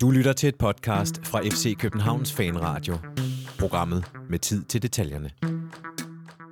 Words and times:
Du 0.00 0.10
lytter 0.10 0.32
til 0.32 0.48
et 0.48 0.56
podcast 0.56 1.26
fra 1.26 1.40
FC 1.40 1.76
Københavns 1.78 2.32
Fanradio. 2.32 2.98
Programmet 3.58 4.04
med 4.30 4.38
tid 4.38 4.64
til 4.64 4.82
detaljerne. 4.82 5.30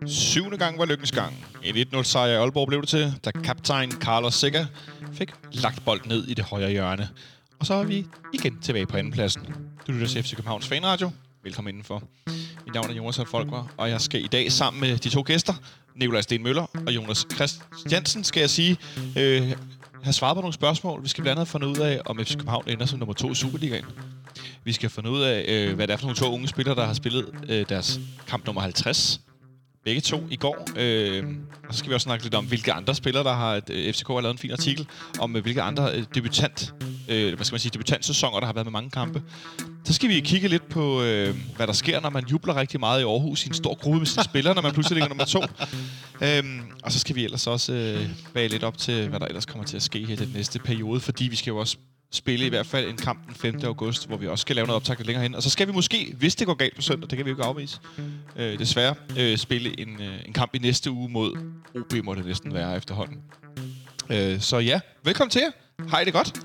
Syvende 0.07 0.59
gang 0.59 0.79
var 0.79 0.85
lykkens 0.85 1.13
gang. 1.13 1.35
En 1.65 1.77
1-0 1.77 2.03
sejr 2.03 2.27
i 2.27 2.35
Aalborg 2.35 2.69
blev 2.69 2.81
det 2.81 2.89
til, 2.89 3.15
da 3.25 3.31
kaptajn 3.31 3.91
Carlos 3.91 4.35
Sikker 4.35 4.67
fik 5.13 5.33
lagt 5.53 5.85
bold 5.85 6.01
ned 6.07 6.25
i 6.25 6.35
det 6.35 6.45
højre 6.45 6.71
hjørne. 6.71 7.09
Og 7.59 7.67
så 7.67 7.75
er 7.75 7.85
vi 7.85 8.07
igen 8.33 8.59
tilbage 8.61 8.87
på 8.87 8.97
andenpladsen. 8.97 9.43
Du 9.87 9.93
lytter 9.93 10.07
til 10.07 10.23
FC 10.23 10.37
Københavns 10.37 10.69
Fanradio. 10.69 11.11
Velkommen 11.45 11.69
indenfor. 11.69 12.03
Mit 12.65 12.75
navn 12.75 12.91
er 12.91 12.95
Jonas 12.95 13.21
Folkvar, 13.27 13.73
og 13.77 13.91
jeg 13.91 14.01
skal 14.01 14.25
i 14.25 14.29
dag 14.29 14.53
sammen 14.53 14.81
med 14.81 14.99
de 14.99 15.09
to 15.09 15.23
gæster, 15.27 15.55
Nikolaj 15.95 16.21
Sten 16.21 16.43
Møller 16.43 16.67
og 16.87 16.95
Jonas 16.95 17.27
Christiansen, 17.35 18.25
skal 18.25 18.41
jeg 18.41 18.51
sige, 18.51 18.77
øh, 19.19 19.53
have 20.03 20.13
svaret 20.13 20.35
på 20.37 20.41
nogle 20.41 20.55
spørgsmål. 20.55 21.03
Vi 21.03 21.09
skal 21.09 21.23
blandt 21.23 21.39
andet 21.39 21.53
finde 21.53 21.67
ud 21.67 21.77
af, 21.77 22.01
om 22.07 22.19
FC 22.19 22.33
København 22.37 22.65
ender 22.69 22.87
som 22.87 22.99
nummer 22.99 23.13
to 23.15 23.31
i 23.31 23.35
Superligaen. 23.35 23.85
Vi 24.65 24.73
skal 24.73 24.91
finde 24.91 25.11
ud 25.11 25.23
af, 25.23 25.45
øh, 25.49 25.75
hvad 25.75 25.87
det 25.87 25.93
er 25.93 25.97
for 25.97 26.07
nogle 26.07 26.17
to 26.17 26.33
unge 26.33 26.49
spillere, 26.49 26.75
der 26.75 26.85
har 26.85 26.95
spillet 26.95 27.27
øh, 27.49 27.69
deres 27.69 28.01
kamp 28.29 28.47
nummer 28.47 28.63
50. 28.63 29.21
Begge 29.87 30.01
to 30.01 30.23
i 30.31 30.37
går. 30.37 30.69
Øh, 30.77 31.25
og 31.69 31.75
så 31.75 31.79
skal 31.79 31.91
vi 31.91 31.95
også 31.95 32.05
snakke 32.05 32.25
lidt 32.25 32.35
om, 32.35 32.47
hvilke 32.47 32.73
andre 32.73 32.95
spillere, 32.95 33.25
der 33.25 33.33
har... 33.33 33.61
Øh, 33.71 33.93
FCK 33.93 34.09
har 34.09 34.21
lavet 34.21 34.35
en 34.35 34.39
fin 34.39 34.51
artikel 34.51 34.87
om, 35.19 35.37
øh, 35.37 35.43
hvilke 35.43 35.63
andre 35.63 35.93
øh, 35.95 36.05
debutant, 36.15 36.75
øh, 37.09 37.35
hvad 37.35 37.45
skal 37.45 37.55
man 37.55 37.61
sige, 37.61 37.71
debutantsæsoner, 37.71 38.41
der 38.41 38.47
har 38.47 38.53
været 38.53 38.67
med 38.67 38.73
mange 38.73 38.91
kampe. 38.91 39.23
Så 39.85 39.93
skal 39.93 40.09
vi 40.09 40.21
kigge 40.21 40.49
lidt 40.49 40.69
på, 40.69 41.03
øh, 41.03 41.35
hvad 41.57 41.67
der 41.67 41.73
sker, 41.73 42.01
når 42.01 42.11
man 42.11 42.25
jubler 42.31 42.57
rigtig 42.57 42.81
meget 42.81 43.01
i 43.01 43.05
Aarhus 43.05 43.45
i 43.45 43.49
en 43.49 43.55
stor 43.55 43.75
gruppe 43.75 43.99
med 43.99 44.07
sine 44.07 44.25
spillere, 44.31 44.55
når 44.55 44.63
man 44.63 44.73
pludselig 44.73 44.95
ligger 44.95 45.09
nummer 45.09 45.25
to. 45.25 45.43
Øhm, 46.21 46.61
og 46.83 46.93
så 46.93 46.99
skal 46.99 47.17
vi 47.17 47.25
ellers 47.25 47.47
også 47.47 47.73
øh, 47.73 48.09
bage 48.35 48.49
lidt 48.49 48.65
op 48.65 48.79
til, 48.79 49.09
hvad 49.09 49.21
der 49.21 49.27
ellers 49.27 49.47
kommer 49.47 49.65
til 49.65 49.77
at 49.77 49.83
ske 49.83 50.07
her 50.07 50.13
i 50.13 50.17
den 50.17 50.31
næste 50.35 50.59
periode, 50.59 51.01
fordi 51.01 51.25
vi 51.29 51.37
skal 51.37 51.51
jo 51.51 51.57
også 51.57 51.77
spille 52.11 52.47
i 52.47 52.49
hvert 52.49 52.67
fald 52.67 52.89
en 52.89 52.97
kamp 52.97 53.27
den 53.27 53.35
5. 53.35 53.61
august, 53.65 54.07
hvor 54.07 54.17
vi 54.17 54.27
også 54.27 54.43
skal 54.43 54.57
lave 54.57 54.67
noget 54.67 54.77
optag 54.77 54.97
lidt 54.97 55.07
længere 55.07 55.23
hen. 55.23 55.35
Og 55.35 55.43
så 55.43 55.51
skal 55.51 55.67
vi 55.69 55.73
måske, 55.73 56.15
hvis 56.19 56.35
det 56.37 56.47
går 56.47 56.55
galt 56.55 56.77
på 56.77 56.83
søndag, 56.83 57.11
det 57.11 57.17
kan 57.17 57.25
vi 57.27 57.31
jo 57.31 57.37
ikke 57.37 57.45
afvise, 57.45 57.79
øh, 58.37 58.59
desværre 58.59 58.95
øh, 59.19 59.39
spille 59.39 59.81
en, 59.81 59.89
øh, 60.01 60.15
en 60.27 60.33
kamp 60.33 60.55
i 60.55 60.59
næste 60.59 60.91
uge 60.91 61.09
mod 61.09 61.37
OB, 61.81 62.05
må 62.05 62.15
det 62.15 62.27
næsten 62.27 62.55
være 62.55 62.77
efterhånden. 62.77 63.19
Øh, 64.11 64.41
så 64.41 64.59
ja, 64.59 64.81
velkommen 65.05 65.31
til 65.31 65.43
jer. 65.45 65.51
Har 65.89 66.01
I 66.01 66.05
det 66.05 66.13
godt? 66.13 66.41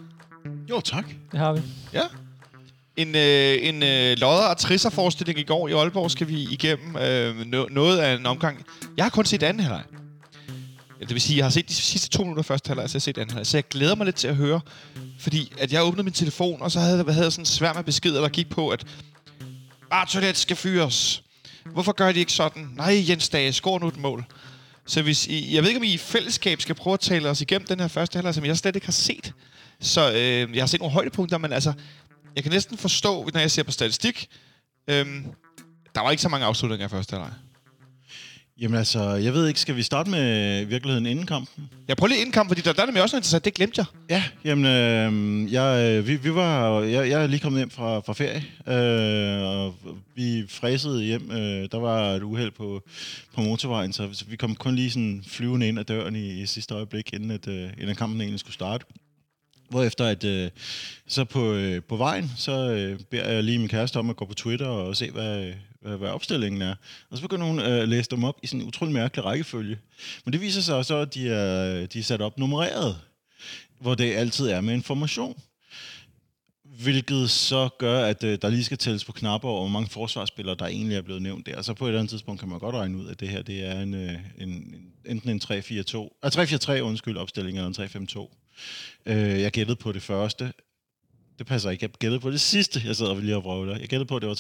Jo, 0.69 0.79
tak. 0.81 1.05
Det 1.31 1.39
har 1.39 1.53
vi. 1.53 1.61
Ja. 1.93 2.01
En, 2.97 3.07
øh, 3.15 3.67
en 3.67 3.83
øh, 3.83 4.17
lodder- 4.17 4.49
og 4.49 4.57
trisser-forestilling 4.57 5.39
i 5.39 5.43
går 5.43 5.67
i 5.67 5.71
Aalborg 5.71 6.11
skal 6.11 6.27
vi 6.27 6.47
igennem 6.51 6.95
øh, 6.95 7.39
no- 7.41 7.73
noget 7.73 7.97
af 7.99 8.15
en 8.15 8.25
omgang. 8.25 8.65
Jeg 8.97 9.05
har 9.05 9.09
kun 9.09 9.25
set 9.25 9.43
anden 9.43 9.63
halvleg. 9.63 9.83
Det 11.01 11.09
vil 11.09 11.21
sige, 11.21 11.37
jeg 11.37 11.45
har 11.45 11.49
set 11.49 11.69
de 11.69 11.73
sidste 11.73 12.09
to 12.09 12.23
minutter 12.23 12.43
første 12.43 12.67
halvleg, 12.67 12.89
så 12.89 12.95
jeg 12.95 12.99
har 12.99 13.01
set 13.01 13.17
anden 13.17 13.33
halvleg. 13.33 13.47
Så 13.47 13.57
jeg 13.57 13.67
glæder 13.67 13.95
mig 13.95 14.05
lidt 14.05 14.15
til 14.15 14.27
at 14.27 14.35
høre, 14.35 14.61
fordi 15.19 15.53
at 15.57 15.73
jeg 15.73 15.83
åbnede 15.83 16.03
min 16.03 16.13
telefon, 16.13 16.61
og 16.61 16.71
så 16.71 16.79
havde 16.79 17.03
jeg 17.07 17.15
havde 17.15 17.31
sådan 17.31 17.69
en 17.69 17.75
med 17.75 17.83
beskeder, 17.83 18.21
der 18.21 18.29
gik 18.29 18.49
på, 18.49 18.69
at 18.69 18.85
Bartolet 19.89 20.37
skal 20.37 20.55
fyres. 20.55 21.23
Hvorfor 21.65 21.91
gør 21.91 22.11
de 22.11 22.19
ikke 22.19 22.31
sådan? 22.31 22.69
Nej, 22.75 23.03
Jens 23.09 23.29
Dage, 23.29 23.53
skår 23.53 23.79
nu 23.79 23.87
et 23.87 23.97
mål. 23.97 24.25
Så 24.85 25.01
hvis 25.01 25.27
I, 25.27 25.55
jeg 25.55 25.63
ved 25.63 25.69
ikke, 25.69 25.79
om 25.79 25.83
I 25.83 25.93
i 25.93 25.97
fællesskab 25.97 26.61
skal 26.61 26.75
prøve 26.75 26.93
at 26.93 26.99
tale 26.99 27.29
os 27.29 27.41
igennem 27.41 27.67
den 27.67 27.79
her 27.79 27.87
første 27.87 28.17
halvleg, 28.17 28.35
som 28.35 28.45
jeg 28.45 28.57
slet 28.57 28.75
ikke 28.75 28.87
har 28.87 28.91
set. 28.91 29.33
Så 29.79 30.11
øh, 30.11 30.55
jeg 30.55 30.61
har 30.61 30.67
set 30.67 30.79
nogle 30.79 30.93
højdepunkter, 30.93 31.37
men 31.37 31.53
altså, 31.53 31.73
jeg 32.35 32.43
kan 32.43 32.51
næsten 32.51 32.77
forstå, 32.77 33.29
når 33.33 33.39
jeg 33.39 33.51
ser 33.51 33.63
på 33.63 33.71
statistik, 33.71 34.27
øh, 34.87 35.05
der 35.95 36.01
var 36.01 36.11
ikke 36.11 36.23
så 36.23 36.29
mange 36.29 36.45
afslutninger 36.45 36.85
i 36.85 36.89
første 36.89 37.11
halvleg. 37.11 37.31
Jamen 38.61 38.77
altså, 38.77 39.09
jeg 39.09 39.33
ved 39.33 39.47
ikke, 39.47 39.59
skal 39.59 39.75
vi 39.75 39.83
starte 39.83 40.09
med 40.09 40.65
virkeligheden 40.65 41.05
inden 41.05 41.25
kampen? 41.25 41.69
Jeg 41.87 41.97
prøver 41.97 42.09
lige 42.09 42.19
inden 42.19 42.31
kamp, 42.31 42.49
fordi 42.49 42.61
der, 42.61 42.73
der 42.73 42.81
er 42.81 42.85
nemlig 42.85 43.03
også 43.03 43.15
noget 43.15 43.19
interessant, 43.19 43.45
det 43.45 43.53
glemte 43.53 43.79
jeg. 43.79 43.85
Ja, 44.09 44.23
jamen, 44.45 44.65
øh, 44.65 45.53
jeg, 45.53 45.97
øh, 45.97 46.07
vi, 46.07 46.15
vi 46.15 46.35
var, 46.35 46.81
jeg, 46.81 47.09
jeg 47.09 47.23
er 47.23 47.27
lige 47.27 47.39
kommet 47.39 47.59
hjem 47.59 47.69
fra, 47.69 47.99
fra 47.99 48.13
ferie, 48.13 48.43
øh, 48.67 49.47
og 49.47 49.75
vi 50.15 50.45
fræsede 50.49 51.03
hjem. 51.03 51.31
Øh, 51.31 51.69
der 51.71 51.79
var 51.79 52.09
et 52.09 52.23
uheld 52.23 52.51
på, 52.51 52.83
på 53.35 53.41
motorvejen, 53.41 53.93
så, 53.93 54.09
så 54.13 54.25
vi 54.27 54.35
kom 54.35 54.55
kun 54.55 54.75
lige 54.75 54.91
sådan 54.91 55.23
flyvende 55.27 55.67
ind 55.67 55.79
ad 55.79 55.83
døren 55.83 56.15
i, 56.15 56.41
i 56.41 56.45
sidste 56.45 56.75
øjeblik, 56.75 57.13
inden, 57.13 57.31
at, 57.31 57.47
øh, 57.47 57.69
inden 57.81 57.95
kampen 57.95 58.21
egentlig 58.21 58.39
skulle 58.39 58.53
starte. 58.53 58.85
Hvorefter 59.69 60.05
at 60.05 60.23
øh, 60.23 60.49
så 61.07 61.25
på, 61.25 61.53
øh, 61.53 61.81
på 61.83 61.95
vejen, 61.95 62.31
så 62.37 62.71
øh, 62.71 62.99
beder 62.99 63.29
jeg 63.29 63.43
lige 63.43 63.59
min 63.59 63.67
kæreste 63.67 63.97
om 63.97 64.09
at 64.09 64.15
gå 64.15 64.25
på 64.25 64.33
Twitter 64.33 64.67
og 64.67 64.95
se, 64.95 65.11
hvad, 65.11 65.53
hvad, 65.81 65.97
hvad 65.97 66.09
opstillingen 66.09 66.61
er. 66.61 66.75
Og 67.09 67.17
så 67.17 67.21
begynder 67.21 67.45
hun 67.45 67.59
øh, 67.59 67.87
læse 67.87 68.09
dem 68.09 68.23
op 68.23 68.39
i 68.43 68.47
sådan 68.47 68.61
en 68.61 68.67
utrolig 68.67 68.93
mærkelig 68.93 69.25
rækkefølge. 69.25 69.79
Men 70.25 70.33
det 70.33 70.41
viser 70.41 70.61
sig 70.61 70.85
så, 70.85 70.95
at 70.95 71.13
de 71.13 71.29
er, 71.29 71.85
de 71.85 71.99
er 71.99 72.03
sat 72.03 72.21
op 72.21 72.37
nummereret, 72.37 72.97
hvor 73.79 73.95
det 73.95 74.13
altid 74.13 74.47
er 74.47 74.61
med 74.61 74.73
information. 74.73 75.41
Hvilket 76.63 77.29
så 77.29 77.69
gør, 77.77 78.05
at 78.05 78.23
øh, 78.23 78.37
der 78.41 78.49
lige 78.49 78.63
skal 78.63 78.77
tælles 78.77 79.05
på 79.05 79.11
knapper 79.11 79.49
over, 79.49 79.59
hvor 79.59 79.69
mange 79.69 79.89
forsvarsspillere, 79.89 80.55
der 80.59 80.65
egentlig 80.65 80.97
er 80.97 81.01
blevet 81.01 81.21
nævnt 81.21 81.45
der. 81.45 81.61
Så 81.61 81.73
på 81.73 81.85
et 81.85 81.89
eller 81.89 81.99
andet 81.99 82.09
tidspunkt 82.09 82.39
kan 82.39 82.49
man 82.49 82.59
godt 82.59 82.75
regne 82.75 82.97
ud, 82.97 83.07
at 83.07 83.19
det 83.19 83.29
her 83.29 83.41
det 83.41 83.65
er 83.65 83.81
en, 83.81 83.93
øh, 83.93 84.15
en, 84.37 84.75
enten 85.05 85.29
en 85.29 85.41
3-4-2, 85.43 86.19
ah, 86.23 86.31
3-4-3 86.31 86.79
undskyld, 86.79 87.17
opstilling 87.17 87.57
eller 87.57 87.67
en 87.67 88.07
3-5-2. 88.07 88.37
Øh, 89.05 89.41
jeg 89.41 89.51
gættede 89.51 89.75
på 89.75 89.91
det 89.91 90.01
første. 90.01 90.53
Det 91.41 91.47
passer 91.47 91.69
ikke. 91.69 91.83
Jeg 91.83 91.91
gættede 91.99 92.19
på 92.19 92.31
det 92.31 92.41
sidste, 92.41 92.81
jeg 92.85 92.95
ville 92.99 93.21
lige 93.21 93.35
og 93.35 93.43
vrøvler. 93.43 93.77
Jeg 93.77 93.87
gættede 93.87 94.07
på, 94.07 94.15
at 94.15 94.21
det 94.21 94.29
var 94.29 94.35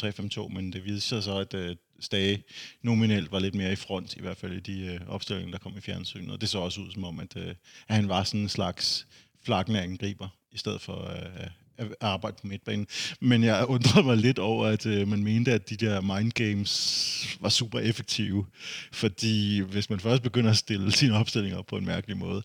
3-5-2, 0.45 0.53
men 0.53 0.73
det 0.73 0.85
viste 0.85 1.09
sig 1.09 1.23
så, 1.23 1.37
at 1.37 1.53
øh, 1.53 1.75
Stage 1.99 2.43
nominelt 2.81 3.31
var 3.31 3.39
lidt 3.39 3.55
mere 3.55 3.71
i 3.71 3.75
front, 3.75 4.15
i 4.15 4.21
hvert 4.21 4.37
fald 4.37 4.53
i 4.53 4.59
de 4.59 4.85
øh, 4.85 4.99
opstillinger, 5.07 5.51
der 5.51 5.59
kom 5.59 5.77
i 5.77 5.81
fjernsynet. 5.81 6.31
Og 6.31 6.41
det 6.41 6.49
så 6.49 6.59
også 6.59 6.81
ud 6.81 6.91
som 6.91 7.03
om, 7.03 7.19
at, 7.19 7.37
øh, 7.37 7.47
at 7.87 7.95
han 7.95 8.09
var 8.09 8.23
sådan 8.23 8.39
en 8.39 8.49
slags 8.49 9.07
flakkende 9.45 9.81
angriber, 9.81 10.27
i 10.51 10.57
stedet 10.57 10.81
for 10.81 11.11
øh, 11.11 11.47
at 11.77 11.87
arbejde 12.01 12.37
på 12.41 12.47
midtbanen. 12.47 12.87
Men 13.19 13.43
jeg 13.43 13.65
undrede 13.67 14.05
mig 14.05 14.17
lidt 14.17 14.39
over, 14.39 14.65
at 14.65 14.85
øh, 14.85 15.07
man 15.07 15.23
mente, 15.23 15.51
at 15.51 15.69
de 15.69 15.75
der 15.75 16.01
mind 16.01 16.31
games 16.31 17.37
var 17.39 17.49
super 17.49 17.79
effektive. 17.79 18.45
Fordi 18.91 19.59
hvis 19.59 19.89
man 19.89 19.99
først 19.99 20.23
begynder 20.23 20.51
at 20.51 20.57
stille 20.57 20.91
sine 20.91 21.17
opstillinger 21.17 21.57
op 21.57 21.65
på 21.65 21.77
en 21.77 21.85
mærkelig 21.85 22.17
måde, 22.17 22.43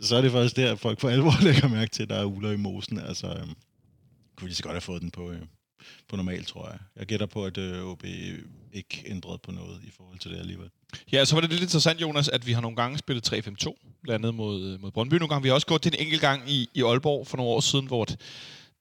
så 0.00 0.16
er 0.16 0.20
det 0.20 0.32
faktisk 0.32 0.56
der, 0.56 0.72
at 0.72 0.78
folk 0.78 1.00
for 1.00 1.08
alvor 1.08 1.42
lægger 1.46 1.68
mærke 1.68 1.90
til, 1.90 2.02
at 2.02 2.08
der 2.08 2.16
er 2.16 2.24
uler 2.24 2.50
i 2.50 2.56
mosen. 2.56 2.98
Altså, 2.98 3.26
øhm, 3.26 3.54
kunne 4.40 4.48
lige 4.48 4.56
så 4.56 4.62
godt 4.62 4.74
have 4.74 4.80
fået 4.80 5.02
den 5.02 5.10
på, 5.10 5.30
øh, 5.30 5.40
på 6.08 6.16
normal, 6.16 6.44
tror 6.44 6.68
jeg. 6.68 6.78
Jeg 6.96 7.06
gætter 7.06 7.26
på, 7.26 7.44
at 7.44 7.58
øh, 7.58 7.84
OB 7.84 8.04
ikke 8.72 9.02
ændrede 9.06 9.38
på 9.38 9.52
noget 9.52 9.80
i 9.84 9.90
forhold 9.96 10.18
til 10.18 10.30
det 10.30 10.38
alligevel. 10.38 10.70
Ja, 11.12 11.24
så 11.24 11.34
var 11.34 11.40
det 11.40 11.50
lidt 11.50 11.62
interessant, 11.62 12.00
Jonas, 12.00 12.28
at 12.28 12.46
vi 12.46 12.52
har 12.52 12.60
nogle 12.60 12.76
gange 12.76 12.98
spillet 12.98 13.32
3-5-2, 13.32 14.00
blandt 14.02 14.24
andet 14.24 14.34
mod, 14.34 14.72
øh, 14.72 14.80
mod 14.80 14.90
Brøndby. 14.90 15.14
Nogle 15.14 15.28
gange 15.28 15.42
vi 15.42 15.48
har 15.48 15.54
også 15.54 15.66
gået 15.66 15.82
til 15.82 15.94
en 15.94 16.00
enkelt 16.00 16.20
gang 16.20 16.50
i, 16.50 16.68
i 16.74 16.82
Aalborg 16.82 17.26
for 17.26 17.36
nogle 17.36 17.52
år 17.52 17.60
siden, 17.60 17.86
hvor 17.86 18.06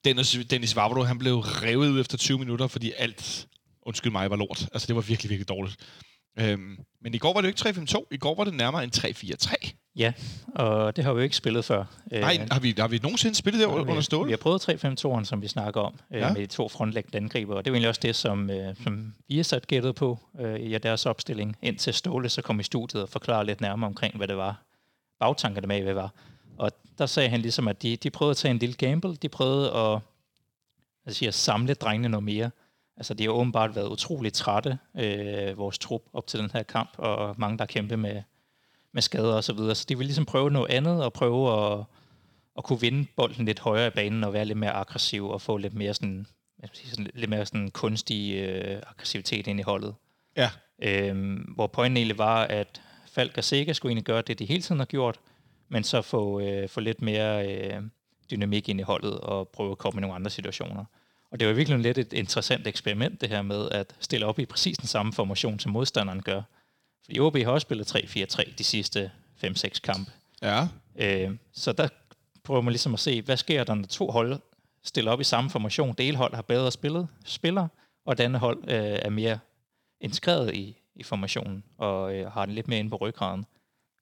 Dennis, 0.05 0.37
Dennis 0.49 0.75
Vavro, 0.75 1.03
han 1.03 1.17
blev 1.17 1.37
revet 1.39 1.89
ud 1.89 1.99
efter 2.01 2.17
20 2.17 2.39
minutter, 2.39 2.67
fordi 2.67 2.91
alt, 2.97 3.47
undskyld 3.81 4.11
mig, 4.11 4.29
var 4.29 4.35
lort. 4.35 4.69
Altså, 4.73 4.87
det 4.87 4.95
var 4.95 5.01
virkelig, 5.01 5.29
virkelig 5.29 5.49
dårligt. 5.49 5.75
Øhm, 6.39 6.77
men 7.01 7.13
i 7.13 7.17
går 7.17 7.33
var 7.33 7.41
det 7.41 7.47
jo 7.47 7.69
ikke 7.71 7.81
3-5-2. 7.81 8.07
I 8.11 8.17
går 8.17 8.35
var 8.35 8.43
det 8.43 8.53
nærmere 8.53 8.83
en 8.83 8.91
3-4-3. 8.95 9.71
Ja, 9.95 10.13
og 10.55 10.95
det 10.95 11.03
har 11.03 11.13
vi 11.13 11.17
jo 11.19 11.23
ikke 11.23 11.35
spillet 11.35 11.65
før. 11.65 11.85
Nej, 12.11 12.47
har 12.51 12.59
vi, 12.59 12.75
har 12.77 12.87
vi 12.87 12.99
nogensinde 13.03 13.35
spillet 13.35 13.59
det 13.59 13.65
under 13.67 13.95
vi, 13.95 14.01
Ståle? 14.01 14.25
vi 14.25 14.31
har 14.31 14.37
prøvet 14.37 14.69
3-5-2'eren, 14.69 15.23
som 15.23 15.41
vi 15.41 15.47
snakker 15.47 15.81
om, 15.81 15.95
Ja. 16.11 16.17
ja. 16.17 16.33
med 16.33 16.41
de 16.41 16.45
to 16.47 16.69
frontlæggende 16.69 17.17
angriber. 17.17 17.55
Og 17.55 17.65
det 17.65 17.71
var 17.71 17.75
egentlig 17.75 17.89
også 17.89 18.01
det, 18.03 18.15
som, 18.15 18.49
øh, 18.49 18.75
som 18.83 19.13
vi 19.27 19.35
har 19.35 19.43
sat 19.43 19.67
gættet 19.67 19.95
på 19.95 20.19
øh, 20.39 20.59
i 20.59 20.77
deres 20.77 21.05
opstilling. 21.05 21.57
Indtil 21.61 21.93
Ståle 21.93 22.29
så 22.29 22.41
kom 22.41 22.59
i 22.59 22.63
studiet 22.63 23.03
og 23.03 23.09
forklarede 23.09 23.45
lidt 23.45 23.61
nærmere 23.61 23.87
omkring, 23.87 24.17
hvad 24.17 24.27
det 24.27 24.37
var. 24.37 24.63
Bagtankerne 25.19 25.67
med, 25.67 25.77
hvad 25.81 25.87
det 25.87 25.95
var. 25.95 26.13
Og 26.57 26.71
der 26.97 27.05
sagde 27.05 27.29
han 27.29 27.39
ligesom, 27.41 27.67
at 27.67 27.81
de, 27.81 27.95
de 27.95 28.09
prøvede 28.09 28.31
at 28.31 28.37
tage 28.37 28.51
en 28.51 28.57
lille 28.57 28.75
gamble. 28.75 29.15
De 29.15 29.29
prøvede 29.29 29.71
at, 29.71 29.99
jeg 31.05 31.15
siger, 31.15 31.31
samle 31.31 31.73
drengene 31.73 32.09
noget 32.09 32.23
mere. 32.23 32.51
Altså, 32.97 33.13
de 33.13 33.23
har 33.23 33.29
åbenbart 33.31 33.75
været 33.75 33.87
utroligt 33.87 34.35
trætte, 34.35 34.77
øh, 34.99 35.57
vores 35.57 35.79
trup, 35.79 36.01
op 36.13 36.27
til 36.27 36.39
den 36.39 36.49
her 36.53 36.63
kamp, 36.63 36.89
og 36.97 37.35
mange, 37.37 37.57
der 37.57 37.61
har 37.61 37.67
kæmpet 37.67 37.99
med, 37.99 38.21
med 38.93 39.01
skader 39.01 39.33
og 39.33 39.43
så 39.43 39.53
videre. 39.53 39.75
Så 39.75 39.85
de 39.89 39.97
vil 39.97 40.05
ligesom 40.05 40.25
prøve 40.25 40.51
noget 40.51 40.69
andet, 40.69 41.03
og 41.03 41.13
prøve 41.13 41.71
at, 41.71 41.85
at 42.57 42.63
kunne 42.63 42.81
vinde 42.81 43.07
bolden 43.15 43.45
lidt 43.45 43.59
højere 43.59 43.87
i 43.87 43.89
banen, 43.89 44.23
og 44.23 44.33
være 44.33 44.45
lidt 44.45 44.57
mere 44.57 44.71
aggressiv, 44.71 45.29
og 45.29 45.41
få 45.41 45.57
lidt 45.57 45.73
mere 45.73 45.93
sådan, 45.93 46.27
jeg 46.61 46.69
sige, 46.73 46.89
sådan, 46.89 47.07
lidt 47.13 47.29
mere 47.29 47.45
sådan 47.45 47.71
kunstig 47.71 48.35
øh, 48.35 48.81
aggressivitet 48.87 49.47
ind 49.47 49.59
i 49.59 49.63
holdet. 49.63 49.95
Ja. 50.37 50.49
Øhm, 50.81 51.35
hvor 51.35 51.67
pointen 51.67 51.97
egentlig 51.97 52.17
var, 52.17 52.43
at 52.43 52.81
Falk 53.11 53.37
og 53.37 53.43
Sega 53.43 53.73
skulle 53.73 53.89
egentlig 53.89 54.05
gøre 54.05 54.21
det, 54.21 54.39
de 54.39 54.45
hele 54.45 54.61
tiden 54.61 54.79
har 54.79 54.85
gjort, 54.85 55.19
men 55.69 55.83
så 55.83 56.01
få, 56.01 56.39
øh, 56.39 56.69
få 56.69 56.79
lidt 56.79 57.01
mere 57.01 57.47
øh, 57.47 57.81
dynamik 58.31 58.69
ind 58.69 58.79
i 58.79 58.83
holdet, 58.83 59.19
og 59.19 59.47
prøve 59.47 59.71
at 59.71 59.77
komme 59.77 59.99
i 59.99 60.01
nogle 60.01 60.15
andre 60.15 60.29
situationer. 60.29 60.85
Og 61.31 61.39
det 61.39 61.47
var 61.47 61.53
virkelig 61.53 61.79
lidt 61.79 61.97
et 61.97 62.13
interessant 62.13 62.67
eksperiment, 62.67 63.21
det 63.21 63.29
her 63.29 63.41
med 63.41 63.69
at 63.69 63.95
stille 63.99 64.25
op 64.25 64.39
i 64.39 64.45
præcis 64.45 64.77
den 64.77 64.87
samme 64.87 65.13
formation, 65.13 65.59
som 65.59 65.71
modstanderen 65.71 66.21
gør. 66.21 66.41
Fordi 67.09 67.19
OB 67.19 67.37
har 67.37 67.51
også 67.51 67.65
spillet 67.65 67.95
3-4-3 67.95 68.53
de 68.57 68.63
sidste 68.63 69.11
5-6 69.43 69.79
kampe. 69.83 70.11
Ja. 70.41 70.67
Øh, 70.95 71.31
så 71.53 71.71
der 71.71 71.87
prøver 72.43 72.61
man 72.61 72.71
ligesom 72.71 72.93
at 72.93 72.99
se, 72.99 73.21
hvad 73.21 73.37
sker 73.37 73.63
der, 73.63 73.75
når 73.75 73.87
to 73.87 74.11
hold 74.11 74.39
stiller 74.83 75.11
op 75.11 75.21
i 75.21 75.23
samme 75.23 75.49
formation. 75.49 75.95
Det 75.97 76.07
ene 76.07 76.17
hold 76.17 76.33
har 76.33 76.41
bedre 76.41 76.71
spillet, 76.71 77.07
spillere, 77.25 77.67
og 78.05 78.17
det 78.17 78.23
andet 78.23 78.39
hold 78.39 78.63
øh, 78.63 78.99
er 79.01 79.09
mere 79.09 79.39
integreret 80.01 80.55
i, 80.55 80.77
i 80.95 81.03
formationen, 81.03 81.63
og 81.77 82.15
øh, 82.15 82.31
har 82.31 82.45
den 82.45 82.55
lidt 82.55 82.67
mere 82.67 82.79
inde 82.79 82.89
på 82.89 82.95
ryggraden. 82.95 83.45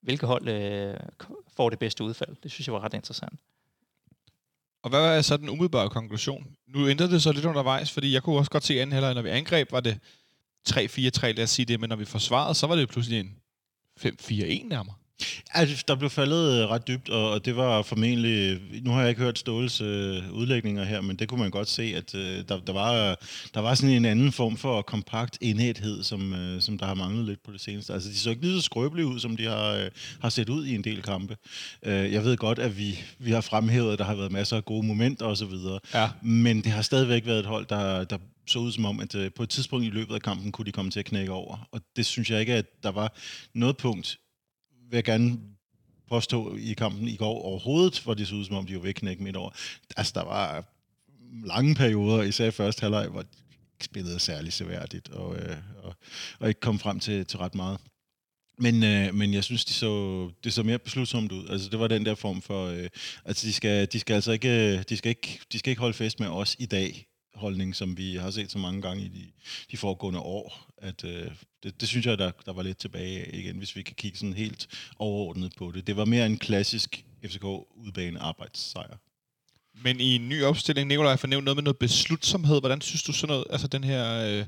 Hvilke 0.02 0.26
hold 0.26 0.48
øh, 0.48 0.98
får 1.56 1.70
det 1.70 1.80
bedste 1.80 2.04
udfald? 2.04 2.36
Det 2.44 2.52
synes 2.52 2.68
jeg 2.68 2.74
var 2.74 2.84
ret 2.84 2.94
interessant. 2.94 3.40
Og 4.84 4.90
hvad 4.90 5.18
er 5.18 5.22
så 5.22 5.38
den 5.38 5.50
umiddelbare 5.50 5.90
konklusion? 5.90 6.48
Nu 6.68 6.88
ændrede 6.88 7.12
det 7.12 7.22
så 7.22 7.32
lidt 7.32 7.46
undervejs, 7.46 7.92
fordi 7.92 8.14
jeg 8.14 8.24
kunne 8.24 8.38
også 8.38 8.52
godt 8.52 8.64
se 8.64 8.82
anden 8.82 8.94
halvleg, 8.94 9.14
når 9.14 9.22
vi 9.22 9.30
angreb, 9.30 9.72
var 9.72 9.80
det 9.80 10.00
3-4-3, 10.70 11.28
lad 11.28 11.44
os 11.44 11.50
sige 11.50 11.66
det, 11.66 11.80
men 11.80 11.90
når 11.90 11.96
vi 11.96 12.06
forsvarede, 12.06 12.56
så 12.56 12.68
var 12.68 12.76
det 12.76 12.90
pludselig 12.90 13.20
en 13.20 13.32
5-4-1 14.00 14.68
nærmere. 14.68 14.96
Altså, 15.54 15.84
der 15.88 15.96
blev 15.96 16.10
faldet 16.10 16.62
øh, 16.62 16.70
ret 16.70 16.88
dybt, 16.88 17.10
og, 17.10 17.46
det 17.46 17.56
var 17.56 17.82
formentlig... 17.82 18.60
Nu 18.84 18.92
har 18.92 19.00
jeg 19.02 19.10
ikke 19.10 19.22
hørt 19.22 19.40
Ståles 19.40 19.82
øh, 19.82 20.32
udlægninger 20.34 20.84
her, 20.84 21.02
men 21.02 21.16
det 21.16 21.28
kunne 21.30 21.40
man 21.42 21.52
godt 21.52 21.68
se, 21.68 21.84
at 21.96 22.16
øh, 22.16 22.44
der, 22.50 22.60
der, 22.60 22.74
var, 22.74 23.20
der 23.54 23.60
var 23.60 23.76
sådan 23.76 23.96
en 23.96 24.06
anden 24.06 24.32
form 24.32 24.58
for 24.58 24.82
kompakt 24.82 25.38
enhedhed, 25.42 26.04
som, 26.04 26.34
øh, 26.34 26.62
som 26.62 26.78
der 26.78 26.86
har 26.86 26.94
manglet 26.94 27.26
lidt 27.26 27.44
på 27.46 27.52
det 27.52 27.62
seneste. 27.62 27.94
Altså, 27.94 28.10
de 28.10 28.18
så 28.18 28.30
ikke 28.30 28.42
lige 28.42 28.56
så 28.56 28.62
skrøbelige 28.62 29.06
ud, 29.08 29.20
som 29.20 29.38
de 29.38 29.44
har, 29.46 29.70
øh, 29.72 29.90
har 30.22 30.30
set 30.30 30.50
ud 30.50 30.66
i 30.66 30.76
en 30.76 30.84
del 30.84 31.02
kampe. 31.02 31.38
Øh, 31.84 32.14
jeg 32.14 32.24
ved 32.24 32.38
godt, 32.38 32.60
at 32.60 32.78
vi, 32.78 33.00
vi 33.20 33.32
har 33.32 33.42
fremhævet, 33.42 33.94
at 33.94 34.00
der 34.00 34.06
har 34.06 34.16
været 34.16 34.32
masser 34.32 34.58
af 34.58 34.66
gode 34.66 34.86
momenter 34.88 35.26
osv., 35.26 35.54
Ja. 35.94 36.10
men 36.22 36.58
det 36.64 36.72
har 36.72 36.82
stadigvæk 36.82 37.26
været 37.26 37.40
et 37.40 37.46
hold, 37.46 37.66
der, 37.66 38.04
der 38.04 38.18
så 38.50 38.60
ud 38.60 38.72
som 38.72 38.86
om, 38.86 39.00
at 39.00 39.16
øh, 39.16 39.32
på 39.34 39.44
et 39.44 39.50
tidspunkt 39.50 39.86
i 39.86 39.90
løbet 39.90 40.16
af 40.16 40.22
kampen 40.22 40.52
kunne 40.52 40.66
de 40.66 40.72
komme 40.72 40.92
til 40.92 41.00
at 41.00 41.06
knække 41.06 41.32
over. 41.32 41.68
Og 41.72 41.82
det 41.96 42.06
synes 42.06 42.30
jeg 42.32 42.40
ikke, 42.40 42.54
at 42.54 42.84
der 42.84 42.90
var 42.90 43.14
noget 43.54 43.78
punkt, 43.78 44.20
vil 44.90 44.98
jeg 44.98 45.04
gerne 45.04 45.40
påstå 46.10 46.56
i 46.56 46.74
kampen 46.74 47.08
i 47.08 47.16
går 47.16 47.42
overhovedet, 47.42 48.00
hvor 48.00 48.14
det 48.14 48.28
så 48.28 48.36
ud 48.36 48.46
som 48.46 48.56
om, 48.56 48.66
de 48.66 48.76
var 48.76 48.82
ved 48.82 48.90
at 48.90 48.96
knække 48.96 49.24
midt 49.24 49.36
over. 49.36 49.52
Altså, 49.98 50.12
der 50.16 50.24
var 50.24 50.64
lange 51.46 51.76
perioder, 51.76 52.24
især 52.24 52.48
i 52.48 52.52
første 52.52 52.82
halvleg, 52.82 53.08
hvor 53.08 53.22
de 53.22 53.28
ikke 53.74 53.86
spillede 53.86 54.20
særlig 54.20 54.54
seværdigt, 54.54 55.10
og, 55.10 55.36
øh, 55.36 55.58
og, 55.84 55.96
og 56.40 56.48
ikke 56.48 56.60
kom 56.60 56.80
frem 56.80 57.00
til, 57.00 57.26
til 57.26 57.40
ret 57.40 57.56
meget. 57.56 57.80
Men, 58.60 58.84
øh, 58.84 59.14
men 59.16 59.34
jeg 59.34 59.44
synes, 59.44 59.66
de 59.66 59.74
så, 59.74 60.32
det 60.44 60.54
så 60.54 60.64
mere 60.64 60.80
beslutsomt 60.80 61.32
ud. 61.32 61.48
Altså, 61.50 61.70
det 61.70 61.80
var 61.80 61.88
den 61.88 62.06
der 62.06 62.16
form 62.16 62.42
for... 62.42 62.68
Øh, 62.68 62.90
altså, 63.26 63.48
de 63.48 63.54
skal, 63.54 63.88
de 63.92 64.00
skal 64.00 64.14
altså 64.14 64.32
ikke, 64.32 64.50
øh, 64.50 64.84
de 64.90 64.98
skal 64.98 65.10
ikke, 65.10 65.40
de 65.52 65.60
skal 65.60 65.70
ikke 65.72 65.80
holde 65.80 65.94
fest 65.94 66.20
med 66.20 66.28
os 66.28 66.56
i 66.60 66.66
dag, 66.66 67.08
holdning, 67.38 67.76
som 67.76 67.98
vi 67.98 68.16
har 68.16 68.32
set 68.32 68.52
så 68.52 68.58
mange 68.58 68.82
gange 68.82 69.04
i 69.04 69.08
de, 69.08 69.26
de 69.72 69.78
foregående 69.78 70.20
år. 70.20 70.68
At, 70.78 71.04
øh, 71.04 71.32
det, 71.64 71.82
det 71.82 71.90
synes 71.90 72.06
jeg, 72.06 72.18
der, 72.18 72.32
der 72.46 72.54
var 72.54 72.64
lidt 72.64 72.78
tilbage 72.78 73.36
igen, 73.36 73.58
hvis 73.58 73.76
vi 73.76 73.82
kan 73.82 73.96
kigge 73.96 74.18
sådan 74.18 74.34
helt 74.34 74.68
overordnet 75.00 75.54
på 75.58 75.72
det. 75.72 75.88
Det 75.88 75.98
var 75.98 76.06
mere 76.06 76.26
en 76.26 76.38
klassisk 76.38 77.06
FCK 77.26 77.44
udbane 77.76 78.20
arbejdssejr. 78.20 78.98
Men 79.82 80.00
i 80.00 80.16
en 80.16 80.30
ny 80.30 80.44
opstilling, 80.44 80.88
Nikolaj 80.88 81.12
har 81.12 81.18
fornævnt 81.18 81.46
noget 81.46 81.58
med 81.58 81.64
noget 81.64 81.78
beslutsomhed. 81.78 82.60
Hvordan 82.60 82.82
synes 82.82 83.04
du 83.04 83.14
sådan 83.14 83.28
noget, 83.28 83.46
altså 83.50 83.68
den 83.68 83.84
her, 83.84 84.28
øh, 84.28 84.46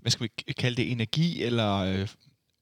hvad 0.00 0.10
skal 0.10 0.28
vi 0.46 0.52
kalde 0.52 0.76
det, 0.76 0.92
energi 0.92 1.42
eller 1.42 1.76
øh, 1.76 2.08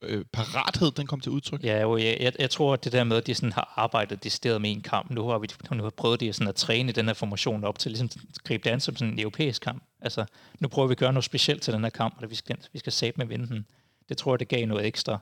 øh, 0.02 0.24
parathed, 0.32 0.90
den 0.90 1.06
kom 1.06 1.20
til 1.20 1.32
udtryk? 1.32 1.64
Ja, 1.64 1.80
jo, 1.80 1.96
jeg, 1.96 2.16
jeg, 2.20 2.32
jeg 2.38 2.50
tror, 2.50 2.72
at 2.72 2.84
det 2.84 2.92
der 2.92 3.04
med, 3.04 3.16
at 3.16 3.26
de 3.26 3.34
sådan 3.34 3.52
har 3.52 3.72
arbejdet 3.76 4.24
decideret 4.24 4.60
med 4.60 4.70
en 4.70 4.80
kamp, 4.80 5.10
nu 5.10 5.28
har 5.28 5.38
vi 5.38 5.48
nu 5.70 5.82
har 5.82 5.90
prøvet 5.90 6.20
de 6.20 6.32
sådan 6.32 6.48
at 6.48 6.54
træne 6.54 6.92
den 6.92 7.06
her 7.06 7.14
formation 7.14 7.64
op 7.64 7.78
til 7.78 7.90
ligesom 7.90 8.10
at 8.34 8.42
gribe 8.44 8.64
det 8.64 8.70
an 8.70 8.80
som 8.80 8.96
sådan 8.96 9.12
en 9.12 9.20
europæisk 9.20 9.62
kamp. 9.62 9.82
Altså, 10.00 10.24
nu 10.60 10.68
prøver 10.68 10.88
vi 10.88 10.92
at 10.92 10.98
gøre 10.98 11.12
noget 11.12 11.24
specielt 11.24 11.62
til 11.62 11.72
den 11.72 11.82
her 11.82 11.90
kamp, 11.90 12.22
og 12.22 12.30
vi 12.30 12.34
skal, 12.34 12.56
vi 12.72 12.78
skal 12.78 12.92
sætte 12.92 13.18
med 13.18 13.26
vinde 13.26 13.48
den. 13.48 13.66
Det 14.08 14.18
tror 14.18 14.32
jeg, 14.32 14.40
det 14.40 14.48
gav 14.48 14.66
noget 14.66 14.86
ekstra, 14.86 15.18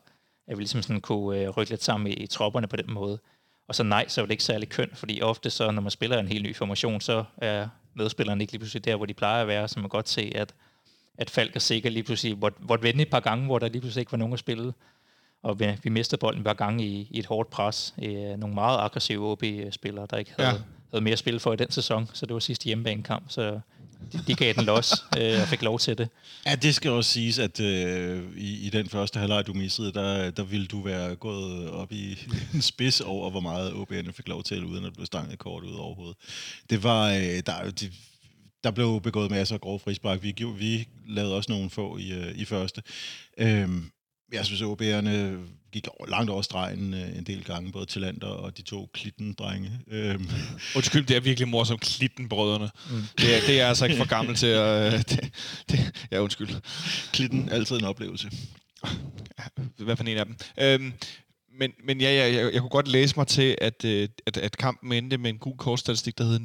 at 0.46 0.58
vi 0.58 0.62
ligesom 0.62 0.82
sådan 0.82 1.00
kunne 1.00 1.38
øh, 1.38 1.48
rykke 1.48 1.70
lidt 1.70 1.84
sammen 1.84 2.06
i, 2.06 2.14
i 2.14 2.26
tropperne 2.26 2.66
på 2.66 2.76
den 2.76 2.92
måde. 2.92 3.18
Og 3.68 3.74
så 3.74 3.82
nej, 3.82 4.08
så 4.08 4.20
er 4.20 4.24
det 4.24 4.32
ikke 4.32 4.44
særlig 4.44 4.68
kønt, 4.68 4.96
fordi 4.96 5.22
ofte 5.22 5.50
så, 5.50 5.70
når 5.70 5.82
man 5.82 5.90
spiller 5.90 6.18
en 6.18 6.28
helt 6.28 6.42
ny 6.42 6.56
formation, 6.56 7.00
så 7.00 7.24
er 7.36 7.68
medspillerne 7.94 8.42
ikke 8.42 8.52
lige 8.52 8.60
pludselig 8.60 8.84
der, 8.84 8.96
hvor 8.96 9.06
de 9.06 9.14
plejer 9.14 9.42
at 9.42 9.48
være, 9.48 9.68
så 9.68 9.78
man 9.78 9.82
kan 9.82 9.88
godt 9.88 10.08
se, 10.08 10.32
at, 10.34 10.54
at 11.18 11.30
Falk 11.30 11.52
og 11.56 11.62
Sikker 11.62 11.90
lige 11.90 12.02
pludselig 12.02 12.38
måtte 12.68 12.82
vende 12.82 13.02
et 13.02 13.10
par 13.10 13.20
gange, 13.20 13.46
hvor 13.46 13.58
der 13.58 13.68
lige 13.68 13.80
pludselig 13.80 14.00
ikke 14.02 14.12
var 14.12 14.18
nogen 14.18 14.32
at 14.34 14.38
spille. 14.40 14.72
Og 15.42 15.60
vi, 15.60 15.66
vi 15.82 15.90
mistede 15.90 16.18
bolden 16.20 16.42
hver 16.42 16.54
gang 16.54 16.82
i, 16.82 17.08
i 17.10 17.18
et 17.18 17.26
hårdt 17.26 17.50
pres. 17.50 17.94
Øh, 18.02 18.12
nogle 18.12 18.54
meget 18.54 18.78
aggressive 18.78 19.30
OB-spillere, 19.30 20.06
der 20.10 20.16
ikke 20.16 20.32
havde, 20.38 20.48
Ja. 20.48 20.56
havde 20.90 21.04
mere 21.04 21.12
at 21.12 21.18
spille 21.18 21.40
for 21.40 21.52
i 21.52 21.56
den 21.56 21.70
sæson, 21.70 22.10
så 22.14 22.26
det 22.26 22.34
var 22.34 22.40
sidste 22.40 22.64
hjemmebanekamp, 22.64 23.24
så 23.28 23.60
de, 24.12 24.18
de 24.26 24.34
gav 24.34 24.52
den 24.54 24.64
los 24.64 24.92
øh, 25.18 25.40
og 25.42 25.48
fik 25.48 25.62
lov 25.62 25.78
til 25.78 25.98
det. 25.98 26.08
Ja, 26.46 26.54
det 26.54 26.74
skal 26.74 26.90
også 26.90 27.10
siges, 27.10 27.38
at 27.38 27.60
øh, 27.60 28.22
i, 28.36 28.66
i 28.66 28.70
den 28.70 28.88
første 28.88 29.18
halvleg, 29.18 29.46
du 29.46 29.54
missede, 29.54 29.92
der, 29.92 30.30
der 30.30 30.42
ville 30.42 30.66
du 30.66 30.82
være 30.82 31.16
gået 31.16 31.70
op 31.70 31.92
i 31.92 32.18
en 32.54 32.62
spids 32.62 33.00
over, 33.00 33.30
hvor 33.30 33.40
meget 33.40 33.70
OB'erne 33.70 34.12
fik 34.12 34.28
lov 34.28 34.42
til, 34.42 34.64
uden 34.64 34.84
at 34.84 34.92
blive 34.92 35.06
stanget 35.06 35.38
kort 35.38 35.64
ud 35.64 35.74
overhovedet. 35.74 36.16
Det 36.70 36.82
var, 36.82 37.08
øh, 37.08 37.42
der, 37.46 37.70
de, 37.70 37.90
der 38.64 38.70
blev 38.70 39.00
begået 39.00 39.30
masser 39.30 39.54
af 39.54 39.60
grove 39.60 39.78
frispark. 39.78 40.22
Vi, 40.22 40.34
vi 40.56 40.88
lavede 41.06 41.36
også 41.36 41.52
nogle 41.52 41.70
få 41.70 41.96
i, 41.96 42.12
øh, 42.12 42.34
i 42.34 42.44
første. 42.44 42.82
Øhm, 43.38 43.90
jeg 44.32 44.44
synes, 44.44 44.62
at 44.62 44.66
OB'erne 44.66 45.08
gik 45.72 45.86
langt 46.08 46.30
over 46.30 46.42
stregen 46.42 46.94
øh, 46.94 47.18
en 47.18 47.24
del 47.24 47.44
gange, 47.44 47.72
både 47.72 47.86
til 47.86 48.22
og 48.22 48.56
de 48.56 48.62
to 48.62 48.90
klitten-drenge. 48.94 49.70
Øhm, 49.90 50.28
Undskyld, 50.76 51.06
det 51.06 51.16
er 51.16 51.20
virkelig 51.20 51.48
morsomt. 51.48 51.80
Klitten-brødrene. 51.80 52.70
Mm. 52.90 53.02
Det, 53.18 53.36
er, 53.36 53.40
det 53.46 53.60
er 53.60 53.66
altså 53.66 53.84
ikke 53.84 53.96
for 53.96 54.08
gammel 54.08 54.34
til 54.34 54.46
at... 54.46 54.94
Øh, 54.94 54.98
det, 54.98 55.34
det, 55.70 56.06
ja, 56.10 56.18
undskyld. 56.18 56.48
klitten, 57.12 57.48
altid 57.48 57.76
en 57.76 57.84
oplevelse. 57.84 58.30
Hvad 59.76 59.96
for 59.96 60.04
en 60.04 60.16
af 60.16 60.26
dem? 60.26 60.36
Øhm, 60.60 60.92
men, 61.58 61.72
men 61.84 62.00
ja, 62.00 62.10
ja, 62.10 62.42
jeg, 62.42 62.52
jeg 62.52 62.60
kunne 62.60 62.70
godt 62.70 62.88
læse 62.88 63.16
mig 63.16 63.26
til, 63.26 63.56
at, 63.60 63.84
at, 63.84 64.36
at 64.36 64.56
kampen 64.56 64.92
endte 64.92 65.18
med 65.18 65.30
en 65.30 65.38
god 65.38 65.56
kortstatistik, 65.56 66.18
der 66.18 66.24
hed 66.24 66.40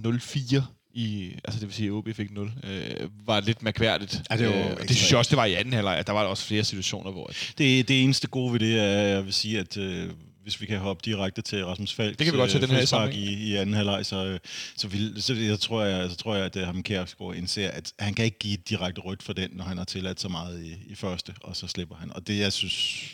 0-4 0.59 0.63
i, 0.93 1.35
altså 1.43 1.59
det 1.59 1.67
vil 1.67 1.75
sige, 1.75 1.87
at 1.87 1.91
OB 1.91 2.07
fik 2.13 2.31
0, 2.31 2.51
øh, 2.63 3.09
var 3.25 3.39
lidt 3.39 3.63
mærkværdigt. 3.63 4.21
Ja, 4.31 4.37
det 4.37 4.47
var 4.47 4.55
øh, 4.55 4.71
og 4.71 4.87
det 4.87 4.95
synes 4.95 5.11
jeg 5.11 5.19
også, 5.19 5.29
det 5.29 5.37
var 5.37 5.45
i 5.45 5.53
anden 5.53 5.73
halvleg. 5.73 5.97
at 5.97 6.07
Der 6.07 6.13
var 6.13 6.21
der 6.21 6.29
også 6.29 6.45
flere 6.45 6.63
situationer, 6.63 7.11
hvor... 7.11 7.31
Det, 7.57 7.87
det 7.87 8.03
eneste 8.03 8.27
gode 8.27 8.53
ved 8.53 8.59
det 8.59 8.79
er, 8.79 8.83
at 8.83 9.09
jeg 9.09 9.25
vil 9.25 9.33
sige, 9.33 9.59
at 9.59 9.77
øh, 9.77 10.09
hvis 10.43 10.61
vi 10.61 10.65
kan 10.65 10.79
hoppe 10.79 11.01
direkte 11.05 11.41
til 11.41 11.65
Rasmus 11.65 11.93
Falks 11.93 12.17
Det 12.17 12.25
kan 12.25 12.33
vi 12.33 12.39
godt 12.39 12.51
tage 12.51 12.67
den 12.67 12.75
her 12.75 12.85
sammenhæng. 12.85 13.23
i, 13.23 13.51
i 13.51 13.55
anden 13.55 13.75
halvleg, 13.75 14.05
så, 14.05 14.25
øh, 14.25 14.39
så, 14.75 14.87
vil, 14.87 15.23
så, 15.23 15.33
jeg 15.33 15.59
tror 15.59 15.83
jeg, 15.83 16.09
så 16.09 16.15
tror 16.15 16.35
jeg, 16.35 16.45
at 16.45 16.55
øh, 16.55 16.65
ham 16.65 16.83
Kjærsgaard 16.83 17.35
indser, 17.35 17.71
at 17.71 17.93
han 17.99 18.13
kan 18.13 18.25
ikke 18.25 18.39
give 18.39 18.53
et 18.53 18.69
direkte 18.69 19.01
rødt 19.01 19.23
for 19.23 19.33
den, 19.33 19.49
når 19.53 19.63
han 19.63 19.77
har 19.77 19.85
tilladt 19.85 20.19
så 20.19 20.29
meget 20.29 20.65
i, 20.65 20.91
i 20.91 20.95
første, 20.95 21.33
og 21.41 21.55
så 21.55 21.67
slipper 21.67 21.95
han. 21.95 22.13
Og 22.13 22.27
det, 22.27 22.39
jeg 22.39 22.53
synes, 22.53 23.05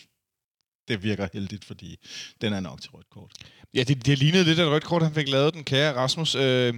det 0.87 1.03
virker 1.03 1.27
heldigt, 1.33 1.65
fordi 1.65 1.97
den 2.41 2.53
er 2.53 2.59
nok 2.59 2.81
til 2.81 2.91
rødt 2.91 3.09
kort. 3.09 3.31
Ja, 3.73 3.83
det, 3.83 4.05
det 4.05 4.17
lignede 4.17 4.43
lidt 4.43 4.59
af 4.59 4.63
et 4.63 4.69
rødt 4.69 4.83
kort, 4.83 5.03
han 5.03 5.13
fik 5.13 5.29
lavet, 5.29 5.53
den 5.53 5.63
kære 5.63 5.95
Rasmus. 5.95 6.35
Øh, 6.35 6.73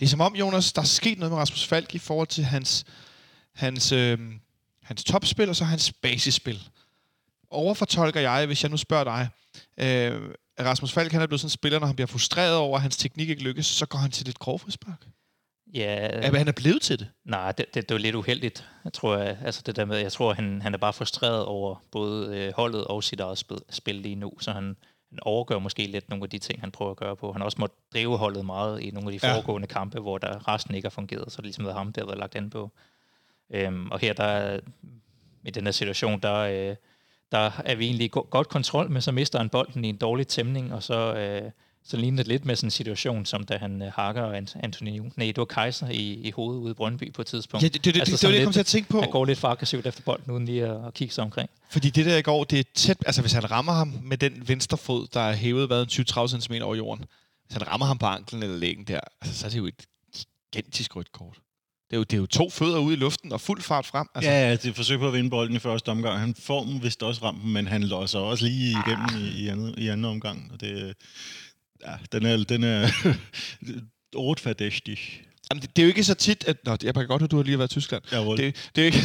det 0.00 0.06
er 0.06 0.10
som 0.10 0.20
om, 0.20 0.36
Jonas, 0.36 0.72
der 0.72 0.82
er 0.82 0.86
sket 0.86 1.18
noget 1.18 1.32
med 1.32 1.38
Rasmus 1.38 1.66
Falk 1.66 1.94
i 1.94 1.98
forhold 1.98 2.28
til 2.28 2.44
hans, 2.44 2.84
hans, 3.54 3.92
øh, 3.92 4.18
hans 4.82 5.04
topspil 5.04 5.48
og 5.48 5.56
så 5.56 5.64
hans 5.64 5.92
basisspil. 5.92 6.68
Overfortolker 7.50 8.20
jeg, 8.20 8.46
hvis 8.46 8.62
jeg 8.62 8.70
nu 8.70 8.76
spørger 8.76 9.04
dig, 9.04 9.28
øh, 9.78 10.30
Rasmus 10.60 10.92
Falk 10.92 11.12
han 11.12 11.22
er 11.22 11.26
blevet 11.26 11.40
sådan 11.40 11.46
en 11.46 11.50
spiller, 11.50 11.78
når 11.78 11.86
han 11.86 11.96
bliver 11.96 12.06
frustreret 12.06 12.56
over, 12.56 12.76
at 12.76 12.82
hans 12.82 12.96
teknik 12.96 13.28
ikke 13.28 13.42
lykkes, 13.42 13.66
så 13.66 13.86
går 13.86 13.98
han 13.98 14.10
til 14.10 14.26
lidt 14.26 14.38
grov 14.38 14.58
frispark. 14.58 15.06
Ja, 15.74 16.16
Øh. 16.28 16.34
Han 16.34 16.48
er 16.48 16.52
blevet 16.52 16.82
til 16.82 16.98
det. 16.98 17.08
Nej, 17.24 17.52
det, 17.52 17.74
det, 17.74 17.88
det 17.88 17.94
var 17.94 17.98
lidt 17.98 18.14
uheldigt, 18.14 18.64
jeg 18.84 18.92
tror. 18.92 19.16
Jeg, 19.16 19.38
altså 19.44 19.62
det 19.66 19.76
der 19.76 19.84
med, 19.84 19.98
jeg 19.98 20.12
tror, 20.12 20.34
han, 20.34 20.62
han 20.62 20.74
er 20.74 20.78
bare 20.78 20.92
frustreret 20.92 21.44
over 21.44 21.76
både 21.92 22.36
øh, 22.36 22.52
holdet 22.56 22.84
og 22.84 23.04
sit 23.04 23.20
eget 23.20 23.38
spil, 23.38 23.58
spil 23.70 23.94
lige 23.94 24.14
nu, 24.14 24.32
så 24.40 24.52
han, 24.52 24.76
han 25.10 25.18
overgør 25.22 25.58
måske 25.58 25.86
lidt 25.86 26.08
nogle 26.08 26.22
af 26.24 26.30
de 26.30 26.38
ting, 26.38 26.60
han 26.60 26.70
prøver 26.70 26.90
at 26.90 26.96
gøre 26.96 27.16
på. 27.16 27.32
Han 27.32 27.40
har 27.40 27.44
også 27.44 27.60
måttet 27.60 27.78
drive 27.92 28.18
holdet 28.18 28.44
meget 28.46 28.80
i 28.80 28.90
nogle 28.90 29.12
af 29.14 29.18
de 29.20 29.26
Ja. 29.26 29.34
foregående 29.34 29.66
kampe, 29.68 30.00
hvor 30.00 30.18
der 30.18 30.48
resten 30.48 30.74
ikke 30.74 30.86
har 30.86 30.90
fungeret, 30.90 31.32
så 31.32 31.36
det 31.36 31.38
er 31.38 31.42
ligesom 31.42 31.64
været 31.64 31.76
ham, 31.76 31.92
der 31.92 32.00
har 32.00 32.06
været 32.06 32.18
lagt 32.18 32.36
an 32.36 32.50
på. 32.50 32.70
Øhm, 33.50 33.90
og 33.90 33.98
her, 33.98 34.12
der, 34.12 34.60
i 35.44 35.50
den 35.50 35.64
her 35.64 35.70
situation, 35.72 36.20
der, 36.20 36.34
øh, 36.36 36.76
der 37.32 37.50
er 37.64 37.74
vi 37.74 37.86
egentlig 37.86 38.10
go- 38.10 38.26
godt 38.30 38.48
kontrol, 38.48 38.90
men 38.90 39.02
så 39.02 39.12
mister 39.12 39.38
han 39.38 39.48
bolden 39.48 39.84
i 39.84 39.88
en 39.88 39.96
dårlig 39.96 40.26
tæmning, 40.26 40.74
og 40.74 40.82
så, 40.82 41.14
øh, 41.14 41.50
så 41.90 41.96
ligner 41.96 42.16
det 42.16 42.28
lidt 42.28 42.44
med 42.44 42.56
sådan 42.56 42.66
en 42.66 42.70
situation, 42.70 43.26
som 43.26 43.44
da 43.44 43.56
han 43.58 43.82
øh, 43.82 43.92
hakker 43.92 44.32
Ant- 44.40 44.60
Anthony, 44.62 45.00
nej, 45.16 45.26
det 45.26 45.36
var 45.36 45.44
Kaiser 45.44 45.88
i, 45.88 46.12
i 46.12 46.30
hovedet 46.30 46.60
ude 46.60 46.70
i 46.70 46.74
Brøndby 46.74 47.12
på 47.12 47.22
et 47.22 47.26
tidspunkt. 47.26 47.62
Ja, 47.62 47.68
det, 47.68 47.84
det, 47.84 47.94
det, 47.94 48.00
altså, 48.00 48.02
det, 48.02 48.06
det 48.06 48.12
var 48.12 48.16
sådan 48.18 48.32
det, 48.32 48.38
jeg 48.38 48.46
kom 48.46 48.52
til 48.52 48.60
at 48.60 48.66
tænke 48.66 48.88
på. 48.88 49.00
Han 49.00 49.10
går 49.10 49.24
lidt 49.24 49.38
for 49.38 49.48
aggressivt 49.48 49.86
efter 49.86 50.02
bolden, 50.02 50.32
uden 50.32 50.44
lige 50.44 50.66
at, 50.66 50.86
at 50.86 50.94
kigge 50.94 51.14
sig 51.14 51.24
omkring. 51.24 51.50
Fordi 51.70 51.90
det 51.90 52.06
der 52.06 52.16
i 52.16 52.22
går, 52.22 52.44
det 52.44 52.58
er 52.58 52.64
tæt... 52.74 52.96
Altså, 53.06 53.20
hvis 53.20 53.32
han 53.32 53.50
rammer 53.50 53.72
ham 53.72 53.92
med 54.02 54.16
den 54.18 54.48
venstre 54.48 54.78
fod, 54.78 55.06
der 55.14 55.20
er 55.20 55.32
hævet 55.34 55.66
hvad, 55.66 55.82
en 55.82 55.88
20-30 55.88 56.40
cm 56.40 56.54
over 56.62 56.74
jorden. 56.74 57.04
Hvis 57.46 57.52
han 57.56 57.68
rammer 57.68 57.86
ham 57.86 57.98
på 57.98 58.06
anklen 58.06 58.42
eller 58.42 58.56
lægen 58.56 58.84
der, 58.84 59.00
altså, 59.20 59.38
så 59.38 59.46
er 59.46 59.50
det 59.50 59.58
jo 59.58 59.66
et 59.66 59.86
gigantisk 60.52 60.96
rødt 60.96 61.12
kort. 61.12 61.36
Det 61.90 61.96
er, 61.96 61.98
jo, 61.98 62.04
det 62.04 62.12
er 62.12 62.18
jo 62.20 62.26
to 62.26 62.50
fødder 62.50 62.78
ude 62.78 62.94
i 62.94 62.96
luften 62.96 63.32
og 63.32 63.40
fuld 63.40 63.62
fart 63.62 63.86
frem. 63.86 64.06
Altså, 64.14 64.30
Ja, 64.30 64.46
ja, 64.48 64.52
det 64.52 64.64
er 64.64 64.70
et 64.70 64.76
forsøg 64.76 64.98
på 64.98 65.06
at 65.06 65.12
vinde 65.12 65.30
bolden 65.30 65.56
i 65.56 65.58
første 65.58 65.88
omgang. 65.88 66.20
Han 66.20 66.34
får 66.34 66.64
den 66.64 66.82
vist 66.82 67.02
også 67.02 67.24
ramt, 67.24 67.42
den, 67.42 67.52
men 67.52 67.66
han 67.66 67.82
låser 67.82 68.18
også 68.18 68.44
lige 68.44 68.70
igennem 68.86 69.06
i, 69.24 69.42
i, 69.44 69.48
anden, 69.48 69.74
i 69.78 69.88
anden 69.88 70.04
omgang. 70.04 70.50
Og 70.52 70.60
det, 70.60 70.96
ja, 71.86 71.96
den 72.12 72.26
er, 72.26 72.36
den 72.36 72.64
er 72.64 72.88
ordverdæchtig. 74.14 74.98
Jamen, 75.50 75.62
det, 75.62 75.76
det, 75.76 75.82
er 75.82 75.86
jo 75.86 75.88
ikke 75.88 76.04
så 76.04 76.14
tit, 76.14 76.44
at... 76.46 76.56
Nå, 76.64 76.76
jeg 76.82 76.94
kan 76.94 77.06
godt 77.06 77.20
høre, 77.20 77.24
at 77.24 77.30
du 77.30 77.36
har 77.36 77.42
lige 77.42 77.58
været 77.58 77.70
i 77.70 77.74
Tyskland. 77.74 78.02
Jawohl. 78.12 78.36
Det, 78.38 78.70
det, 78.76 78.80
er 78.80 78.86
jo 78.86 78.86
ikke, 78.86 78.98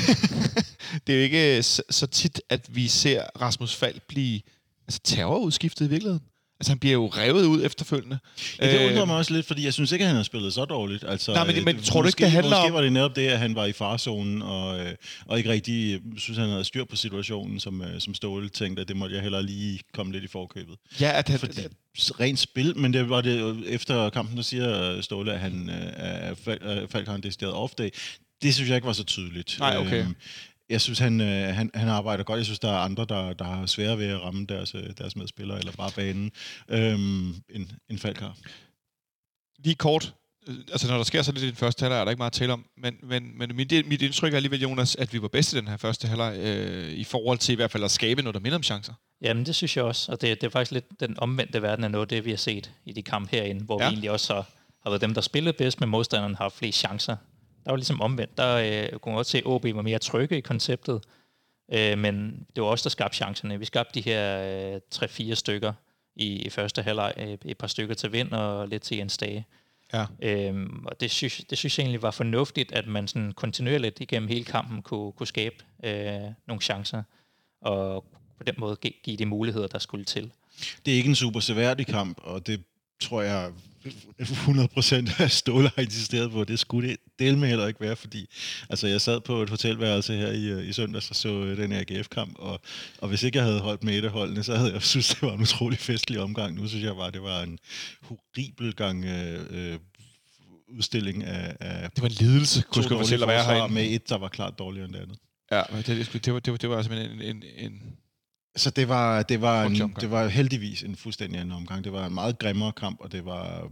det 1.07 1.13
er 1.13 1.17
jo 1.17 1.23
ikke 1.23 1.63
så, 1.63 1.83
så 1.89 2.07
tit, 2.07 2.41
at 2.49 2.75
vi 2.75 2.87
ser 2.87 3.23
Rasmus 3.41 3.75
Falk 3.75 4.03
blive 4.07 4.41
altså, 4.87 4.99
terrorudskiftet 5.03 5.85
i 5.85 5.89
virkeligheden. 5.89 6.25
Altså, 6.63 6.71
han 6.71 6.79
bliver 6.79 6.93
jo 6.93 7.07
revet 7.07 7.45
ud 7.45 7.65
efterfølgende. 7.65 8.17
Ja, 8.61 8.71
det 8.73 8.81
Øh, 8.81 8.87
undrer 8.91 9.05
mig 9.05 9.15
også 9.15 9.33
lidt, 9.33 9.45
fordi 9.45 9.65
jeg 9.65 9.73
synes 9.73 9.91
ikke, 9.91 10.03
at 10.03 10.07
han 10.07 10.15
har 10.15 10.23
spillet 10.23 10.53
så 10.53 10.65
dårligt. 10.65 11.03
Altså, 11.07 11.33
Nej, 11.33 11.45
men 11.45 11.55
det- 11.55 11.59
øh, 11.61 11.65
men 11.65 11.81
tror 11.81 12.01
du 12.01 12.07
ikke, 12.07 12.15
måske, 12.15 12.23
det 12.23 12.31
handler 12.31 12.49
måske 12.57 12.67
om- 12.67 12.73
var 12.73 12.81
det 12.81 12.93
netop 12.93 13.15
det, 13.15 13.27
at 13.27 13.39
han 13.39 13.55
var 13.55 13.65
i 13.65 13.71
farzonen, 13.71 14.41
og, 14.41 14.79
øh, 14.79 14.91
og 15.25 15.37
ikke 15.37 15.49
rigtig 15.49 15.93
øh, 15.93 16.01
synes, 16.17 16.37
han 16.37 16.49
havde 16.49 16.63
styr 16.63 16.85
på 16.85 16.95
situationen, 16.95 17.59
som, 17.59 17.81
øh, 17.81 17.99
som 18.01 18.13
Ståle 18.13 18.49
tænkte, 18.49 18.81
at 18.81 18.87
det 18.87 18.95
måtte 18.97 19.15
jeg 19.15 19.23
hellere 19.23 19.43
lige 19.43 19.79
komme 19.93 20.11
lidt 20.11 20.23
i 20.23 20.27
forkøbet. 20.27 20.75
Ja, 21.01 21.11
at 21.19 21.29
han, 21.29 21.39
Fordi, 21.39 21.61
rent 22.19 22.39
spil, 22.39 22.77
men 22.77 22.93
det 22.93 23.09
var 23.09 23.21
det 23.21 23.63
efter 23.67 24.09
kampen, 24.09 24.37
der 24.37 24.43
siger 24.43 24.91
øh, 24.95 25.03
Ståle, 25.03 25.33
at 25.33 25.39
han 25.39 25.69
øh, 25.69 26.29
øh, 26.47 26.87
Falk 26.89 27.07
har 27.07 27.15
en 27.15 27.23
decideret 27.23 27.53
off-day. 27.53 27.89
Det 28.41 28.55
synes 28.55 28.69
jeg 28.69 28.75
ikke 28.77 28.87
var 28.87 28.93
så 28.93 29.03
tydeligt. 29.03 29.55
Nej, 29.59 29.77
okay. 29.77 29.99
Øhm, 30.03 30.15
jeg 30.73 30.81
synes, 30.81 30.99
han, 30.99 31.21
øh, 31.21 31.55
han, 31.55 31.71
han 31.73 31.87
arbejder 31.89 32.23
godt. 32.23 32.37
Jeg 32.37 32.45
synes, 32.45 32.59
der 32.59 32.71
er 32.71 32.77
andre, 32.77 33.05
der, 33.09 33.33
der 33.33 33.45
har 33.45 33.65
svære 33.65 33.97
ved 33.97 34.07
at 34.07 34.21
ramme 34.21 34.45
deres, 34.45 34.75
øh, 34.75 34.83
deres 34.97 35.15
medspillere, 35.15 35.59
eller 35.59 35.71
bare 35.71 35.91
banen, 35.95 36.31
øhm, 36.69 37.29
end, 37.49 37.67
end 37.89 37.99
Falk 37.99 38.19
har. 38.19 38.37
lige 39.59 39.75
kort, 39.75 40.13
øh, 40.47 40.55
altså 40.71 40.87
når 40.87 40.97
der 40.97 41.03
sker 41.03 41.21
så 41.21 41.31
lidt 41.31 41.43
i 41.43 41.47
den 41.47 41.55
første 41.55 41.83
halvleg, 41.83 41.99
er 41.99 42.03
der 42.05 42.11
ikke 42.11 42.19
meget 42.19 42.31
at 42.31 42.33
tale 42.33 42.53
om, 42.53 42.65
men, 42.77 42.95
men, 43.03 43.37
men 43.37 43.55
mit, 43.55 43.87
mit 43.87 44.01
indtryk 44.01 44.33
er 44.33 44.37
alligevel, 44.37 44.61
Jonas, 44.61 44.95
at 44.95 45.13
vi 45.13 45.21
var 45.21 45.27
bedst 45.27 45.53
i 45.53 45.55
den 45.55 45.67
her 45.67 45.77
første 45.77 46.07
halvleg, 46.07 46.37
øh, 46.39 46.93
i 46.93 47.03
forhold 47.03 47.37
til 47.37 47.53
i 47.53 47.55
hvert 47.55 47.71
fald 47.71 47.83
at 47.83 47.91
skabe 47.91 48.21
noget, 48.21 48.33
der 48.35 48.41
minder 48.41 48.57
om 48.57 48.63
chancer. 48.63 48.93
Jamen, 49.21 49.45
det 49.45 49.55
synes 49.55 49.77
jeg 49.77 49.85
også. 49.85 50.11
Og 50.11 50.21
det, 50.21 50.41
det 50.41 50.47
er 50.47 50.51
faktisk 50.51 50.71
lidt 50.71 50.85
den 50.99 51.19
omvendte 51.19 51.61
verden 51.61 51.83
af 51.85 51.91
noget, 51.91 52.09
det 52.09 52.25
vi 52.25 52.29
har 52.29 52.37
set 52.37 52.71
i 52.85 52.91
de 52.93 53.01
kampe 53.01 53.31
herinde, 53.31 53.65
hvor 53.65 53.79
Ja. 53.79 53.83
ja. 53.83 53.89
vi 53.89 53.93
egentlig 53.93 54.11
også 54.11 54.33
har, 54.33 54.45
har 54.83 54.89
været 54.89 55.01
dem, 55.01 55.13
der 55.13 55.21
spillede 55.21 55.57
bedst, 55.57 55.79
men 55.79 55.89
modstanderen 55.89 56.35
har 56.35 56.43
haft 56.43 56.57
flest 56.57 56.79
chancer. 56.79 57.15
Der 57.65 57.71
var 57.71 57.75
ligesom 57.75 58.01
omvendt. 58.01 58.37
Der 58.37 58.55
øh, 58.93 58.99
kunne 58.99 59.11
man 59.11 59.19
også 59.19 59.31
se, 59.31 59.37
at 59.37 59.45
OB 59.45 59.65
var 59.65 59.81
mere 59.81 59.99
trygge 59.99 60.37
i 60.37 60.41
konceptet, 60.41 61.03
øh, 61.73 61.97
men 61.97 62.45
det 62.55 62.63
var 62.63 62.69
også 62.69 62.83
der 62.83 62.89
skabte 62.89 63.15
chancerne. 63.15 63.59
Vi 63.59 63.65
skabte 63.65 63.93
de 63.99 64.01
her 64.01 64.39
øh, 64.75 64.79
3-4 64.95 65.33
stykker 65.33 65.73
i, 66.15 66.27
i 66.35 66.49
første 66.49 66.81
halvleg, 66.81 67.13
øh, 67.17 67.37
et 67.45 67.57
par 67.57 67.67
stykker 67.67 67.95
til 67.95 68.11
vind 68.11 68.31
og 68.31 68.67
lidt 68.67 68.83
til 68.83 68.97
Jens 68.97 69.17
Dage. 69.17 69.45
Ja. 69.93 70.05
Øhm, 70.21 70.85
og 70.85 70.99
det 71.01 71.11
synes, 71.11 71.37
det 71.49 71.57
synes 71.57 71.77
jeg 71.77 71.83
egentlig 71.83 72.01
var 72.01 72.11
fornuftigt, 72.11 72.71
at 72.71 72.87
man 72.87 73.07
sådan 73.07 73.31
kontinuerligt 73.31 73.99
igennem 74.01 74.29
hele 74.29 74.43
kampen 74.45 74.81
kunne, 74.81 75.11
kunne 75.11 75.27
skabe 75.27 75.55
øh, 75.83 76.21
nogle 76.47 76.61
chancer, 76.61 77.03
og 77.61 78.05
på 78.37 78.43
den 78.43 78.55
måde 78.57 78.75
gi- 78.75 78.99
give 79.03 79.17
de 79.17 79.25
muligheder, 79.25 79.67
der 79.67 79.79
skulle 79.79 80.05
til. 80.05 80.31
Det 80.85 80.91
er 80.93 80.97
ikke 80.97 81.09
en 81.09 81.15
super 81.15 81.39
seværdig 81.39 81.87
kamp, 81.87 82.17
og 82.23 82.47
det 82.47 82.63
tror 83.01 83.21
jeg 83.21 83.51
100% 83.85 85.23
af 85.23 85.31
Ståle 85.41 85.71
har 85.75 85.81
insisteret 85.81 86.31
på. 86.31 86.43
Det 86.43 86.59
skulle 86.59 86.89
det 86.89 86.97
del 87.19 87.37
med 87.37 87.47
heller 87.47 87.67
ikke 87.67 87.81
være, 87.81 87.95
fordi 87.95 88.29
altså, 88.69 88.87
jeg 88.87 89.01
sad 89.01 89.21
på 89.21 89.41
et 89.41 89.49
hotelværelse 89.49 90.13
her 90.13 90.27
i, 90.27 90.45
øh, 90.45 90.69
i 90.69 90.73
søndags 90.73 91.09
og 91.09 91.15
så 91.15 91.29
øh, 91.29 91.57
den 91.57 91.71
her 91.71 91.83
AGF-kamp, 91.89 92.35
og, 92.39 92.61
og 92.97 93.07
hvis 93.09 93.23
ikke 93.23 93.37
jeg 93.37 93.45
havde 93.45 93.59
holdt 93.59 93.83
med 93.83 93.97
et 93.97 94.05
af 94.05 94.11
holdene, 94.11 94.43
så 94.43 94.55
havde 94.55 94.73
jeg 94.73 94.81
synes, 94.81 95.07
det 95.13 95.21
var 95.21 95.33
en 95.33 95.41
utrolig 95.41 95.79
festlig 95.79 96.19
omgang. 96.19 96.55
Nu 96.55 96.67
synes 96.67 96.83
jeg 96.83 96.95
bare, 96.95 97.11
det 97.11 97.23
var 97.23 97.41
en 97.41 97.59
horribel 98.01 98.75
gang 98.75 99.05
øh, 99.05 99.41
øh, 99.49 99.79
udstilling 100.67 101.23
af, 101.23 101.55
af 101.59 101.91
Det 101.91 102.01
var 102.01 102.09
en 102.09 102.15
lidelse, 102.19 102.61
kunne 102.61 102.85
jeg 102.89 102.89
fortælle 102.89 103.25
at 103.25 103.29
være 103.29 103.43
herinde. 103.43 103.73
med 103.73 103.91
et, 103.91 104.09
der 104.09 104.17
var 104.17 104.27
klart 104.27 104.59
dårligere 104.59 104.85
end 104.85 104.93
det 104.93 105.01
andet. 105.01 105.17
Ja, 105.51 105.61
det, 105.77 105.87
det, 105.87 106.13
det, 106.13 106.25
det, 106.25 106.33
var, 106.33 106.39
det, 106.39 106.51
var, 106.51 106.57
det 106.57 106.69
var 106.69 106.81
simpelthen 106.81 107.21
en, 107.21 107.35
en, 107.35 107.43
en 107.57 107.81
Så 108.55 108.69
det 108.69 108.89
var, 108.89 109.23
det 109.23 109.41
var, 109.41 109.63
en, 109.63 109.75
det 110.01 110.11
var 110.11 110.27
heldigvis 110.27 110.83
en 110.83 110.95
fuldstændig 110.95 111.39
anden 111.39 111.51
omgang. 111.55 111.83
Det 111.83 111.93
var 111.93 112.05
en 112.05 112.13
meget 112.13 112.39
grimmere 112.39 112.71
kamp, 112.71 112.99
og 112.99 113.11
det 113.11 113.25
var 113.25 113.67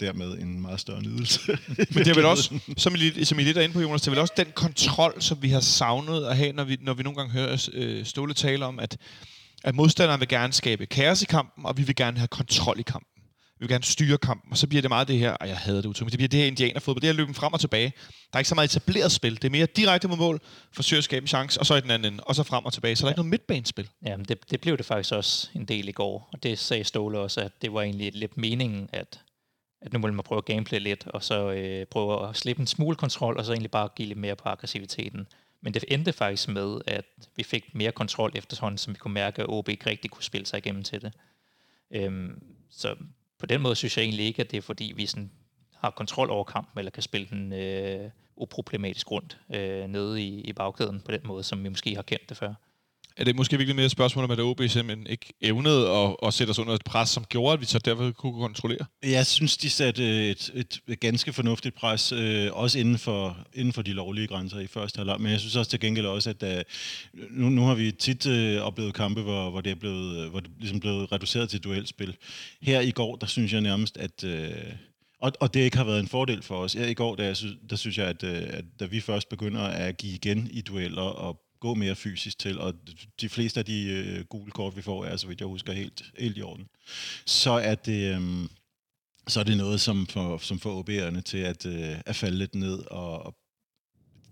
dermed 0.00 0.38
en 0.38 0.60
meget 0.60 0.80
større 0.80 1.02
nydelse. 1.02 1.40
Men 1.68 1.78
det 2.04 2.08
er 2.08 2.14
vel 2.14 2.24
også, 2.24 2.58
som 2.76 2.94
I, 2.94 2.98
lidt- 2.98 3.28
som 3.28 3.38
I 3.38 3.42
lidt 3.42 3.56
er 3.56 3.62
inde 3.62 3.72
på, 3.72 3.80
Jonas, 3.80 4.00
det 4.00 4.06
er 4.06 4.10
vel 4.10 4.18
også 4.20 4.34
den 4.36 4.46
kontrol, 4.54 5.22
som 5.22 5.42
vi 5.42 5.48
har 5.48 5.60
savnet 5.60 6.24
at 6.24 6.36
have, 6.36 6.52
når 6.52 6.64
vi, 6.64 6.78
når 6.80 6.94
vi 6.94 7.02
nogle 7.02 7.16
gange 7.16 7.32
hører 7.32 7.68
øh, 7.72 8.04
Ståle 8.04 8.34
tale 8.34 8.66
om, 8.66 8.78
at, 8.78 8.96
at 9.64 9.74
modstanderen 9.74 10.20
vil 10.20 10.28
gerne 10.28 10.52
skabe 10.52 10.86
kaos 10.86 11.22
i 11.22 11.26
kampen, 11.26 11.66
og 11.66 11.76
vi 11.76 11.82
vil 11.82 11.94
gerne 11.96 12.18
have 12.18 12.28
kontrol 12.28 12.78
i 12.80 12.82
kampen. 12.82 13.11
Vi 13.62 13.64
vil 13.64 13.74
gerne 13.74 13.84
styre 13.84 14.18
kampen, 14.18 14.52
og 14.52 14.58
så 14.58 14.66
bliver 14.66 14.82
det 14.82 14.88
meget 14.88 15.08
det 15.08 15.18
her, 15.18 15.32
og 15.32 15.48
jeg 15.48 15.56
hader 15.56 15.80
det 15.80 15.88
utroligt, 15.88 16.12
det 16.12 16.18
bliver 16.18 16.28
det 16.28 16.38
her 16.38 16.46
indianerfodbold, 16.46 17.00
det 17.00 17.08
her 17.08 17.14
løben 17.14 17.34
frem 17.34 17.52
og 17.52 17.60
tilbage. 17.60 17.92
Der 18.06 18.36
er 18.36 18.38
ikke 18.38 18.48
så 18.48 18.54
meget 18.54 18.76
etableret 18.76 19.12
spil, 19.12 19.34
det 19.36 19.44
er 19.44 19.50
mere 19.50 19.66
direkte 19.66 20.08
mod 20.08 20.16
mål, 20.16 20.40
forsøge 20.72 20.98
at 20.98 21.04
skabe 21.04 21.24
en 21.24 21.28
chance, 21.28 21.60
og 21.60 21.66
så 21.66 21.74
i 21.74 21.80
den 21.80 21.90
anden 21.90 22.12
ende, 22.12 22.24
og 22.24 22.34
så 22.34 22.42
frem 22.42 22.64
og 22.64 22.72
tilbage. 22.72 22.96
Så 22.96 23.00
der 23.00 23.06
er 23.06 23.10
ikke 23.10 23.18
noget 23.18 23.30
midtbanespil. 23.30 23.88
Ja, 24.06 24.16
men 24.16 24.26
det, 24.26 24.50
det 24.50 24.60
blev 24.60 24.76
det 24.76 24.86
faktisk 24.86 25.12
også 25.12 25.48
en 25.54 25.64
del 25.64 25.88
i 25.88 25.92
går, 25.92 26.28
og 26.32 26.42
det 26.42 26.58
sagde 26.58 26.84
Ståle 26.84 27.18
også, 27.18 27.40
at 27.40 27.62
det 27.62 27.72
var 27.72 27.82
egentlig 27.82 28.12
lidt 28.14 28.36
meningen, 28.36 28.88
at, 28.92 29.20
at 29.82 29.92
nu 29.92 29.98
ville 30.00 30.14
man 30.14 30.24
prøve 30.24 30.38
at 30.38 30.44
gameplay 30.44 30.80
lidt, 30.80 31.06
og 31.06 31.24
så 31.24 31.50
øh, 31.50 31.86
prøve 31.86 32.28
at 32.28 32.36
slippe 32.36 32.60
en 32.60 32.66
smule 32.66 32.96
kontrol, 32.96 33.38
og 33.38 33.44
så 33.44 33.52
egentlig 33.52 33.70
bare 33.70 33.88
give 33.96 34.08
lidt 34.08 34.18
mere 34.18 34.36
på 34.36 34.48
aggressiviteten. 34.48 35.26
Men 35.62 35.74
det 35.74 35.84
endte 35.88 36.12
faktisk 36.12 36.48
med, 36.48 36.80
at 36.86 37.04
vi 37.36 37.42
fik 37.42 37.74
mere 37.74 37.92
kontrol 37.92 38.32
efterhånden, 38.34 38.78
som 38.78 38.94
vi 38.94 38.98
kunne 38.98 39.14
mærke, 39.14 39.42
at 39.42 39.48
OB 39.48 39.68
ikke 39.68 39.90
rigtig 39.90 40.10
kunne 40.10 40.24
spille 40.24 40.46
sig 40.46 40.58
igennem 40.58 40.82
til 40.82 41.02
det. 41.02 41.12
Øhm, 41.94 42.42
så 42.70 42.94
på 43.42 43.46
den 43.46 43.60
måde 43.60 43.76
synes 43.76 43.96
jeg 43.96 44.04
egentlig 44.04 44.26
ikke, 44.26 44.40
at 44.40 44.50
det 44.50 44.56
er 44.56 44.62
fordi, 44.62 44.92
vi 44.96 45.06
sådan 45.06 45.30
har 45.74 45.90
kontrol 45.90 46.30
over 46.30 46.44
kampen, 46.44 46.78
eller 46.78 46.90
kan 46.90 47.02
spille 47.02 47.26
den 47.30 47.52
øh, 47.52 48.10
uproblematisk 48.36 49.10
rundt 49.10 49.38
øh, 49.54 49.88
nede 49.88 50.22
i, 50.22 50.40
i 50.40 50.52
bagkæden 50.52 51.00
på 51.00 51.10
den 51.10 51.20
måde, 51.24 51.42
som 51.42 51.64
vi 51.64 51.68
måske 51.68 51.94
har 51.94 52.02
kendt 52.02 52.28
det 52.28 52.36
før. 52.36 52.54
Er 53.16 53.24
det 53.24 53.36
måske 53.36 53.56
virkelig 53.56 53.76
mere 53.76 53.86
et 53.86 53.90
spørgsmål 53.90 54.24
om, 54.24 54.30
at 54.30 54.40
OB 54.40 54.60
simpelthen 54.68 55.06
ikke 55.06 55.32
evnede 55.40 55.90
at, 55.90 56.16
at 56.22 56.34
sætte 56.34 56.50
os 56.50 56.58
under 56.58 56.74
et 56.74 56.84
pres, 56.84 57.08
som 57.08 57.24
gjorde, 57.24 57.52
at 57.52 57.60
vi 57.60 57.66
så 57.66 57.78
derfor 57.78 58.10
kunne 58.10 58.32
kontrollere? 58.32 58.86
Jeg 59.02 59.26
synes, 59.26 59.56
de 59.56 59.70
satte 59.70 60.30
et, 60.30 60.50
et, 60.54 60.80
et 60.88 61.00
ganske 61.00 61.32
fornuftigt 61.32 61.74
pres, 61.74 62.12
øh, 62.12 62.48
også 62.52 62.78
inden 62.78 62.98
for, 62.98 63.36
inden 63.54 63.72
for 63.72 63.82
de 63.82 63.92
lovlige 63.92 64.26
grænser 64.26 64.58
i 64.58 64.66
første 64.66 64.96
halvleg. 64.96 65.20
Men 65.20 65.32
jeg 65.32 65.40
synes 65.40 65.56
også 65.56 65.70
til 65.70 65.80
gengæld 65.80 66.06
også, 66.06 66.30
at 66.30 66.42
øh, 66.42 66.64
nu, 67.30 67.48
nu 67.48 67.62
har 67.62 67.74
vi 67.74 67.92
tit 67.92 68.26
øh, 68.26 68.60
oplevet 68.60 68.94
kampe, 68.94 69.22
hvor, 69.22 69.50
hvor 69.50 69.60
det 69.60 69.70
er 69.70 69.76
blevet, 69.76 70.24
øh, 70.24 70.30
hvor 70.30 70.40
det 70.40 70.50
ligesom 70.58 70.80
blevet 70.80 71.12
reduceret 71.12 71.48
til 71.48 71.60
duelspil. 71.60 72.16
Her 72.62 72.80
i 72.80 72.90
går, 72.90 73.16
der 73.16 73.26
synes 73.26 73.52
jeg 73.52 73.60
nærmest, 73.60 73.96
at... 73.96 74.24
Øh, 74.24 74.52
og, 75.20 75.32
og 75.40 75.54
det 75.54 75.60
ikke 75.60 75.76
har 75.76 75.84
været 75.84 76.00
en 76.00 76.08
fordel 76.08 76.42
for 76.42 76.56
os. 76.56 76.74
I 76.74 76.94
går, 76.94 77.14
der, 77.14 77.34
synes, 77.34 77.54
der 77.70 77.76
synes 77.76 77.98
jeg, 77.98 78.06
at, 78.06 78.24
øh, 78.24 78.42
at 78.50 78.64
da 78.80 78.84
vi 78.84 79.00
først 79.00 79.28
begynder 79.28 79.60
at 79.60 79.96
give 79.96 80.14
igen 80.14 80.48
i 80.50 80.60
dueller 80.60 81.02
og 81.02 81.40
gå 81.62 81.74
mere 81.74 81.96
fysisk 81.96 82.38
til, 82.38 82.58
og 82.58 82.74
de 83.20 83.28
fleste 83.28 83.60
af 83.60 83.66
de 83.66 83.84
øh, 83.84 84.24
gule 84.24 84.50
kort, 84.50 84.76
vi 84.76 84.82
får, 84.82 85.04
er, 85.04 85.16
så 85.16 85.26
vidt 85.26 85.40
jeg 85.40 85.48
husker, 85.48 85.72
helt, 85.72 86.02
helt 86.18 86.38
i 86.38 86.42
orden. 86.42 86.68
Så 87.26 87.50
er 87.50 87.74
det... 87.74 88.14
Øh, 88.14 88.48
så 89.28 89.40
er 89.40 89.44
det 89.44 89.56
noget, 89.56 89.80
som 89.80 90.06
får, 90.06 90.38
som 90.38 90.60
får 90.60 90.82
OB'erne 90.82 91.20
til 91.20 91.38
at, 91.38 91.66
øh, 91.66 91.96
at 92.06 92.16
falde 92.16 92.38
lidt 92.38 92.54
ned, 92.54 92.78
og, 92.90 93.26
og 93.26 93.34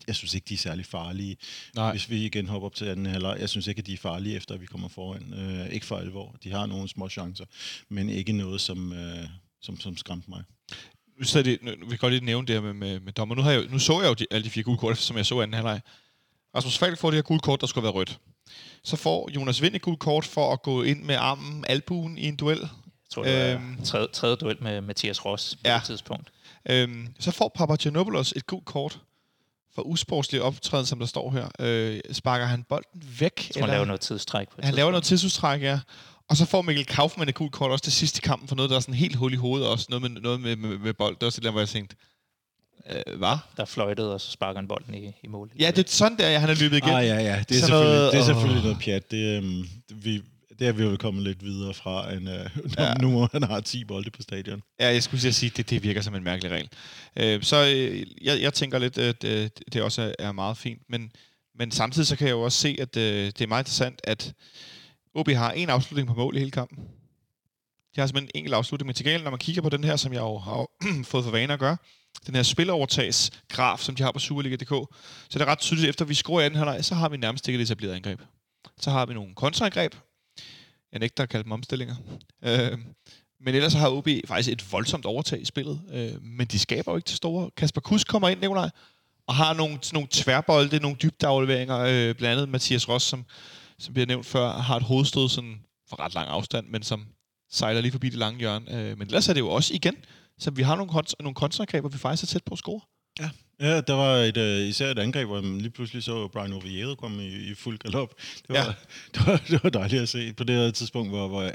jeg 0.07 0.17
synes 0.17 0.35
ikke, 0.35 0.49
de 0.49 0.55
er 0.55 0.59
særlig 0.59 0.87
farlige. 0.87 1.37
Nej. 1.75 1.91
Hvis 1.91 2.11
vi 2.11 2.25
igen 2.25 2.49
hopper 2.49 2.67
op 2.67 2.75
til 2.75 2.85
anden 2.85 3.07
halvleg, 3.07 3.37
jeg 3.41 3.49
synes 3.49 3.67
ikke, 3.67 3.79
at 3.79 3.87
de 3.87 3.93
er 3.93 3.97
farlige, 3.97 4.37
efter 4.37 4.55
at 4.55 4.61
vi 4.61 4.67
kommer 4.67 4.89
foran. 4.89 5.35
Øh, 5.35 5.73
ikke 5.73 5.87
for 5.87 5.97
alvor. 5.97 6.37
De 6.45 6.51
har 6.51 6.67
nogle 6.67 6.89
små 6.89 7.09
chancer, 7.09 7.45
men 7.89 8.09
ikke 8.09 8.33
noget, 8.33 8.61
som, 8.61 8.93
øh, 8.93 9.29
som, 9.63 9.81
som 9.81 9.97
skræmte 9.97 10.31
mig. 10.31 10.43
så 11.23 11.43
det, 11.43 11.63
nu, 11.63 11.71
vi 11.71 11.89
kan 11.89 11.99
godt 11.99 12.13
lige 12.13 12.25
nævne 12.25 12.47
det 12.47 12.55
her 12.55 12.63
med, 12.63 12.75
med, 12.75 13.01
med 13.01 13.13
dommer. 13.13 13.35
Nu, 13.35 13.43
har 13.43 13.53
jeg, 13.53 13.67
nu 13.71 13.79
så 13.79 14.01
jeg 14.01 14.09
jo 14.09 14.15
de, 14.15 14.27
alle 14.31 14.45
de 14.45 14.51
fire 14.51 14.65
gule 14.65 14.79
kort, 14.79 14.99
som 14.99 15.17
jeg 15.17 15.27
så 15.27 15.41
anden 15.41 15.55
halvleg. 15.55 15.81
Rasmus 16.57 16.79
Falk 16.79 16.99
får 16.99 17.11
det 17.11 17.17
her 17.17 17.23
gule 17.23 17.41
kort, 17.41 17.61
der 17.61 17.67
skulle 17.67 17.83
været 17.83 17.95
rødt. 17.95 18.19
Så 18.85 18.97
får 18.97 19.31
Jonas 19.35 19.63
Vind 19.63 19.75
et 19.75 19.83
gult 19.83 19.99
kort 19.99 20.25
for 20.25 20.53
at 20.53 20.63
gå 20.63 20.83
ind 20.83 21.03
med 21.03 21.15
armen, 21.15 21.65
albuen 21.69 22.19
i 22.19 22.27
en 22.29 22.37
duel. 22.37 22.59
Jeg 22.61 22.69
tror, 23.15 23.23
det 23.25 23.47
var 23.49 23.55
Øhm. 23.55 23.83
tredje, 23.85 24.07
tredje 24.13 24.37
duel 24.37 24.57
med 24.63 24.81
Mathias 24.81 25.25
Ross 25.25 25.55
på 25.57 25.61
Ja. 25.65 25.75
det 25.75 25.85
tidspunkt. 25.85 26.31
Øhm, 26.71 27.09
så 27.21 27.31
får 27.31 27.53
Papagiannopoulos 27.55 28.33
et 28.37 28.47
gult 28.47 28.65
kort 28.65 28.99
for 29.75 29.83
usportslig 29.83 30.43
optræden, 30.43 30.87
som 30.87 30.99
der 30.99 31.07
står 31.07 31.31
her. 31.31 31.49
Øh, 31.61 32.01
sparker 32.13 32.47
han 32.47 32.63
bolden 32.69 33.03
væk? 33.21 33.49
Jeg 33.49 33.55
tror, 33.55 33.61
han 33.61 33.71
laver 33.71 33.85
noget 33.85 34.01
tidstræk 34.01 34.49
på 34.49 34.57
Han 34.63 34.75
laver 34.75 34.91
noget 34.91 35.05
tidsudtræk, 35.05 35.63
ja. 35.63 35.81
Og 36.29 36.37
så 36.37 36.45
får 36.47 36.63
Mikkel 36.63 36.85
Kaufmann 36.87 37.29
et 37.29 37.35
gult 37.35 37.53
kort 37.53 37.71
også 37.71 37.83
til 37.83 37.93
sidst 37.93 38.19
i 38.19 38.21
kampen 38.21 38.49
for 38.49 38.57
noget, 38.57 38.71
der 38.71 38.77
er 38.77 38.81
sådan 38.81 38.95
helt 38.95 39.17
hul 39.17 39.33
i 39.33 39.37
hovedet 39.37 39.69
også. 39.69 39.87
Noget 39.89 40.03
med, 40.11 40.21
noget 40.21 40.41
med, 40.41 40.57
med, 40.57 40.79
med 40.79 40.95
bold. 40.95 41.15
Det 41.15 41.23
er 41.23 41.27
også 41.27 41.37
det 41.41 41.45
der, 41.45 41.51
hvor 41.51 41.61
jeg 41.61 41.69
tænkte, 41.69 41.97
øh, 42.91 43.19
hvad? 43.19 43.37
Der 43.57 43.65
fløjtede, 43.65 44.15
og 44.15 44.21
så 44.21 44.31
sparker 44.31 44.59
han 44.61 44.69
bolden 44.69 44.95
i, 44.95 45.13
i 45.25 45.27
mål. 45.29 45.51
Ja, 45.59 45.71
det 45.77 45.85
er 45.85 45.89
sådan 45.91 46.19
der, 46.19 46.39
han 46.39 46.51
er 46.51 46.55
løbet 46.55 46.77
igen. 46.77 46.89
Ah, 46.95 47.07
ja, 47.07 47.15
ja. 47.15 47.21
Det 47.21 47.27
er, 47.31 47.35
Sådan 47.39 47.45
selvfølgelig, 47.61 47.95
noget- 47.99 48.13
det 48.13 48.19
er 48.19 48.23
åh. 48.23 48.27
selvfølgelig 48.27 48.63
noget 48.63 48.79
pjat. 48.79 49.11
Det, 49.11 49.37
øhm, 49.37 49.65
vi, 49.95 50.23
det 50.59 50.69
er 50.69 50.73
vi 50.73 50.83
jo 50.83 50.97
kommet 50.97 51.23
lidt 51.25 51.45
videre 51.45 51.75
fra, 51.75 52.13
end, 52.13 52.29
øh, 52.29 52.35
når, 52.77 52.83
Ja. 52.85 52.95
nu 52.95 53.11
hvor 53.11 53.29
han 53.33 53.43
har 53.43 53.61
10 53.61 53.85
bolde 53.85 54.11
på 54.11 54.23
stadion. 54.23 54.63
Ja, 54.81 54.87
jeg 54.93 55.03
skulle 55.03 55.21
til 55.21 55.29
at 55.29 55.35
sige, 55.35 55.51
at 55.51 55.57
det, 55.57 55.71
det 55.71 55.83
virker 55.83 56.01
som 56.01 56.15
en 56.15 56.25
mærkelig 56.25 56.51
regel. 56.53 56.69
Øh, 57.17 57.43
så 57.43 57.57
øh, 57.77 58.07
jeg, 58.23 58.43
jeg 58.43 58.55
tænker 58.55 58.79
lidt, 58.79 58.99
at 58.99 59.25
øh, 59.25 59.49
det 59.73 59.83
også 59.83 60.03
er, 60.03 60.13
er 60.19 60.33
meget 60.33 60.57
fint. 60.57 60.83
Men, 60.89 61.13
men 61.59 61.71
samtidig 61.71 62.07
så 62.07 62.17
kan 62.17 62.27
jeg 62.27 62.33
jo 62.33 62.41
også 62.43 62.59
se, 62.59 62.77
at 62.81 62.97
øh, 62.97 63.27
det 63.27 63.41
er 63.41 63.47
meget 63.47 63.63
interessant, 63.63 64.01
at 64.05 64.33
OB 65.15 65.29
har 65.29 65.53
en 65.53 65.71
afslutning 65.71 66.09
på 66.09 66.15
mål 66.15 66.37
i 66.37 66.39
hele 66.39 66.51
kampen. 66.51 66.79
De 67.97 68.01
har 68.01 68.07
simpelthen 68.07 68.31
en 68.35 68.39
enkelt 68.39 68.55
afslutning. 68.55 68.87
Men 68.87 68.95
til 68.95 69.05
gengæld, 69.05 69.23
når 69.23 69.31
man 69.31 69.39
kigger 69.39 69.63
på 69.63 69.69
den 69.69 69.85
her, 69.85 69.97
som 69.97 70.13
jeg 70.13 70.21
jo 70.21 70.39
har 70.39 70.67
fået 71.11 71.25
for 71.25 71.31
vane 71.31 71.53
at 71.53 71.59
gøre, 71.59 71.77
den 72.27 72.35
her 72.35 72.43
spilovertagsgraf, 72.43 73.79
som 73.79 73.95
de 73.95 74.03
har 74.03 74.13
på 74.13 74.19
Superliga.dk, 74.19 74.69
så 74.69 75.35
er 75.35 75.39
det 75.39 75.47
ret 75.47 75.59
tydeligt, 75.59 75.89
efter 75.89 76.05
vi 76.05 76.15
scorer 76.15 76.43
i 76.43 76.45
anden 76.45 76.59
halvleg, 76.59 76.85
så 76.85 76.95
har 76.95 77.09
vi 77.09 77.17
nærmest 77.17 77.49
ikke 77.49 77.61
et 77.61 77.63
etableret 77.63 77.95
angreb. 77.95 78.21
Så 78.81 78.91
har 78.91 79.07
vi 79.07 79.15
nogle 79.15 79.35
kontraangreb. 79.35 79.95
Jeg 80.93 81.01
nægter 81.01 81.23
at 81.23 81.29
kalde 81.29 81.45
dem 81.45 81.53
omstillinger. 81.53 81.97
Øh, 82.45 82.79
men 83.41 83.55
ellers 83.55 83.73
har 83.73 83.91
OB 83.91 84.09
faktisk 84.27 84.53
et 84.53 84.73
voldsomt 84.73 85.07
overtag 85.07 85.41
i 85.43 85.45
spillet. 85.45 85.81
Øh, 85.93 86.23
men 86.23 86.47
de 86.47 86.59
skaber 86.59 86.93
jo 86.93 86.97
ikke 86.97 87.07
til 87.07 87.17
store. 87.17 87.51
Kasper 87.57 87.81
Kus 87.81 88.05
kommer 88.05 88.29
ind, 88.29 88.41
Nikolaj, 88.41 88.71
og 89.27 89.35
har 89.35 89.55
nogle, 89.55 89.79
sådan 89.83 89.97
nogle 89.97 90.09
tværbolde, 90.11 90.79
nogle 90.79 90.97
dybdeafleveringer. 91.03 91.79
Øh, 91.79 92.15
blandt 92.15 92.25
andet 92.25 92.49
Mathias 92.49 92.89
Ross, 92.89 93.07
som, 93.07 93.25
som 93.79 93.95
bliver 93.95 94.07
nævnt 94.07 94.27
før, 94.27 94.53
har 94.53 94.77
et 94.77 94.83
hovedstød 94.83 95.29
sådan 95.29 95.61
for 95.89 96.01
ret 96.01 96.15
lang 96.15 96.29
afstand, 96.29 96.67
men 96.69 96.83
som 96.83 97.07
sejler 97.51 97.81
lige 97.81 97.93
forbi 97.93 98.09
det 98.09 98.19
lange 98.19 98.39
hjørne. 98.39 98.75
Øh, 98.75 98.99
men 98.99 99.07
ellers 99.07 99.29
er 99.29 99.33
det 99.33 99.41
jo 99.41 99.49
også 99.51 99.75
igen, 99.75 99.97
så 100.41 100.51
vi 100.51 100.63
har 100.63 100.77
nogle, 100.77 100.93
kont- 100.93 101.13
nogle 101.21 101.35
kontraangreb, 101.35 101.83
hvor 101.83 101.89
vi 101.91 101.99
faktisk 101.99 102.23
er 102.23 102.27
tæt 102.27 102.45
på 102.45 102.53
at 102.55 102.59
score. 102.59 102.81
Ja, 103.61 103.81
der 103.81 103.93
var 103.93 104.15
et, 104.17 104.37
uh, 104.37 104.69
især 104.69 104.91
et 104.91 104.99
angreb, 104.99 105.27
hvor 105.29 105.41
man 105.41 105.59
lige 105.59 105.71
pludselig 105.71 106.03
så 106.03 106.29
Brian 106.29 106.53
Oviedo 106.53 106.95
komme 106.95 107.27
i, 107.29 107.51
i 107.51 107.55
fuld 107.55 107.79
galop. 107.79 108.15
Det 108.19 108.45
var, 108.49 108.55
Ja. 108.57 108.65
ja. 108.65 108.73
det, 109.15 109.27
var, 109.27 109.43
det 109.49 109.65
var 109.65 109.71
dejligt 109.71 110.03
at 110.03 110.09
se 110.09 110.33
på 110.33 110.45
det 110.45 110.57
her 110.57 110.71
tidspunkt, 110.71 111.11
hvor, 111.11 111.29
hvor, 111.29 111.51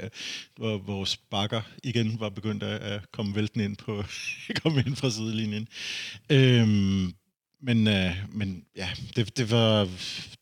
hvor 0.56 0.78
vores 0.78 1.16
bakker 1.16 1.62
igen 1.84 2.20
var 2.20 2.28
begyndt 2.28 2.62
at, 2.62 2.80
at 2.80 3.12
komme 3.12 3.34
vælten 3.34 3.60
ind, 3.60 3.76
på, 3.76 4.04
komme 4.62 4.82
ind 4.86 4.96
fra 4.96 5.10
sidelinjen. 5.10 5.68
Øhm, 6.30 7.14
men, 7.60 7.88
øh, 7.88 8.16
men 8.32 8.64
ja, 8.76 8.88
det, 9.16 9.36
det, 9.36 9.50
var, 9.50 9.88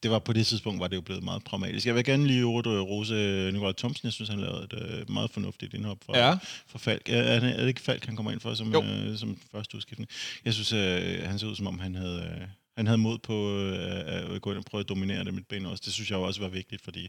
det 0.03 0.11
var 0.11 0.19
på 0.19 0.33
det 0.33 0.47
tidspunkt, 0.47 0.81
var 0.81 0.89
det 0.89 0.97
jo 0.97 1.01
blevet 1.01 1.23
meget 1.25 1.45
pragmatisk. 1.45 1.87
Jeg 1.87 1.95
vil 1.95 2.05
gerne 2.05 2.27
lige 2.27 2.41
øh, 2.41 2.47
rose 2.47 3.51
Nikolaj 3.53 3.73
Thomsen. 3.73 4.07
Jeg 4.07 4.13
synes, 4.13 4.29
han 4.29 4.41
lavede 4.41 4.65
et 4.65 4.73
øh, 4.83 5.11
meget 5.11 5.31
fornuftigt 5.31 5.75
indhop 5.75 5.99
fra, 6.07 6.19
Ja. 6.19 6.37
for 6.67 6.79
Falk. 6.79 7.09
Er, 7.09 7.23
er, 7.23 7.41
det- 7.41 7.69
ikke 7.69 7.81
Falk, 7.81 8.05
han 8.07 8.17
kommer 8.17 8.33
ind 8.33 8.41
for 8.41 8.55
som, 8.55 8.73
Jo. 8.73 8.83
øh, 8.85 9.19
som 9.19 9.39
første 9.53 9.77
udskiftning? 9.77 10.11
Jeg 10.45 10.55
synes, 10.55 10.73
øh, 10.73 11.23
han 11.29 11.39
ser 11.39 11.47
ud 11.47 11.57
som 11.57 11.67
om, 11.67 11.79
han 11.79 11.95
havde, 11.95 12.39
øh, 12.41 12.47
han 12.77 12.87
havde 12.87 12.99
mod 12.99 13.19
på 13.19 13.59
øh, 13.59 14.35
at 14.35 14.43
gå 14.43 14.51
ind 14.51 14.59
og 14.59 14.65
prøve 14.65 14.81
at 14.81 14.89
dominere 14.89 15.25
det 15.25 15.35
midtbane 15.35 15.69
også. 15.69 15.83
Det 15.85 15.93
synes 15.93 16.11
jeg 16.11 16.19
også 16.19 16.41
var 16.41 16.49
vigtigt, 16.49 16.83
fordi 16.83 17.09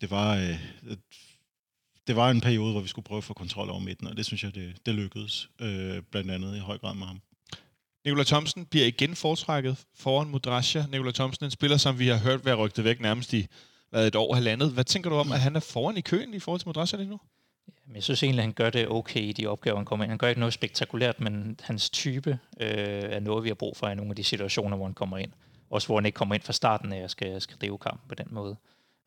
det 0.00 0.10
var, 0.10 0.36
øh, 0.36 0.58
det 2.06 2.16
var 2.16 2.30
en 2.30 2.40
periode, 2.40 2.72
hvor 2.72 2.80
vi 2.80 2.88
skulle 2.88 3.04
prøve 3.04 3.18
at 3.18 3.24
få 3.24 3.34
kontrol 3.34 3.70
over 3.70 3.80
midten, 3.80 4.06
og 4.06 4.16
det 4.16 4.26
synes 4.26 4.42
jeg, 4.44 4.54
det, 4.54 4.72
det 4.86 4.94
lykkedes. 4.94 5.48
Øh, 5.60 6.02
blandt 6.10 6.30
andet 6.30 6.56
i 6.56 6.60
høj 6.60 6.78
grad 6.78 6.94
med 6.94 7.06
ham. 7.06 7.20
Nikola 8.04 8.24
Thomsen 8.24 8.66
bliver 8.66 8.86
igen 8.86 9.16
foretrækket 9.16 9.84
foran 9.94 10.28
Mudrasja. 10.28 10.84
Nikola 10.90 11.10
Thomsen 11.10 11.44
er 11.44 11.46
en 11.46 11.50
spiller, 11.50 11.76
som 11.76 11.98
vi 11.98 12.08
har 12.08 12.18
hørt 12.18 12.44
være 12.44 12.54
rygtet 12.54 12.84
væk 12.84 13.00
nærmest 13.00 13.32
i 13.32 13.46
hvad, 13.90 14.06
et 14.06 14.16
år 14.16 14.34
halvandet. 14.34 14.72
Hvad 14.72 14.84
tænker 14.84 15.10
du 15.10 15.16
om, 15.16 15.32
at 15.32 15.40
han 15.40 15.56
er 15.56 15.60
foran 15.60 15.96
i 15.96 16.00
køen 16.00 16.34
i 16.34 16.38
forhold 16.38 16.60
til 16.60 16.68
Mudrasja 16.68 16.96
lige 16.96 17.08
nu? 17.08 17.20
Men 17.86 17.94
jeg 17.94 18.02
synes 18.02 18.22
egentlig, 18.22 18.40
at 18.40 18.44
han 18.44 18.52
gør 18.52 18.70
det 18.70 18.88
okay 18.88 19.20
i 19.20 19.32
de 19.32 19.46
opgaver, 19.46 19.76
han 19.76 19.84
kommer 19.84 20.04
ind. 20.04 20.10
Han 20.10 20.18
gør 20.18 20.28
ikke 20.28 20.40
noget 20.40 20.54
spektakulært, 20.54 21.20
men 21.20 21.60
hans 21.62 21.90
type 21.90 22.38
øh, 22.60 22.68
er 23.02 23.20
noget, 23.20 23.44
vi 23.44 23.48
har 23.48 23.54
brug 23.54 23.76
for 23.76 23.88
i 23.88 23.94
nogle 23.94 24.10
af 24.10 24.16
de 24.16 24.24
situationer, 24.24 24.76
hvor 24.76 24.86
han 24.86 24.94
kommer 24.94 25.18
ind. 25.18 25.32
Også 25.70 25.88
hvor 25.88 25.96
han 25.96 26.06
ikke 26.06 26.16
kommer 26.16 26.34
ind 26.34 26.42
fra 26.42 26.52
starten 26.52 26.92
af 26.92 27.04
og 27.04 27.10
skal, 27.10 27.40
skal 27.40 27.56
drive 27.60 27.78
kampen 27.78 28.08
på 28.08 28.14
den 28.14 28.26
måde. 28.30 28.56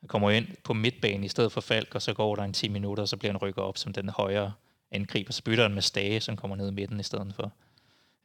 Han 0.00 0.08
kommer 0.08 0.30
ind 0.30 0.46
på 0.64 0.72
midtbanen 0.72 1.24
i 1.24 1.28
stedet 1.28 1.52
for 1.52 1.60
Falk, 1.60 1.94
og 1.94 2.02
så 2.02 2.12
går 2.12 2.36
der 2.36 2.42
en 2.42 2.52
10 2.52 2.68
minutter, 2.68 3.02
og 3.02 3.08
så 3.08 3.16
bliver 3.16 3.32
han 3.32 3.42
rykket 3.42 3.64
op 3.64 3.78
som 3.78 3.92
den 3.92 4.08
højre 4.08 4.52
angriber. 4.90 5.32
Så 5.32 5.42
bytter 5.42 5.64
han 5.64 5.74
med 5.74 5.82
Stage, 5.82 6.20
som 6.20 6.36
kommer 6.36 6.56
ned 6.56 6.68
i 6.68 6.72
midten 6.72 7.00
i 7.00 7.02
stedet 7.02 7.32
for. 7.36 7.52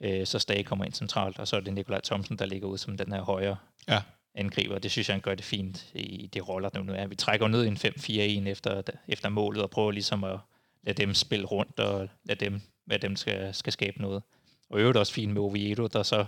Øh, 0.02 0.26
så 0.28 0.40
Stage 0.40 0.64
kommer 0.64 0.86
ind 0.86 0.94
centralt, 0.94 1.40
og 1.40 1.48
så 1.48 1.56
er 1.56 1.60
det 1.60 1.74
Nikolaj 1.74 2.02
Thomsen, 2.02 2.38
der 2.38 2.46
ligger 2.46 2.68
ud 2.68 2.78
som 2.78 2.98
den 2.98 3.12
her 3.12 3.22
højre 3.22 3.58
Ja. 3.88 4.02
angriber. 4.36 4.80
Det 4.80 4.92
synes 4.92 5.10
jeg, 5.10 5.14
han 5.14 5.22
gør 5.22 5.36
det 5.36 5.46
fint 5.46 5.92
i 5.96 6.30
de 6.34 6.40
roller, 6.40 6.70
der 6.70 6.84
nu 6.84 6.94
er. 6.94 7.08
Vi 7.08 7.16
trækker 7.16 7.48
ned 7.48 7.66
en 7.68 7.78
5-4-1 7.78 8.48
efter, 8.50 8.82
efter 9.08 9.30
målet, 9.30 9.64
og 9.64 9.70
prøver 9.70 9.92
ligesom 9.92 10.24
at 10.24 10.40
lade 10.84 11.02
dem 11.02 11.14
spille 11.14 11.46
rundt, 11.46 11.80
og 11.80 12.10
lade 12.24 12.46
dem, 12.46 12.62
hvad 12.86 13.00
dem 13.00 13.16
skal, 13.16 13.54
skal 13.54 13.74
skabe 13.74 14.02
noget. 14.02 14.24
Og 14.70 14.80
i 14.80 14.82
øvrigt 14.82 14.98
også 14.98 15.14
fint 15.14 15.34
med 15.34 15.42
Oviedo, 15.42 15.88
der 15.88 16.04
så 16.04 16.26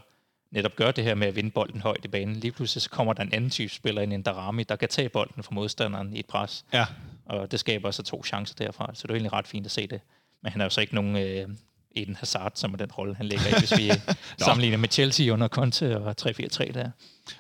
netop 0.51 0.75
gør 0.75 0.91
det 0.91 1.03
her 1.03 1.15
med 1.15 1.27
at 1.27 1.35
vinde 1.35 1.51
bolden 1.51 1.81
højt 1.81 2.05
i 2.05 2.07
banen. 2.07 2.35
Lige 2.35 2.51
pludselig 2.51 2.81
så 2.81 2.89
kommer 2.89 3.13
der 3.13 3.23
en 3.23 3.33
anden 3.33 3.49
type 3.49 3.73
spiller 3.73 4.01
ind, 4.01 4.13
en 4.13 4.21
Darami, 4.21 4.63
der 4.63 4.75
kan 4.75 4.89
tage 4.89 5.09
bolden 5.09 5.43
fra 5.43 5.55
modstanderen 5.55 6.15
i 6.15 6.19
et 6.19 6.25
pres. 6.25 6.65
Ja. 6.73 6.85
Og 7.25 7.51
det 7.51 7.59
skaber 7.59 7.91
så 7.91 8.03
to 8.03 8.23
chancer 8.23 8.55
derfra, 8.55 8.91
så 8.93 9.07
det 9.07 9.11
er 9.11 9.15
egentlig 9.15 9.33
ret 9.33 9.47
fint 9.47 9.65
at 9.65 9.71
se 9.71 9.88
det. 9.88 10.01
Men 10.43 10.51
han 10.51 10.61
er 10.61 10.65
jo 10.65 10.69
så 10.69 10.81
ikke 10.81 10.95
nogen 10.95 11.15
øh, 11.17 11.49
Eden 11.96 12.15
Hazard, 12.15 12.51
som 12.55 12.74
er 12.74 12.77
den 12.77 12.91
rolle, 12.91 13.15
han 13.15 13.25
ligger 13.25 13.48
i, 13.48 13.53
hvis 13.60 13.77
vi 13.77 13.91
sammenligner 14.46 14.77
med 14.77 14.89
Chelsea 14.91 15.34
under 15.34 15.48
Conte 15.48 15.98
og 15.98 16.15
3-4-3 16.22 16.72
der. 16.72 16.91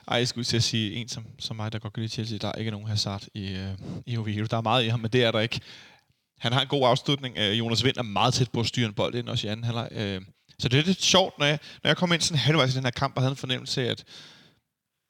Ej, 0.07 0.17
jeg 0.17 0.27
skulle 0.27 0.45
til 0.45 0.57
at 0.57 0.63
sige, 0.63 0.93
en 0.93 1.07
som, 1.07 1.25
som 1.39 1.55
mig, 1.55 1.73
der 1.73 1.79
godt 1.79 1.93
kan 1.93 2.01
lide 2.01 2.13
Chelsea, 2.13 2.37
der 2.37 2.47
er 2.47 2.53
ikke 2.53 2.71
nogen 2.71 2.87
Hazard 2.87 3.23
i, 3.33 3.51
øh, 3.51 3.69
i 4.05 4.17
Oviedo. 4.17 4.45
Der 4.45 4.57
er 4.57 4.61
meget 4.61 4.83
i 4.83 4.87
ham, 4.87 4.99
men 4.99 5.11
det 5.11 5.23
er 5.23 5.31
der 5.31 5.39
ikke. 5.39 5.59
Han 6.39 6.53
har 6.53 6.61
en 6.61 6.67
god 6.67 6.87
afslutning. 6.87 7.37
Øh, 7.37 7.59
Jonas 7.59 7.83
Vind 7.83 7.97
er 7.97 8.03
meget 8.03 8.33
tæt 8.33 8.51
på 8.51 8.59
at 8.59 8.67
styre 8.67 8.87
en 8.87 8.93
bold 8.93 9.15
ind, 9.15 9.29
også 9.29 9.47
i 9.47 9.49
anden 9.49 9.63
halvleg. 9.63 9.87
Øh, 9.91 10.21
så 10.59 10.69
det 10.69 10.79
er 10.79 10.83
lidt 10.83 11.03
sjovt, 11.03 11.39
når 11.39 11.45
jeg, 11.45 11.59
når 11.83 11.89
jeg 11.89 11.97
kom 11.97 12.13
ind 12.13 12.21
sådan 12.21 12.39
halvvejs 12.39 12.73
i 12.73 12.77
den 12.77 12.83
her 12.83 12.91
kamp, 12.91 13.15
og 13.15 13.21
havde 13.21 13.31
en 13.31 13.37
fornemmelse 13.37 13.87
af, 13.87 13.91
at 13.91 14.03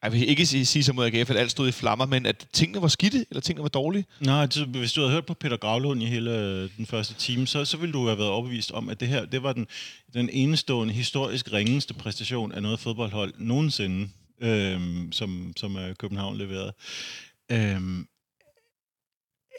jeg 0.04 0.12
vil 0.12 0.30
ikke 0.30 0.46
sige, 0.46 0.66
sige 0.66 0.84
som 0.84 0.96
mod 0.96 1.06
AGF, 1.06 1.30
at 1.30 1.38
alt 1.38 1.52
stod 1.52 1.68
i 1.68 1.72
flammer, 1.72 2.06
men 2.06 2.26
at 2.26 2.48
tingene 2.54 2.82
var 2.82 2.88
skidte, 2.88 3.26
eller 3.30 3.42
tingene 3.42 3.64
var 3.64 3.70
dårlige. 3.70 4.06
Nej, 4.20 4.46
det, 4.46 4.68
hvis 4.68 4.94
du 4.94 5.02
havde 5.02 5.14
hørt 5.14 5.26
på 5.26 5.34
Peter 5.34 5.58
Gravlund 5.58 6.04
i 6.04 6.06
hele 6.06 6.38
øh, 6.38 6.70
den 6.78 6.86
første 6.86 7.14
time, 7.14 7.48
så, 7.48 7.66
så 7.66 7.78
ville 7.78 7.94
du 7.94 8.06
have 8.06 8.18
været 8.18 8.30
overbevist 8.30 8.72
om, 8.72 8.90
at 8.90 9.00
det 9.00 9.08
her 9.08 9.26
det 9.26 9.44
var 9.44 9.54
den, 9.54 9.68
den 10.14 10.30
enestående, 10.30 10.94
historisk 10.94 11.54
ringeste 11.54 11.94
præstation 11.94 12.52
af 12.52 12.62
noget 12.62 12.80
fodboldhold 12.80 13.34
nogensinde, 13.38 14.10
øhm, 14.42 15.12
som, 15.12 15.54
som 15.58 15.78
øh, 15.78 15.96
København 15.96 16.38
leverede. 16.38 16.74
Øhm, 17.52 18.08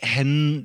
han 0.02 0.60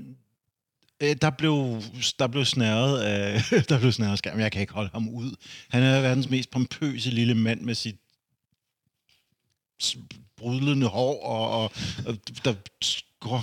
øh, 1.04 1.16
der 1.22 1.30
blev, 1.30 1.82
der 2.20 2.28
blev 2.28 2.46
snæret 2.46 3.00
af, 3.00 3.42
der 3.70 3.80
blev 3.80 3.92
snæret 3.92 4.12
af 4.12 4.18
skærm. 4.18 4.40
Jeg 4.40 4.52
kan 4.52 4.62
ikke 4.62 4.74
holde 4.74 4.90
ham 4.94 5.10
ud. 5.10 5.36
Han 5.70 5.84
er 5.84 6.02
verdens 6.02 6.30
mest 6.30 6.52
pompøse 6.52 7.10
lille 7.10 7.36
mand 7.36 7.62
med 7.62 7.76
sit 7.76 7.96
brudlende 10.38 10.88
hår, 10.88 11.24
og, 11.26 11.62
og, 11.64 11.72
og 12.06 12.18
der 12.46 12.54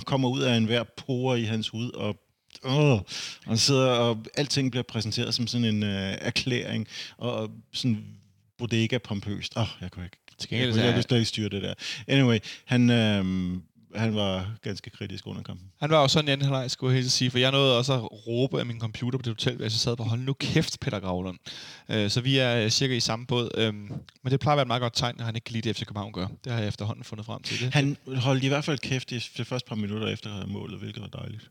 kommer 0.05 0.29
ud 0.29 0.41
af 0.41 0.57
enhver 0.57 0.83
pore 0.97 1.41
i 1.41 1.43
hans 1.43 1.69
hud, 1.69 1.91
og 1.91 2.19
Åh, 2.65 2.99
han 3.43 3.57
sidder, 3.57 3.87
og 3.87 4.25
alting 4.37 4.71
bliver 4.71 4.83
præsenteret 4.83 5.33
som 5.35 5.47
sådan 5.47 5.65
en 5.65 5.83
øh, 5.83 6.17
erklæring, 6.21 6.87
og, 7.17 7.33
og 7.35 7.51
sådan 7.73 8.05
bodega 8.57 8.97
pompøst. 8.97 9.57
Åh, 9.57 9.61
oh, 9.61 9.67
jeg 9.81 9.91
kunne 9.91 10.05
ikke, 10.05 10.17
Til 10.37 10.47
jeg, 10.51 10.59
gengæld 10.59 10.79
jeg 10.79 10.89
er- 10.89 10.93
kunne 10.93 11.03
slet 11.03 11.17
ikke 11.17 11.29
styre 11.29 11.49
det 11.49 11.61
der. 11.63 11.73
Anyway, 12.07 12.39
han, 12.65 12.89
øh, 12.89 13.25
han 13.95 14.15
var 14.15 14.55
ganske 14.61 14.89
kritisk 14.89 15.27
under 15.27 15.43
kampen. 15.43 15.67
Han 15.79 15.89
var 15.89 16.01
jo 16.01 16.07
sådan 16.07 16.27
i 16.27 16.31
anden 16.31 16.45
halvleg, 16.47 16.71
skulle 16.71 16.93
jeg 16.93 17.01
helt 17.01 17.11
sige, 17.11 17.31
for 17.31 17.37
jeg 17.37 17.51
nåede 17.51 17.77
også 17.77 17.93
at 17.93 18.27
råbe 18.27 18.59
af 18.59 18.65
min 18.65 18.79
computer 18.79 19.19
på 19.19 19.21
det 19.21 19.31
hotel, 19.31 19.55
hvor 19.55 19.63
jeg 19.63 19.71
sad 19.71 19.95
på, 19.95 20.03
hold 20.03 20.19
nu 20.19 20.33
kæft, 20.33 20.79
Peter 20.79 20.99
Gravlund. 20.99 21.37
Øh, 21.89 22.09
så 22.09 22.21
vi 22.21 22.37
er 22.37 22.63
øh, 22.63 22.69
cirka 22.69 22.93
i 22.93 22.99
samme 22.99 23.25
båd. 23.25 23.49
Øhm, 23.57 23.75
men 24.23 24.31
det 24.31 24.39
plejer 24.39 24.53
at 24.53 24.57
være 24.57 24.61
et 24.61 24.67
meget 24.67 24.81
godt 24.81 24.95
tegn, 24.95 25.15
når 25.17 25.25
han 25.25 25.35
ikke 25.35 25.45
kan 25.45 25.53
lide 25.53 25.69
det, 25.69 25.75
FC 25.75 25.85
København 25.85 26.13
gør. 26.13 26.27
Det 26.43 26.51
har 26.51 26.59
jeg 26.59 26.67
efterhånden 26.67 27.03
fundet 27.03 27.25
frem 27.25 27.41
til. 27.41 27.65
Det. 27.65 27.73
Han 27.73 27.97
holdt 28.15 28.43
i 28.43 28.47
hvert 28.47 28.63
fald 28.63 28.79
kæft 28.79 29.11
i 29.11 29.19
de 29.37 29.45
første 29.45 29.69
par 29.69 29.75
minutter 29.75 30.07
efter 30.07 30.47
målet, 30.47 30.79
hvilket 30.79 31.01
var 31.01 31.07
dejligt. 31.07 31.49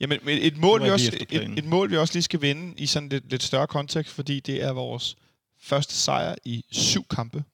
Jamen, 0.00 0.18
men 0.22 0.38
et 0.38 0.56
mål, 0.56 0.84
vi 0.84 0.90
også, 0.90 1.16
et, 1.30 1.58
et 1.58 1.64
mål, 1.64 1.90
vi 1.90 1.96
også 1.96 2.14
lige 2.14 2.22
skal 2.22 2.40
vinde 2.40 2.74
i 2.76 2.86
sådan 2.86 3.08
lidt, 3.08 3.30
lidt 3.30 3.42
større 3.42 3.66
kontekst, 3.66 4.12
fordi 4.14 4.40
det 4.40 4.62
er 4.62 4.72
vores 4.72 5.16
første 5.62 5.94
sejr 5.94 6.34
i 6.44 6.64
syv 6.70 7.04
kampe. 7.10 7.44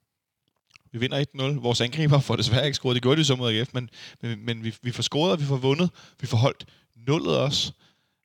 Vi 0.96 1.00
vinder 1.00 1.24
1-0. 1.56 1.60
Vores 1.60 1.80
angriber 1.80 2.18
får 2.18 2.36
desværre 2.36 2.64
ikke 2.64 2.74
scoret. 2.74 2.94
Det 2.94 3.02
gjorde 3.02 3.20
de 3.20 3.24
så 3.24 3.36
mod 3.36 3.52
AGF, 3.52 3.70
men, 3.74 3.90
men, 4.22 4.46
men 4.46 4.64
vi, 4.64 4.74
vi 4.82 4.90
får 4.90 5.02
scoret, 5.02 5.32
og 5.32 5.40
vi 5.40 5.44
får 5.44 5.56
vundet. 5.56 5.90
Vi 6.20 6.26
får 6.26 6.36
holdt 6.36 6.66
nullet 6.96 7.38
også. 7.38 7.72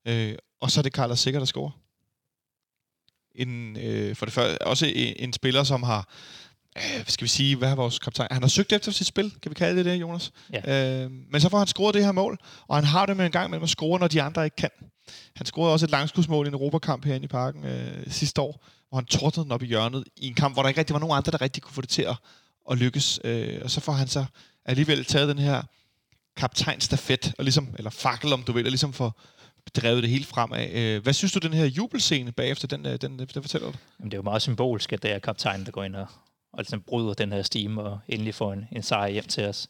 Øh, 0.07 0.35
og 0.61 0.71
så 0.71 0.79
er 0.79 0.81
det 0.81 0.93
Carlos 0.93 1.19
Sikker, 1.19 1.39
der 1.39 1.45
scorer. 1.45 1.71
En, 3.35 3.77
øh, 3.77 4.15
for 4.15 4.25
det 4.25 4.33
første, 4.33 4.61
også 4.61 4.85
en, 4.85 5.15
en 5.19 5.33
spiller, 5.33 5.63
som 5.63 5.83
har 5.83 6.09
øh, 6.77 6.95
hvad 6.95 7.05
skal 7.07 7.23
vi 7.23 7.29
sige, 7.29 7.55
hvad 7.55 7.71
er 7.71 7.75
vores 7.75 7.99
kaptajn? 7.99 8.27
Han 8.31 8.43
har 8.43 8.49
søgt 8.49 8.73
efter 8.73 8.91
sit 8.91 9.07
spil, 9.07 9.31
kan 9.41 9.49
vi 9.49 9.55
kalde 9.55 9.77
det 9.77 9.85
det, 9.85 10.01
Jonas? 10.01 10.31
Ja. 10.53 11.03
Øh, 11.03 11.11
men 11.31 11.41
så 11.41 11.49
får 11.49 11.57
han 11.57 11.67
scoret 11.67 11.93
det 11.93 12.05
her 12.05 12.11
mål, 12.11 12.37
og 12.67 12.75
han 12.75 12.85
har 12.85 13.05
det 13.05 13.17
med 13.17 13.25
en 13.25 13.31
gang 13.31 13.49
med 13.49 13.61
at 13.61 13.69
score, 13.69 13.99
når 13.99 14.07
de 14.07 14.21
andre 14.21 14.45
ikke 14.45 14.55
kan. 14.55 14.71
Han 15.35 15.45
scorede 15.45 15.73
også 15.73 15.85
et 15.85 15.91
langskudsmål 15.91 16.45
i 16.45 16.47
en 16.47 16.53
Europakamp 16.53 17.05
herinde 17.05 17.25
i 17.25 17.27
parken 17.27 17.65
øh, 17.65 18.11
sidste 18.11 18.41
år, 18.41 18.65
hvor 18.89 18.97
han 18.97 19.05
tordnede 19.05 19.43
den 19.43 19.51
op 19.51 19.63
i 19.63 19.65
hjørnet 19.65 20.03
i 20.17 20.27
en 20.27 20.35
kamp, 20.35 20.55
hvor 20.55 20.61
der 20.61 20.69
ikke 20.69 20.79
rigtig 20.79 20.93
var 20.93 20.99
nogen 20.99 21.17
andre, 21.17 21.31
der 21.31 21.41
rigtig 21.41 21.63
kunne 21.63 21.73
få 21.73 21.81
det 21.81 21.89
til 21.89 22.01
at, 22.01 22.15
og 22.65 22.77
lykkes. 22.77 23.19
Øh, 23.23 23.59
og 23.63 23.71
så 23.71 23.81
får 23.81 23.91
han 23.91 24.07
så 24.07 24.25
alligevel 24.65 25.05
taget 25.05 25.29
den 25.29 25.39
her 25.39 25.63
kaptajnstafet, 26.35 27.33
og 27.37 27.43
ligesom, 27.43 27.67
eller 27.77 27.89
fakkel, 27.89 28.33
om 28.33 28.43
du 28.43 28.51
vil, 28.51 28.65
og 28.65 28.71
ligesom 28.71 28.93
får 28.93 29.19
drevet 29.75 30.03
det 30.03 30.11
hele 30.11 30.25
fremad. 30.25 30.69
Øh, 30.71 31.03
hvad 31.03 31.13
synes 31.13 31.31
du, 31.31 31.39
den 31.39 31.53
her 31.53 31.65
jubelscene 31.65 32.31
bagefter, 32.31 32.67
den, 32.67 32.85
den, 32.85 33.01
den, 33.01 33.19
den 33.19 33.43
fortæller 33.43 33.71
du? 33.71 33.77
Jamen, 33.99 34.11
det 34.11 34.17
er 34.17 34.19
jo 34.19 34.23
meget 34.23 34.41
symbolsk, 34.41 34.93
at 34.93 35.03
det 35.03 35.11
er 35.11 35.19
kaptajnen, 35.19 35.65
der 35.65 35.71
går 35.71 35.83
ind 35.83 35.95
og, 35.95 36.07
og 36.53 36.57
ligesom 36.57 36.81
bryder 36.81 37.13
den 37.13 37.31
her 37.31 37.41
stime 37.41 37.81
og 37.81 37.99
endelig 38.07 38.35
får 38.35 38.53
en, 38.53 38.67
en 38.71 38.83
sejr 38.83 39.07
hjem 39.07 39.25
til 39.25 39.45
os. 39.45 39.67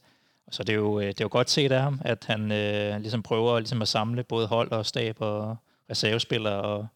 Og 0.48 0.54
så 0.54 0.64
det 0.64 0.74
er 0.74 0.78
jo, 0.78 1.00
øh, 1.00 1.08
det 1.08 1.22
er 1.22 1.26
jo 1.26 1.30
godt 1.32 1.50
set 1.50 1.72
af 1.72 1.82
ham, 1.82 2.02
at 2.06 2.24
han 2.28 2.52
øh, 2.52 3.02
ligesom 3.02 3.24
prøver 3.24 3.60
ligesom 3.60 3.82
at 3.82 3.88
samle 3.88 4.24
både 4.24 4.48
hold 4.48 4.72
og 4.72 4.86
stab 4.86 5.22
og 5.22 5.58
reservespillere. 5.90 6.62
Og, 6.62 6.88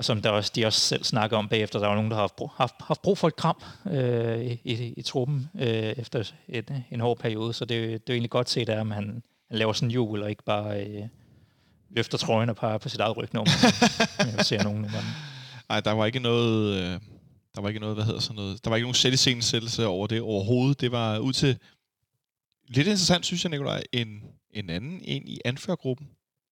og 0.00 0.04
som 0.04 0.22
der 0.22 0.30
også, 0.30 0.52
de 0.54 0.66
også 0.66 0.80
selv 0.80 1.04
snakker 1.04 1.36
om 1.36 1.48
bagefter, 1.48 1.78
der 1.78 1.86
var 1.86 1.94
nogen, 1.94 2.10
der 2.10 2.16
har 2.16 2.22
haft 2.22 2.36
brug, 2.36 2.50
haft, 2.56 2.74
haft 2.80 3.02
brug 3.02 3.18
for 3.18 3.28
et 3.28 3.36
kram 3.36 3.62
øh, 3.86 4.40
i, 4.40 4.60
i, 4.64 4.94
i 4.96 5.02
truppen 5.02 5.48
øh, 5.54 5.94
efter 5.96 6.32
et, 6.48 6.82
en 6.90 7.00
hård 7.00 7.18
periode. 7.18 7.52
Så 7.52 7.64
det, 7.64 7.76
er 7.76 7.86
det 7.86 7.94
er 7.94 7.98
jo 8.08 8.12
egentlig 8.12 8.30
godt 8.30 8.50
set 8.50 8.68
ham, 8.68 8.90
han, 8.90 9.22
han 9.48 9.58
laver 9.58 9.72
sådan 9.72 9.88
en 9.88 9.90
jubel 9.90 10.22
og 10.22 10.30
ikke 10.30 10.44
bare 10.44 10.86
øh, 10.86 11.02
løfter 11.90 12.18
trøjen 12.18 12.48
og 12.48 12.56
peger 12.56 12.78
på 12.78 12.88
sit 12.88 13.00
eget 13.00 13.16
ryg, 13.16 13.28
når 13.32 13.44
man, 13.44 14.34
man 14.36 14.44
ser 14.44 14.62
nogen 14.62 14.80
nogle. 14.80 14.96
Nej, 15.68 15.80
der 15.80 15.92
var 15.92 16.06
ikke 16.06 16.20
noget... 16.20 16.76
Øh, 16.76 17.00
der 17.54 17.60
var 17.60 17.68
ikke 17.68 17.80
noget, 17.80 17.96
hvad 17.96 18.04
hedder 18.04 18.20
sådan 18.20 18.36
noget... 18.36 18.64
Der 18.64 18.70
var 18.70 18.76
ikke 18.76 18.84
nogen 18.84 18.94
sættescenesættelse 18.94 19.86
over 19.86 20.06
det 20.06 20.20
overhovedet. 20.20 20.80
Det 20.80 20.92
var 20.92 21.18
ud 21.18 21.32
til... 21.32 21.58
Lidt 22.68 22.86
interessant, 22.86 23.26
synes 23.26 23.44
jeg, 23.44 23.50
Nikolaj, 23.50 23.82
en, 23.92 24.22
en 24.50 24.70
anden 24.70 25.00
en 25.04 25.28
i 25.28 25.38
anførergruppen. 25.44 26.08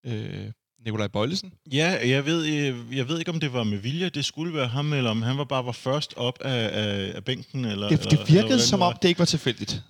Øh, 0.07 0.53
Nikolaj 0.85 1.07
Bøjlesen. 1.07 1.53
Ja, 1.73 2.09
jeg 2.09 2.27
ved, 2.27 2.45
jeg, 2.45 2.75
jeg 2.93 3.09
ved 3.09 3.19
ikke, 3.19 3.31
om 3.31 3.41
det 3.41 3.53
var 3.53 3.65
med 3.65 3.79
vilje, 3.79 4.09
det 4.09 4.25
skulle 4.25 4.55
være 4.55 4.69
ham, 4.69 4.93
eller 4.93 5.11
om 5.11 5.23
han 5.23 5.39
var 5.39 5.45
bare 5.45 5.67
var 5.67 5.73
først 5.73 6.15
op 6.17 6.39
af, 6.41 6.71
af, 6.73 7.13
af 7.15 7.25
bænken. 7.25 7.65
Eller, 7.65 7.89
Det, 7.89 7.99
eller, 7.99 8.11
det 8.11 8.13
eller 8.13 8.27
virkede 8.27 8.43
hvordan 8.43 8.61
som 8.61 8.83
om, 8.83 8.95
det 9.03 9.09
ikke 9.09 9.19
var 9.19 9.25
tilfældigt. 9.25 9.83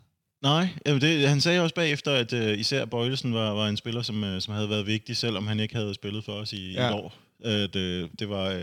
Nej, 0.43 0.69
jamen 0.87 1.01
det, 1.01 1.29
han 1.29 1.41
sagde 1.41 1.61
også 1.61 1.75
bagefter, 1.75 2.13
at 2.13 2.33
uh, 2.33 2.59
især 2.59 2.85
Bøjlesen 2.85 3.35
var, 3.35 3.51
var 3.51 3.69
en 3.69 3.77
spiller, 3.77 4.03
som, 4.03 4.23
uh, 4.23 4.39
som 4.39 4.55
havde 4.55 4.71
været 4.71 4.87
vigtig, 4.87 5.17
selvom 5.17 5.47
han 5.47 5.61
ikke 5.61 5.75
havde 5.75 5.95
spillet 5.95 6.25
for 6.25 6.33
os 6.33 6.53
i 6.53 6.73
ja. 6.73 6.89
et 6.89 6.95
år. 6.95 7.15
Uh, 7.45 7.51
det, 7.51 8.11
det 8.19 8.29
var... 8.29 8.55
Uh, 8.55 8.63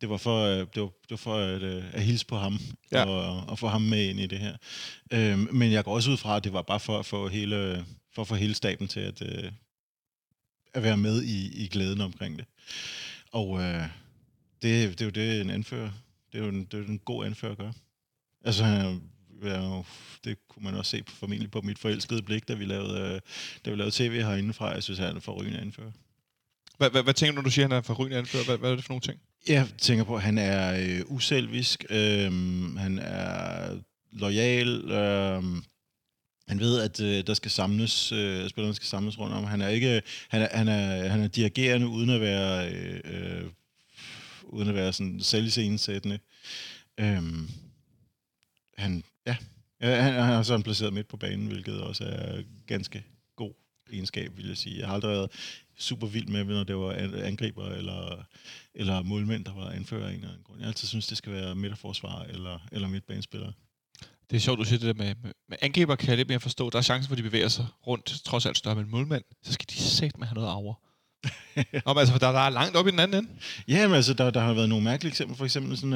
det 0.00 0.10
var 0.10 0.16
for, 0.16 0.46
det 0.46 0.82
var, 0.82 0.88
det 0.88 1.10
var 1.10 1.16
for 1.16 1.34
at, 1.34 1.62
at 1.92 2.02
hilse 2.02 2.26
på 2.26 2.36
ham 2.36 2.58
ja. 2.92 3.04
og, 3.04 3.44
og 3.48 3.58
få 3.58 3.68
ham 3.68 3.82
med 3.82 4.04
ind 4.04 4.20
i 4.20 4.26
det 4.26 4.38
her. 4.38 4.52
Uh, 5.14 5.54
men 5.54 5.72
jeg 5.72 5.84
går 5.84 5.94
også 5.94 6.10
ud 6.10 6.16
fra, 6.16 6.36
at 6.36 6.44
det 6.44 6.52
var 6.52 6.62
bare 6.62 6.80
for 6.80 6.98
at 6.98 7.06
få 7.06 7.28
hele, 7.28 7.84
for 8.14 8.22
at 8.22 8.28
få 8.28 8.34
hele 8.34 8.54
staben 8.54 8.88
til 8.88 9.00
at, 9.00 9.22
at 10.74 10.82
være 10.82 10.96
med 10.96 11.22
i, 11.22 11.64
i 11.64 11.68
glæden 11.68 12.00
omkring 12.00 12.38
det. 12.38 12.46
Og 13.32 13.50
uh, 13.50 13.62
det, 14.62 14.98
det 14.98 15.00
er 15.00 15.04
jo 15.04 15.10
det, 15.10 15.40
en 15.40 15.50
anfører, 15.50 15.90
det 16.32 16.40
er 16.40 16.44
jo 16.44 16.50
en, 16.50 16.64
det 16.64 16.74
er 16.74 16.84
en 16.84 16.98
god 16.98 17.26
anfører 17.26 17.52
at 17.52 17.58
gøre. 17.58 17.72
Altså, 18.44 18.64
ja, 19.44 19.82
det 20.24 20.48
kunne 20.48 20.64
man 20.64 20.74
også 20.74 20.90
se 20.90 21.02
på, 21.02 21.12
formentlig 21.14 21.50
på 21.50 21.60
mit 21.60 21.78
forelskede 21.78 22.22
blik, 22.22 22.48
da 22.48 22.54
vi 22.54 22.64
lavede, 22.64 23.00
øh, 23.00 23.20
da 23.64 23.70
vi 23.70 23.76
lavede 23.76 23.94
tv 23.94 24.22
herinde 24.22 24.52
fra. 24.52 24.68
Jeg 24.68 24.82
synes, 24.82 24.98
han 24.98 25.16
er 25.16 25.20
forrygende 25.20 25.58
anfører. 25.58 25.90
Hvad, 26.78 26.90
hvad, 26.90 27.02
hvad 27.02 27.14
tænker 27.14 27.32
du, 27.32 27.36
når 27.36 27.42
du 27.42 27.50
siger, 27.50 27.66
at 27.66 27.72
han 27.72 27.78
er 27.78 27.82
forrygende 27.82 28.18
anfører? 28.18 28.44
Hvad, 28.44 28.58
hvad 28.58 28.70
er 28.70 28.74
det 28.74 28.84
for 28.84 28.92
nogle 28.92 29.00
ting? 29.00 29.20
Jeg 29.48 29.68
tænker 29.78 30.04
på, 30.04 30.16
at 30.16 30.22
han 30.22 30.38
er 30.38 30.80
øh, 30.80 31.00
uselvisk, 31.06 31.84
øh, 31.90 32.32
han 32.76 32.98
er 32.98 33.78
lojal, 34.12 34.90
øh, 34.90 35.42
han 36.48 36.60
ved, 36.60 36.80
at 36.80 37.00
øh, 37.00 37.26
der 37.26 37.34
skal 37.34 37.50
samles, 37.50 38.12
øh, 38.12 38.50
spillerne 38.50 38.74
skal 38.74 38.86
samles 38.86 39.18
rundt 39.18 39.34
om. 39.34 39.44
Han 39.44 39.60
er 39.60 39.68
ikke, 39.68 39.96
øh, 39.96 40.02
han 40.28 40.42
er, 40.42 40.56
han 40.56 40.68
er, 40.68 41.08
han 41.08 41.22
er 41.22 41.28
dirigerende 41.28 41.88
uden 41.88 42.10
at 42.10 42.20
være, 42.20 42.72
øh, 42.72 43.00
øh, 43.04 43.44
uden 44.42 44.68
at 44.68 44.74
være 44.74 44.92
sådan 44.92 45.20
selvisensættende. 45.20 46.18
Øhm, 47.00 47.50
han, 48.78 49.04
ja, 49.26 49.36
ja 49.80 50.02
han, 50.02 50.12
han 50.12 50.34
er 50.34 50.42
sådan 50.42 50.62
placeret 50.62 50.92
midt 50.92 51.08
på 51.08 51.16
banen, 51.16 51.46
hvilket 51.46 51.80
også 51.80 52.04
er 52.04 52.42
ganske 52.66 53.04
god 53.36 53.52
egenskab, 53.92 54.36
vil 54.36 54.48
jeg 54.48 54.56
sige. 54.56 54.78
Jeg 54.78 54.86
har 54.86 54.94
aldrig 54.94 55.10
været 55.10 55.30
super 55.78 56.06
vild 56.06 56.28
med, 56.28 56.44
når 56.44 56.64
det 56.64 56.76
var 56.76 56.92
angriber 57.24 57.68
eller, 57.68 58.24
eller 58.74 59.02
målmænd, 59.02 59.44
der 59.44 59.54
var 59.54 59.70
anfører 59.70 60.06
af 60.06 60.10
en 60.10 60.14
eller 60.14 60.28
anden 60.28 60.44
grund. 60.44 60.60
Jeg 60.60 60.68
altid 60.68 60.88
synes, 60.88 61.06
det 61.06 61.18
skal 61.18 61.32
være 61.32 61.54
midterforsvar 61.54 62.22
eller, 62.22 62.58
eller 62.72 62.88
midtbanespillere. 62.88 63.52
Det 64.30 64.36
er 64.36 64.40
sjovt, 64.40 64.58
du 64.58 64.64
siger 64.64 64.78
det 64.78 64.96
der 64.96 65.04
med, 65.04 65.14
med, 65.22 65.32
med 65.48 65.58
angriber, 65.62 65.96
kan 65.96 66.08
jeg 66.08 66.16
lidt 66.16 66.28
mere 66.28 66.40
forstå. 66.40 66.70
Der 66.70 66.78
er 66.78 66.82
chancen 66.82 67.08
for, 67.08 67.14
at 67.14 67.18
de 67.18 67.22
bevæger 67.22 67.48
sig 67.48 67.66
rundt, 67.86 68.20
trods 68.24 68.46
alt 68.46 68.56
større 68.56 68.74
med 68.74 68.84
en 68.84 68.90
målmand. 68.90 69.24
Så 69.42 69.52
skal 69.52 69.66
de 69.70 69.74
sæt 69.74 70.18
med 70.18 70.26
have 70.26 70.34
noget 70.34 70.50
over. 70.50 70.74
Nå, 71.56 71.92
men 71.92 71.98
altså, 71.98 72.12
for 72.12 72.18
der, 72.18 72.32
der 72.32 72.38
er 72.38 72.50
langt 72.50 72.76
op 72.76 72.86
i 72.86 72.90
den 72.90 72.98
anden 72.98 73.24
ende. 73.24 73.30
Ja, 73.68 73.86
men 73.86 73.96
altså, 73.96 74.14
der, 74.14 74.30
der 74.30 74.40
har 74.40 74.52
været 74.52 74.68
nogle 74.68 74.84
mærkelige 74.84 75.10
eksempler. 75.10 75.36
For 75.36 75.44
eksempel 75.44 75.76
sådan, 75.76 75.92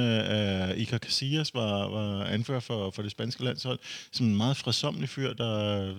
uh, 0.71 0.79
Iker 0.79 0.99
Casillas 0.99 1.55
var, 1.55 1.89
var 1.89 2.25
anfører 2.25 2.61
for, 2.61 2.91
for 2.91 3.03
det 3.03 3.11
spanske 3.11 3.45
landshold. 3.45 3.79
Som 4.13 4.27
en 4.27 4.37
meget 4.37 4.57
frisomlig 4.57 5.09
fyr, 5.09 5.33
der 5.33 5.95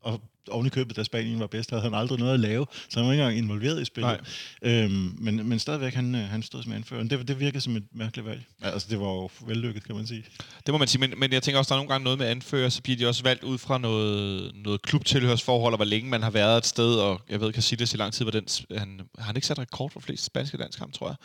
og 0.00 0.20
oven 0.50 0.66
i 0.66 0.68
købet, 0.68 0.96
da 0.96 1.04
Spanien 1.04 1.40
var 1.40 1.46
bedst, 1.46 1.70
havde 1.70 1.82
han 1.82 1.94
aldrig 1.94 2.18
noget 2.18 2.34
at 2.34 2.40
lave, 2.40 2.66
så 2.88 2.98
han 2.98 3.06
var 3.06 3.12
ikke 3.12 3.22
engang 3.22 3.38
involveret 3.38 3.82
i 3.82 3.84
spillet. 3.84 4.20
Øhm, 4.62 5.14
men, 5.18 5.48
men 5.48 5.58
stadigvæk, 5.58 5.94
han, 5.94 6.14
øh, 6.14 6.20
han 6.20 6.42
stod 6.42 6.62
som 6.62 6.72
anfører. 6.72 7.02
Det, 7.02 7.28
det 7.28 7.40
virkede 7.40 7.60
som 7.60 7.76
et 7.76 7.84
mærkeligt 7.94 8.26
valg. 8.26 8.42
Altså, 8.62 8.88
det 8.90 9.00
var 9.00 9.06
jo 9.06 9.30
vellykket, 9.46 9.84
kan 9.84 9.96
man 9.96 10.06
sige. 10.06 10.24
Det 10.66 10.74
må 10.74 10.78
man 10.78 10.88
sige, 10.88 11.00
men, 11.00 11.14
men 11.16 11.32
jeg 11.32 11.42
tænker 11.42 11.58
også, 11.58 11.68
der 11.68 11.74
er 11.74 11.78
nogle 11.78 11.90
gange 11.90 12.04
noget 12.04 12.18
med 12.18 12.26
anfører, 12.26 12.68
så 12.68 12.82
bliver 12.82 12.96
de 12.96 13.06
også 13.08 13.22
valgt 13.22 13.44
ud 13.44 13.58
fra 13.58 13.78
noget, 13.78 14.52
noget 14.54 14.82
klubtilhørsforhold, 14.82 15.74
og 15.74 15.78
hvor 15.78 15.84
længe 15.84 16.10
man 16.10 16.22
har 16.22 16.30
været 16.30 16.58
et 16.58 16.66
sted, 16.66 16.94
og 16.94 17.20
jeg 17.30 17.40
ved, 17.40 17.52
kan 17.52 17.62
sige 17.62 17.78
det 17.78 17.94
i 17.94 17.96
lang 17.96 18.12
tid, 18.12 18.24
hvor 18.24 18.32
den, 18.32 18.44
han, 18.78 19.00
har 19.18 19.24
han 19.24 19.36
ikke 19.36 19.46
sat 19.46 19.58
rekord 19.58 19.90
for 19.90 20.00
flest 20.00 20.24
spanske 20.24 20.56
landskampe, 20.56 20.98
tror 20.98 21.08
jeg. 21.08 21.16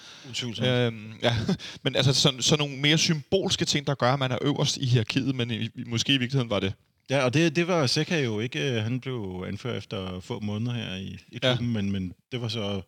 Øhm, 0.88 1.14
ja. 1.24 1.38
Men 1.84 1.96
altså, 1.96 2.14
sådan, 2.14 2.42
sådan 2.42 2.66
nogle 2.68 2.82
mere 2.82 2.98
symbolske 2.98 3.66
ting, 3.66 3.88
der 3.88 3.96
gør, 3.96 4.14
at 4.14 4.20
man 4.20 4.32
er 4.32 4.38
øverst 4.42 4.78
i 4.78 4.86
hierarkiet, 4.86 5.36
men 5.36 5.52
i, 5.52 5.70
måske 5.88 6.14
i 6.14 6.18
virkeligheden 6.18 6.50
var 6.50 6.60
det 6.60 6.74
Ja, 7.10 7.26
og 7.26 7.34
det, 7.34 7.56
det 7.56 7.68
var 7.68 7.88
Seca 7.88 8.24
jo 8.24 8.40
ikke. 8.40 8.82
Han 8.82 9.00
blev 9.00 9.46
anført 9.48 9.78
efter 9.78 10.20
få 10.20 10.40
måneder 10.40 10.74
her 10.74 10.96
i, 10.96 11.20
i 11.32 11.38
klubben, 11.38 11.66
ja. 11.66 11.82
men, 11.82 11.92
men 11.92 12.14
det 12.32 12.42
var 12.42 12.48
så... 12.48 12.82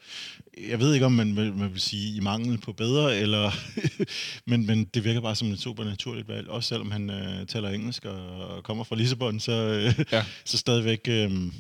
Jeg 0.70 0.80
ved 0.80 0.94
ikke, 0.94 1.06
om 1.06 1.12
man, 1.12 1.34
man 1.34 1.74
vil 1.74 1.82
sige 1.82 2.16
i 2.16 2.20
mangel 2.20 2.58
på 2.58 2.74
bedre, 2.74 3.18
eller... 3.18 3.52
men, 4.50 4.66
men 4.66 4.86
det 4.86 5.04
virker 5.04 5.22
bare 5.22 5.36
som 5.36 5.52
et 5.52 5.60
super 5.60 5.84
naturligt 5.84 6.28
valg. 6.28 6.50
Også 6.50 6.70
selvom 6.70 6.92
han 6.92 7.10
uh, 7.10 7.48
taler 7.48 7.70
engelsk 7.70 8.06
og, 8.06 8.48
og 8.48 8.64
kommer 8.64 8.84
fra 8.84 8.96
Lissabon, 8.96 9.40
så, 9.40 9.78
uh, 9.78 10.06
ja. 10.12 10.26
så 10.46 10.58
stadigvæk... 10.58 11.10
Um, 11.10 11.54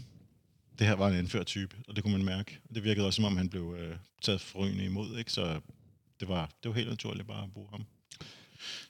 det 0.80 0.88
her 0.88 0.96
var 0.96 1.08
en 1.08 1.16
anført 1.16 1.46
type, 1.46 1.76
og 1.88 1.96
det 1.96 2.04
kunne 2.04 2.18
man 2.18 2.26
mærke. 2.26 2.60
Det 2.76 2.84
virkede 2.84 3.06
også, 3.06 3.16
som 3.16 3.26
om 3.26 3.38
han 3.38 3.50
blev 3.50 3.64
uh, 3.64 3.78
taget 4.22 4.42
forrygende 4.42 4.86
imod, 4.86 5.18
ikke? 5.18 5.32
så 5.32 5.60
det 6.20 6.28
var, 6.28 6.50
det 6.64 6.70
var 6.70 6.76
helt 6.76 6.90
naturligt 6.90 7.28
bare 7.28 7.44
at 7.44 7.54
bruge 7.54 7.68
ham 7.72 7.86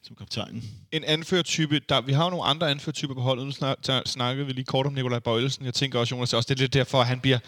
som 0.07 0.15
kaptajn. 0.15 0.63
En 0.91 1.03
anførtype, 1.03 1.79
der, 1.79 2.01
vi 2.01 2.13
har 2.13 2.23
jo 2.23 2.29
nogle 2.29 2.45
andre 2.45 2.71
anførtyper 2.71 3.13
på 3.13 3.21
holdet. 3.21 3.45
Nu 3.45 3.51
snak, 3.51 3.77
snakkede 4.05 4.47
vi 4.47 4.53
lige 4.53 4.65
kort 4.65 4.85
om 4.85 4.93
Nikolaj 4.93 5.19
Bøjlesen. 5.19 5.65
Jeg 5.65 5.73
tænker 5.73 5.99
også, 5.99 6.15
Jonas, 6.15 6.33
også 6.33 6.47
det 6.47 6.55
er 6.55 6.59
lidt 6.59 6.73
derfor, 6.73 7.01
at 7.01 7.07
han 7.07 7.19
bliver... 7.19 7.39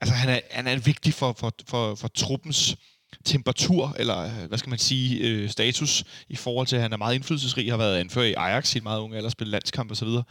Altså, 0.00 0.14
han 0.14 0.28
er, 0.28 0.40
han 0.50 0.66
er 0.66 0.78
vigtig 0.78 1.14
for, 1.14 1.32
for, 1.38 1.52
for, 1.66 1.94
for 1.94 2.08
truppens 2.08 2.76
temperatur, 3.24 3.96
eller 3.98 4.18
øh, 4.18 4.48
hvad 4.48 4.58
skal 4.58 4.70
man 4.70 4.78
sige, 4.78 5.28
øh, 5.28 5.50
status, 5.50 6.04
i 6.28 6.36
forhold 6.36 6.66
til, 6.66 6.76
at 6.76 6.82
han 6.82 6.92
er 6.92 6.96
meget 6.96 7.14
indflydelsesrig, 7.14 7.70
har 7.70 7.76
været 7.76 7.96
anfører 7.96 8.26
i 8.26 8.34
Ajax 8.34 8.76
i 8.76 8.80
meget 8.80 9.00
unge 9.00 9.16
alder, 9.16 9.30
spillet 9.30 9.50
landskamp 9.50 9.90
og 9.90 9.96
så 9.96 10.04
videre. 10.04 10.24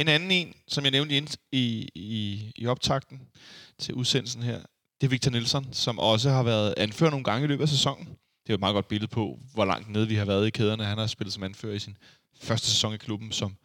En 0.00 0.08
anden 0.08 0.30
en, 0.30 0.54
som 0.68 0.84
jeg 0.84 0.90
nævnte 0.90 1.38
i, 1.52 1.88
i, 1.94 2.52
i 2.56 2.66
optakten 2.66 3.20
til 3.78 3.94
udsendelsen 3.94 4.42
her, 4.42 4.60
det 5.00 5.06
er 5.06 5.08
Victor 5.08 5.30
Nielsen, 5.30 5.66
som 5.72 5.98
også 5.98 6.30
har 6.30 6.42
været 6.42 6.74
anført 6.76 7.10
nogle 7.10 7.24
gange 7.24 7.44
i 7.44 7.48
løbet 7.48 7.62
af 7.62 7.68
sæsonen 7.68 8.08
det 8.46 8.52
er 8.52 8.54
jo 8.54 8.56
et 8.56 8.60
meget 8.60 8.74
godt 8.74 8.88
billede 8.88 9.10
på, 9.10 9.40
hvor 9.54 9.64
langt 9.64 9.88
nede 9.88 10.08
vi 10.08 10.14
har 10.14 10.24
været 10.24 10.46
i 10.46 10.50
kæderne. 10.50 10.84
Han 10.84 10.98
har 10.98 11.06
spillet 11.06 11.32
som 11.32 11.42
anfører 11.42 11.74
i 11.74 11.78
sin 11.78 11.96
første 12.34 12.66
sæson 12.66 12.94
i 12.94 12.96
klubben 12.96 13.32
som 13.32 13.56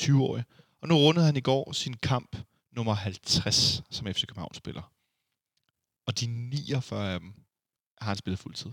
20-årig. 0.00 0.44
Og 0.80 0.88
nu 0.88 0.94
rundede 0.96 1.26
han 1.26 1.36
i 1.36 1.40
går 1.40 1.72
sin 1.72 1.96
kamp 1.96 2.36
nummer 2.72 2.94
50 2.94 3.82
som 3.90 4.06
FC 4.06 4.26
København 4.26 4.54
spiller. 4.54 4.92
Og 6.06 6.20
de 6.20 6.26
49 6.26 7.12
af 7.12 7.20
dem 7.20 7.32
har 7.98 8.06
han 8.06 8.16
spillet 8.16 8.38
fuldtid. 8.38 8.70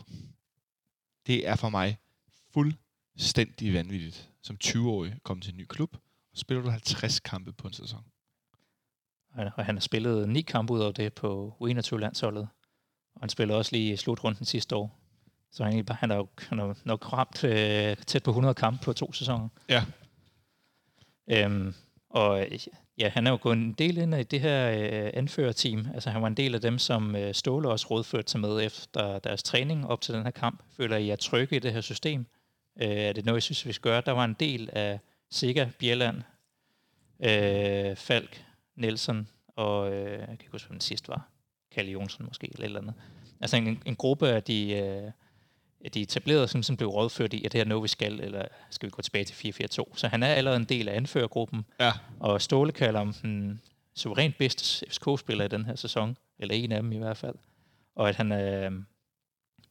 Det 1.28 1.48
er 1.48 1.56
for 1.56 1.70
mig 1.70 1.98
fuldstændig 2.54 3.74
vanvittigt. 3.74 4.30
Som 4.42 4.58
20-årig 4.64 5.16
komme 5.24 5.42
til 5.42 5.52
en 5.52 5.58
ny 5.58 5.66
klub, 5.66 5.96
og 6.32 6.38
spiller 6.38 6.64
du 6.64 6.70
50 6.70 7.20
kampe 7.20 7.54
på 7.54 7.68
en 7.68 7.74
sæson. 7.74 8.04
Og 9.36 9.66
han 9.66 9.76
har 9.76 9.80
spillet 9.82 10.30
ni 10.30 10.42
kampe 10.42 10.74
ud 10.74 10.80
af 10.82 10.94
det 10.94 11.14
på 11.14 11.58
U21-landsholdet. 11.62 12.48
Og 13.16 13.22
han 13.22 13.30
spillede 13.30 13.58
også 13.58 13.72
lige 13.72 13.94
i 13.94 13.98
slutrunden 13.98 14.46
sidste 14.46 14.76
år. 14.76 15.03
Så 15.54 15.64
han, 15.64 15.86
han 15.90 16.12
er 16.12 16.16
jo 16.16 16.28
han 16.50 16.60
er 16.60 16.74
nok 16.86 17.14
ramt 17.14 17.44
øh, 17.44 17.98
tæt 17.98 18.24
på 18.24 18.32
100 18.32 18.54
kampe 18.54 18.84
på 18.84 18.94
to 18.94 19.14
sæsoner. 19.14 19.48
Ja. 19.70 19.86
Øhm, 21.32 21.74
og 22.10 22.48
ja, 22.98 23.10
han 23.10 23.28
er 23.28 23.32
jo 23.32 23.38
gået 23.42 23.58
en 23.58 23.74
del 23.74 23.98
ind 23.98 24.16
i 24.16 24.24
det 24.24 24.42
her 24.42 24.70
øh, 24.70 25.12
anførerteam. 25.14 25.88
Altså 25.94 26.10
han 26.10 26.22
var 26.22 26.28
en 26.28 26.38
del 26.38 26.56
af 26.56 26.62
dem, 26.62 26.80
som 26.80 27.16
øh, 27.16 27.34
Ståle 27.34 27.70
også 27.70 27.88
rådførte 27.92 28.32
sig 28.32 28.40
med 28.40 28.66
efter 28.66 29.20
deres 29.20 29.44
træning 29.44 29.88
op 29.88 30.02
til 30.02 30.14
den 30.14 30.24
her 30.24 30.32
kamp. 30.32 30.64
Føler 30.78 30.98
I 30.98 31.10
er 31.10 31.16
trygge 31.16 31.56
i 31.56 31.60
det 31.60 31.74
her 31.74 31.82
system? 31.82 32.26
Øh, 32.82 32.88
er 32.88 33.14
det 33.14 33.26
noget, 33.26 33.36
jeg 33.36 33.44
synes, 33.44 33.66
vi 33.66 33.74
skal 33.74 33.92
gøre? 33.92 34.02
Der 34.06 34.12
var 34.12 34.26
en 34.26 34.36
del 34.40 34.70
af 34.74 35.00
Sikker, 35.32 35.70
Bjelland, 35.80 36.22
øh, 37.20 37.96
Falk, 37.96 38.46
Nelson 38.76 39.28
og 39.56 39.94
øh, 39.94 40.12
jeg 40.12 40.28
kan 40.28 40.32
ikke 40.32 40.52
huske, 40.52 40.68
hvem 40.68 40.76
den 40.76 40.82
sidste 40.82 41.10
var. 41.10 41.30
Kalle 41.72 41.92
Jonsson 41.92 42.26
måske, 42.26 42.50
eller 42.54 42.60
et 42.60 42.66
eller 42.66 42.82
andet. 42.82 42.94
Altså 43.42 43.58
en, 43.58 43.82
en 43.86 43.96
gruppe 43.96 44.30
af 44.30 44.44
de... 44.44 44.74
Øh, 44.74 45.12
de 45.90 46.02
etablerede, 46.02 46.48
som, 46.48 46.64
som 46.64 46.78
blev 46.78 46.90
rådført 46.90 47.34
i, 47.34 47.46
at 47.46 47.52
det 47.52 47.62
er 47.62 47.66
noget, 47.66 47.84
vi 47.84 47.88
skal, 47.88 48.20
eller 48.20 48.46
skal 48.70 48.88
vi 48.88 48.92
gå 48.92 49.02
tilbage 49.02 49.26
til 49.26 49.54
4-4-2. 49.80 49.84
Så 49.96 50.08
han 50.08 50.24
er 50.24 50.28
allerede 50.28 50.58
en 50.58 50.66
del 50.66 50.90
af 50.90 50.96
anførergruppen, 50.96 51.66
ja. 51.80 51.92
og 52.20 52.42
Ståle 52.42 52.72
kalder 52.72 53.00
ham 53.00 53.14
den 53.14 53.62
suverænt 53.96 54.38
bedste 54.38 54.86
FCK-spiller 54.90 55.46
i 55.46 55.48
den 55.48 55.66
her 55.66 55.76
sæson, 55.76 56.18
eller 56.40 56.56
en 56.56 56.72
af 56.72 56.82
dem 56.82 56.92
i 56.92 56.98
hvert 56.98 57.18
fald. 57.18 57.36
Og 57.96 58.10
at 58.10 58.16
han, 58.16 58.32
øh, 58.32 58.72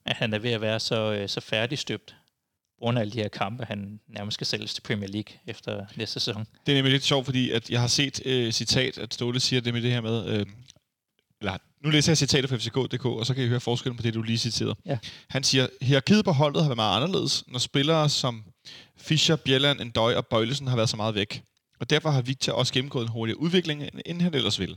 at 0.07 0.16
han 0.16 0.35
er 0.35 0.38
ved 0.38 0.51
at 0.51 0.61
være 0.61 0.81
så, 0.81 1.12
øh, 1.12 1.29
så 1.29 1.40
færdigstøbt, 1.40 2.16
af 2.83 3.01
alle 3.01 3.12
de 3.12 3.18
her 3.18 3.29
kampe, 3.29 3.64
han 3.64 4.01
nærmest 4.09 4.35
skal 4.35 4.46
sælges 4.46 4.75
til 4.75 4.83
Premier 4.83 5.09
League 5.09 5.37
efter 5.46 5.87
næste 5.96 6.20
sæson. 6.20 6.46
Det 6.66 6.72
er 6.72 6.77
nemlig 6.77 6.92
lidt 6.92 7.03
sjovt, 7.05 7.25
fordi 7.25 7.51
at 7.51 7.70
jeg 7.70 7.81
har 7.81 7.87
set 7.87 8.27
øh, 8.27 8.53
citat, 8.53 8.98
at 8.98 9.14
Ståle 9.14 9.40
siger 9.40 9.61
det 9.61 9.75
med 9.75 9.83
det 9.83 9.90
her 9.90 10.01
med, 10.01 10.27
øh, 10.27 10.46
eller 11.43 11.59
nu 11.85 11.91
læser 11.91 12.13
jeg 12.13 12.19
citatet 12.19 12.51
fra 12.51 12.57
FCK.dk, 12.57 13.05
og 13.07 13.27
så 13.27 13.35
kan 13.35 13.45
I 13.45 13.49
høre 13.49 13.61
forskellen 13.61 13.97
på 13.97 14.03
det, 14.03 14.15
du 14.15 14.23
lige 14.23 14.39
citerede. 14.39 14.75
Ja. 14.87 14.99
Han 15.29 15.45
siger, 15.45 15.67
hierarkiet 15.81 16.25
på 16.25 16.33
holdet 16.33 16.63
har 16.63 16.69
været 16.69 16.77
meget 16.77 16.97
anderledes, 16.97 17.45
når 17.49 17.59
spillere 17.59 18.09
som 18.09 18.45
Fischer, 18.97 19.37
Bjelland, 19.37 19.81
Endøj 19.81 20.15
og 20.15 20.27
Bøjlesen 20.27 20.67
har 20.67 20.77
været 20.77 20.89
så 20.89 20.97
meget 20.97 21.15
væk. 21.15 21.43
Og 21.81 21.91
derfor 21.91 22.11
har 22.11 22.23
Victor 22.23 22.53
også 22.53 22.73
gennemgået 22.73 23.05
en 23.05 23.09
hurtigere 23.09 23.41
udvikling, 23.41 23.89
end 24.07 24.23
han 24.23 24.35
ellers 24.35 24.59
ville. 24.61 24.77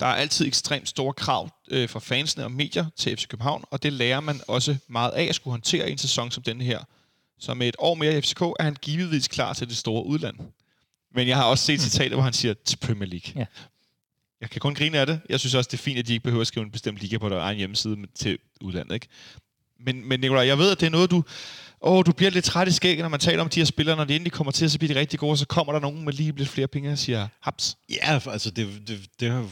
Der 0.00 0.06
er 0.06 0.14
altid 0.14 0.46
ekstremt 0.46 0.88
store 0.88 1.12
krav 1.12 1.50
øh, 1.70 1.88
fra 1.88 2.00
fansene 2.00 2.44
og 2.44 2.52
medier 2.52 2.86
til 2.96 3.16
FC 3.16 3.28
København, 3.28 3.64
og 3.70 3.82
det 3.82 3.92
lærer 3.92 4.20
man 4.20 4.40
også 4.48 4.76
meget 4.88 5.10
af 5.10 5.24
at 5.24 5.34
skulle 5.34 5.52
håndtere 5.52 5.88
i 5.88 5.92
en 5.92 5.98
sæson 5.98 6.30
som 6.30 6.42
denne 6.42 6.64
her. 6.64 6.80
Så 7.38 7.54
med 7.54 7.68
et 7.68 7.76
år 7.78 7.94
mere 7.94 8.18
i 8.18 8.20
FCK 8.20 8.40
er 8.40 8.62
han 8.62 8.76
givetvis 8.82 9.28
klar 9.28 9.52
til 9.52 9.68
det 9.68 9.76
store 9.76 10.06
udland. 10.06 10.36
Men 11.14 11.28
jeg 11.28 11.36
har 11.36 11.44
også 11.44 11.64
set 11.64 11.80
citater, 11.80 12.14
hvor 12.14 12.22
han 12.22 12.32
siger 12.32 12.54
til 12.64 12.76
Premier 12.76 13.08
League. 13.08 13.32
Ja 13.36 13.46
jeg 14.40 14.50
kan 14.50 14.60
kun 14.60 14.74
grine 14.74 14.98
af 14.98 15.06
det. 15.06 15.20
Jeg 15.28 15.40
synes 15.40 15.54
også, 15.54 15.68
det 15.72 15.78
er 15.78 15.82
fint, 15.82 15.98
at 15.98 16.06
de 16.06 16.12
ikke 16.12 16.24
behøver 16.24 16.40
at 16.40 16.46
skrive 16.46 16.64
en 16.66 16.72
bestemt 16.72 16.98
liga 16.98 17.18
på 17.18 17.28
deres 17.28 17.40
egen 17.42 17.58
hjemmeside 17.58 17.96
til 18.14 18.38
udlandet. 18.60 18.94
Ikke? 18.94 19.06
Men, 19.86 20.08
men 20.08 20.20
Nicolaj, 20.20 20.46
jeg 20.46 20.58
ved, 20.58 20.70
at 20.72 20.80
det 20.80 20.86
er 20.86 20.90
noget, 20.90 21.10
du... 21.10 21.24
Åh, 21.82 22.04
du 22.06 22.12
bliver 22.12 22.30
lidt 22.30 22.44
træt 22.44 22.68
i 22.68 22.72
skægget, 22.72 23.02
når 23.04 23.08
man 23.08 23.20
taler 23.20 23.42
om 23.42 23.48
de 23.48 23.60
her 23.60 23.64
spillere. 23.64 23.96
Når 23.96 24.04
de 24.04 24.14
endelig 24.14 24.32
kommer 24.32 24.50
til, 24.50 24.70
så 24.70 24.78
bliver 24.78 24.94
de 24.94 25.00
rigtig 25.00 25.18
gode, 25.18 25.30
og 25.32 25.38
så 25.38 25.46
kommer 25.46 25.72
der 25.72 25.80
nogen 25.80 26.04
med 26.04 26.12
lige 26.12 26.32
lidt 26.36 26.48
flere 26.48 26.66
penge 26.68 26.92
og 26.92 26.98
siger, 26.98 27.28
haps. 27.40 27.76
Ja, 27.90 28.20
altså 28.26 28.50
det, 28.50 28.68
det, 28.88 29.00
det 29.20 29.30
har- 29.30 29.48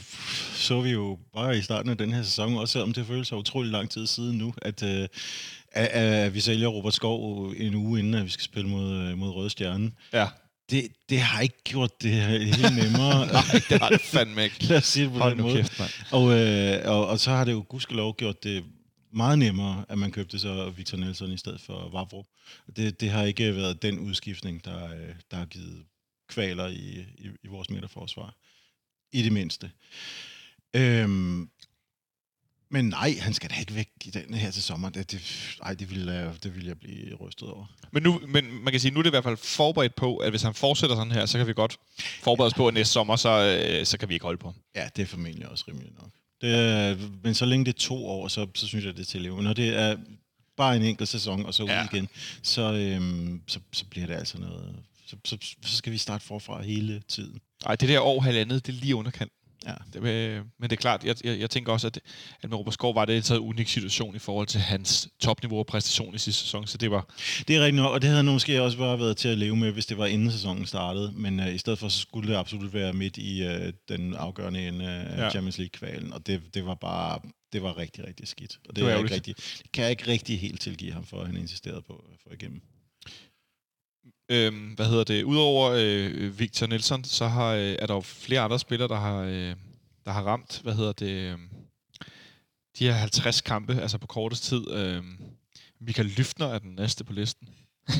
så 0.55 0.81
vi 0.81 0.89
jo 0.89 1.17
bare 1.33 1.57
i 1.57 1.61
starten 1.61 1.91
af 1.91 1.97
den 1.97 2.13
her 2.13 2.23
sæson, 2.23 2.57
også 2.57 2.71
selvom 2.71 2.93
det 2.93 3.07
føles 3.07 3.27
så 3.27 3.35
utrolig 3.35 3.71
lang 3.71 3.89
tid 3.89 4.07
siden 4.07 4.37
nu, 4.37 4.53
at, 4.61 4.83
øh, 4.83 5.07
at, 5.71 5.87
at 5.87 6.33
vi 6.33 6.39
sælger 6.39 6.67
Robert 6.67 6.93
Skov 6.93 7.49
en 7.57 7.75
uge 7.75 7.99
inden, 7.99 8.13
at 8.13 8.25
vi 8.25 8.29
skal 8.29 8.43
spille 8.43 8.69
mod, 8.69 8.93
øh, 8.93 9.17
mod 9.17 9.29
Røde 9.29 9.49
Stjerne. 9.49 9.91
Ja. 10.13 10.27
Det, 10.69 10.87
det 11.09 11.19
har 11.19 11.41
ikke 11.41 11.63
gjort 11.63 12.01
det 12.01 12.11
helt 12.11 12.75
nemmere. 12.75 13.25
Nej, 13.33 13.41
det 13.69 13.81
har 13.81 13.89
det 13.89 14.01
fandme 14.01 14.43
ikke. 14.43 14.63
Lad 14.63 14.77
os 14.77 14.85
sige 14.85 15.03
det 15.05 15.13
på 15.13 15.19
Hold 15.19 15.33
den 15.33 15.41
måde. 15.41 15.55
kæft. 15.55 15.81
Og, 16.11 16.33
øh, 16.39 16.81
og, 16.85 17.07
og 17.07 17.19
så 17.19 17.31
har 17.31 17.43
det 17.43 17.51
jo 17.51 17.65
gudskelov 17.69 18.15
gjort 18.15 18.43
det 18.43 18.63
meget 19.13 19.39
nemmere, 19.39 19.85
at 19.89 19.97
man 19.97 20.11
købte 20.11 20.39
så 20.39 20.69
Victor 20.69 20.97
Nelson 20.97 21.31
i 21.31 21.37
stedet 21.37 21.61
for 21.61 21.89
Vavro. 21.89 22.25
Det, 22.75 23.01
det 23.01 23.09
har 23.09 23.23
ikke 23.23 23.55
været 23.55 23.81
den 23.81 23.99
udskiftning, 23.99 24.65
der, 24.65 24.85
øh, 24.85 25.15
der 25.31 25.37
har 25.37 25.45
givet 25.45 25.85
kvaler 26.27 26.67
i, 26.67 27.05
i, 27.17 27.27
i 27.43 27.47
vores 27.47 27.69
midterforsvar. 27.69 28.35
I 29.11 29.21
det 29.21 29.31
mindste. 29.31 29.71
Øhm, 30.73 31.49
men 32.69 32.85
nej, 32.85 33.15
han 33.19 33.33
skal 33.33 33.49
da 33.49 33.55
ikke 33.59 33.75
væk 33.75 33.89
i 34.05 34.09
den 34.09 34.33
her 34.33 34.51
til 34.51 34.63
sommer. 34.63 34.89
Det, 34.89 35.11
det, 35.11 35.21
ej, 35.63 35.73
det 35.73 35.89
ville, 35.89 36.13
jeg, 36.13 36.33
det 36.43 36.55
ville 36.55 36.67
jeg 36.67 36.79
blive 36.79 37.15
rystet 37.15 37.47
over. 37.49 37.65
Men, 37.91 38.03
nu, 38.03 38.21
men 38.27 38.63
man 38.63 38.71
kan 38.71 38.79
sige, 38.79 38.91
nu 38.91 38.99
er 38.99 39.03
det 39.03 39.09
i 39.09 39.17
hvert 39.17 39.23
fald 39.23 39.37
forberedt 39.37 39.95
på, 39.95 40.17
at 40.17 40.29
hvis 40.29 40.41
han 40.41 40.53
fortsætter 40.53 40.95
sådan 40.95 41.11
her, 41.11 41.25
så 41.25 41.37
kan 41.37 41.47
vi 41.47 41.53
godt 41.53 41.77
forberede 42.21 42.47
os 42.47 42.53
på, 42.53 42.67
at 42.67 42.73
næste 42.73 42.93
sommer, 42.93 43.15
så, 43.15 43.57
øh, 43.79 43.85
så 43.85 43.97
kan 43.97 44.09
vi 44.09 44.13
ikke 44.13 44.23
holde 44.23 44.37
på. 44.37 44.53
Ja, 44.75 44.89
det 44.95 45.01
er 45.01 45.05
formentlig 45.05 45.49
også 45.49 45.65
rimeligt 45.67 45.95
nok. 46.01 46.09
Det 46.41 47.21
men 47.23 47.33
så 47.33 47.45
længe 47.45 47.65
det 47.65 47.73
er 47.73 47.79
to 47.79 48.07
år, 48.07 48.27
så, 48.27 48.47
så 48.55 48.67
synes 48.67 48.85
jeg, 48.85 48.93
det 48.93 49.01
er 49.01 49.05
til 49.05 49.17
at 49.17 49.21
leve. 49.21 49.43
Når 49.43 49.53
det 49.53 49.79
er 49.79 49.97
bare 50.57 50.75
en 50.75 50.81
enkelt 50.81 51.09
sæson, 51.09 51.45
og 51.45 51.53
så 51.53 51.63
ud 51.63 51.67
ja. 51.67 51.87
igen, 51.93 52.09
så, 52.41 52.73
øhm, 52.73 53.41
så, 53.47 53.59
så 53.71 53.85
bliver 53.85 54.07
det 54.07 54.13
altså 54.13 54.37
noget... 54.37 54.75
Så, 55.07 55.15
så, 55.25 55.37
så 55.65 55.77
skal 55.77 55.93
vi 55.93 55.97
starte 55.97 56.25
forfra 56.25 56.61
hele 56.61 57.01
tiden. 57.07 57.39
Nej, 57.65 57.75
det 57.75 57.89
der 57.89 57.99
år 57.99 58.21
halvandet, 58.21 58.65
det 58.65 58.75
er 58.75 58.79
lige 58.79 58.95
underkant. 58.95 59.31
Ja. 59.65 59.73
Det, 59.93 60.03
øh, 60.03 60.41
men 60.59 60.69
det 60.69 60.71
er 60.71 60.81
klart, 60.81 61.03
jeg, 61.03 61.15
jeg, 61.23 61.39
jeg 61.39 61.49
tænker 61.49 61.73
også, 61.73 61.87
at, 61.87 61.99
at 62.41 62.49
med 62.49 62.57
Robert 62.57 62.73
Skov 62.73 62.95
var 62.95 63.05
det 63.05 63.31
en 63.31 63.39
unik 63.39 63.67
situation 63.69 64.15
i 64.15 64.19
forhold 64.19 64.47
til 64.47 64.59
hans 64.59 65.09
topniveau 65.19 65.59
og 65.59 65.65
præstation 65.65 66.15
i 66.15 66.17
sidste 66.17 66.41
sæson, 66.41 66.67
så 66.67 66.77
det 66.77 66.91
var... 66.91 67.13
Det 67.47 67.55
er 67.55 67.59
rigtigt 67.59 67.75
nok, 67.75 67.93
og 67.93 68.01
det 68.01 68.09
havde 68.09 68.23
måske 68.23 68.61
også 68.61 68.77
bare 68.77 68.99
været 68.99 69.17
til 69.17 69.27
at 69.27 69.37
leve 69.37 69.55
med, 69.55 69.71
hvis 69.71 69.85
det 69.85 69.97
var 69.97 70.05
inden 70.05 70.31
sæsonen 70.31 70.65
startede. 70.65 71.11
Men 71.15 71.39
øh, 71.39 71.55
i 71.55 71.57
stedet 71.57 71.79
for, 71.79 71.89
så 71.89 71.99
skulle 71.99 72.29
det 72.29 72.37
absolut 72.37 72.73
være 72.73 72.93
midt 72.93 73.17
i 73.17 73.43
øh, 73.43 73.73
den 73.89 74.13
afgørende 74.13 74.67
ende 74.67 74.89
af 74.89 75.17
Ja. 75.17 75.29
Champions 75.29 75.57
League-kvalen. 75.57 76.13
Og 76.13 76.27
det, 76.27 76.41
det 76.53 76.65
var 76.65 76.75
bare... 76.75 77.19
Det 77.53 77.63
var 77.63 77.77
rigtig, 77.77 78.07
rigtig 78.07 78.27
skidt. 78.27 78.59
Og 78.69 78.75
det, 78.75 78.85
Det 78.85 78.93
er 78.93 78.97
ikke 78.97 79.13
rigtig, 79.13 79.35
det 79.37 79.71
kan 79.73 79.83
jeg 79.83 79.91
ikke 79.91 80.07
rigtig 80.07 80.39
helt 80.39 80.61
tilgive 80.61 80.93
ham 80.93 81.05
for, 81.05 81.19
at 81.21 81.27
han 81.27 81.37
insisterede 81.37 81.81
på 81.81 81.93
at 81.93 82.19
få 82.23 82.29
igennem. 82.33 82.61
Øhm, 84.29 84.73
hvad 84.75 84.85
hedder 84.85 85.03
det? 85.03 85.23
Udover 85.23 85.71
øh, 85.75 86.39
Victor 86.39 86.67
Nelson, 86.67 87.03
så 87.03 87.27
har, 87.27 87.53
øh, 87.53 87.75
er 87.79 87.85
der 87.85 87.93
jo 87.93 88.01
flere 88.01 88.41
andre 88.41 88.59
spillere, 88.59 88.87
der 88.87 88.95
har, 88.95 89.21
øh, 89.21 89.55
der 90.05 90.11
har 90.11 90.21
ramt, 90.21 90.59
hvad 90.63 90.73
hedder 90.73 90.91
det, 90.91 91.11
øh, 91.11 91.37
de 92.79 92.85
her 92.85 92.93
50 92.93 93.41
kampe, 93.41 93.81
altså 93.81 93.97
på 93.97 94.07
kortest 94.07 94.43
tid. 94.43 94.71
Øh, 94.71 95.03
Michael 95.81 96.09
Lyftner 96.09 96.47
er 96.47 96.59
den 96.59 96.75
næste 96.75 97.03
på 97.03 97.13
listen. 97.13 97.49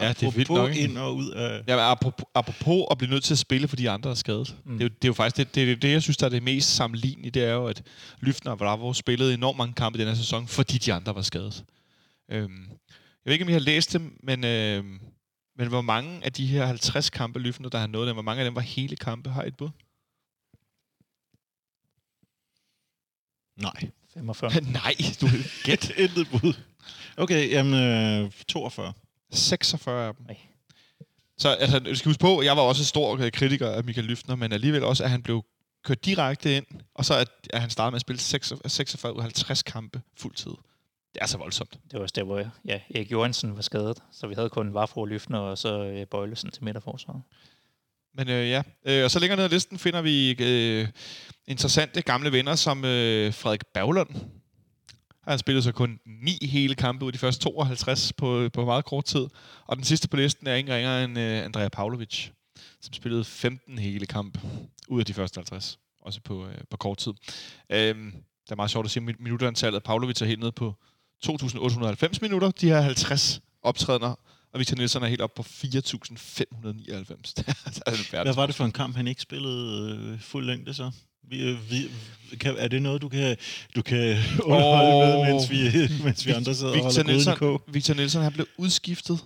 Ja, 0.00 0.08
det 0.08 0.22
er 0.22 0.30
vildt 0.30 0.50
nok, 0.50 0.76
ind 0.76 0.98
og 0.98 1.16
ud 1.16 1.30
af... 1.30 1.62
Ja, 1.68 1.90
apropos, 1.90 2.24
apropos 2.34 2.86
at 2.90 2.98
blive 2.98 3.10
nødt 3.10 3.24
til 3.24 3.34
at 3.34 3.38
spille, 3.38 3.68
fordi 3.68 3.82
de 3.82 3.90
andre 3.90 4.10
er 4.10 4.14
skadet. 4.14 4.56
Mm. 4.64 4.72
Det, 4.72 4.80
er 4.80 4.88
jo, 4.88 4.88
det 4.88 5.04
er 5.04 5.08
jo 5.08 5.12
faktisk 5.12 5.36
det, 5.36 5.54
det, 5.54 5.82
det, 5.82 5.90
jeg 5.90 6.02
synes, 6.02 6.16
der 6.16 6.26
er 6.26 6.30
det 6.30 6.42
mest 6.42 6.74
sammenlignelige, 6.74 7.30
det 7.30 7.44
er 7.44 7.52
jo, 7.52 7.66
at 7.66 7.82
Lyftner 8.20 8.52
og 8.52 8.58
Bravo 8.58 8.92
spillede 8.92 9.34
enormt 9.34 9.58
mange 9.58 9.74
kampe 9.74 9.98
i 9.98 10.00
den 10.00 10.08
her 10.08 10.14
sæson, 10.14 10.46
fordi 10.46 10.78
de 10.78 10.92
andre 10.92 11.14
var 11.14 11.22
skadet. 11.22 11.64
Øhm, 12.30 12.66
jeg 12.68 13.24
ved 13.24 13.32
ikke, 13.32 13.44
om 13.44 13.48
I 13.48 13.52
har 13.52 13.60
læst 13.60 13.92
dem, 13.92 14.18
men, 14.22 14.44
øhm, 14.44 15.00
men 15.56 15.68
hvor 15.68 15.80
mange 15.80 16.24
af 16.24 16.32
de 16.32 16.46
her 16.46 16.66
50 16.66 17.10
kampe, 17.10 17.38
Lyftner, 17.38 17.68
der 17.68 17.78
har 17.78 17.86
nået 17.86 18.06
dem, 18.06 18.16
hvor 18.16 18.22
mange 18.22 18.40
af 18.40 18.44
dem 18.44 18.54
var 18.54 18.60
hele 18.60 18.96
kampe, 18.96 19.30
har 19.30 19.42
I 19.42 19.48
et 19.48 19.56
bud? 19.56 19.70
Nej. 23.56 23.90
45. 24.14 24.50
Nej, 24.72 24.94
du 25.20 25.26
gæt. 25.64 25.90
Intet 26.04 26.28
bud. 26.30 26.54
Okay, 27.16 27.50
jamen 27.50 27.74
øh, 28.24 28.30
42. 28.48 28.92
46 29.32 30.08
af 30.08 30.14
dem. 30.14 30.26
Nej. 30.26 30.36
Så 31.38 31.48
altså, 31.48 31.78
du 31.78 31.94
skal 31.94 32.08
huske 32.08 32.20
på, 32.20 32.42
jeg 32.42 32.56
var 32.56 32.62
også 32.62 32.82
en 32.82 32.86
stor 32.86 33.18
øh, 33.18 33.32
kritiker 33.32 33.70
af 33.70 33.84
Michael 33.84 34.06
Lyftner, 34.06 34.36
men 34.36 34.52
alligevel 34.52 34.84
også, 34.84 35.04
at 35.04 35.10
han 35.10 35.22
blev 35.22 35.44
kørt 35.84 36.04
direkte 36.04 36.56
ind, 36.56 36.66
og 36.94 37.04
så 37.04 37.14
at, 37.14 37.28
at 37.50 37.60
han 37.60 37.70
startede 37.70 37.90
med 37.90 37.96
at 37.96 38.00
spille 38.00 38.20
46 38.20 38.70
46 38.70 39.12
ud 39.12 39.18
af 39.18 39.22
50 39.22 39.62
kampe 39.62 40.02
fuldtid. 40.16 40.52
Det 41.14 41.22
er 41.22 41.26
så 41.26 41.38
voldsomt. 41.38 41.78
Det 41.90 41.92
var 41.92 42.00
også 42.00 42.12
der, 42.16 42.22
hvor 42.22 42.44
ja, 42.64 42.80
Erik 42.94 43.12
Johansen 43.12 43.56
var 43.56 43.62
skadet, 43.62 44.02
så 44.12 44.26
vi 44.26 44.34
havde 44.34 44.48
kun 44.48 44.74
Vafro 44.74 45.04
Lyftner 45.04 45.38
og 45.38 45.58
så 45.58 45.84
øh, 45.84 46.06
Bøjlesen 46.06 46.50
til 46.50 46.64
midterforsvaret. 46.64 47.22
Men 48.14 48.28
øh, 48.28 48.50
ja, 48.50 48.62
øh, 48.84 49.04
og 49.04 49.10
så 49.10 49.18
længere 49.18 49.36
ned 49.36 49.44
ad 49.44 49.48
listen 49.50 49.78
finder 49.78 50.02
vi 50.02 50.36
øh, 50.40 50.88
interessante 51.46 52.02
gamle 52.02 52.32
venner 52.32 52.54
som 52.54 52.84
øh, 52.84 53.34
Frederik 53.34 53.66
Berglund. 53.74 54.08
Han 55.28 55.38
spillede 55.38 55.62
så 55.62 55.72
kun 55.72 56.00
ni 56.06 56.46
hele 56.46 56.74
kampe 56.74 57.04
ud 57.04 57.08
af 57.08 57.12
de 57.12 57.18
første 57.18 57.44
52 57.44 58.12
på, 58.12 58.48
på 58.52 58.64
meget 58.64 58.84
kort 58.84 59.04
tid. 59.04 59.26
Og 59.66 59.76
den 59.76 59.84
sidste 59.84 60.08
på 60.08 60.16
listen 60.16 60.46
er 60.46 60.54
ingen 60.54 60.74
ringere 60.74 61.04
end 61.04 61.18
øh, 61.18 61.44
Andrea 61.44 61.68
Pavlovic, 61.68 62.28
som 62.80 62.92
spillede 62.92 63.24
15 63.24 63.78
hele 63.78 64.06
kampe 64.06 64.40
ud 64.88 65.00
af 65.00 65.06
de 65.06 65.14
første 65.14 65.38
50. 65.38 65.78
Også 66.00 66.20
på, 66.20 66.46
øh, 66.46 66.58
på 66.70 66.76
kort 66.76 66.98
tid. 66.98 67.12
Øh, 67.70 67.94
det 68.44 68.52
er 68.52 68.56
meget 68.56 68.70
sjovt 68.70 68.84
at 68.84 68.90
sige, 68.90 69.08
at 69.08 69.20
minutterantallet 69.20 69.82
Pavlovic 69.82 70.22
er 70.22 70.26
helt 70.26 70.40
nede 70.40 70.52
på 70.52 70.74
2.890 71.26 72.18
minutter. 72.22 72.50
De 72.50 72.66
her 72.66 72.80
50 72.80 73.40
optrædener. 73.62 74.14
Og 74.52 74.58
Victor 74.58 74.76
Nielsen 74.76 75.02
er 75.02 75.06
helt 75.06 75.20
op 75.20 75.34
på 75.34 75.42
4.599. 75.42 75.66
det 77.36 77.44
er 77.46 77.54
altså 77.66 77.82
Hvad 78.10 78.34
var 78.34 78.46
det 78.46 78.54
for 78.54 78.64
en 78.64 78.72
kamp, 78.72 78.96
han 78.96 79.06
ikke 79.06 79.22
spillede 79.22 79.98
øh, 80.12 80.20
fuld 80.20 80.46
længde 80.46 80.74
så? 80.74 80.90
Vi, 81.28 81.42
øh, 81.42 81.70
vi, 81.70 81.90
kan, 82.40 82.54
er 82.58 82.68
det 82.68 82.82
noget, 82.82 83.02
du 83.02 83.08
kan, 83.08 83.36
du 83.76 83.82
kan 83.82 84.16
underholde 84.42 84.92
Åh. 84.92 85.26
med, 85.26 85.32
mens 85.32 85.50
vi, 85.50 85.56
mens 86.04 86.26
vi 86.26 86.32
andre 86.32 86.54
sidder 86.54 86.72
og 86.72 86.76
Victor 86.76 87.02
holder 87.02 87.34
gryden 87.36 87.54
i 87.54 87.56
Nielsen? 87.56 87.74
Victor 87.74 87.94
Nielsen 87.94 88.22
han 88.22 88.32
blev 88.32 88.46
udskiftet, 88.56 89.18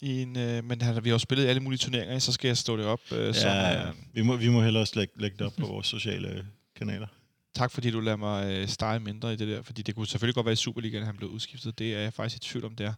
i 0.00 0.22
en, 0.22 0.36
øh, 0.38 0.64
men 0.64 0.82
han, 0.82 1.04
vi 1.04 1.08
har 1.08 1.14
jo 1.14 1.18
spillet 1.18 1.44
i 1.44 1.48
alle 1.48 1.60
mulige 1.60 1.78
turneringer, 1.78 2.18
så 2.18 2.32
skal 2.32 2.48
jeg 2.48 2.56
stå 2.56 2.76
det 2.76 2.84
op. 2.86 3.00
Øh, 3.12 3.34
så, 3.34 3.48
Ja, 3.48 3.88
øh, 3.88 3.94
vi 4.12 4.22
må, 4.22 4.36
vi 4.36 4.48
må 4.48 4.62
hellere 4.62 4.86
lægge, 4.94 5.12
lægge 5.20 5.36
det 5.38 5.46
op 5.46 5.52
på 5.60 5.66
vores 5.66 5.86
sociale 5.86 6.46
kanaler 6.76 7.06
tak 7.54 7.70
fordi 7.70 7.90
du 7.90 8.00
lader 8.00 8.16
mig 8.16 8.52
øh, 8.52 8.68
stege 8.68 9.00
mindre 9.00 9.32
i 9.32 9.36
det 9.36 9.48
der, 9.48 9.62
fordi 9.62 9.82
det 9.82 9.94
kunne 9.94 10.06
selvfølgelig 10.06 10.34
godt 10.34 10.46
være 10.46 10.52
i 10.52 10.56
Superligaen, 10.56 11.02
at 11.02 11.06
han 11.06 11.16
blev 11.16 11.30
udskiftet. 11.30 11.78
Det 11.78 11.94
er 11.94 12.00
jeg 12.00 12.12
faktisk 12.12 12.36
i 12.36 12.40
tvivl 12.48 12.64
om, 12.64 12.74
det 12.74 12.86
er. 12.86 12.94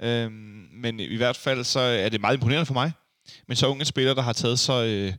Øhm, 0.00 0.68
men 0.72 1.00
i 1.00 1.16
hvert 1.16 1.36
fald 1.36 1.64
så 1.64 1.80
øh, 1.80 1.98
er 1.98 2.08
det 2.08 2.20
meget 2.20 2.34
imponerende 2.34 2.66
for 2.66 2.74
mig, 2.74 2.92
men 3.46 3.56
så 3.56 3.66
unge 3.66 3.84
spiller, 3.84 4.14
der 4.14 4.22
har 4.22 4.32
taget 4.32 4.58
så, 4.58 4.84
øh, 4.84 5.14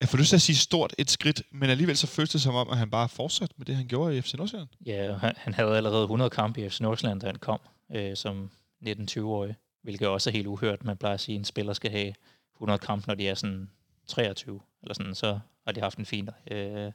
jeg 0.00 0.08
får 0.08 0.18
lyst 0.18 0.28
til 0.28 0.36
at 0.36 0.42
sige 0.42 0.56
stort 0.56 0.94
et 0.98 1.10
skridt, 1.10 1.42
men 1.50 1.70
alligevel 1.70 1.96
så 1.96 2.06
føles 2.06 2.30
det 2.30 2.40
som 2.40 2.54
om, 2.54 2.70
at 2.70 2.78
han 2.78 2.90
bare 2.90 3.08
fortsatte 3.08 3.54
fortsat 3.54 3.58
med 3.58 3.66
det, 3.66 3.76
han 3.76 3.86
gjorde 3.86 4.16
i 4.16 4.20
FC 4.20 4.34
Nordsjælland. 4.34 4.68
Ja, 4.86 5.12
han, 5.12 5.34
han 5.36 5.54
havde 5.54 5.76
allerede 5.76 6.02
100 6.02 6.30
kampe 6.30 6.60
i 6.60 6.68
FC 6.68 6.80
Nordsjælland, 6.80 7.20
da 7.20 7.26
han 7.26 7.36
kom 7.36 7.60
øh, 7.94 8.16
som 8.16 8.50
19-20-årig, 8.86 9.54
hvilket 9.82 10.08
også 10.08 10.30
er 10.30 10.32
helt 10.32 10.46
uhørt. 10.46 10.84
Man 10.84 10.96
plejer 10.96 11.14
at 11.14 11.20
sige, 11.20 11.34
at 11.34 11.38
en 11.38 11.44
spiller 11.44 11.72
skal 11.72 11.90
have 11.90 12.14
100 12.56 12.78
kampe, 12.78 13.06
når 13.06 13.14
de 13.14 13.28
er 13.28 13.34
sådan 13.34 13.70
23, 14.06 14.60
eller 14.82 14.94
sådan, 14.94 15.14
så 15.14 15.38
har 15.66 15.72
de 15.72 15.80
haft 15.80 15.98
en 15.98 16.06
fin 16.06 16.28
øh, 16.50 16.92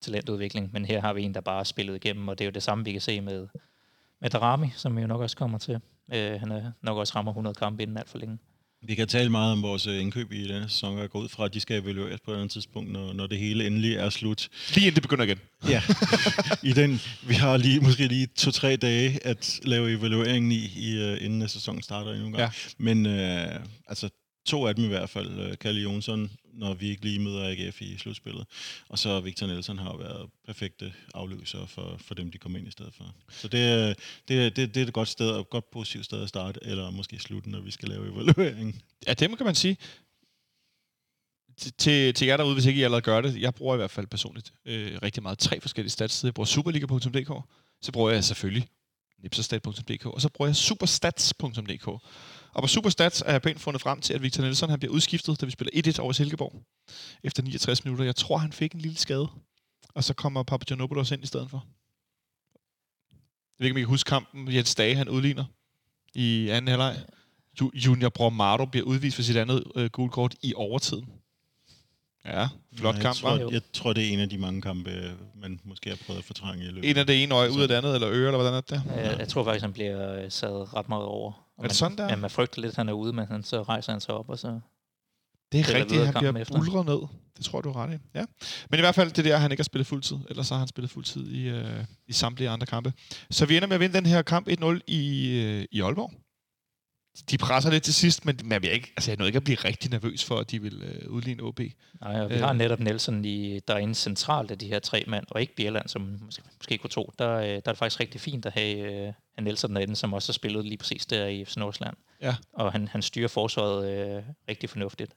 talentudvikling. 0.00 0.70
Men 0.72 0.84
her 0.84 1.00
har 1.00 1.12
vi 1.12 1.22
en, 1.22 1.34
der 1.34 1.40
bare 1.40 1.60
er 1.60 1.64
spillet 1.64 1.94
igennem, 1.94 2.28
og 2.28 2.38
det 2.38 2.44
er 2.44 2.46
jo 2.46 2.52
det 2.52 2.62
samme, 2.62 2.84
vi 2.84 2.92
kan 2.92 3.00
se 3.00 3.20
med, 3.20 3.46
med 4.20 4.30
Darami, 4.30 4.66
som 4.76 4.96
vi 4.96 5.00
jo 5.00 5.06
nok 5.06 5.20
også 5.20 5.36
kommer 5.36 5.58
til. 5.58 5.80
Øh, 6.14 6.40
han 6.40 6.52
er 6.52 6.72
nok 6.82 6.98
også 6.98 7.12
rammer 7.16 7.32
100 7.32 7.54
kampe 7.54 7.82
inden 7.82 7.96
alt 7.96 8.08
for 8.08 8.18
længe. 8.18 8.38
Vi 8.82 8.94
kan 8.94 9.08
tale 9.08 9.30
meget 9.30 9.52
om 9.52 9.62
vores 9.62 9.86
øh, 9.86 10.00
indkøb 10.00 10.32
i 10.32 10.48
denne 10.48 10.68
sæson, 10.68 10.94
og 10.94 11.00
jeg 11.00 11.10
går 11.10 11.18
ud 11.18 11.28
fra, 11.28 11.44
at 11.44 11.54
de 11.54 11.60
skal 11.60 11.82
evalueres 11.82 12.20
på 12.20 12.30
et 12.30 12.34
andet 12.34 12.50
tidspunkt, 12.50 12.92
når, 12.92 13.12
når 13.12 13.26
det 13.26 13.38
hele 13.38 13.66
endelig 13.66 13.94
er 13.94 14.10
slut. 14.10 14.48
Lige 14.74 14.86
inden 14.86 14.94
det 14.94 15.02
begynder 15.02 15.24
igen. 15.24 15.38
Ja, 15.68 15.82
i 16.62 16.72
den, 16.72 17.00
vi 17.22 17.34
har 17.34 17.56
lige, 17.56 17.80
måske 17.80 18.06
lige 18.06 18.26
to-tre 18.26 18.76
dage 18.76 19.26
at 19.26 19.60
lave 19.62 19.92
evalueringen 19.92 20.52
i, 20.52 20.70
i 20.76 21.12
uh, 21.12 21.24
inden 21.24 21.42
øh, 21.42 21.48
sæsonen 21.48 21.82
starter 21.82 22.12
endnu 22.12 22.26
en 22.26 22.32
gang. 22.32 22.42
Ja. 22.42 22.50
Men 22.78 23.06
uh, 23.06 23.62
altså, 23.88 24.08
to 24.46 24.66
af 24.66 24.74
dem 24.74 24.84
i 24.84 24.88
hvert 24.88 25.10
fald, 25.10 25.50
uh, 25.50 25.54
Kalle 25.60 25.80
Jonsson, 25.80 26.30
når 26.56 26.74
vi 26.74 26.88
ikke 26.88 27.02
lige 27.04 27.18
møder 27.20 27.48
AGF 27.50 27.82
i 27.82 27.98
slutspillet, 27.98 28.46
og 28.88 28.98
så 28.98 29.20
Victor 29.20 29.46
Nielsen 29.46 29.78
har 29.78 29.90
jo 29.90 29.96
været 29.96 30.30
perfekte 30.46 30.92
afløser 31.14 31.66
for, 31.66 31.96
for 32.00 32.14
dem, 32.14 32.30
de 32.30 32.38
kom 32.38 32.56
ind 32.56 32.68
i 32.68 32.70
stedet 32.70 32.94
for. 32.94 33.14
Så 33.30 33.48
det, 33.48 33.88
øh, 33.88 33.94
det, 34.28 34.56
det, 34.56 34.74
det 34.74 34.82
er 34.82 34.86
et 34.86 34.92
godt 34.92 35.08
sted, 35.08 35.30
og 35.30 35.40
et 35.40 35.50
godt 35.50 35.70
positivt 35.70 36.04
sted 36.04 36.22
at 36.22 36.28
starte, 36.28 36.60
eller 36.62 36.90
måske 36.90 37.18
slutte, 37.18 37.50
når 37.50 37.60
vi 37.60 37.70
skal 37.70 37.88
lave 37.88 38.08
evaluering. 38.12 38.82
Ja, 39.06 39.14
det 39.14 39.36
kan 39.36 39.46
man 39.46 39.54
sige. 39.54 39.76
Til- 41.78 42.14
Til, 42.14 42.26
jer 42.26 42.36
derude, 42.36 42.54
hvis 42.54 42.66
ikke 42.66 42.80
I 42.80 42.82
allerede 42.82 43.02
gør 43.02 43.20
det, 43.20 43.40
jeg 43.40 43.54
bruger 43.54 43.74
i 43.74 43.76
hvert 43.76 43.90
fald 43.90 44.06
personligt 44.06 44.52
øh, 44.64 44.98
rigtig 45.02 45.22
meget 45.22 45.38
tre 45.38 45.60
forskellige 45.60 45.90
stats. 45.90 46.24
Jeg 46.24 46.34
bruger 46.34 46.46
superliga.dk, 46.46 47.30
så 47.82 47.92
bruger 47.92 48.10
jeg 48.10 48.24
selvfølgelig 48.24 48.68
nipserstat.dk, 49.22 50.06
og 50.06 50.20
så 50.20 50.28
bruger 50.28 50.48
jeg 50.48 50.56
superstats.dk. 50.56 51.88
Og 52.56 52.62
på 52.62 52.66
Superstats 52.68 53.22
er 53.26 53.32
jeg 53.32 53.42
pænt 53.42 53.60
fundet 53.60 53.82
frem 53.82 54.00
til, 54.00 54.14
at 54.14 54.22
Victor 54.22 54.42
Nielsen 54.42 54.70
han 54.70 54.78
bliver 54.78 54.92
udskiftet, 54.94 55.40
da 55.40 55.46
vi 55.46 55.50
spiller 55.52 55.92
1-1 55.98 56.00
over 56.00 56.12
Silkeborg. 56.12 56.62
Efter 57.22 57.42
69 57.42 57.84
minutter. 57.84 58.04
Jeg 58.04 58.16
tror, 58.16 58.36
han 58.36 58.52
fik 58.52 58.72
en 58.72 58.80
lille 58.80 58.96
skade. 58.98 59.28
Og 59.94 60.04
så 60.04 60.14
kommer 60.14 60.42
Papagiannopoulos 60.42 61.10
ind 61.10 61.22
i 61.22 61.26
stedet 61.26 61.50
for. 61.50 61.66
ved 63.58 63.66
ikke, 63.66 63.74
om 63.74 63.78
I 63.78 63.80
kan 63.80 63.88
huske 63.88 64.08
kampen, 64.08 64.52
Jens 64.54 64.74
Dage, 64.74 64.94
han 64.94 65.08
udligner 65.08 65.44
i 66.14 66.48
anden 66.48 66.68
halvleg. 66.68 66.96
Ju- 67.60 67.70
Junior 67.74 68.08
Bromado 68.08 68.64
bliver 68.64 68.86
udvist 68.86 69.16
for 69.16 69.22
sit 69.22 69.36
andet 69.36 69.64
øh, 69.76 69.90
gule 69.90 70.10
kort 70.10 70.34
i 70.42 70.54
overtiden. 70.54 71.08
Ja, 72.24 72.48
flot 72.76 72.94
jeg 72.94 73.02
kamp, 73.02 73.22
var. 73.22 73.38
tror, 73.38 73.50
jeg 73.52 73.62
tror, 73.72 73.92
det 73.92 74.04
er 74.08 74.12
en 74.12 74.20
af 74.20 74.28
de 74.28 74.38
mange 74.38 74.62
kampe, 74.62 74.90
øh, 74.90 75.12
man 75.34 75.60
måske 75.64 75.90
har 75.90 75.98
prøvet 76.06 76.18
at 76.18 76.24
fortrænge 76.24 76.64
i 76.64 76.68
løbet. 76.68 76.90
En 76.90 76.96
af 76.96 77.06
det 77.06 77.22
ene 77.22 77.34
øje 77.34 77.50
ud 77.52 77.62
af 77.62 77.68
det 77.68 77.74
andet, 77.74 77.94
eller 77.94 78.08
øre, 78.10 78.16
eller 78.26 78.36
hvordan 78.38 78.54
er 78.54 78.60
det 78.60 78.70
der? 78.70 78.94
Jeg, 78.94 79.18
jeg 79.18 79.28
tror 79.28 79.44
faktisk, 79.44 79.62
han 79.62 79.72
bliver 79.72 80.24
øh, 80.24 80.30
sat 80.30 80.74
ret 80.74 80.88
meget 80.88 81.04
over. 81.04 81.45
Og 81.58 81.64
Er 81.64 81.68
det 81.68 81.70
man, 81.70 81.74
sådan 81.74 81.98
der? 81.98 82.08
Ja, 82.08 82.16
man 82.16 82.30
frygter 82.30 82.60
lidt, 82.60 82.70
at 82.70 82.76
han 82.76 82.88
er 82.88 82.92
ude, 82.92 83.12
men 83.12 83.26
han, 83.26 83.42
så 83.42 83.62
rejser 83.62 83.92
han 83.92 84.00
sig 84.00 84.14
op, 84.14 84.28
og 84.28 84.38
så... 84.38 84.60
Det 85.52 85.60
er 85.60 85.74
rigtigt, 85.74 86.04
han 86.04 86.14
bliver 86.14 86.36
efter. 86.36 86.54
bulret 86.54 86.86
ned. 86.86 86.98
Det 87.36 87.44
tror 87.44 87.60
du 87.60 87.72
har 87.72 87.86
ret 87.86 87.94
i. 87.94 87.98
Ja. 88.14 88.24
Men 88.70 88.78
i 88.78 88.80
hvert 88.80 88.94
fald, 88.94 89.10
det 89.12 89.24
der, 89.24 89.36
han 89.36 89.50
ikke 89.50 89.60
har 89.60 89.64
spillet 89.64 89.86
fuldtid. 89.86 90.16
Ellers 90.30 90.46
så 90.46 90.54
har 90.54 90.58
han 90.58 90.68
spillet 90.68 90.90
fuldtid 90.90 91.28
i, 91.28 91.48
øh, 91.48 91.84
i 92.06 92.12
samtlige 92.12 92.50
andre 92.50 92.66
kampe. 92.66 92.92
Så 93.30 93.46
vi 93.46 93.56
ender 93.56 93.68
med 93.68 93.74
at 93.74 93.80
vinde 93.80 93.94
den 93.94 94.06
her 94.06 94.22
kamp 94.22 94.48
1-0 94.48 94.80
i, 94.86 95.30
øh, 95.40 95.64
i 95.72 95.80
Aalborg. 95.80 96.12
De 97.30 97.38
presser 97.38 97.70
lidt 97.70 97.84
til 97.84 97.94
sidst, 97.94 98.24
men 98.24 98.40
man 98.44 98.62
vil 98.62 98.70
ikke, 98.70 98.92
altså 98.96 99.10
jeg 99.10 99.18
nåede 99.18 99.28
ikke 99.28 99.36
at 99.36 99.44
blive 99.44 99.56
rigtig 99.56 99.90
nervøs 99.90 100.24
for, 100.24 100.38
at 100.38 100.50
de 100.50 100.62
vil 100.62 100.82
øh, 100.82 101.10
udligne 101.10 101.42
OB. 101.42 101.60
Nej, 102.00 102.20
og 102.20 102.30
vi 102.30 102.34
Øh. 102.34 102.40
har 102.40 102.52
netop 102.52 102.80
Nelson 102.80 103.24
i, 103.24 103.60
derinde 103.60 103.94
centralt 103.94 104.50
af 104.50 104.58
de 104.58 104.66
her 104.66 104.78
tre 104.78 105.04
mand, 105.06 105.26
og 105.30 105.40
ikke 105.40 105.54
Bjerland, 105.56 105.88
som 105.88 106.18
måske, 106.24 106.42
måske 106.58 106.78
kunne 106.78 106.90
tro. 106.90 107.12
Der, 107.18 107.32
øh, 107.32 107.44
der 107.48 107.54
er 107.54 107.60
det 107.60 107.78
faktisk 107.78 108.00
rigtig 108.00 108.20
fint 108.20 108.46
at 108.46 108.52
have, 108.52 108.78
øh, 108.78 109.02
have 109.02 109.14
Nelson 109.44 109.74
derinde, 109.76 109.96
som 109.96 110.12
også 110.12 110.28
har 110.28 110.34
spillet 110.34 110.64
lige 110.64 110.76
præcis 110.78 111.06
der 111.06 111.26
i 111.26 111.44
FC 111.44 111.56
Nordsjælland. 111.56 111.96
Ja. 112.22 112.34
Og 112.52 112.72
han, 112.72 112.88
han 112.88 113.02
styrer 113.02 113.28
forsvaret 113.28 114.16
øh, 114.16 114.22
rigtig 114.48 114.70
fornuftigt. 114.70 115.12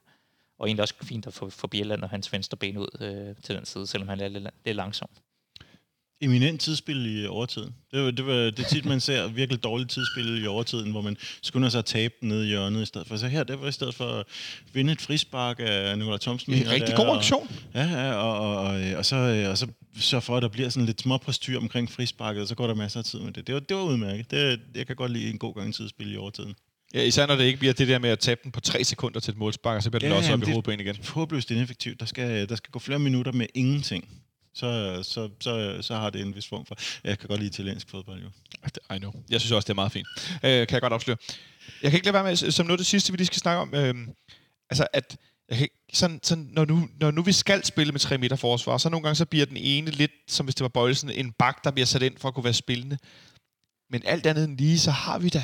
Og 0.58 0.66
egentlig 0.66 0.82
også 0.82 0.94
fint 1.02 1.26
at 1.26 1.34
få, 1.34 1.50
få 1.50 1.66
Bjerland 1.66 2.02
og 2.02 2.10
hans 2.10 2.32
venstre 2.32 2.56
ben 2.56 2.76
ud 2.76 2.88
øh, 3.00 3.36
til 3.44 3.54
den 3.54 3.64
side, 3.64 3.86
selvom 3.86 4.08
han 4.08 4.20
er 4.20 4.28
lidt, 4.28 4.48
lidt 4.64 4.76
langsom. 4.76 5.08
Eminent 6.22 6.60
tidsspil 6.60 7.22
i 7.22 7.26
overtiden. 7.26 7.74
Det, 7.92 8.02
var, 8.04 8.10
det, 8.10 8.26
var, 8.26 8.32
det 8.32 8.58
er 8.58 8.68
tit, 8.68 8.84
man 8.84 9.00
ser 9.00 9.28
virkelig 9.28 9.62
dårligt 9.62 9.90
tidsspil 9.90 10.42
i 10.44 10.46
overtiden, 10.46 10.90
hvor 10.90 11.00
man 11.00 11.16
skynder 11.42 11.68
sig 11.68 11.78
at 11.78 11.84
tabe 11.84 12.14
den 12.20 12.28
ned 12.28 12.44
i 12.44 12.46
hjørnet 12.46 12.82
i 12.82 12.86
stedet 12.86 13.06
for. 13.06 13.16
Så 13.16 13.28
her, 13.28 13.44
det 13.44 13.60
var 13.60 13.68
i 13.68 13.72
stedet 13.72 13.94
for 13.94 14.04
at 14.04 14.26
vinde 14.72 14.92
et 14.92 15.00
frispark 15.00 15.56
af 15.60 15.98
Nikolaj 15.98 16.18
Thomsen. 16.18 16.54
En 16.54 16.58
rigtig 16.70 16.80
det 16.86 16.92
er, 16.92 16.96
god 16.96 17.06
og- 17.06 17.16
aktion. 17.16 17.50
Ja, 17.74 17.82
ja 17.84 18.12
og, 18.12 18.38
og, 18.40 18.56
og, 18.56 18.80
og, 18.96 19.04
så, 19.06 19.16
øh, 19.16 19.50
og 19.50 19.58
så 19.58 19.66
sørge 20.00 20.20
for, 20.22 20.36
at 20.36 20.42
der 20.42 20.48
bliver 20.48 20.68
sådan 20.68 20.86
lidt 20.86 21.00
småpostyr 21.00 21.58
omkring 21.58 21.90
frisparket, 21.90 22.42
og 22.42 22.48
så 22.48 22.54
går 22.54 22.66
der 22.66 22.74
masser 22.74 22.98
af 22.98 23.04
tid 23.04 23.18
med 23.18 23.32
det. 23.32 23.46
Det 23.46 23.54
var, 23.54 23.60
det 23.60 23.76
var 23.76 23.82
udmærket. 23.82 24.30
Det, 24.30 24.60
jeg 24.74 24.86
kan 24.86 24.96
godt 24.96 25.12
lide 25.12 25.30
en 25.30 25.38
god 25.38 25.54
gang 25.54 25.74
tidsspil 25.74 26.12
i 26.12 26.16
overtiden. 26.16 26.54
Ja, 26.94 27.02
især 27.02 27.26
når 27.26 27.36
det 27.36 27.44
ikke 27.44 27.58
bliver 27.58 27.72
det 27.74 27.88
der 27.88 27.98
med 27.98 28.10
at 28.10 28.18
tabe 28.18 28.40
den 28.44 28.52
på 28.52 28.60
tre 28.60 28.84
sekunder 28.84 29.20
til 29.20 29.30
et 29.32 29.38
målspark, 29.38 29.76
og 29.76 29.82
så 29.82 29.90
bliver 29.90 30.00
den 30.00 30.08
Ja, 30.08 30.14
ja, 30.14 30.18
også 30.18 30.32
op 30.32 30.38
i 30.38 30.40
det- 30.40 30.48
hovedet 30.48 30.64
på 30.64 30.70
en 30.70 30.80
igen. 30.80 30.96
Håbløst 31.08 31.50
ineffektivt. 31.50 32.00
Der 32.00 32.06
skal, 32.06 32.48
der 32.48 32.56
skal 32.56 32.70
gå 32.70 32.78
flere 32.78 32.98
minutter 32.98 33.32
med 33.32 33.46
ingenting. 33.54 34.08
Så, 34.54 35.00
så, 35.02 35.30
så, 35.40 35.78
så 35.82 35.94
har 35.96 36.10
det 36.10 36.20
en 36.20 36.34
vis 36.36 36.48
form 36.48 36.66
for... 36.66 36.76
Jeg 37.04 37.18
kan 37.18 37.28
godt 37.28 37.40
lide 37.40 37.48
italiensk 37.50 37.90
fodbold, 37.90 38.22
jo. 38.22 38.30
I 38.94 38.98
know. 38.98 39.12
Jeg 39.30 39.40
synes 39.40 39.52
også, 39.52 39.66
det 39.66 39.70
er 39.70 39.74
meget 39.74 39.92
fint. 39.92 40.06
Øh, 40.34 40.66
kan 40.66 40.68
jeg 40.72 40.80
godt 40.80 40.92
afsløre. 40.92 41.16
Jeg 41.82 41.90
kan 41.90 41.98
ikke 41.98 42.06
lade 42.06 42.14
være 42.14 42.24
med, 42.24 42.36
som 42.36 42.66
noget 42.66 42.78
af 42.78 42.78
det 42.78 42.86
sidste, 42.86 43.12
vi 43.12 43.16
lige 43.16 43.26
skal 43.26 43.38
snakke 43.38 43.60
om, 43.60 43.74
øh, 43.74 43.94
altså 44.70 44.86
at 44.92 45.16
jeg 45.48 45.56
kan, 45.58 45.64
ikke- 45.64 45.74
sådan, 45.92 46.20
sådan, 46.22 46.48
når, 46.52 46.64
nu, 46.64 46.88
når 47.00 47.10
nu 47.10 47.22
vi 47.22 47.32
skal 47.32 47.64
spille 47.64 47.92
med 47.92 48.00
3 48.00 48.18
meter 48.18 48.36
forsvar, 48.36 48.78
så 48.78 48.88
nogle 48.88 49.02
gange 49.04 49.16
så 49.16 49.24
bliver 49.26 49.46
den 49.46 49.56
ene 49.56 49.90
lidt, 49.90 50.12
som 50.28 50.46
hvis 50.46 50.54
det 50.54 50.62
var 50.62 50.68
Bøjelsen, 50.68 51.10
en 51.10 51.32
bak, 51.32 51.64
der 51.64 51.70
bliver 51.70 51.86
sat 51.86 52.02
ind 52.02 52.18
for 52.18 52.28
at 52.28 52.34
kunne 52.34 52.44
være 52.44 52.54
spillende. 52.54 52.98
Men 53.90 54.02
alt 54.04 54.26
andet 54.26 54.44
end 54.44 54.58
lige, 54.58 54.78
så 54.78 54.90
har 54.90 55.18
vi 55.18 55.28
da 55.28 55.42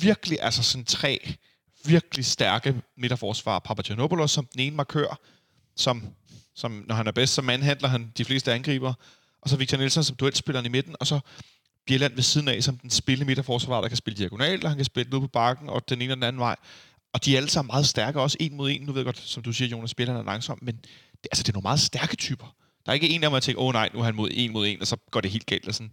virkelig, 0.00 0.38
altså 0.42 0.62
sådan 0.62 0.84
tre 0.84 1.34
virkelig 1.84 2.24
stærke 2.24 2.74
midterforsvar. 2.96 3.58
Papagiannopoulos 3.58 4.30
som 4.30 4.46
den 4.52 4.60
ene 4.60 4.76
markør, 4.76 5.20
som, 5.80 6.02
som 6.54 6.84
når 6.88 6.94
han 6.94 7.06
er 7.06 7.12
bedst, 7.12 7.34
så 7.34 7.42
manhandler 7.42 7.88
han 7.88 8.12
de 8.18 8.24
fleste 8.24 8.52
angriber. 8.52 8.94
Og 9.42 9.50
så 9.50 9.56
Victor 9.56 9.76
Nielsen 9.76 10.04
som 10.04 10.16
duelspilleren 10.16 10.66
i 10.66 10.68
midten, 10.68 10.96
og 11.00 11.06
så 11.06 11.20
Bjelland 11.86 12.14
ved 12.14 12.22
siden 12.22 12.48
af 12.48 12.62
som 12.62 12.78
den 12.78 12.90
spillende 12.90 13.26
midterforsvar, 13.26 13.80
der 13.80 13.88
kan 13.88 13.96
spille 13.96 14.16
diagonalt, 14.18 14.64
og 14.64 14.70
han 14.70 14.78
kan 14.78 14.84
spille 14.84 15.10
ned 15.10 15.20
på 15.20 15.26
bakken, 15.26 15.68
og 15.68 15.88
den 15.88 16.02
ene 16.02 16.12
og 16.12 16.16
den 16.16 16.22
anden 16.22 16.40
vej. 16.40 16.56
Og 17.12 17.24
de 17.24 17.32
er 17.32 17.36
alle 17.36 17.50
sammen 17.50 17.72
meget 17.72 17.86
stærke, 17.86 18.20
også 18.20 18.36
en 18.40 18.56
mod 18.56 18.70
en. 18.70 18.80
Nu 18.80 18.92
ved 18.92 19.00
jeg 19.00 19.04
godt, 19.04 19.18
som 19.18 19.42
du 19.42 19.52
siger, 19.52 19.68
Jonas, 19.68 19.90
spilleren 19.90 20.20
er 20.20 20.24
langsom, 20.24 20.58
men 20.62 20.76
det, 20.76 21.28
altså, 21.32 21.42
det 21.42 21.48
er 21.48 21.52
nogle 21.52 21.62
meget 21.62 21.80
stærke 21.80 22.16
typer. 22.16 22.54
Der 22.86 22.92
er 22.92 22.94
ikke 22.94 23.08
en 23.08 23.24
af 23.24 23.30
dem, 23.30 23.32
der 23.32 23.40
tænker, 23.40 23.62
åh 23.62 23.66
oh, 23.68 23.72
nej, 23.72 23.90
nu 23.94 24.00
er 24.00 24.04
han 24.04 24.14
mod 24.14 24.28
en 24.32 24.52
mod 24.52 24.66
en, 24.66 24.80
og 24.80 24.86
så 24.86 24.96
går 25.10 25.20
det 25.20 25.30
helt 25.30 25.46
galt. 25.46 25.68
Og 25.68 25.74
sådan. 25.74 25.92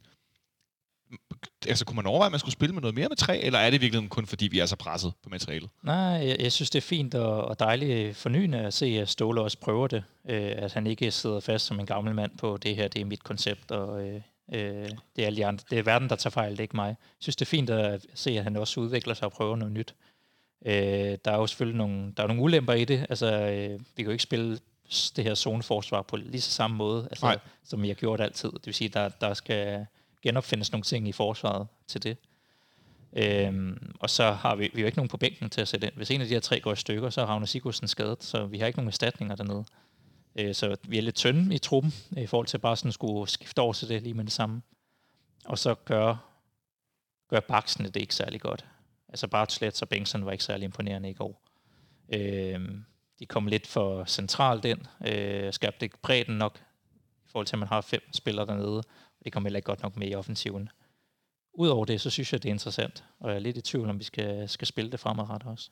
Altså, 1.68 1.86
kunne 1.86 1.96
man 1.96 2.06
overveje, 2.06 2.26
at 2.26 2.32
man 2.32 2.40
skulle 2.40 2.54
spille 2.54 2.74
med 2.74 2.82
noget 2.82 2.96
mere 2.96 3.10
med 3.10 3.18
tre, 3.18 3.40
eller 3.40 3.60
er 3.60 3.70
det 3.70 3.82
virkelig 3.82 4.10
kun 4.10 4.26
fordi, 4.26 4.48
vi 4.48 4.60
er 4.60 4.66
så 4.66 4.76
presset 4.76 5.14
på 5.24 5.30
materialet? 5.30 5.70
Nej, 5.84 5.96
jeg, 5.96 6.38
jeg 6.40 6.52
synes, 6.52 6.70
det 6.70 6.80
er 6.80 6.88
fint 6.88 7.16
og, 7.16 7.46
og 7.46 7.60
dejligt 7.60 8.18
fornyende 8.18 8.58
at 8.58 8.74
se, 8.74 8.86
at 8.86 9.10
Ståle 9.10 9.42
også 9.42 9.58
prøver 9.58 9.88
det. 9.88 10.04
Øh, 10.30 10.52
at 10.56 10.74
han 10.74 10.88
ikke 10.88 11.12
sidder 11.12 11.40
fast 11.40 11.66
som 11.66 11.80
en 11.80 11.86
gammel 11.86 12.16
mand 12.16 12.38
på, 12.38 12.58
det 12.58 12.76
her 12.76 12.88
det 12.88 13.02
er 13.02 13.06
mit 13.06 13.24
koncept, 13.24 13.72
og 13.72 14.08
øh, 14.08 14.22
øh, 14.54 14.90
det, 15.16 15.22
er 15.22 15.26
alle 15.26 15.38
de 15.38 15.46
andre. 15.46 15.64
det 15.70 15.80
er 15.80 15.84
verden, 15.84 16.10
der 16.10 16.16
tager 16.16 16.32
fejl, 16.32 16.52
det 16.52 16.60
er 16.60 16.64
ikke 16.64 16.76
mig. 16.76 16.88
Jeg 16.88 16.96
synes, 17.20 17.36
det 17.36 17.46
er 17.46 17.50
fint 17.50 17.70
at 17.70 18.06
se, 18.14 18.32
at 18.32 18.44
han 18.44 18.56
også 18.56 18.80
udvikler 18.80 19.14
sig 19.14 19.26
og 19.26 19.32
prøver 19.32 19.56
noget 19.56 19.74
nyt. 19.74 19.96
Øh, 20.66 21.18
der 21.26 21.32
er 21.32 21.38
jo 21.38 21.48
selvfølgelig 21.48 21.78
nogle, 21.78 22.14
der 22.18 22.24
er 22.24 22.28
nogle 22.28 22.42
ulemper 22.42 22.74
i 22.74 22.86
det. 22.86 23.06
Altså, 23.10 23.26
øh, 23.26 23.72
vi 23.72 24.04
kan 24.04 24.06
jo 24.06 24.12
ikke 24.12 24.24
spille 24.24 24.60
det 25.16 25.24
her 25.24 25.36
zoneforsvar 25.36 26.02
på 26.02 26.16
lige 26.16 26.42
så 26.42 26.52
samme 26.52 26.78
måde, 26.78 27.08
altså, 27.12 27.26
Nej. 27.26 27.38
som 27.64 27.82
vi 27.82 27.88
har 27.88 27.96
gjort 27.96 28.22
altid. 28.22 28.52
Det 28.52 28.66
vil 28.66 28.74
sige, 28.74 28.90
der, 28.90 29.10
der 29.10 29.34
skal 29.34 29.86
genopfindes 30.22 30.72
nogle 30.72 30.84
ting 30.84 31.08
i 31.08 31.12
forsvaret 31.12 31.68
til 31.88 32.04
det. 32.04 32.18
Øhm, 33.14 33.96
og 34.00 34.10
så 34.10 34.32
har 34.32 34.56
vi, 34.56 34.64
vi 34.64 34.80
har 34.80 34.82
jo 34.82 34.86
ikke 34.86 34.98
nogen 34.98 35.10
på 35.10 35.18
bænken 35.18 35.50
til 35.50 35.62
at 35.62 35.68
sætte 35.68 35.88
ind. 35.88 35.96
Hvis 35.96 36.12
en 36.12 36.22
af 36.22 36.28
de 36.28 36.34
her 36.34 36.40
tre 36.40 36.60
går 36.60 36.74
i 36.74 36.76
stykker, 36.76 37.10
så 37.10 37.22
er 37.22 37.26
Ravne 37.26 37.48
Sigurdsen 37.48 37.88
skadet, 37.88 38.24
så 38.24 38.46
vi 38.46 38.58
har 38.58 38.68
ikke 38.68 38.80
nogen 38.80 38.88
erstatninger 38.88 39.36
dernede. 39.36 39.66
Øh, 40.36 40.56
så 40.56 40.76
vi 40.88 40.98
er 40.98 41.02
lidt 41.02 41.16
tynde 41.16 41.56
i 41.56 41.58
truppen, 41.58 41.94
i 42.18 42.26
forhold 42.26 42.48
til 42.48 42.58
bare 42.58 42.78
sådan 42.78 42.92
skulle 42.92 43.30
skifte 43.30 43.60
over 43.60 43.74
til 43.74 43.90
det 43.90 44.02
lige 44.02 44.14
med 44.14 44.24
det 44.26 44.34
samme. 44.34 44.62
Og 45.46 45.60
så 45.60 45.76
gør, 45.76 46.16
gør 47.30 47.40
baksene 47.40 47.90
det 47.90 48.02
ikke 48.02 48.16
særlig 48.16 48.42
godt. 48.42 48.66
Altså 49.10 49.28
bare 49.28 49.46
slet, 49.50 49.78
så 49.78 49.86
Bengtsson 49.86 50.26
var 50.26 50.32
ikke 50.32 50.44
særlig 50.44 50.66
imponerende 50.66 51.10
i 51.10 51.14
går. 51.14 51.42
Øh, 52.14 52.70
de 53.20 53.26
kom 53.26 53.48
lidt 53.48 53.68
for 53.68 54.06
centralt 54.06 54.66
ind, 54.66 54.82
øh, 55.08 55.54
skabte 55.54 55.86
ikke 55.86 55.98
bredden 56.02 56.38
nok, 56.38 56.60
i 57.26 57.30
forhold 57.30 57.48
til 57.48 57.56
at 57.56 57.60
man 57.60 57.68
har 57.68 57.82
fem 57.82 58.02
spillere 58.14 58.46
dernede, 58.46 58.84
det 59.28 59.34
kom 59.34 59.46
heller 59.46 59.58
ikke 59.58 59.66
godt 59.66 59.84
nok 59.84 59.98
med 59.98 60.10
i 60.10 60.16
offensiven. 60.16 60.70
Udover 61.54 61.86
det, 61.86 62.02
så 62.02 62.10
synes 62.10 62.34
jeg, 62.34 62.44
det 62.44 62.50
er 62.50 62.54
interessant, 62.54 63.04
og 63.20 63.30
jeg 63.30 63.36
er 63.36 63.40
lidt 63.40 63.58
i 63.58 63.62
tvivl, 63.62 63.90
om 63.90 64.00
vi 64.00 64.04
skal, 64.04 64.50
skal 64.50 64.68
spille 64.68 64.92
det 64.92 65.00
fremadrettet 65.00 65.50
også. 65.50 65.70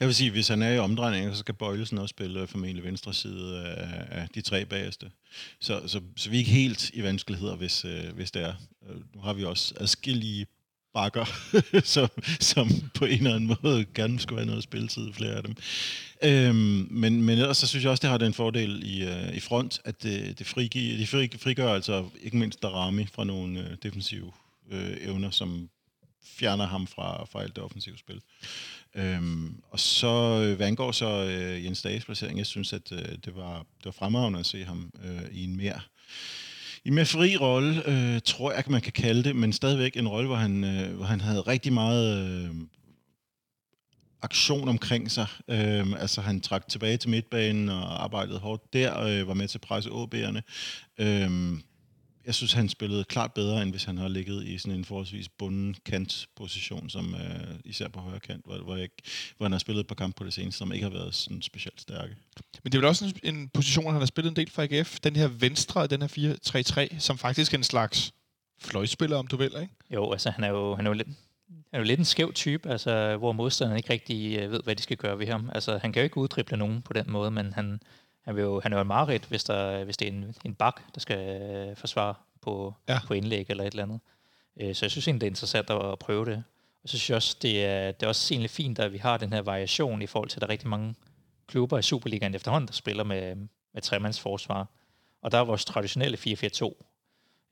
Jeg 0.00 0.08
vil 0.08 0.14
sige, 0.14 0.30
hvis 0.30 0.48
han 0.48 0.62
er 0.62 0.72
i 0.72 0.78
omdrejninger, 0.78 1.32
så 1.32 1.38
skal 1.38 1.54
Bøjlesen 1.54 1.98
også 1.98 2.12
spille 2.12 2.40
øh, 2.40 2.48
formentlig 2.48 2.84
venstre 2.84 3.14
side 3.14 3.64
af, 3.64 4.20
af 4.20 4.28
de 4.28 4.40
tre 4.40 4.64
bagerste. 4.64 5.10
Så, 5.60 5.88
så, 5.88 6.00
så 6.16 6.30
vi 6.30 6.36
er 6.36 6.38
ikke 6.38 6.50
helt 6.50 6.90
i 6.90 7.02
vanskeligheder, 7.02 7.56
hvis, 7.56 7.84
øh, 7.84 8.14
hvis 8.14 8.30
det 8.30 8.42
er. 8.42 8.54
Øh, 8.88 8.96
nu 9.14 9.20
har 9.20 9.32
vi 9.32 9.44
også 9.44 9.74
adskillige 9.80 10.46
bakker, 10.96 11.24
som, 11.94 12.08
som 12.40 12.68
på 12.94 13.04
en 13.04 13.18
eller 13.18 13.34
anden 13.34 13.56
måde 13.62 13.84
gerne 13.94 14.20
skulle 14.20 14.40
have 14.40 14.46
noget 14.46 14.62
spilletid, 14.62 15.12
flere 15.12 15.32
af 15.32 15.42
dem. 15.42 15.56
Øhm, 16.24 16.88
men, 16.90 17.22
men 17.22 17.38
ellers 17.38 17.56
så 17.56 17.66
synes 17.66 17.84
jeg 17.84 17.90
også, 17.90 18.02
det 18.02 18.10
har 18.10 18.18
den 18.18 18.34
fordel 18.34 18.82
i, 18.84 19.04
øh, 19.04 19.36
i 19.36 19.40
front, 19.40 19.80
at 19.84 20.02
det, 20.02 20.38
det 20.38 20.46
frigiver, 20.46 20.96
det 20.96 21.08
frig, 21.08 21.30
frigør 21.40 21.72
altså 21.74 22.04
ikke 22.22 22.36
mindst 22.36 22.62
Darami 22.62 23.06
fra 23.14 23.24
nogle 23.24 23.60
øh, 23.60 23.76
defensive 23.82 24.32
øh, 24.70 24.96
evner, 25.00 25.30
som 25.30 25.68
fjerner 26.24 26.66
ham 26.66 26.86
fra, 26.86 27.24
fra 27.24 27.42
alt 27.42 27.56
det 27.56 27.64
offensive 27.64 27.98
spil. 27.98 28.20
Øhm, 28.94 29.56
og 29.70 29.80
så, 29.80 30.42
øh, 30.42 30.56
hvad 30.56 30.66
angår 30.66 30.92
så 30.92 31.24
øh, 31.24 31.64
Jens 31.64 31.82
Dages 31.82 32.04
placering, 32.04 32.38
jeg 32.38 32.46
synes, 32.46 32.72
at 32.72 32.92
øh, 32.92 32.98
det, 33.24 33.36
var, 33.36 33.58
det 33.58 33.84
var 33.84 33.90
fremragende 33.90 34.38
at 34.38 34.46
se 34.46 34.64
ham 34.64 34.90
øh, 35.04 35.22
i 35.32 35.44
en 35.44 35.56
mere 35.56 35.80
i 36.86 36.88
en 36.88 36.94
mere 36.94 37.06
fri 37.06 37.36
rolle, 37.36 37.82
øh, 37.88 38.20
tror 38.24 38.52
jeg, 38.52 38.64
man 38.66 38.80
kan 38.80 38.92
kalde 38.92 39.24
det, 39.24 39.36
men 39.36 39.52
stadigvæk 39.52 39.96
en 39.96 40.08
rolle, 40.08 40.26
hvor 40.26 40.36
han, 40.36 40.64
øh, 40.64 40.96
hvor 40.96 41.04
han 41.04 41.20
havde 41.20 41.40
rigtig 41.40 41.72
meget 41.72 42.26
øh, 42.26 42.50
aktion 44.22 44.68
omkring 44.68 45.10
sig. 45.10 45.26
Øh, 45.48 45.86
altså 45.98 46.20
han 46.20 46.40
trak 46.40 46.68
tilbage 46.68 46.96
til 46.96 47.10
midtbanen 47.10 47.68
og 47.68 48.04
arbejdede 48.04 48.38
hårdt 48.38 48.72
der, 48.72 49.00
øh, 49.02 49.28
var 49.28 49.34
med 49.34 49.48
til 49.48 49.58
at 49.58 49.62
presse 49.62 49.90
OB'erne. 49.90 50.40
Øh, 50.98 51.30
jeg 52.26 52.34
synes, 52.34 52.52
han 52.52 52.68
spillede 52.68 53.04
klart 53.04 53.32
bedre, 53.32 53.62
end 53.62 53.70
hvis 53.70 53.84
han 53.84 53.98
har 53.98 54.08
ligget 54.08 54.44
i 54.46 54.58
sådan 54.58 54.78
en 54.78 54.84
forholdsvis 54.84 55.28
bunden 55.28 55.76
kantposition, 55.84 56.90
som 56.90 57.14
øh, 57.14 57.54
især 57.64 57.88
på 57.88 58.00
højre 58.00 58.20
kant, 58.20 58.44
hvor, 58.44 58.58
hvor, 58.58 58.76
jeg, 58.76 58.88
hvor 59.36 59.44
han 59.44 59.52
har 59.52 59.58
spillet 59.58 59.80
et 59.80 59.86
par 59.86 59.94
kampe 59.94 60.16
på 60.18 60.24
det 60.24 60.32
seneste, 60.32 60.58
som 60.58 60.72
ikke 60.72 60.84
har 60.84 60.90
været 60.90 61.14
sådan 61.14 61.42
specielt 61.42 61.80
stærke. 61.80 62.16
Men 62.62 62.72
det 62.72 62.74
er 62.74 62.80
vel 62.80 62.88
også 62.88 63.14
en, 63.22 63.36
en 63.36 63.48
position, 63.48 63.92
han 63.92 64.00
har 64.00 64.06
spillet 64.06 64.30
en 64.30 64.36
del 64.36 64.50
for 64.50 64.62
AGF. 64.62 65.00
Den 65.00 65.16
her 65.16 65.28
venstre, 65.28 65.86
den 65.86 66.02
her 66.02 66.36
4-3-3, 66.92 66.98
som 66.98 67.18
faktisk 67.18 67.54
er 67.54 67.58
en 67.58 67.64
slags 67.64 68.12
fløjspiller, 68.60 69.16
om 69.16 69.26
du 69.26 69.36
vil, 69.36 69.52
ikke? 69.60 69.74
Jo, 69.90 70.12
altså 70.12 70.30
han 70.30 70.44
er 70.44 70.48
jo, 70.48 70.74
han 70.74 70.86
er 70.86 70.90
jo 70.90 70.94
lidt, 70.94 71.08
han 71.48 71.64
er 71.72 71.78
jo 71.78 71.84
lidt 71.84 71.98
en 71.98 72.04
skæv 72.04 72.32
type, 72.32 72.70
altså, 72.70 73.16
hvor 73.16 73.32
modstanderen 73.32 73.76
ikke 73.76 73.92
rigtig 73.92 74.38
øh, 74.38 74.52
ved, 74.52 74.60
hvad 74.64 74.76
de 74.76 74.82
skal 74.82 74.96
gøre 74.96 75.18
ved 75.18 75.26
ham. 75.26 75.50
Altså, 75.54 75.78
han 75.78 75.92
kan 75.92 76.00
jo 76.00 76.04
ikke 76.04 76.18
uddrible 76.18 76.56
nogen 76.56 76.82
på 76.82 76.92
den 76.92 77.04
måde, 77.08 77.30
men 77.30 77.52
han, 77.52 77.80
han, 78.26 78.36
vil 78.36 78.42
jo, 78.42 78.60
han 78.60 78.72
er 78.72 78.76
jo 78.76 78.80
en 78.80 78.88
mareridt, 78.88 79.24
hvis, 79.24 79.44
der, 79.44 79.84
hvis 79.84 79.96
det 79.96 80.08
er 80.08 80.12
en, 80.12 80.34
en 80.44 80.54
bak, 80.54 80.80
der 80.94 81.00
skal 81.00 81.42
øh, 81.42 81.76
forsvare 81.76 82.14
på, 82.42 82.74
Ja. 82.88 82.98
på 83.06 83.14
indlæg 83.14 83.46
eller 83.48 83.64
et 83.64 83.70
eller 83.70 83.82
andet. 83.82 84.00
Øh, 84.60 84.74
så 84.74 84.84
jeg 84.84 84.90
synes 84.90 85.08
egentlig, 85.08 85.20
det 85.20 85.26
er 85.26 85.30
interessant 85.30 85.70
at, 85.70 85.92
at 85.92 85.98
prøve 85.98 86.24
det. 86.24 86.44
Og 86.82 86.88
så 86.88 86.98
synes 86.98 87.10
jeg 87.10 87.16
også, 87.16 87.36
det 87.42 87.64
er, 87.64 87.92
det 87.92 88.02
er 88.02 88.08
også 88.08 88.34
egentlig 88.34 88.50
fint, 88.50 88.78
at 88.78 88.92
vi 88.92 88.98
har 88.98 89.16
den 89.16 89.32
her 89.32 89.42
variation 89.42 90.02
i 90.02 90.06
forhold 90.06 90.28
til, 90.28 90.36
at 90.36 90.40
der 90.40 90.46
er 90.46 90.50
rigtig 90.50 90.68
mange 90.68 90.94
klubber 91.46 91.78
i 91.78 91.82
Superligaen 91.82 92.34
efterhånden, 92.34 92.68
der 92.68 92.72
spiller 92.72 93.04
med, 93.04 93.36
med 93.74 93.82
tremandsforsvar. 93.82 94.66
Og 95.22 95.32
der 95.32 95.38
er 95.38 95.44
vores 95.44 95.64
traditionelle 95.64 96.18
4-4-2, 96.18 96.72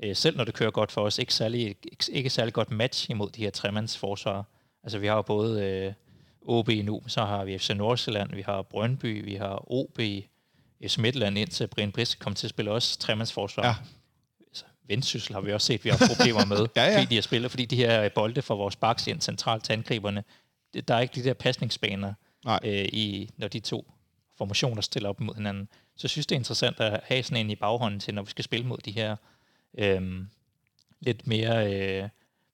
øh, 0.03 0.17
selv 0.17 0.37
når 0.37 0.45
det 0.45 0.55
kører 0.55 0.71
godt 0.71 0.93
for 0.93 1.01
os, 1.01 1.19
ikke 1.19 1.35
særlig, 1.35 1.61
ikke, 1.61 2.13
ikke 2.13 2.31
særlig 2.31 2.55
godt 2.55 2.71
match 2.71 3.11
imod 3.11 3.31
de 3.31 3.41
her 3.43 3.51
tremands 3.51 3.99
forsvar. 3.99 4.45
Altså 4.83 4.99
vi 4.99 5.07
har 5.07 5.15
jo 5.15 5.23
både 5.23 5.63
øh, 5.65 5.93
OB 6.43 6.69
nu, 6.69 7.03
så 7.07 7.25
har 7.25 7.45
vi 7.45 7.59
FC 7.59 7.71
Nordsjælland, 7.71 8.35
vi 8.35 8.43
har 8.43 8.63
Brøndby, 8.63 9.25
vi 9.25 9.35
har 9.35 9.73
OB, 9.73 10.01
FC 10.89 10.99
Midtland 10.99 11.39
indtil 11.39 11.67
Brian 11.67 11.93
Brisk 11.93 12.19
kom 12.19 12.35
til 12.35 12.47
at 12.47 12.51
spille 12.51 12.71
også 12.71 12.99
tremandsforsvar. 12.99 13.67
Ja. 13.67 13.75
Altså, 14.49 14.65
Vendsyssel 14.89 15.35
har 15.35 15.41
vi 15.41 15.53
også 15.53 15.67
set, 15.67 15.85
vi 15.85 15.91
har 15.91 16.07
problemer 16.17 16.45
med, 16.45 16.67
Ja, 16.77 16.85
ja. 16.85 16.97
fordi 16.97 17.07
de 17.07 17.15
har 17.15 17.23
spillet, 17.23 17.51
fordi 17.51 17.65
de 17.65 17.77
her 17.77 18.09
bolde 18.09 18.43
fra 18.43 18.55
vores 18.55 18.77
baks 18.77 19.07
ind 19.07 19.21
centralt 19.21 19.65
til 19.65 19.73
angriberne, 19.73 20.25
der 20.89 20.95
er 20.95 21.01
ikke 21.01 21.15
de 21.15 21.25
der 21.25 21.35
pasningsbaner, 21.35 22.15
Nej. 22.45 22.61
øh, 22.65 22.85
i, 22.85 23.31
når 23.37 23.49
de 23.49 23.61
to 23.61 23.93
formationer 24.39 24.83
stiller 24.83 25.09
op 25.09 25.21
mod 25.21 25.35
hinanden. 25.35 25.69
Så 25.97 26.01
jeg 26.03 26.11
synes, 26.11 26.27
det 26.27 26.35
er 26.35 26.39
interessant 26.39 26.81
at 26.81 27.01
have 27.05 27.23
sådan 27.23 27.47
en 27.47 27.51
i 27.51 27.57
baghånden 27.57 28.01
til, 28.01 28.15
når 28.15 28.23
vi 28.23 28.31
skal 28.31 28.45
spille 28.45 28.67
mod 28.67 28.79
de 28.79 28.91
her 28.91 29.17
øhm, 29.79 30.29
lidt 31.01 31.27
mere 31.27 31.75
øh, 31.75 32.09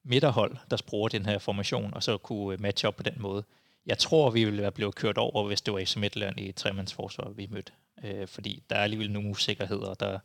midterhold, 0.04 0.56
der 0.70 0.76
bruger 0.86 1.08
den 1.08 1.26
her 1.26 1.38
formation, 1.38 1.94
og 1.94 2.02
så 2.02 2.18
kunne 2.18 2.54
øh, 2.54 2.60
matche 2.60 2.88
op 2.88 2.96
på 2.96 3.02
den 3.02 3.14
måde. 3.16 3.44
Jeg 3.86 3.98
tror, 3.98 4.30
vi 4.30 4.44
ville 4.44 4.62
være 4.62 4.72
blevet 4.72 4.94
kørt 4.94 5.18
over, 5.18 5.46
hvis 5.46 5.60
det 5.60 5.74
var 5.74 5.80
FC 5.84 5.96
Midtland 5.96 6.40
i 6.40 6.52
tremandsforsvar, 6.52 7.28
vi 7.28 7.46
mødte. 7.50 7.72
Øh, 8.04 8.28
fordi 8.28 8.62
der 8.70 8.76
er 8.76 8.82
alligevel 8.82 9.10
nogle 9.10 9.30
usikkerheder. 9.30 9.94
Der, 9.94 10.18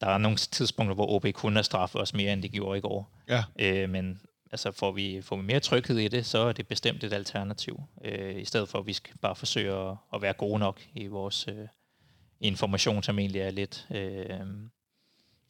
der 0.00 0.06
er 0.06 0.18
nogle 0.18 0.36
tidspunkter, 0.36 0.94
hvor 0.94 1.06
OB 1.06 1.26
kun 1.34 1.56
har 1.56 1.62
straffet 1.62 2.00
os 2.00 2.14
mere, 2.14 2.32
end 2.32 2.42
de 2.42 2.48
gjorde 2.48 2.78
i 2.78 2.80
går. 2.80 3.10
Ja. 3.28 3.44
Øh, 3.58 3.90
men 3.90 4.20
altså, 4.52 4.72
får, 4.72 4.92
vi, 4.92 5.22
får 5.22 5.36
vi 5.36 5.42
mere 5.42 5.60
tryghed 5.60 5.98
i 5.98 6.08
det, 6.08 6.26
så 6.26 6.38
er 6.38 6.52
det 6.52 6.68
bestemt 6.68 7.04
et 7.04 7.12
alternativ. 7.12 7.82
Øh, 8.04 8.40
I 8.40 8.44
stedet 8.44 8.68
for, 8.68 8.78
at 8.78 8.86
vi 8.86 8.92
skal 8.92 9.14
bare 9.18 9.36
forsøge 9.36 9.72
at, 9.72 9.96
at 10.14 10.22
være 10.22 10.32
gode 10.32 10.58
nok 10.58 10.80
i 10.94 11.06
vores 11.06 11.48
øh, 11.48 11.68
information, 12.40 13.02
som 13.02 13.18
egentlig 13.18 13.40
er 13.40 13.50
lidt, 13.50 13.86
øh, 13.90 14.40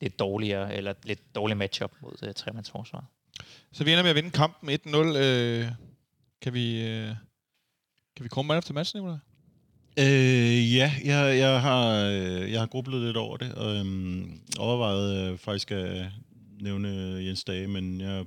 lidt 0.01 0.19
dårligere, 0.19 0.75
eller 0.75 0.95
lidt 1.03 1.35
dårlig 1.35 1.57
matchup 1.57 1.93
mod 2.01 2.17
øh, 2.23 2.35
tremandsforsvaret. 2.35 3.07
Så 3.73 3.85
vi 3.85 3.93
ender 3.93 4.03
med 4.03 4.11
at 4.11 4.17
vinde 4.17 4.31
kampen 4.31 4.71
1-0. 4.71 4.97
Øh, 4.97 5.69
kan 6.41 6.55
vi... 6.55 6.89
Øh, 6.89 7.15
kan 8.17 8.25
vi 8.25 8.29
komme 8.29 8.49
man 8.49 8.59
efter 8.59 8.75
matchen, 8.75 9.03
Nicolaj? 9.03 9.19
Øh, 9.99 10.75
ja, 10.77 10.93
jeg, 11.05 11.39
jeg, 11.39 11.61
har, 11.61 12.05
øh, 12.05 12.53
jeg 12.53 12.61
har 12.61 12.67
grublet 12.67 13.03
lidt 13.03 13.17
over 13.17 13.37
det, 13.37 13.55
og 13.55 13.77
øhm, 13.77 14.41
overvejet 14.59 15.33
øh, 15.33 15.39
faktisk 15.39 15.71
at 15.71 16.07
nævne 16.61 16.89
Jens 17.27 17.45
Dage, 17.45 17.69
men 17.69 18.01
jeg 18.01 18.25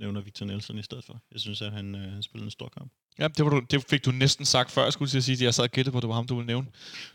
nævner 0.00 0.20
Victor 0.20 0.46
Nielsen 0.46 0.78
i 0.78 0.82
stedet 0.82 1.04
for. 1.04 1.20
Jeg 1.32 1.40
synes, 1.40 1.62
at 1.62 1.72
han, 1.72 1.94
øh, 1.94 2.12
han 2.12 2.22
spillede 2.22 2.46
en 2.46 2.50
stor 2.50 2.68
kamp. 2.78 2.92
Ja, 3.18 3.28
det, 3.28 3.44
var 3.44 3.50
du, 3.50 3.60
det 3.70 3.84
fik 3.90 4.04
du 4.04 4.10
næsten 4.10 4.44
sagt 4.44 4.70
før, 4.70 4.82
jeg 4.82 4.92
skulle 4.92 5.10
til 5.10 5.18
at 5.18 5.24
sige, 5.24 5.34
at 5.34 5.42
jeg 5.42 5.54
sad 5.54 5.64
og 5.64 5.70
gættede 5.70 5.92
på, 5.92 5.98
at 5.98 6.02
det 6.02 6.08
var 6.08 6.14
ham, 6.14 6.26
du 6.26 6.34
ville 6.34 6.46
nævne. 6.46 6.66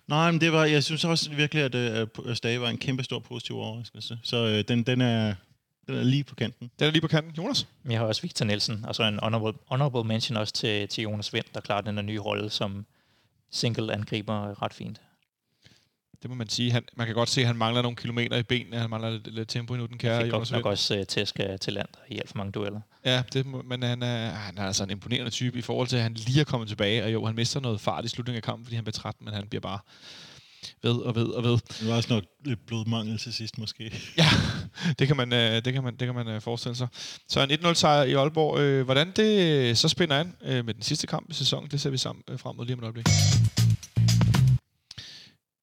Nej, 0.07 0.31
men 0.31 0.41
det 0.41 0.51
var, 0.51 0.65
jeg 0.65 0.83
synes 0.83 1.03
også 1.03 1.31
virkelig, 1.31 1.63
at, 1.63 1.75
øh, 1.75 2.07
at 2.25 2.37
Stage 2.37 2.61
var 2.61 2.69
en 2.69 2.77
kæmpe 2.77 3.03
stor 3.03 3.19
positiv 3.19 3.57
overraskelse. 3.57 4.19
Så 4.23 4.37
øh, 4.47 4.63
den, 4.67 4.83
den, 4.83 5.01
er, 5.01 5.35
den 5.87 5.95
er 5.95 6.03
lige 6.03 6.23
på 6.23 6.35
kanten. 6.35 6.71
Den 6.79 6.87
er 6.87 6.91
lige 6.91 7.01
på 7.01 7.07
kanten. 7.07 7.33
Jonas? 7.37 7.67
Men 7.83 7.91
jeg 7.91 7.99
har 7.99 8.07
også 8.07 8.21
Victor 8.21 8.45
Nielsen, 8.45 8.85
og 8.85 8.95
så 8.95 9.03
en 9.03 9.19
honorable, 9.19 9.59
honorable 9.67 10.03
mention 10.03 10.37
også 10.37 10.53
til, 10.53 10.87
til 10.87 11.01
Jonas 11.01 11.33
Vind, 11.33 11.45
der 11.53 11.61
klarer 11.61 11.81
den 11.81 11.95
her 11.95 12.01
nye 12.01 12.19
rolle 12.19 12.49
som 12.49 12.85
single-angriber 13.53 14.61
ret 14.61 14.73
fint. 14.73 15.01
Det 16.21 16.29
må 16.29 16.35
man 16.35 16.49
sige. 16.49 16.71
Han, 16.71 16.83
man 16.95 17.07
kan 17.07 17.15
godt 17.15 17.29
se, 17.29 17.41
at 17.41 17.47
han 17.47 17.55
mangler 17.55 17.81
nogle 17.81 17.95
kilometer 17.95 18.37
i 18.37 18.43
benene. 18.43 18.77
Han 18.77 18.89
mangler 18.89 19.09
lidt, 19.09 19.33
lidt 19.33 19.49
tempo 19.49 19.73
endnu, 19.73 19.85
den 19.85 19.97
kære 19.97 20.19
Jonas 20.19 20.31
godt 20.31 20.51
nok 20.51 20.57
Vind. 20.57 20.65
også 20.65 20.99
uh, 20.99 21.03
tæsk 21.05 21.39
af 21.39 21.59
til 21.59 21.73
land 21.73 21.87
i 22.09 22.17
alt 22.17 22.29
for 22.29 22.37
mange 22.37 22.51
dueller. 22.51 22.81
Ja, 23.05 23.23
det 23.33 23.45
må, 23.45 23.61
men 23.61 23.83
han 23.83 24.03
er, 24.03 24.29
han 24.29 24.57
er 24.57 24.63
altså 24.63 24.83
en 24.83 24.89
imponerende 24.89 25.31
type 25.31 25.57
i 25.57 25.61
forhold 25.61 25.87
til, 25.87 25.95
at 25.95 26.03
han 26.03 26.13
lige 26.13 26.39
er 26.39 26.43
kommet 26.43 26.69
tilbage. 26.69 27.03
Og 27.03 27.13
jo, 27.13 27.25
han 27.25 27.35
mister 27.35 27.59
noget 27.59 27.81
fart 27.81 28.05
i 28.05 28.07
slutningen 28.07 28.37
af 28.37 28.43
kampen, 28.43 28.65
fordi 28.65 28.75
han 28.75 28.83
bliver 28.83 28.93
træt, 28.93 29.15
men 29.19 29.33
han 29.33 29.47
bliver 29.47 29.61
bare 29.61 29.79
ved 30.81 30.95
og 30.95 31.15
ved 31.15 31.27
og 31.27 31.43
ved. 31.43 31.57
Det 31.79 31.87
var 31.87 31.95
også 31.95 32.13
nok 32.13 32.23
lidt 32.45 32.65
blodmangel 32.65 33.17
til 33.17 33.33
sidst, 33.33 33.57
måske. 33.57 33.93
Ja, 34.17 34.27
det 34.99 35.07
kan 35.07 35.17
man, 35.17 35.33
øh, 35.33 35.65
det 35.65 35.73
kan 35.73 35.83
man, 35.83 35.95
det 35.95 36.05
kan 36.07 36.15
man 36.15 36.27
øh, 36.27 36.41
forestille 36.41 36.75
sig. 36.75 36.87
Så 37.29 37.41
en 37.43 37.51
1-0 37.51 37.73
sejr 37.73 38.03
i 38.03 38.13
Aalborg. 38.13 38.59
Øh, 38.59 38.85
hvordan 38.85 39.11
det 39.15 39.77
så 39.77 39.89
spænder 39.89 40.19
an 40.19 40.35
øh, 40.41 40.65
med 40.65 40.73
den 40.73 40.81
sidste 40.83 41.07
kamp 41.07 41.29
i 41.29 41.33
sæsonen, 41.33 41.71
det 41.71 41.81
ser 41.81 41.89
vi 41.89 41.97
sammen 41.97 42.23
øh, 42.29 42.39
frem 42.39 42.55
mod 42.55 42.65
lige 42.65 42.73
om 42.75 42.79
et 42.79 42.83
øjeblik. 42.83 43.05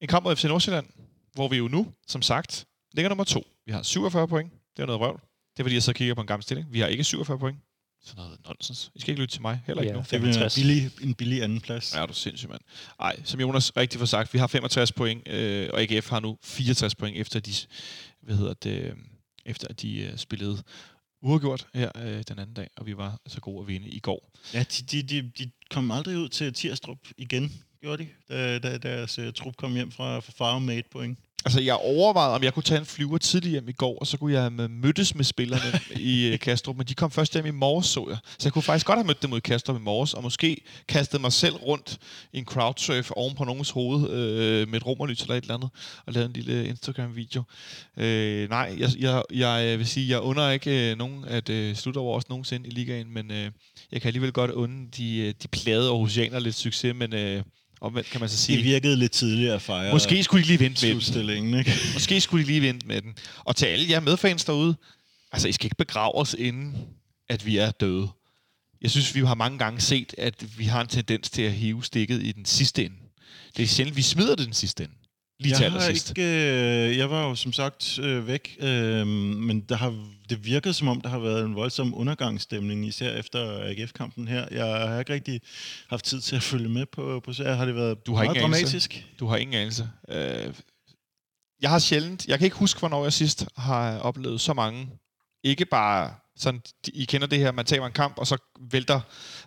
En 0.02 0.08
kamp 0.08 0.24
mod 0.24 0.36
FC 0.36 0.44
Nordsjælland, 0.44 0.86
hvor 1.34 1.48
vi 1.48 1.56
jo 1.56 1.68
nu, 1.68 1.86
som 2.08 2.22
sagt, 2.22 2.64
ligger 2.94 3.08
nummer 3.08 3.24
to. 3.24 3.42
Vi 3.66 3.72
har 3.72 3.82
47 3.82 4.28
point. 4.28 4.52
Det 4.76 4.82
er 4.82 4.86
noget 4.86 5.00
røvl. 5.00 5.20
Det 5.52 5.60
er 5.60 5.64
fordi, 5.64 5.74
jeg 5.74 5.82
så 5.82 5.92
kigger 5.92 6.14
på 6.14 6.20
en 6.20 6.26
gammel 6.26 6.42
stilling. 6.42 6.72
Vi 6.72 6.80
har 6.80 6.86
ikke 6.86 7.04
47 7.04 7.38
point. 7.38 7.58
Sådan 8.04 8.22
noget 8.24 8.38
nonsens. 8.46 8.90
I 8.94 9.00
skal 9.00 9.10
ikke 9.12 9.20
lytte 9.22 9.34
til 9.34 9.42
mig. 9.42 9.60
Heller 9.66 9.82
ikke 9.82 9.90
Ja. 9.92 9.96
nu. 9.96 10.00
Det 10.10 10.20
bliver 10.20 10.20
en 10.20 10.34
65. 10.34 10.54
billig, 10.54 10.90
en 11.02 11.14
billig 11.14 11.42
anden 11.42 11.60
plads. 11.60 11.94
Ja, 11.94 12.00
du 12.00 12.06
er 12.06 12.12
sindssyg, 12.12 12.48
mand. 12.48 12.60
Ej, 13.00 13.16
som 13.24 13.40
Jonas 13.40 13.76
rigtig 13.76 13.98
får 13.98 14.06
sagt, 14.06 14.34
vi 14.34 14.38
har 14.38 14.46
65 14.46 14.92
point, 14.92 15.28
øh, 15.28 15.68
og 15.72 15.80
AGF 15.80 16.10
har 16.10 16.20
nu 16.20 16.36
64 16.44 16.94
point, 16.94 17.16
efter 17.16 17.40
de, 17.40 17.52
hvad 18.22 18.36
hedder 18.36 18.54
det, 18.54 18.84
øh, 18.84 18.96
efter 19.44 19.68
at 19.68 19.82
de 19.82 20.00
øh, 20.00 20.16
spillede 20.16 20.62
uafgjort 21.22 21.68
her 21.74 21.90
øh, 21.96 22.22
den 22.28 22.38
anden 22.38 22.54
dag, 22.54 22.68
og 22.76 22.86
vi 22.86 22.96
var 22.96 23.20
så 23.26 23.40
gode 23.40 23.60
at 23.60 23.68
vinde 23.68 23.88
i 23.88 23.98
går. 23.98 24.32
Ja, 24.54 24.62
de, 24.62 24.82
de, 24.82 25.02
de, 25.02 25.30
de 25.38 25.50
kom 25.70 25.90
aldrig 25.90 26.18
ud 26.18 26.28
til 26.28 26.54
Tirstrup 26.54 26.98
igen, 27.16 27.52
gjorde 27.80 28.04
de, 28.04 28.08
da, 28.28 28.58
da 28.58 28.78
deres 28.78 29.18
uh, 29.18 29.32
trup 29.32 29.56
kom 29.56 29.74
hjem 29.74 29.90
fra, 29.90 30.20
fra 30.20 30.32
Farm 30.36 30.62
med 30.62 30.78
et 30.78 30.86
point. 30.86 31.18
Altså, 31.44 31.60
jeg 31.60 31.74
overvejede, 31.74 32.34
om 32.34 32.42
jeg 32.42 32.54
kunne 32.54 32.62
tage 32.62 32.78
en 32.78 32.86
flyver 32.86 33.18
tidligt 33.18 33.52
hjem 33.52 33.68
i 33.68 33.72
går, 33.72 33.98
og 33.98 34.06
så 34.06 34.16
kunne 34.16 34.32
jeg 34.32 34.52
mødtes 34.52 35.14
med 35.14 35.24
spillerne 35.24 35.80
i 36.12 36.26
øh, 36.26 36.38
Kastrup, 36.38 36.76
men 36.76 36.86
de 36.86 36.94
kom 36.94 37.10
først 37.10 37.32
hjem 37.32 37.46
i 37.46 37.50
morges, 37.50 37.86
så 37.86 38.06
jeg. 38.08 38.18
Så 38.24 38.46
jeg 38.46 38.52
kunne 38.52 38.62
faktisk 38.62 38.86
godt 38.86 38.98
have 38.98 39.06
mødt 39.06 39.22
dem 39.22 39.32
ud 39.32 39.38
i 39.38 39.40
Kastrup 39.40 39.76
i 39.76 39.80
morges, 39.80 40.14
og 40.14 40.22
måske 40.22 40.56
kastet 40.88 41.20
mig 41.20 41.32
selv 41.32 41.54
rundt 41.54 41.98
i 42.32 42.38
en 42.38 42.44
crowdsurf 42.44 43.10
oven 43.10 43.34
på 43.34 43.44
nogens 43.44 43.70
hoved 43.70 44.10
øh, 44.10 44.68
med 44.68 44.76
et 44.76 44.86
romerlys 44.86 45.22
eller 45.22 45.34
et 45.34 45.42
eller 45.42 45.54
andet, 45.54 45.70
og 46.06 46.12
lavet 46.12 46.26
en 46.26 46.32
lille 46.32 46.68
Instagram-video. 46.68 47.42
Øh, 47.96 48.48
nej, 48.48 48.76
jeg, 48.78 48.88
jeg, 48.98 49.22
jeg 49.32 49.78
vil 49.78 49.86
sige, 49.86 50.08
jeg 50.08 50.20
under 50.20 50.50
ikke 50.50 50.90
øh, 50.90 50.98
nogen 50.98 51.24
at 51.24 51.48
øh, 51.48 51.74
slutte 51.74 51.98
over 51.98 52.16
os 52.16 52.28
nogensinde 52.28 52.68
i 52.68 52.70
ligaen, 52.70 53.14
men 53.14 53.30
øh, 53.30 53.50
jeg 53.92 54.00
kan 54.00 54.08
alligevel 54.08 54.32
godt 54.32 54.50
unde 54.50 54.88
de, 54.96 55.18
øh, 55.18 55.34
de 55.42 55.48
plade 55.48 55.88
Aarhusianer 55.88 56.38
lidt 56.38 56.54
succes, 56.54 56.94
men 56.94 57.14
øh, 57.14 57.42
omvendt 57.80 58.10
kan 58.10 58.20
man 58.20 58.28
så 58.28 58.32
Det 58.34 58.40
sige... 58.40 58.62
virkede 58.62 58.96
lidt 58.96 59.12
tidligere 59.12 59.54
at 59.54 59.62
fejre 59.62 59.92
Måske 59.92 60.22
skulle 60.24 60.42
de 60.42 60.46
lige 60.48 60.60
vente 60.60 60.86
med 60.86 61.36
den. 61.36 61.58
ikke? 61.58 61.72
Måske 61.94 62.20
skulle 62.20 62.44
de 62.44 62.50
lige 62.50 62.62
vente 62.62 62.86
med 62.86 63.02
den. 63.02 63.14
Og 63.44 63.56
til 63.56 63.66
alle 63.66 63.86
jer 63.90 64.00
medfans 64.00 64.44
derude, 64.44 64.76
altså 65.32 65.48
I 65.48 65.52
skal 65.52 65.66
ikke 65.66 65.76
begrave 65.76 66.14
os 66.14 66.34
inden, 66.38 66.76
at 67.28 67.46
vi 67.46 67.56
er 67.56 67.70
døde. 67.70 68.08
Jeg 68.82 68.90
synes, 68.90 69.14
vi 69.14 69.20
har 69.20 69.34
mange 69.34 69.58
gange 69.58 69.80
set, 69.80 70.14
at 70.18 70.58
vi 70.58 70.64
har 70.64 70.80
en 70.80 70.86
tendens 70.86 71.30
til 71.30 71.42
at 71.42 71.52
hive 71.52 71.84
stikket 71.84 72.22
i 72.22 72.32
den 72.32 72.44
sidste 72.44 72.84
ende. 72.84 72.96
Det 73.56 73.62
er 73.62 73.66
sjældent, 73.66 73.96
vi 73.96 74.02
smider 74.02 74.34
det 74.36 74.46
den 74.46 74.54
sidste 74.54 74.84
ende. 74.84 74.94
Lige 75.40 75.54
til 75.56 75.62
Jeg, 75.62 75.72
har 75.72 75.88
ikke, 75.88 76.22
øh, 76.22 76.98
jeg 76.98 77.10
var 77.10 77.28
jo 77.28 77.34
som 77.34 77.52
sagt 77.52 77.98
øh, 77.98 78.26
væk, 78.26 78.56
øh, 78.60 79.06
men 79.06 79.60
der 79.60 79.76
har, 79.76 79.94
det 80.28 80.44
virkede 80.44 80.74
som 80.74 80.88
om, 80.88 81.00
der 81.00 81.08
har 81.08 81.18
været 81.18 81.44
en 81.44 81.54
voldsom 81.54 81.94
undergangsstemning, 81.94 82.86
især 82.86 83.10
efter 83.16 83.60
AGF-kampen 83.62 84.28
her. 84.28 84.46
Jeg 84.50 84.64
har 84.88 84.98
ikke 84.98 85.12
rigtig 85.12 85.40
haft 85.88 86.04
tid 86.04 86.20
til 86.20 86.36
at 86.36 86.42
følge 86.42 86.68
med 86.68 86.86
på, 86.86 87.20
på 87.24 87.32
serien. 87.32 87.56
Har 87.58 87.64
det 87.64 87.74
været 87.74 88.06
Du 88.06 88.14
har 88.14 88.24
meget 88.24 88.36
ingen 88.36 88.54
anelse. 88.54 88.64
dramatisk? 88.64 89.06
Du 89.20 89.26
har 89.26 89.36
ingen 89.36 89.54
anelse. 89.54 89.88
Øh, 90.08 90.54
jeg 91.62 91.70
har 91.70 91.78
sjældent, 91.78 92.26
jeg 92.26 92.38
kan 92.38 92.44
ikke 92.44 92.56
huske, 92.56 92.78
hvornår 92.78 93.02
jeg 93.02 93.12
sidst 93.12 93.46
har 93.56 93.98
oplevet 93.98 94.40
så 94.40 94.52
mange, 94.54 94.88
ikke 95.44 95.64
bare 95.64 96.14
sådan, 96.40 96.62
I 96.94 97.04
kender 97.04 97.26
det 97.26 97.38
her, 97.38 97.52
man 97.52 97.64
tager 97.64 97.86
en 97.86 97.92
kamp, 97.92 98.18
og 98.18 98.26
så 98.26 98.36
vælter 98.60 99.00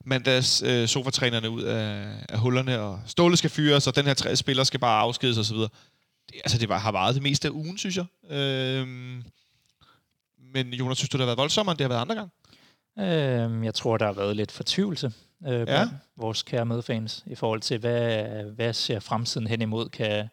mandags 0.06 0.62
øh, 0.62 0.88
sofatrænerne 0.88 1.50
ud 1.50 1.62
af, 1.62 2.16
af 2.30 2.40
hullerne, 2.40 2.80
og 2.80 3.00
Ståle 3.06 3.38
skal 3.38 3.50
fyres, 3.50 3.88
og 3.88 3.96
den 3.96 4.06
her 4.06 4.14
tre 4.14 4.36
spiller 4.36 4.64
skal 4.64 4.80
bare 4.80 5.02
afskedes 5.02 5.38
osv. 5.38 5.58
Det, 5.58 5.70
altså, 6.36 6.58
det 6.58 6.70
var, 6.70 6.78
har 6.78 6.92
varet 6.92 7.16
det 7.16 7.24
meste 7.24 7.48
af 7.48 7.52
ugen, 7.52 7.78
synes 7.78 7.98
jeg. 7.98 8.32
Øh, 8.38 8.88
men 10.54 10.74
Jonas, 10.74 10.98
synes 10.98 11.10
du, 11.10 11.18
det 11.18 11.22
har 11.22 11.26
været 11.26 11.38
voldsommere, 11.38 11.74
end 11.74 11.78
det 11.78 11.84
har 11.84 11.90
været 11.90 12.02
andre 12.02 12.16
gange? 12.16 12.32
Øhm, 13.00 13.64
jeg 13.64 13.74
tror, 13.74 13.98
der 13.98 14.06
har 14.06 14.14
været 14.14 14.36
lidt 14.36 14.52
fortvivlelse 14.52 15.12
øh, 15.48 15.54
Ja. 15.54 15.80
ja. 15.80 15.88
vores 16.18 16.44
kære 16.44 16.66
medfans 16.66 17.24
i 17.28 17.36
forhold 17.36 17.62
til, 17.62 17.78
hvad, 17.78 18.44
hvad 18.44 18.74
ser 18.74 19.00
fremtiden 19.00 19.48
hen 19.48 19.62
imod? 19.62 19.90
Kan, 19.90 20.30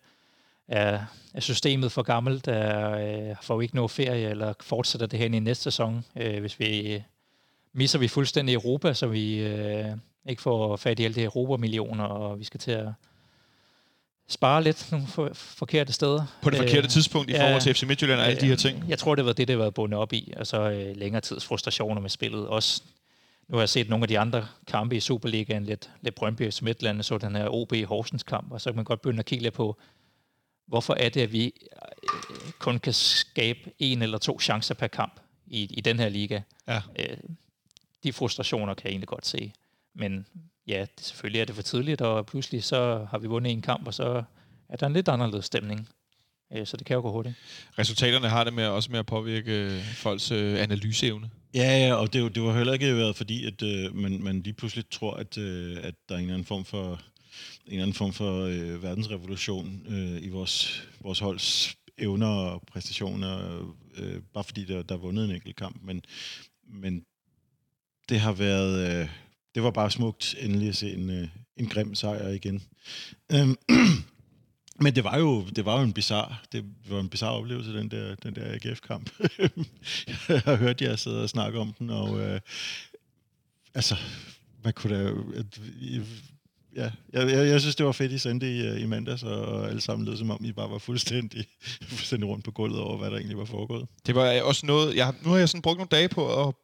er, 0.70 1.00
er 1.34 1.40
systemet 1.40 1.92
for 1.92 2.02
gammelt? 2.02 2.48
Er, 2.48 2.90
øh, 2.90 3.36
får 3.42 3.56
vi 3.56 3.64
ikke 3.64 3.74
noget 3.74 3.90
ferie, 3.90 4.30
eller 4.30 4.52
fortsætter 4.60 5.06
det 5.06 5.18
hen 5.18 5.34
i 5.34 5.38
næste 5.38 5.64
sæson? 5.64 6.04
Øh, 6.16 6.40
hvis 6.40 6.60
vi 6.60 7.02
misser 7.72 7.98
vi 7.98 8.08
fuldstændig 8.08 8.54
Europa, 8.54 8.94
så 8.94 9.06
vi 9.06 9.38
øh, 9.38 9.86
ikke 10.28 10.42
får 10.42 10.76
fat 10.76 10.98
i 10.98 11.04
alle 11.04 11.14
de 11.14 11.22
Europa-millioner, 11.22 12.04
og 12.04 12.38
vi 12.38 12.44
skal 12.44 12.60
til 12.60 12.70
at 12.70 12.88
spare 14.28 14.62
lidt 14.62 14.88
nogle 14.92 15.06
for, 15.06 15.30
forkerte 15.34 15.92
steder. 15.92 16.26
På 16.42 16.50
det 16.50 16.58
forkerte 16.58 16.88
tidspunkt 16.88 17.30
i 17.30 17.32
ja. 17.32 17.44
forhold 17.44 17.60
til 17.60 17.74
FC 17.74 17.82
Midtjylland 17.82 18.20
og 18.20 18.26
alle 18.26 18.40
de 18.40 18.46
her 18.46 18.56
ting? 18.56 18.84
Jeg 18.88 18.98
tror, 18.98 19.14
det 19.14 19.24
var 19.24 19.32
det, 19.32 19.48
det 19.48 19.58
var 19.58 19.70
bundet 19.70 20.00
op 20.00 20.12
i. 20.12 20.32
Og 20.36 20.46
så 20.46 20.70
øh, 20.70 20.96
længere 20.96 21.20
tids 21.20 21.44
frustrationer 21.44 22.00
med 22.00 22.10
spillet. 22.10 22.46
Også, 22.46 22.82
nu 23.48 23.56
har 23.56 23.62
jeg 23.62 23.68
set 23.68 23.88
nogle 23.88 24.04
af 24.04 24.08
de 24.08 24.18
andre 24.18 24.46
kampe 24.66 24.96
i 24.96 25.00
Superligaen, 25.00 25.64
lidt, 25.64 25.90
lidt 26.00 26.14
Brøndby 26.14 26.46
og 26.46 26.52
Midtland, 26.62 27.02
så 27.02 27.18
den 27.18 27.36
her 27.36 27.48
OB 27.48 27.72
Horsens 27.84 28.22
kamp, 28.22 28.52
og 28.52 28.60
så 28.60 28.70
kan 28.70 28.76
man 28.76 28.84
godt 28.84 29.02
begynde 29.02 29.18
at 29.18 29.26
kigge 29.26 29.42
lidt 29.42 29.54
på, 29.54 29.76
hvorfor 30.70 30.94
er 30.94 31.08
det, 31.08 31.20
at 31.20 31.32
vi 31.32 31.44
øh, 31.44 32.52
kun 32.58 32.78
kan 32.78 32.92
skabe 32.92 33.70
en 33.78 34.02
eller 34.02 34.18
to 34.18 34.40
chancer 34.40 34.74
per 34.74 34.86
kamp 34.86 35.20
i, 35.46 35.62
i 35.70 35.80
den 35.80 35.98
her 35.98 36.08
liga. 36.08 36.40
Ja. 36.68 36.80
Øh, 36.98 37.16
de 38.04 38.12
frustrationer 38.12 38.74
kan 38.74 38.84
jeg 38.84 38.90
egentlig 38.90 39.08
godt 39.08 39.26
se. 39.26 39.52
Men 39.94 40.26
ja, 40.66 40.80
det, 40.80 41.06
selvfølgelig 41.06 41.40
er 41.40 41.44
det 41.44 41.54
for 41.54 41.62
tidligt, 41.62 42.00
og 42.00 42.26
pludselig 42.26 42.64
så 42.64 43.06
har 43.10 43.18
vi 43.18 43.26
vundet 43.26 43.52
en 43.52 43.62
kamp, 43.62 43.86
og 43.86 43.94
så 43.94 44.22
er 44.68 44.76
der 44.76 44.86
en 44.86 44.92
lidt 44.92 45.08
anderledes 45.08 45.44
stemning. 45.44 45.88
Øh, 46.52 46.66
så 46.66 46.76
det 46.76 46.86
kan 46.86 46.94
jo 46.94 47.00
gå 47.00 47.12
hurtigt. 47.12 47.34
Resultaterne 47.78 48.28
har 48.28 48.44
det 48.44 48.52
med 48.52 48.66
også 48.66 48.90
med 48.90 48.98
at 48.98 49.06
påvirke 49.06 49.82
folks 49.94 50.30
øh, 50.30 50.62
analyseevne. 50.62 51.30
Ja, 51.54 51.86
ja, 51.86 51.94
og 51.94 52.12
det, 52.12 52.34
det 52.34 52.42
var 52.42 52.56
heller 52.56 52.72
ikke 52.72 52.96
været 52.96 53.16
fordi, 53.16 53.46
at 53.46 53.62
øh, 53.62 53.96
man, 53.96 54.22
man 54.22 54.40
lige 54.40 54.54
pludselig 54.54 54.84
tror, 54.90 55.14
at, 55.14 55.38
øh, 55.38 55.76
at 55.82 55.94
der 56.08 56.14
er 56.14 56.18
en 56.18 56.24
eller 56.24 56.34
anden 56.34 56.46
form 56.46 56.64
for, 56.64 57.00
en 57.66 57.72
eller 57.72 57.82
anden 57.82 57.94
form 57.94 58.12
for 58.12 58.44
øh, 58.44 58.82
verdensrevolution 58.82 59.86
øh, 59.88 60.22
i 60.22 60.28
vores, 60.28 60.88
vores 61.00 61.18
holds 61.18 61.76
evner 61.98 62.26
og 62.26 62.62
præstationer, 62.66 63.62
øh, 63.96 64.22
bare 64.34 64.44
fordi 64.44 64.64
der, 64.64 64.82
der 64.82 64.94
er 64.94 64.98
vundet 64.98 65.24
en 65.24 65.30
enkelt 65.30 65.56
kamp. 65.56 65.76
Men, 65.82 66.02
men 66.68 67.04
det 68.08 68.20
har 68.20 68.32
været... 68.32 69.00
Øh, 69.00 69.08
det 69.54 69.62
var 69.62 69.70
bare 69.70 69.90
smukt 69.90 70.34
endelig 70.38 70.68
at 70.68 70.76
se 70.76 70.92
en, 70.92 71.10
øh, 71.10 71.28
en 71.56 71.66
grim 71.66 71.94
sejr 71.94 72.28
igen. 72.28 72.62
Øhm, 73.32 73.56
men 74.84 74.94
det 74.94 75.04
var 75.04 75.18
jo, 75.18 75.44
det 75.56 75.64
var 75.64 75.78
jo 75.78 75.84
en 75.84 75.92
bizar 75.92 76.42
det 76.52 76.64
var 76.88 77.00
en 77.00 77.08
bizar 77.08 77.30
oplevelse, 77.30 77.72
den 77.72 77.90
der, 77.90 78.14
den 78.14 78.34
der 78.34 78.54
AGF-kamp. 78.54 79.10
jeg 80.28 80.40
har 80.40 80.56
hørt 80.56 80.82
jer 80.82 80.96
sidde 80.96 81.22
og 81.22 81.28
snakke 81.28 81.58
om 81.58 81.72
den, 81.78 81.90
og 81.90 82.20
øh, 82.20 82.40
altså, 83.74 83.96
hvad 84.62 84.72
kunne 84.72 85.04
der... 85.04 85.24
Ja, 86.76 86.90
jeg, 87.12 87.30
jeg, 87.30 87.48
jeg 87.48 87.60
synes, 87.60 87.76
det 87.76 87.86
var 87.86 87.92
fedt, 87.92 88.12
I 88.12 88.18
sendte 88.18 88.56
i, 88.56 88.66
øh, 88.66 88.82
i 88.82 88.86
mandags, 88.86 89.22
og 89.22 89.68
alle 89.68 89.80
sammen 89.80 90.06
lød 90.06 90.16
som 90.16 90.30
om, 90.30 90.44
I 90.44 90.52
bare 90.52 90.70
var 90.70 90.78
fuldstændig, 90.78 91.46
fuldstændig 91.88 92.28
rundt 92.28 92.44
på 92.44 92.50
gulvet 92.50 92.80
over, 92.80 92.98
hvad 92.98 93.10
der 93.10 93.16
egentlig 93.16 93.38
var 93.38 93.44
foregået. 93.44 93.88
Det 94.06 94.14
var 94.14 94.32
øh, 94.32 94.40
også 94.44 94.66
noget, 94.66 94.96
jeg, 94.96 95.14
nu 95.22 95.30
har 95.30 95.38
jeg 95.38 95.48
sådan 95.48 95.62
brugt 95.62 95.78
nogle 95.78 95.88
dage 95.88 96.08
på 96.08 96.48
at, 96.48 96.54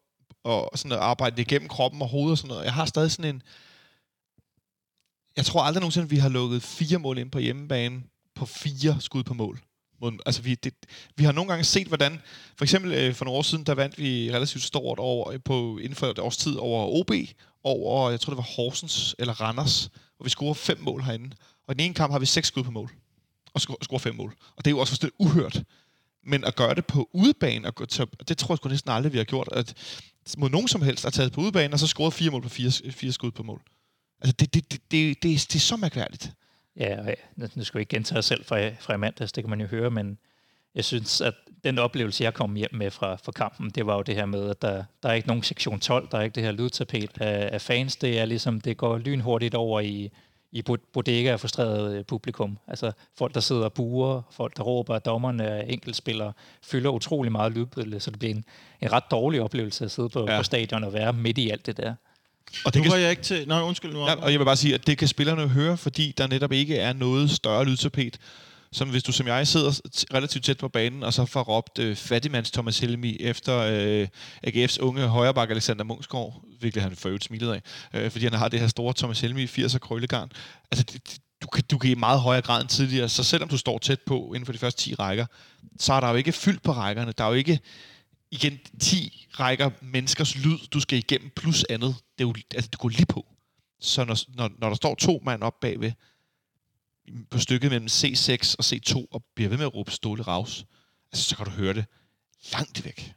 og 0.44 0.78
sådan 0.78 0.92
at 0.92 0.98
arbejde 0.98 1.36
det 1.36 1.42
igennem 1.42 1.68
kroppen 1.68 2.02
og 2.02 2.08
hovedet 2.08 2.30
og 2.30 2.38
sådan 2.38 2.48
noget. 2.48 2.64
Jeg 2.64 2.74
har 2.74 2.86
stadig 2.86 3.10
sådan 3.10 3.34
en... 3.34 3.42
Jeg 5.36 5.44
tror 5.44 5.62
aldrig 5.62 5.80
nogensinde, 5.80 6.08
vi 6.08 6.16
har 6.16 6.28
lukket 6.28 6.62
fire 6.62 6.98
mål 6.98 7.18
ind 7.18 7.30
på 7.30 7.38
hjemmebane 7.38 8.02
på 8.34 8.46
fire 8.46 8.96
skud 9.00 9.24
på 9.24 9.34
mål. 9.34 9.60
Altså, 10.26 10.42
vi, 10.42 10.54
det, 10.54 10.74
vi 11.16 11.24
har 11.24 11.32
nogle 11.32 11.50
gange 11.50 11.64
set, 11.64 11.86
hvordan... 11.86 12.20
For 12.56 12.64
eksempel 12.64 12.92
øh, 12.92 13.14
for 13.14 13.24
nogle 13.24 13.38
år 13.38 13.42
siden, 13.42 13.64
der 13.64 13.74
vandt 13.74 13.98
vi 13.98 14.30
relativt 14.32 14.62
stort 14.62 14.98
over, 14.98 15.30
øh, 15.30 15.40
på, 15.44 15.78
inden 15.78 15.94
for 15.94 16.06
et 16.06 16.18
års 16.18 16.36
tid 16.36 16.56
over 16.56 17.00
OB, 17.00 17.10
over, 17.64 18.10
jeg 18.10 18.20
tror 18.20 18.30
det 18.30 18.36
var 18.36 18.54
Horsens 18.56 19.14
eller 19.18 19.40
Randers, 19.40 19.90
hvor 20.16 20.24
vi 20.24 20.30
scorer 20.30 20.54
fem 20.54 20.78
mål 20.80 21.02
herinde. 21.02 21.36
Og 21.66 21.72
i 21.72 21.74
den 21.74 21.84
ene 21.84 21.94
kamp 21.94 22.12
har 22.12 22.18
vi 22.18 22.26
seks 22.26 22.48
skud 22.48 22.62
på 22.62 22.70
mål, 22.70 22.90
og 23.54 23.60
scorer 23.60 23.98
fem 23.98 24.14
mål. 24.14 24.36
Og 24.56 24.64
det 24.64 24.66
er 24.66 24.70
jo 24.70 24.78
også 24.78 24.90
fuldstændig 24.90 25.20
uhørt. 25.20 25.62
Men 26.24 26.44
at 26.44 26.56
gøre 26.56 26.74
det 26.74 26.86
på 26.86 27.08
udebane, 27.12 27.68
og 27.68 27.74
gå 27.74 27.84
til, 27.84 28.06
det 28.28 28.38
tror 28.38 28.52
jeg 28.52 28.56
sgu 28.56 28.68
næsten 28.68 28.90
aldrig, 28.90 29.12
vi 29.12 29.18
har 29.18 29.24
gjort, 29.24 29.48
at 29.52 29.74
mod 30.38 30.50
nogen 30.50 30.68
som 30.68 30.82
helst 30.82 31.04
har 31.04 31.10
taget 31.10 31.32
på 31.32 31.40
udebane, 31.40 31.74
og 31.74 31.78
så 31.78 31.86
scoret 31.86 32.12
fire 32.14 32.30
mål 32.30 32.42
på 32.42 32.48
fire, 32.48 32.70
fire 32.92 33.12
skud 33.12 33.30
på 33.30 33.42
mål. 33.42 33.62
Altså, 34.20 34.32
det, 34.32 34.54
det, 34.54 34.72
det, 34.72 34.80
det, 34.90 35.22
det, 35.22 35.32
er, 35.32 35.46
det 35.52 35.54
er 35.54 35.58
så 35.58 35.76
mærkværdigt. 35.76 36.32
Ja, 36.76 36.96
nu 37.54 37.64
skal 37.64 37.78
vi 37.78 37.82
ikke 37.82 37.96
gentage 37.96 38.18
os 38.18 38.24
selv 38.24 38.44
fra, 38.44 38.68
fra 38.80 38.96
mandags, 38.96 39.32
det 39.32 39.44
kan 39.44 39.50
man 39.50 39.60
jo 39.60 39.66
høre, 39.66 39.90
men 39.90 40.18
jeg 40.74 40.84
synes, 40.84 41.20
at 41.20 41.34
den 41.64 41.78
oplevelse, 41.78 42.24
jeg 42.24 42.34
kom 42.34 42.54
hjem 42.54 42.74
med 42.74 42.90
fra, 42.90 43.16
fra 43.16 43.32
kampen, 43.32 43.70
det 43.70 43.86
var 43.86 43.94
jo 43.94 44.02
det 44.02 44.14
her 44.14 44.26
med, 44.26 44.50
at 44.50 44.62
der, 44.62 44.84
der 45.02 45.08
er 45.08 45.12
ikke 45.12 45.28
nogen 45.28 45.42
sektion 45.42 45.80
12, 45.80 46.08
der 46.10 46.18
er 46.18 46.22
ikke 46.22 46.34
det 46.34 46.42
her 46.42 46.52
lydtapet 46.52 47.20
af, 47.20 47.48
af 47.52 47.60
fans. 47.60 47.96
Det 47.96 48.20
er 48.20 48.24
ligesom, 48.24 48.60
det 48.60 48.76
går 48.76 48.98
lynhurtigt 48.98 49.54
over 49.54 49.80
i, 49.80 50.10
i 50.52 50.62
bodega 50.92 51.32
af 51.32 51.40
frustreret 51.40 51.96
øh, 51.96 52.04
publikum. 52.04 52.58
Altså 52.68 52.92
folk, 53.18 53.34
der 53.34 53.40
sidder 53.40 53.64
og 53.64 53.72
buer, 53.72 54.22
folk, 54.30 54.56
der 54.56 54.62
råber, 54.62 54.94
at 54.94 55.04
dommerne 55.04 55.44
er 55.44 55.62
enkeltspillere, 55.62 56.32
fylder 56.62 56.90
utrolig 56.90 57.32
meget 57.32 57.52
lydbillede, 57.52 58.00
så 58.00 58.10
det 58.10 58.18
bliver 58.18 58.34
en, 58.34 58.44
en 58.80 58.92
ret 58.92 59.04
dårlig 59.10 59.42
oplevelse 59.42 59.84
at 59.84 59.90
sidde 59.90 60.08
på, 60.08 60.26
ja. 60.28 60.38
på 60.38 60.42
stadion 60.42 60.84
og 60.84 60.92
være 60.92 61.12
midt 61.12 61.38
i 61.38 61.50
alt 61.50 61.66
det 61.66 61.76
der. 61.76 61.94
Og 62.64 62.74
det 62.74 62.80
nu 62.80 62.82
kan, 62.82 62.92
var 62.92 62.98
jeg 62.98 63.10
ikke 63.10 63.22
til... 63.22 63.48
Nej, 63.48 63.60
undskyld 63.60 63.92
nu. 63.92 64.06
Ja, 64.06 64.14
og 64.14 64.32
jeg 64.32 64.38
vil 64.38 64.44
bare 64.44 64.56
sige, 64.56 64.74
at 64.74 64.86
det 64.86 64.98
kan 64.98 65.08
spillerne 65.08 65.48
høre, 65.48 65.76
fordi 65.76 66.14
der 66.18 66.26
netop 66.26 66.52
ikke 66.52 66.76
er 66.76 66.92
noget 66.92 67.30
større 67.30 67.64
lydtapet, 67.64 68.18
som 68.72 68.88
hvis 68.88 69.02
du 69.02 69.12
som 69.12 69.26
jeg 69.26 69.46
sidder 69.46 69.80
relativt 70.14 70.44
tæt 70.44 70.58
på 70.58 70.68
banen, 70.68 71.02
og 71.02 71.12
så 71.12 71.26
får 71.26 71.42
råbt 71.42 71.78
øh, 71.78 71.96
fattigmands 71.96 72.50
Thomas 72.50 72.78
Helmi 72.78 73.16
efter 73.20 73.58
øh, 73.58 74.08
AGF's 74.46 74.80
unge 74.80 75.06
højreback 75.06 75.50
Alexander 75.50 75.84
Munchsgaard, 75.84 76.42
hvilket 76.60 76.82
han 76.82 76.96
for 76.96 77.08
øvrigt 77.08 77.24
smilet 77.24 77.52
af, 77.52 77.62
øh, 77.94 78.10
fordi 78.10 78.24
han 78.24 78.34
har 78.34 78.48
det 78.48 78.60
her 78.60 78.68
store 78.68 78.94
Thomas 78.96 79.20
Helmi 79.20 79.44
80'er 79.44 79.78
krøllegarn. 79.78 80.30
Altså, 80.70 80.84
det, 80.92 81.18
du 81.42 81.46
kan, 81.46 81.64
du 81.70 81.78
kan 81.78 81.90
i 81.90 81.94
meget 81.94 82.20
højere 82.20 82.42
grad 82.42 82.60
end 82.60 82.68
tidligere, 82.68 83.08
så 83.08 83.24
selvom 83.24 83.48
du 83.48 83.56
står 83.56 83.78
tæt 83.78 84.00
på 84.00 84.32
inden 84.34 84.46
for 84.46 84.52
de 84.52 84.58
første 84.58 84.82
10 84.82 84.94
rækker, 84.94 85.26
så 85.80 85.92
er 85.92 86.00
der 86.00 86.08
jo 86.08 86.14
ikke 86.14 86.32
fyldt 86.32 86.62
på 86.62 86.72
rækkerne. 86.72 87.12
Der 87.18 87.24
er 87.24 87.28
jo 87.28 87.34
ikke 87.34 87.60
igen 88.30 88.58
10 88.80 89.26
rækker 89.30 89.70
menneskers 89.82 90.36
lyd, 90.36 90.58
du 90.72 90.80
skal 90.80 90.98
igennem, 90.98 91.30
plus 91.36 91.64
andet. 91.64 91.94
Det 92.18 92.24
er 92.24 92.28
jo, 92.28 92.34
altså, 92.54 92.68
det 92.70 92.78
går 92.78 92.88
lige 92.88 93.06
på. 93.06 93.26
Så 93.80 94.04
når, 94.04 94.36
når, 94.36 94.50
når 94.58 94.68
der 94.68 94.76
står 94.76 94.94
to 94.94 95.22
mand 95.24 95.42
op 95.42 95.60
bagved, 95.60 95.92
på 97.30 97.38
stykket 97.38 97.70
mellem 97.70 97.86
C6 97.86 98.54
og 98.58 98.64
C2 98.64 99.06
og 99.10 99.24
bliver 99.34 99.48
ved 99.48 99.56
med 99.56 99.66
at 99.66 99.74
råbe 99.74 99.90
Ståle 99.90 100.22
Raus, 100.22 100.64
altså, 101.12 101.28
så 101.28 101.36
kan 101.36 101.44
du 101.44 101.50
høre 101.50 101.74
det 101.74 101.84
langt 102.52 102.84
væk. 102.84 103.12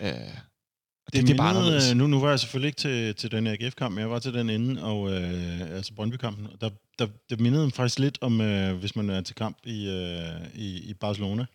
Uh, 0.00 0.06
det, 0.06 1.20
det, 1.20 1.26
det 1.26 1.30
er 1.30 1.36
bare 1.36 1.94
nu, 1.94 2.06
nu 2.06 2.20
var 2.20 2.30
jeg 2.30 2.40
selvfølgelig 2.40 2.68
ikke 2.68 2.78
til, 2.78 3.14
til 3.14 3.30
den 3.30 3.46
AGF-kamp, 3.46 3.94
men 3.94 4.00
jeg 4.00 4.10
var 4.10 4.18
til 4.18 4.34
den 4.34 4.50
ende, 4.50 4.82
og, 4.82 5.12
øh, 5.12 5.60
altså 5.60 5.94
Brøndby-kampen. 5.94 6.48
Der, 6.60 6.70
der, 6.98 7.06
det 7.30 7.40
mindede 7.40 7.70
faktisk 7.70 7.98
lidt 7.98 8.18
om, 8.20 8.40
øh, 8.40 8.76
hvis 8.76 8.96
man 8.96 9.10
er 9.10 9.20
til 9.20 9.34
kamp 9.34 9.58
i, 9.64 9.88
øh, 9.88 10.46
i, 10.54 10.90
i 10.90 10.94
Barcelona, 10.94 11.46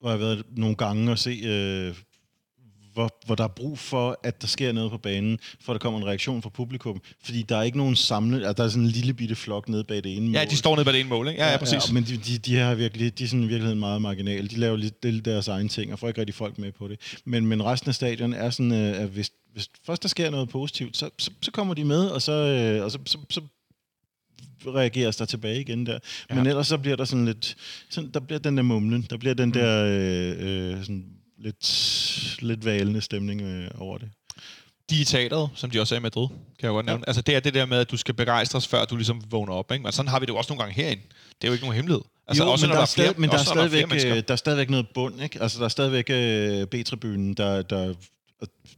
hvor 0.00 0.10
jeg 0.10 0.18
har 0.18 0.26
været 0.26 0.44
nogle 0.50 0.76
gange 0.76 1.10
og 1.10 1.18
se 1.18 1.30
øh, 1.30 1.94
hvor, 2.98 3.18
hvor 3.26 3.34
der 3.34 3.44
er 3.44 3.48
brug 3.48 3.78
for, 3.78 4.18
at 4.22 4.42
der 4.42 4.46
sker 4.46 4.72
noget 4.72 4.90
på 4.90 4.98
banen, 4.98 5.38
for 5.60 5.72
at 5.72 5.74
der 5.74 5.78
kommer 5.78 6.00
en 6.00 6.06
reaktion 6.06 6.42
fra 6.42 6.50
publikum. 6.50 7.00
Fordi 7.24 7.42
der 7.42 7.56
er 7.56 7.62
ikke 7.62 7.78
nogen 7.78 7.96
samle... 7.96 8.36
Altså, 8.36 8.52
der 8.52 8.64
er 8.64 8.68
sådan 8.68 8.82
en 8.82 8.90
lille 8.90 9.14
bitte 9.14 9.34
flok 9.34 9.68
nede 9.68 9.84
bag 9.84 9.96
det 9.96 10.16
ene 10.16 10.26
mål. 10.26 10.34
Ja, 10.34 10.44
de 10.44 10.56
står 10.56 10.76
nede 10.76 10.84
bag 10.84 10.94
det 10.94 11.00
ene 11.00 11.08
mål, 11.08 11.28
ikke? 11.28 11.42
Ja, 11.42 11.50
ja, 11.50 11.56
præcis. 11.56 11.88
Ja, 11.88 11.92
men 11.92 12.04
de, 12.04 12.16
de, 12.16 12.38
de, 12.38 12.58
er 12.58 12.74
virkelig, 12.74 13.18
de 13.18 13.24
er 13.24 13.28
sådan 13.28 13.42
i 13.42 13.46
virkeligheden 13.46 13.80
meget 13.80 14.02
marginale. 14.02 14.48
De 14.48 14.56
laver 14.56 14.76
lidt, 14.76 15.04
lidt 15.04 15.24
deres 15.24 15.48
egen 15.48 15.68
ting, 15.68 15.92
og 15.92 15.98
får 15.98 16.08
ikke 16.08 16.20
rigtig 16.20 16.34
folk 16.34 16.58
med 16.58 16.72
på 16.72 16.88
det. 16.88 17.18
Men, 17.24 17.46
men 17.46 17.64
resten 17.64 17.88
af 17.88 17.94
stadion 17.94 18.32
er 18.32 18.50
sådan, 18.50 18.72
øh, 18.72 19.02
at 19.02 19.08
hvis, 19.08 19.30
hvis 19.52 19.68
først 19.86 20.02
der 20.02 20.08
sker 20.08 20.30
noget 20.30 20.48
positivt, 20.48 20.96
så, 20.96 21.10
så, 21.18 21.30
så 21.42 21.50
kommer 21.50 21.74
de 21.74 21.84
med, 21.84 22.06
og 22.06 22.22
så, 22.22 22.32
øh, 22.32 22.84
og 22.84 22.90
så, 22.90 22.98
så, 23.06 23.18
så 23.30 23.40
reageres 24.66 25.16
der 25.16 25.24
tilbage 25.24 25.60
igen 25.60 25.86
der. 25.86 25.98
Ja. 26.30 26.34
Men 26.34 26.46
ellers 26.46 26.66
så 26.66 26.78
bliver 26.78 26.96
der 26.96 27.04
sådan 27.04 27.24
lidt, 27.24 27.56
sådan, 27.90 28.10
der 28.14 28.20
bliver 28.20 28.38
den 28.38 28.56
der 28.56 28.62
mumlen, 28.62 29.06
der 29.10 29.16
bliver 29.16 29.34
den 29.34 29.48
mm. 29.48 29.52
der 29.52 29.84
øh, 29.84 30.72
øh, 30.72 30.80
sådan 30.80 31.17
lidt, 31.38 32.38
lidt 32.42 32.64
valende 32.64 33.00
stemning 33.00 33.42
øh, 33.42 33.70
over 33.78 33.98
det. 33.98 34.08
De 34.90 35.00
er 35.00 35.04
teateret, 35.04 35.50
som 35.54 35.70
de 35.70 35.80
også 35.80 35.94
er 35.94 35.98
i 35.98 36.02
Madrid, 36.02 36.28
kan 36.28 36.38
jeg 36.62 36.70
godt 36.70 36.86
nævne. 36.86 37.00
Ja. 37.00 37.04
Altså 37.06 37.22
det 37.22 37.36
er 37.36 37.40
det 37.40 37.54
der 37.54 37.66
med, 37.66 37.78
at 37.78 37.90
du 37.90 37.96
skal 37.96 38.14
begejstres, 38.14 38.68
før 38.68 38.84
du 38.84 38.96
ligesom 38.96 39.22
vågner 39.30 39.52
op. 39.52 39.72
Ikke? 39.72 39.82
Men 39.82 39.92
sådan 39.92 40.08
har 40.08 40.20
vi 40.20 40.26
det 40.26 40.32
jo 40.32 40.36
også 40.36 40.52
nogle 40.52 40.62
gange 40.62 40.82
herinde. 40.82 41.02
Det 41.02 41.44
er 41.44 41.48
jo 41.48 41.52
ikke 41.52 41.64
nogen 41.64 41.76
hemmelighed. 41.76 42.02
Altså, 42.28 42.44
jo, 42.44 42.50
også, 42.50 42.66
men, 42.66 42.70
der, 42.70 42.76
der, 42.76 42.82
er 42.82 42.86
flere, 42.86 43.14
men 43.16 43.30
der, 43.30 43.38
er 43.38 43.42
stadigvæk, 43.42 43.90
der, 43.90 44.10
er 44.10 44.16
øh, 44.16 44.22
der 44.28 44.32
er 44.32 44.36
stadigvæk 44.36 44.70
noget 44.70 44.86
bund. 44.94 45.22
Ikke? 45.22 45.42
Altså 45.42 45.58
der 45.58 45.64
er 45.64 45.68
stadigvæk 45.68 46.10
øh, 46.10 46.66
B-tribunen, 46.66 47.34
der, 47.34 47.62
der 47.62 47.94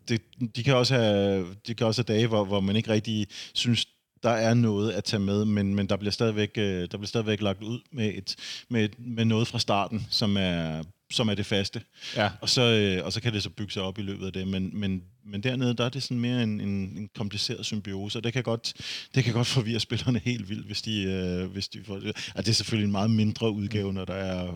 det, 0.09 0.23
de 0.57 0.63
kan 0.63 0.77
også 0.77 0.95
have, 0.95 1.47
de 1.67 1.75
kan 1.75 1.87
også 1.87 2.05
have 2.07 2.17
dage, 2.17 2.27
hvor, 2.27 2.45
hvor 2.45 2.61
man 2.61 2.77
ikke 2.77 2.91
rigtig 2.91 3.27
synes, 3.55 3.87
der 4.23 4.31
er 4.31 4.55
noget 4.55 4.93
at 4.93 5.05
tage 5.05 5.21
med, 5.21 5.45
men, 5.45 5.75
men 5.75 5.89
der, 5.89 5.97
bliver 5.97 6.13
stadigvæk, 6.13 6.51
øh, 6.57 6.81
der 6.81 6.87
bliver 6.87 7.07
stadigvæk 7.07 7.41
lagt 7.41 7.63
ud 7.63 7.81
med, 7.93 8.13
et, 8.15 8.37
med, 8.69 8.89
med 8.99 9.25
noget 9.25 9.49
fra 9.49 9.59
starten, 9.59 10.07
som 10.11 10.37
er 10.37 10.83
som 11.11 11.29
er 11.29 11.35
det 11.35 11.47
faste. 11.47 11.81
Ja. 12.17 12.31
Og, 12.41 12.49
så, 12.49 12.63
øh, 12.63 13.05
og 13.05 13.13
så 13.13 13.21
kan 13.21 13.33
det 13.33 13.43
så 13.43 13.51
bygge 13.51 13.73
sig 13.73 13.83
op 13.83 13.99
i 13.99 14.03
løbet 14.03 14.27
af 14.27 14.33
det. 14.33 14.49
Men, 14.49 14.71
men, 14.73 15.03
men 15.27 15.43
dernede, 15.43 15.75
der 15.75 15.85
er 15.85 15.89
det 15.89 16.03
sådan 16.03 16.21
mere 16.21 16.43
en, 16.43 16.61
en, 16.61 16.69
en 16.69 17.09
kompliceret 17.17 17.67
symbiose, 17.67 18.19
og 18.19 18.25
det 18.25 18.33
kan 18.33 18.43
godt, 18.43 18.73
det 19.15 19.25
kan 19.25 19.33
godt 19.33 19.47
forvirre 19.47 19.81
spillerne 19.81 20.21
helt 20.25 20.49
vildt, 20.49 20.67
hvis 20.67 20.83
de, 20.83 21.03
øh, 21.03 21.51
hvis 21.53 21.69
de 21.69 21.85
får 21.85 21.99
det. 21.99 22.07
Altså, 22.07 22.33
det 22.37 22.49
er 22.49 22.53
selvfølgelig 22.53 22.87
en 22.87 22.93
meget 22.93 23.11
mindre 23.11 23.51
udgave, 23.51 23.93
når 23.93 24.05
der 24.05 24.15
er 24.15 24.49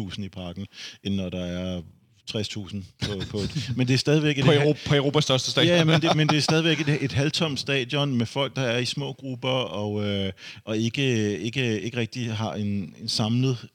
8.000 0.00 0.22
i 0.22 0.28
parken, 0.28 0.66
end 1.04 1.14
når 1.14 1.28
der 1.28 1.44
er 1.44 1.82
60.000 2.30 2.76
på, 3.06 3.22
på 3.30 3.38
et. 3.38 3.70
Men 3.76 3.88
det 3.88 3.94
er 3.94 3.98
stadigvæk... 3.98 4.38
Et, 4.38 4.44
på, 4.44 4.52
Europa, 4.52 4.80
på 4.86 4.94
Europas 4.94 5.24
største 5.24 5.50
stadion. 5.50 5.76
Ja, 5.76 5.84
men 5.84 6.02
det, 6.02 6.16
men 6.16 6.28
det 6.28 6.36
er 6.36 6.40
stadigvæk 6.40 6.80
et, 6.80 7.04
et 7.04 7.12
halvtomt 7.12 7.60
stadion 7.60 8.16
med 8.16 8.26
folk, 8.26 8.56
der 8.56 8.62
er 8.62 8.78
i 8.78 8.84
små 8.84 9.12
grupper 9.12 9.48
og, 9.48 10.04
øh, 10.04 10.32
og 10.64 10.78
ikke, 10.78 11.38
ikke, 11.38 11.80
ikke 11.80 11.96
rigtig 11.96 12.34
har 12.34 12.54
en, 12.54 12.94
en 13.00 13.08
samlet 13.08 13.68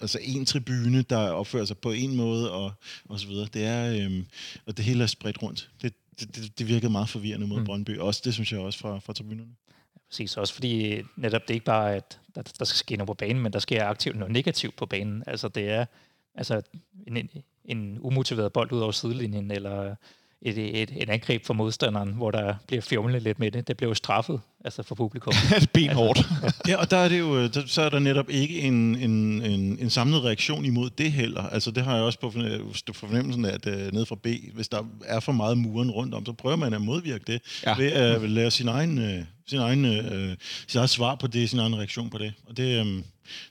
altså 0.00 0.18
en 0.22 0.46
tribune, 0.46 1.02
der 1.02 1.30
opfører 1.30 1.64
sig 1.64 1.78
på 1.78 1.90
en 1.90 2.16
måde, 2.16 2.52
og, 2.52 2.72
og 3.08 3.20
så 3.20 3.28
videre. 3.28 3.48
Det 3.54 3.64
er, 3.64 4.04
øhm, 4.04 4.26
og 4.66 4.76
det 4.76 4.84
hele 4.84 5.02
er 5.02 5.06
spredt 5.06 5.42
rundt. 5.42 5.70
Det, 5.82 5.94
det, 6.20 6.58
det 6.58 6.68
virkede 6.68 6.92
meget 6.92 7.08
forvirrende 7.08 7.46
mod 7.46 7.58
mm. 7.58 7.64
Brøndby. 7.64 7.98
Også, 7.98 8.20
det 8.24 8.34
synes 8.34 8.52
jeg 8.52 8.60
også 8.60 8.78
fra, 8.78 8.98
fra 8.98 9.12
tribunerne. 9.12 9.50
Ja, 9.96 10.00
præcis, 10.08 10.36
også 10.36 10.54
fordi 10.54 11.02
netop 11.16 11.42
det 11.42 11.50
er 11.50 11.54
ikke 11.54 11.66
bare, 11.66 11.94
at 11.94 12.20
der, 12.34 12.42
der 12.42 12.64
skal 12.64 12.78
ske 12.78 12.96
noget 12.96 13.06
på 13.06 13.14
banen, 13.14 13.42
men 13.42 13.52
der 13.52 13.58
sker 13.58 13.84
aktivt 13.84 14.16
noget 14.16 14.32
negativt 14.32 14.76
på 14.76 14.86
banen. 14.86 15.22
Altså 15.26 15.48
det 15.48 15.70
er 15.70 15.86
altså 16.34 16.62
en, 17.06 17.16
en, 17.16 17.30
en 17.64 17.98
umotiveret 18.00 18.52
bold 18.52 18.72
ud 18.72 18.80
over 18.80 18.92
sidelinjen, 18.92 19.50
eller 19.50 19.94
et, 20.42 20.82
et, 20.82 20.90
et 20.96 21.10
angreb 21.10 21.44
for 21.46 21.54
modstanderen, 21.54 22.12
hvor 22.12 22.30
der 22.30 22.54
bliver 22.66 22.80
fjumlet 22.82 23.22
lidt 23.22 23.38
med 23.38 23.50
det. 23.50 23.68
Det 23.68 23.76
blev 23.76 23.88
jo 23.88 23.94
straffet 23.94 24.40
altså 24.64 24.82
for 24.82 24.94
publikum. 24.94 25.32
det 25.50 25.62
er 25.62 25.66
benhårdt. 25.74 26.20
Ja, 26.68 26.76
og 26.76 26.90
der 26.90 26.96
er 26.96 27.08
det 27.08 27.18
jo, 27.18 27.46
der, 27.48 27.62
så 27.66 27.82
er 27.82 27.88
der 27.88 27.98
netop 27.98 28.30
ikke 28.30 28.60
en, 28.60 28.96
en, 28.96 29.42
en, 29.42 29.78
en 29.80 29.90
samlet 29.90 30.24
reaktion 30.24 30.64
imod 30.64 30.90
det 30.90 31.12
heller. 31.12 31.42
Altså 31.42 31.70
det 31.70 31.84
har 31.84 31.94
jeg 31.94 32.04
også 32.04 32.20
på 32.20 32.30
forne- 32.30 32.82
på 32.86 32.92
fornemmelsen 32.92 33.44
af, 33.44 33.54
at 33.54 33.66
uh, 33.66 33.92
nede 33.94 34.06
fra 34.06 34.16
B, 34.22 34.26
hvis 34.54 34.68
der 34.68 34.82
er 35.04 35.20
for 35.20 35.32
meget 35.32 35.58
muren 35.58 35.90
rundt 35.90 36.14
om, 36.14 36.26
så 36.26 36.32
prøver 36.32 36.56
man 36.56 36.74
at 36.74 36.82
modvirke 36.82 37.24
det 37.26 37.42
Ja. 37.66 37.76
ved 37.76 37.92
at 37.92 38.30
lave 38.30 38.50
sin 38.50 38.68
egen, 38.68 38.98
uh, 38.98 39.24
sin 39.48 39.58
egen, 39.58 39.84
uh, 39.84 40.34
sin 40.68 40.78
egen 40.78 40.88
svar 40.88 41.14
på 41.14 41.26
det, 41.26 41.50
sin 41.50 41.58
egen 41.58 41.76
reaktion 41.76 42.10
på 42.10 42.18
det. 42.18 42.32
Og 42.48 42.56
det, 42.56 42.80
um, 42.80 43.04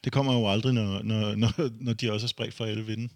det 0.04 0.12
kommer 0.12 0.34
jo 0.34 0.48
aldrig, 0.52 0.74
når, 0.74 1.02
når, 1.04 1.36
når, 1.36 1.70
når 1.82 1.94
de 1.94 2.12
også 2.14 2.26
er 2.26 2.28
spredt 2.28 2.54
fra 2.54 2.68
alle 2.68 2.86
vinden. 2.86 3.10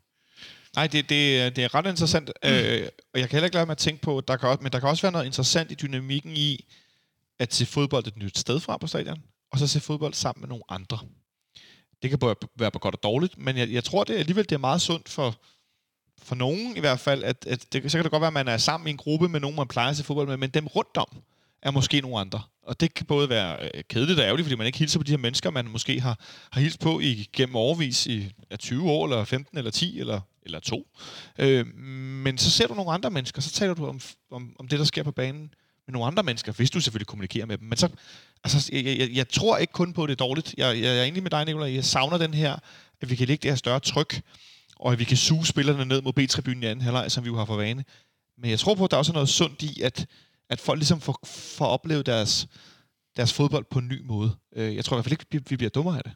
Nej, 0.76 0.88
det, 0.88 1.09
det, 1.09 1.41
er- 1.41 1.49
det 1.49 1.63
er 1.63 1.76
ret 1.76 1.86
interessant, 1.86 2.32
øh, 2.45 2.88
og 3.13 3.19
jeg 3.19 3.30
kan 3.30 3.36
heller 3.38 3.45
ikke 3.45 3.55
lade 3.55 3.65
med 3.65 3.71
at 3.71 3.78
tænke 3.78 4.01
på, 4.01 4.21
der 4.28 4.38
kan, 4.38 4.49
også- 4.49 4.63
men 4.63 4.71
der 4.71 4.80
kan 4.80 4.89
også 4.89 5.01
være 5.01 5.11
noget 5.11 5.26
interessant 5.26 5.71
i 5.71 5.76
dynamikken 5.76 6.38
i 6.38 6.65
at 7.39 7.53
se 7.53 7.65
fodbold 7.65 8.07
et 8.07 8.17
nyt 8.17 8.38
sted 8.38 8.59
fra 8.59 8.78
på 8.78 8.88
stadion, 8.88 9.24
og 9.51 9.59
så 9.59 9.67
se 9.67 9.80
fodbold 9.80 10.13
sammen 10.13 10.41
med 10.41 10.49
nogle 10.49 10.63
andre. 10.69 10.99
Det 12.01 12.09
kan 12.09 12.19
både 12.19 12.36
være 12.55 12.71
på 12.71 12.80
godt 12.80 12.95
og 12.95 13.03
dårligt, 13.03 13.38
men 13.38 13.57
jeg, 13.57 13.69
jeg 13.71 13.84
tror 13.84 14.03
det 14.03 14.13
alligevel, 14.17 14.43
det 14.49 14.51
er 14.55 14.59
meget 14.59 14.82
sundt 14.82 15.09
for, 15.09 15.36
for 16.21 16.36
nogen 16.36 16.78
i 16.78 16.80
hvert 16.80 16.99
fald, 16.99 17.24
at, 17.24 17.45
at 17.47 17.74
det, 17.74 17.91
så 17.91 17.97
kan 17.97 18.03
det 18.03 18.11
godt 18.11 18.21
være, 18.21 18.28
at 18.28 18.34
man 18.34 18.47
er 18.47 18.57
sammen 18.57 18.88
i 18.88 18.91
en 18.91 18.97
gruppe 18.97 19.30
med 19.30 19.39
nogen, 19.39 19.55
man 19.55 19.67
plejer 19.67 19.89
at 19.89 19.97
se 19.97 20.03
fodbold 20.03 20.28
med, 20.28 20.38
men 20.38 20.49
dem 20.49 20.67
rundt 20.67 20.97
om 20.97 21.07
er 21.61 21.71
måske 21.71 22.01
nogle 22.01 22.19
andre. 22.19 22.41
Og 22.63 22.80
det 22.80 22.93
kan 22.93 23.05
både 23.05 23.30
være 23.30 23.69
øh, 23.74 23.84
kedeligt 23.89 24.19
og 24.19 24.26
ærgerligt, 24.26 24.45
fordi 24.45 24.55
man 24.55 24.67
ikke 24.67 24.80
hilser 24.80 24.99
på 24.99 25.03
de 25.03 25.11
her 25.11 25.17
mennesker, 25.17 25.49
man 25.49 25.65
måske 25.67 26.01
har, 26.01 26.19
har 26.51 26.61
hilst 26.61 26.80
på 26.80 26.99
i, 26.99 27.30
gennem 27.34 27.55
overvis 27.55 28.05
i 28.07 28.32
ja, 28.51 28.55
20 28.55 28.91
år, 28.91 29.05
eller 29.05 29.26
15, 29.26 29.57
eller 29.57 29.71
10, 29.71 29.99
eller, 29.99 30.21
eller 30.46 30.60
to. 30.60 30.88
Øh, 31.39 31.68
men 31.78 32.38
så 32.38 32.50
ser 32.50 32.68
du 32.68 32.74
nogle 32.74 32.91
andre 32.91 33.10
mennesker, 33.10 33.41
så 33.41 33.52
taler 33.52 33.74
du 33.74 33.86
om, 33.86 34.02
om, 34.32 34.56
om 34.60 34.68
det, 34.68 34.80
der 34.80 34.86
sker 34.86 35.04
på 35.04 35.12
banen 35.12 35.54
med 35.88 35.94
nogle 35.94 36.08
andre 36.08 36.24
mennesker, 36.24 36.52
hvis 36.52 36.72
du 36.72 36.80
selvfølgelig 36.80 37.08
kommunikerer 37.08 37.46
med 37.46 37.58
dem. 37.58 37.68
Men 37.68 37.78
så, 37.78 37.89
altså, 38.44 38.70
jeg, 38.74 38.86
jeg, 38.86 39.10
jeg 39.14 39.30
tror 39.30 39.58
ikke 39.58 39.74
kun 39.74 39.94
på, 39.94 40.04
at 40.04 40.08
det 40.08 40.14
er 40.14 40.26
dårligt. 40.26 40.56
Jeg, 40.58 40.82
jeg 40.82 41.00
er 41.00 41.04
enig 41.04 41.24
med 41.24 41.32
dig, 41.32 41.46
Nicolai. 41.46 41.76
Jeg 41.76 41.86
savner 41.86 42.18
den 42.18 42.34
her, 42.34 42.56
at 43.02 43.10
vi 43.10 43.16
kan 43.16 43.28
lægge 43.28 43.44
det 43.44 43.52
her 43.52 43.56
større 43.56 43.80
tryk, 43.80 44.22
og 44.76 44.91
at 44.91 45.00
vi 45.00 45.04
kan 45.04 45.18
suge 45.18 45.46
spillerne 45.46 45.86
ned 45.86 46.02
mod 46.02 46.14
B-tribunen 46.14 46.64
i 46.64 46.66
anden 46.66 46.84
halvleg, 46.84 47.12
som 47.12 47.24
vi 47.24 47.28
jo 47.28 47.38
har 47.38 47.46
for 47.46 47.56
vane. 47.56 47.86
Men 48.38 48.50
jeg 48.50 48.60
tror 48.60 48.76
på, 48.76 48.86
at 48.86 48.91
der 48.91 48.98
også 48.98 49.12
er 49.12 49.14
noget 49.14 49.30
sundt 49.30 49.62
i, 49.62 49.82
at, 49.82 50.06
at 50.50 50.60
folk 50.60 50.78
ligesom 50.80 51.02
får, 51.02 51.20
får 51.58 51.66
oplevet 51.66 52.06
deres, 52.06 52.48
deres 53.18 53.34
fodbold 53.34 53.66
på 53.72 53.80
en 53.80 53.88
ny 53.88 54.02
måde. 54.06 54.36
Øh, 54.56 54.76
jeg 54.76 54.86
tror 54.86 54.96
i 54.96 54.98
hvert 54.98 55.06
fald 55.06 55.20
ikke, 55.34 55.50
vi 55.50 55.58
bliver 55.58 55.70
dummere 55.70 55.98
af 55.98 56.04
det. 56.04 56.14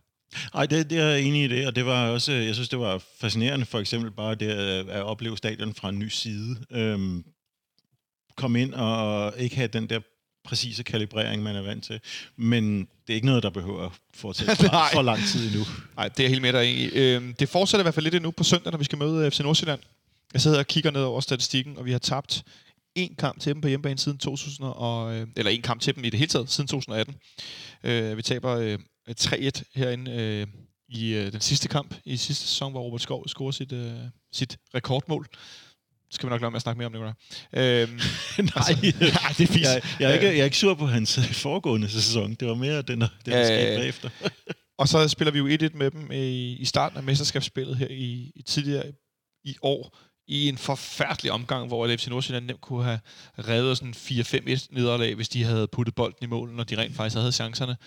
Nej, 0.53 0.65
det, 0.65 0.89
det 0.89 0.97
er 0.97 1.05
jeg 1.05 1.21
enig 1.21 1.43
i 1.43 1.47
det, 1.47 1.67
og 1.67 1.75
det 1.75 1.85
var 1.85 2.09
også, 2.09 2.31
jeg 2.31 2.55
synes, 2.55 2.69
det 2.69 2.79
var 2.79 3.03
fascinerende, 3.19 3.65
for 3.65 3.79
eksempel 3.79 4.11
bare 4.11 4.35
det 4.35 4.47
at, 4.47 4.89
at 4.89 5.03
opleve 5.03 5.37
stadion 5.37 5.75
fra 5.75 5.89
en 5.89 5.99
ny 5.99 6.07
side. 6.07 6.57
Øhm, 6.71 7.23
komme 8.35 8.61
ind 8.61 8.73
og 8.73 9.33
ikke 9.37 9.55
have 9.55 9.67
den 9.67 9.89
der 9.89 9.99
præcise 10.43 10.83
kalibrering, 10.83 11.43
man 11.43 11.55
er 11.55 11.61
vant 11.61 11.83
til. 11.83 11.99
Men 12.35 12.79
det 12.79 13.13
er 13.13 13.13
ikke 13.13 13.27
noget, 13.27 13.43
der 13.43 13.49
behøver 13.49 13.85
at 13.85 13.91
fortsætte 14.13 14.55
for, 14.63 14.87
for 14.93 15.01
lang 15.01 15.19
tid 15.19 15.47
endnu. 15.47 15.65
Nej, 15.95 16.07
det 16.07 16.25
er 16.25 16.29
helt 16.29 16.41
med 16.41 16.53
dig 16.53 16.69
i. 16.69 16.85
Øhm, 16.85 17.33
det 17.33 17.49
fortsætter 17.49 17.81
i 17.81 17.85
hvert 17.85 17.93
fald 17.93 18.03
lidt 18.03 18.15
endnu 18.15 18.31
på 18.31 18.43
søndag, 18.43 18.71
når 18.71 18.77
vi 18.77 18.85
skal 18.85 18.97
møde 18.97 19.31
FC 19.31 19.39
Nordsjælland. 19.39 19.79
Jeg 20.33 20.41
sidder 20.41 20.59
og 20.59 20.67
kigger 20.67 20.91
ned 20.91 21.01
over 21.01 21.21
statistikken, 21.21 21.77
og 21.77 21.85
vi 21.85 21.91
har 21.91 21.99
tabt 21.99 22.43
en 22.95 23.15
kamp 23.19 23.39
til 23.39 23.53
dem 23.53 23.61
på 23.61 23.67
hjemmebane 23.67 23.99
siden 23.99 24.17
2000, 24.17 24.67
og, 24.67 25.15
øh, 25.15 25.27
eller 25.35 25.51
en 25.51 25.61
kamp 25.61 25.81
til 25.81 25.95
dem 25.95 26.03
i 26.03 26.09
det 26.09 26.19
hele 26.19 26.29
taget 26.29 26.51
siden 26.51 26.67
2018. 26.67 27.15
Øh, 27.83 28.17
vi 28.17 28.21
taber 28.21 28.55
øh, 28.55 28.79
3-1 29.13 29.49
herinde 29.75 30.11
øh, 30.11 30.47
i 30.89 31.13
øh, 31.13 31.31
den 31.31 31.41
sidste 31.41 31.67
kamp 31.67 31.95
i 32.05 32.17
sidste 32.17 32.47
sæson, 32.47 32.71
hvor 32.71 32.81
Robert 32.81 33.01
Skov 33.01 33.27
scorer 33.27 33.51
sit, 33.51 33.71
øh, 33.71 33.93
sit 34.33 34.57
rekordmål. 34.75 35.27
Det 36.07 36.15
skal 36.15 36.27
vi 36.27 36.29
nok 36.29 36.41
lade 36.41 36.51
med 36.51 36.55
at 36.55 36.61
snakke 36.61 36.77
mere 36.77 36.85
om 36.85 36.93
det. 36.93 37.01
Øhm, 37.01 37.91
Nej, 38.37 38.73
nej, 38.99 39.33
det 39.37 39.43
er 39.43 39.47
fisk. 39.47 39.63
jeg, 39.63 39.81
jeg, 39.99 40.09
er 40.09 40.13
ikke, 40.13 40.27
jeg 40.27 40.39
er 40.39 40.43
ikke 40.45 40.57
sur 40.57 40.73
på 40.73 40.85
hans 40.85 41.17
øh, 41.17 41.23
foregående 41.33 41.89
sæson. 41.89 42.33
Det 42.33 42.47
var 42.47 42.55
mere 42.55 42.81
den, 42.81 43.01
der, 43.01 43.07
der 43.25 43.39
Øh, 43.39 43.45
skete 43.45 43.77
bagefter. 43.77 44.09
Og 44.79 44.87
så 44.87 45.07
spiller 45.07 45.31
vi 45.31 45.39
jo 45.39 45.69
1-1 45.69 45.77
med 45.77 45.91
dem 45.91 46.11
i, 46.11 46.53
i 46.55 46.65
starten 46.65 46.97
af 46.97 47.03
mesterskabsspillet 47.03 47.77
her 47.77 47.87
i, 47.89 48.31
i 48.35 48.41
tidligere 48.41 48.83
i 49.43 49.55
år, 49.61 49.97
i 50.27 50.47
en 50.49 50.57
forfærdelig 50.57 51.31
omgang, 51.31 51.67
hvor 51.67 51.87
FC 51.97 52.07
Nordsjælland 52.07 52.45
nemt 52.45 52.61
kunne 52.61 52.83
have 52.83 52.99
reddet 53.37 53.77
sådan 53.77 53.93
4-5-1 53.93 54.67
nederlag, 54.71 55.15
hvis 55.15 55.29
de 55.29 55.43
havde 55.43 55.67
puttet 55.67 55.95
bolden 55.95 56.17
i 56.21 56.25
mål, 56.25 56.51
når 56.51 56.63
de 56.63 56.77
rent 56.77 56.95
faktisk 56.95 57.15
havde 57.17 57.31
chancerne. 57.31 57.77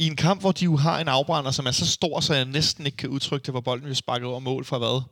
I 0.00 0.06
en 0.06 0.16
kamp, 0.16 0.40
hvor 0.40 0.52
de 0.52 0.64
jo 0.64 0.76
har 0.76 1.00
en 1.00 1.08
afbrænder, 1.08 1.50
som 1.50 1.66
er 1.66 1.70
så 1.70 1.86
stor, 1.86 2.20
så 2.20 2.34
jeg 2.34 2.44
næsten 2.44 2.86
ikke 2.86 2.96
kan 2.96 3.08
udtrykke 3.08 3.44
det, 3.44 3.52
hvor 3.52 3.60
bolden 3.60 3.82
bliver 3.82 3.94
sparket 3.94 4.28
over 4.28 4.40
mål 4.40 4.64
fra 4.64 4.78
hvad? 4.78 5.02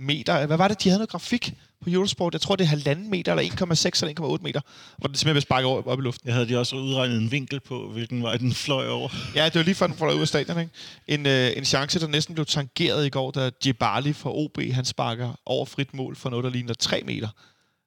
Meter? 0.00 0.46
Hvad 0.46 0.56
var 0.56 0.68
det, 0.68 0.84
de 0.84 0.88
havde 0.88 0.98
noget 0.98 1.10
grafik 1.10 1.54
på 1.82 1.90
Eurosport? 1.90 2.32
Jeg 2.32 2.40
tror, 2.40 2.56
det 2.56 2.64
er 2.64 2.68
halvanden 2.68 3.10
meter, 3.10 3.32
eller 3.32 3.52
1,6 3.52 4.02
eller 4.02 4.36
1,8 4.36 4.42
meter, 4.42 4.60
hvor 4.98 5.08
det 5.08 5.18
simpelthen 5.18 5.32
bliver 5.32 5.40
sparket 5.40 5.70
op, 5.70 5.86
op 5.86 5.98
i 5.98 6.02
luften. 6.02 6.26
Jeg 6.26 6.34
havde 6.34 6.48
de 6.48 6.58
også 6.58 6.76
udregnet 6.76 7.18
en 7.18 7.30
vinkel 7.30 7.60
på, 7.60 7.90
hvilken 7.92 8.22
vej 8.22 8.36
den 8.36 8.52
fløj 8.52 8.88
over. 8.88 9.08
Ja, 9.34 9.44
det 9.44 9.54
var 9.54 9.62
lige 9.62 9.74
før 9.74 9.86
den 9.86 9.96
fløj 9.96 10.12
ud 10.12 10.20
af 10.20 10.28
stadion, 10.28 10.60
ikke? 10.60 10.72
En, 11.06 11.26
øh, 11.26 11.50
en 11.56 11.64
chance, 11.64 12.00
der 12.00 12.06
næsten 12.06 12.34
blev 12.34 12.46
tangeret 12.46 13.06
i 13.06 13.08
går, 13.08 13.30
da 13.30 13.50
Djibali 13.62 14.12
fra 14.12 14.30
OB, 14.32 14.58
han 14.72 14.84
sparker 14.84 15.40
over 15.46 15.64
frit 15.64 15.94
mål 15.94 16.16
for 16.16 16.30
noget, 16.30 16.44
der 16.44 16.50
ligner 16.50 16.74
3 16.74 17.02
meter. 17.06 17.28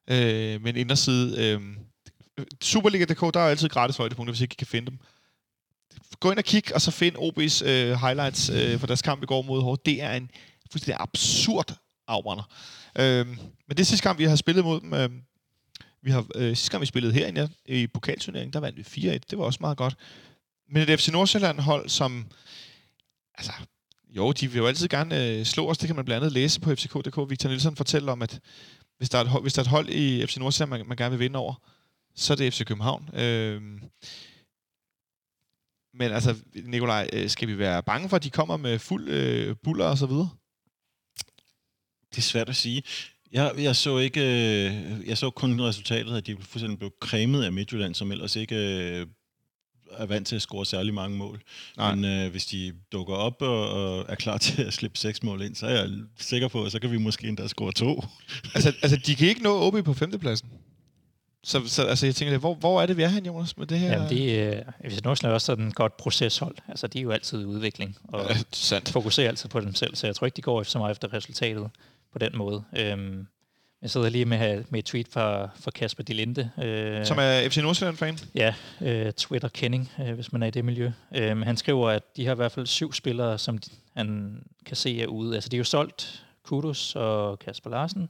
Øh, 0.09 0.61
men 0.63 0.75
inderside... 0.75 1.45
Øh, 1.45 1.61
Superliga.dk, 2.61 3.33
der 3.33 3.39
er 3.39 3.49
altid 3.49 3.69
gratis 3.69 3.97
højdepunkter, 3.97 4.33
hvis 4.33 4.41
ikke 4.41 4.53
I 4.53 4.59
kan 4.59 4.67
finde 4.67 4.91
dem. 4.91 4.99
Gå 6.19 6.31
ind 6.31 6.37
og 6.37 6.43
kig, 6.43 6.75
og 6.75 6.81
så 6.81 6.91
find 6.91 7.15
OB's 7.15 7.65
øh, 7.65 7.93
highlights 7.93 8.49
øh, 8.49 8.79
for 8.79 8.87
deres 8.87 9.01
kamp 9.01 9.23
i 9.23 9.25
går 9.25 9.41
mod 9.41 9.61
Hård. 9.61 9.79
Det 9.85 10.01
er 10.01 10.13
en 10.13 10.29
fuldstændig 10.71 10.97
absurd 10.99 11.75
afbrænder. 12.07 12.43
Øh, 12.99 13.27
men 13.67 13.77
det 13.77 13.87
sidste 13.87 14.03
kamp, 14.03 14.19
vi 14.19 14.23
har 14.23 14.35
spillet 14.35 14.65
mod 14.65 14.81
dem. 14.81 14.93
Øh, 14.93 15.09
vi 16.03 16.11
har, 16.11 16.25
øh, 16.35 16.47
sidste 16.47 16.71
gang, 16.71 16.81
vi 16.81 16.85
spillede 16.85 17.13
herinde 17.13 17.49
ja, 17.67 17.73
i 17.73 17.87
pokalturneringen, 17.87 18.53
der 18.53 18.59
vandt 18.59 18.95
vi 18.95 19.09
4-1. 19.09 19.19
Det 19.29 19.37
var 19.37 19.43
også 19.43 19.57
meget 19.61 19.77
godt. 19.77 19.95
Men 20.69 20.89
et 20.89 20.99
FC 20.99 21.07
Nordsjælland-hold, 21.07 21.89
som... 21.89 22.27
Altså, 23.35 23.51
jo, 24.09 24.31
de 24.31 24.51
vil 24.51 24.57
jo 24.57 24.67
altid 24.67 24.87
gerne 24.87 25.27
øh, 25.27 25.45
slå 25.45 25.69
os. 25.69 25.77
Det 25.77 25.87
kan 25.87 25.95
man 25.95 26.05
blandt 26.05 26.23
andet 26.23 26.33
læse 26.33 26.59
på 26.59 26.75
fck.dk. 26.75 27.29
Victor 27.29 27.49
Nielsen 27.49 27.75
fortæller 27.75 28.11
om, 28.11 28.21
at 28.21 28.39
hvis 28.97 29.09
der 29.09 29.17
er 29.17 29.21
et 29.21 29.27
hold, 29.27 29.43
hvis 29.43 29.53
der 29.53 29.59
er 29.59 29.63
et 29.63 29.69
hold 29.69 29.89
i 29.89 30.25
FC 30.25 30.37
Nordsjælland, 30.37 30.69
man, 30.69 30.87
man 30.87 30.97
gerne 30.97 31.11
vil 31.11 31.19
vinde 31.19 31.39
over, 31.39 31.53
så 32.15 32.33
er 32.33 32.37
det 32.37 32.53
FC 32.53 32.65
København. 32.65 33.09
Øh, 33.15 33.61
men 35.93 36.11
altså, 36.11 36.35
Nikolaj, 36.65 37.09
øh, 37.13 37.29
skal 37.29 37.47
vi 37.47 37.57
være 37.57 37.83
bange 37.83 38.09
for, 38.09 38.15
at 38.15 38.23
de 38.23 38.29
kommer 38.29 38.57
med 38.57 38.79
fuld 38.79 39.09
øh, 39.09 39.55
buller 39.63 39.85
og 39.85 39.97
så 39.97 40.05
videre? 40.05 40.29
Det 42.09 42.17
er 42.17 42.21
svært 42.21 42.49
at 42.49 42.55
sige. 42.55 42.83
Jeg, 43.31 43.53
jeg 43.57 43.75
så 43.75 43.97
ikke, 43.97 44.21
øh, 44.21 45.07
jeg 45.07 45.17
så 45.17 45.29
kun 45.29 45.61
resultatet, 45.61 46.17
at 46.17 46.27
de 46.27 46.37
fuldstændig 46.41 46.79
blev 46.79 46.91
cremet 47.01 47.43
af 47.43 47.51
Midtjylland, 47.51 47.95
som 47.95 48.11
ellers 48.11 48.35
ikke 48.35 48.55
øh, 48.55 49.07
er 49.91 50.05
vant 50.05 50.27
til 50.27 50.35
at 50.35 50.41
score 50.41 50.65
særlig 50.65 50.93
mange 50.93 51.17
mål. 51.17 51.41
Nej. 51.77 51.95
Men 51.95 52.05
øh, 52.05 52.31
hvis 52.31 52.45
de 52.45 52.73
dukker 52.91 53.13
op 53.13 53.41
og, 53.41 53.69
og 53.69 54.05
er 54.09 54.15
klar 54.15 54.37
til 54.47 54.61
at 54.61 54.73
slippe 54.73 54.97
seks 54.97 55.23
mål 55.23 55.41
ind, 55.41 55.55
så 55.55 55.65
er 55.65 55.71
jeg 55.71 55.89
sikker 56.19 56.47
på, 56.47 56.63
at 56.63 56.71
så 56.71 56.79
kan 56.79 56.91
vi 56.91 56.97
måske 56.97 57.27
endda 57.27 57.47
score 57.47 57.71
to. 57.71 58.03
altså, 58.55 58.73
altså, 58.81 58.97
de 58.97 59.15
kan 59.15 59.27
ikke 59.27 59.43
nå 59.43 59.67
OB 59.67 59.85
på 59.85 59.93
femtepladsen. 59.93 60.49
Så, 61.43 61.61
så 61.67 61.83
altså, 61.83 62.05
jeg 62.05 62.15
tænker, 62.15 62.37
hvor, 62.37 62.53
hvor 62.53 62.81
er 62.81 62.85
det, 62.85 62.97
vi 62.97 63.03
er 63.03 63.07
hen, 63.07 63.25
Jonas, 63.25 63.57
med 63.57 63.67
det 63.67 63.79
her? 63.79 63.91
Jamen, 63.91 64.09
det, 64.09 64.55
øh, 64.57 64.61
hvis 64.79 65.03
Nordsjælland 65.03 65.31
er 65.31 65.33
også 65.33 65.45
sådan 65.45 65.67
et 65.67 65.75
godt 65.75 65.97
proceshold. 65.97 66.55
Altså, 66.67 66.87
de 66.87 66.99
er 66.99 67.03
jo 67.03 67.11
altid 67.11 67.41
i 67.41 67.45
udvikling, 67.45 67.97
og 68.03 68.25
Ja, 68.29 68.37
sandt. 68.51 68.89
fokuserer 68.89 69.27
altid 69.27 69.49
på 69.49 69.59
dem 69.59 69.75
selv, 69.75 69.95
så 69.95 70.07
jeg 70.07 70.15
tror 70.15 70.25
ikke, 70.25 70.35
de 70.35 70.41
går 70.41 70.63
så 70.63 70.77
meget 70.77 70.91
efter 70.91 71.13
resultatet 71.13 71.69
på 72.13 72.19
den 72.19 72.37
måde. 72.37 72.63
Øhm, 72.77 73.27
jeg 73.81 73.89
sidder 73.89 74.09
lige 74.09 74.25
med, 74.25 74.63
med 74.69 74.79
et 74.79 74.85
tweet 74.85 75.07
fra, 75.07 75.49
fra 75.59 75.71
Kasper 75.71 76.03
Dilinde. 76.03 76.49
Øh, 76.63 77.05
Som 77.05 77.17
er 77.19 77.49
FC 77.49 77.57
Nordsjælland-fan. 77.57 78.19
Ja, 78.35 78.53
øh, 78.81 79.11
Twitter 79.11 79.47
Kenning, 79.49 79.91
øh, 80.01 80.13
hvis 80.13 80.31
man 80.31 80.43
er 80.43 80.47
i 80.47 80.51
det 80.51 80.65
miljø. 80.65 80.91
Øh, 81.15 81.37
han 81.41 81.57
skriver, 81.57 81.89
at 81.89 82.03
de 82.17 82.25
har 82.25 82.31
i 82.31 82.35
hvert 82.35 82.51
fald 82.51 82.65
syv 82.67 82.93
spillere, 82.93 83.37
som 83.37 83.59
han 83.97 84.37
kan 84.65 84.75
se 84.75 85.01
er 85.01 85.07
ude. 85.07 85.35
Altså, 85.35 85.49
de 85.49 85.55
er 85.55 85.57
jo 85.57 85.63
solgt 85.63 86.25
Kudus 86.43 86.95
og 86.95 87.39
Kasper 87.39 87.69
Larsen. 87.69 88.09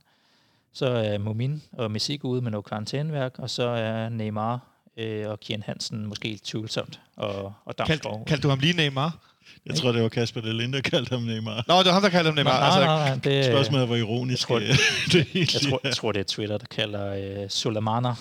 Så 0.73 0.85
er 0.85 1.17
Mumin 1.17 1.61
og 1.71 1.91
Messi 1.91 2.19
ude 2.23 2.41
med 2.41 2.51
noget 2.51 2.65
karantæneværk, 2.65 3.33
og 3.37 3.49
så 3.49 3.63
er 3.67 4.09
Neymar 4.09 4.59
øh, 4.97 5.29
og 5.29 5.39
Kian 5.39 5.63
Hansen 5.65 6.05
måske 6.05 6.39
tvivlsomt, 6.43 6.99
og, 7.17 7.53
og 7.65 7.75
Kaldte 7.75 7.93
Damsgaard. 7.93 8.25
kald 8.27 8.41
du 8.41 8.49
ham 8.49 8.59
lige 8.59 8.73
Neymar? 8.73 9.17
Jeg 9.65 9.75
tror, 9.75 9.91
det 9.91 10.03
var 10.03 10.09
Kasper 10.09 10.41
de 10.41 10.53
Linde, 10.53 10.73
der 10.77 10.81
kaldte 10.89 11.09
ham 11.15 11.21
Neymar. 11.23 11.63
Nå, 11.67 11.77
det 11.79 11.85
var 11.85 11.91
ham, 11.93 12.01
der 12.01 12.09
kaldte 12.09 12.27
ham 12.27 12.35
Neymar. 12.35 12.51
Nej, 12.59 12.65
altså, 12.67 12.79
nej, 12.85 13.09
nej, 13.09 13.19
det, 13.23 13.45
Spørgsmålet 13.45 13.89
var 13.89 13.95
ironisk. 13.95 14.49
jeg 14.49 14.57
tror- 14.57 14.59
øh, 14.59 14.77
det 15.11 15.21
er 15.21 15.25
jeg, 15.53 15.69
tror, 15.69 15.81
jeg 15.83 15.93
tror, 15.95 16.11
det 16.11 16.19
er 16.19 16.23
Twitter, 16.23 16.57
der 16.57 16.65
kalder 16.71 17.41
øh, 17.43 17.49
Sulemana 17.49 18.09
øh, 18.09 18.15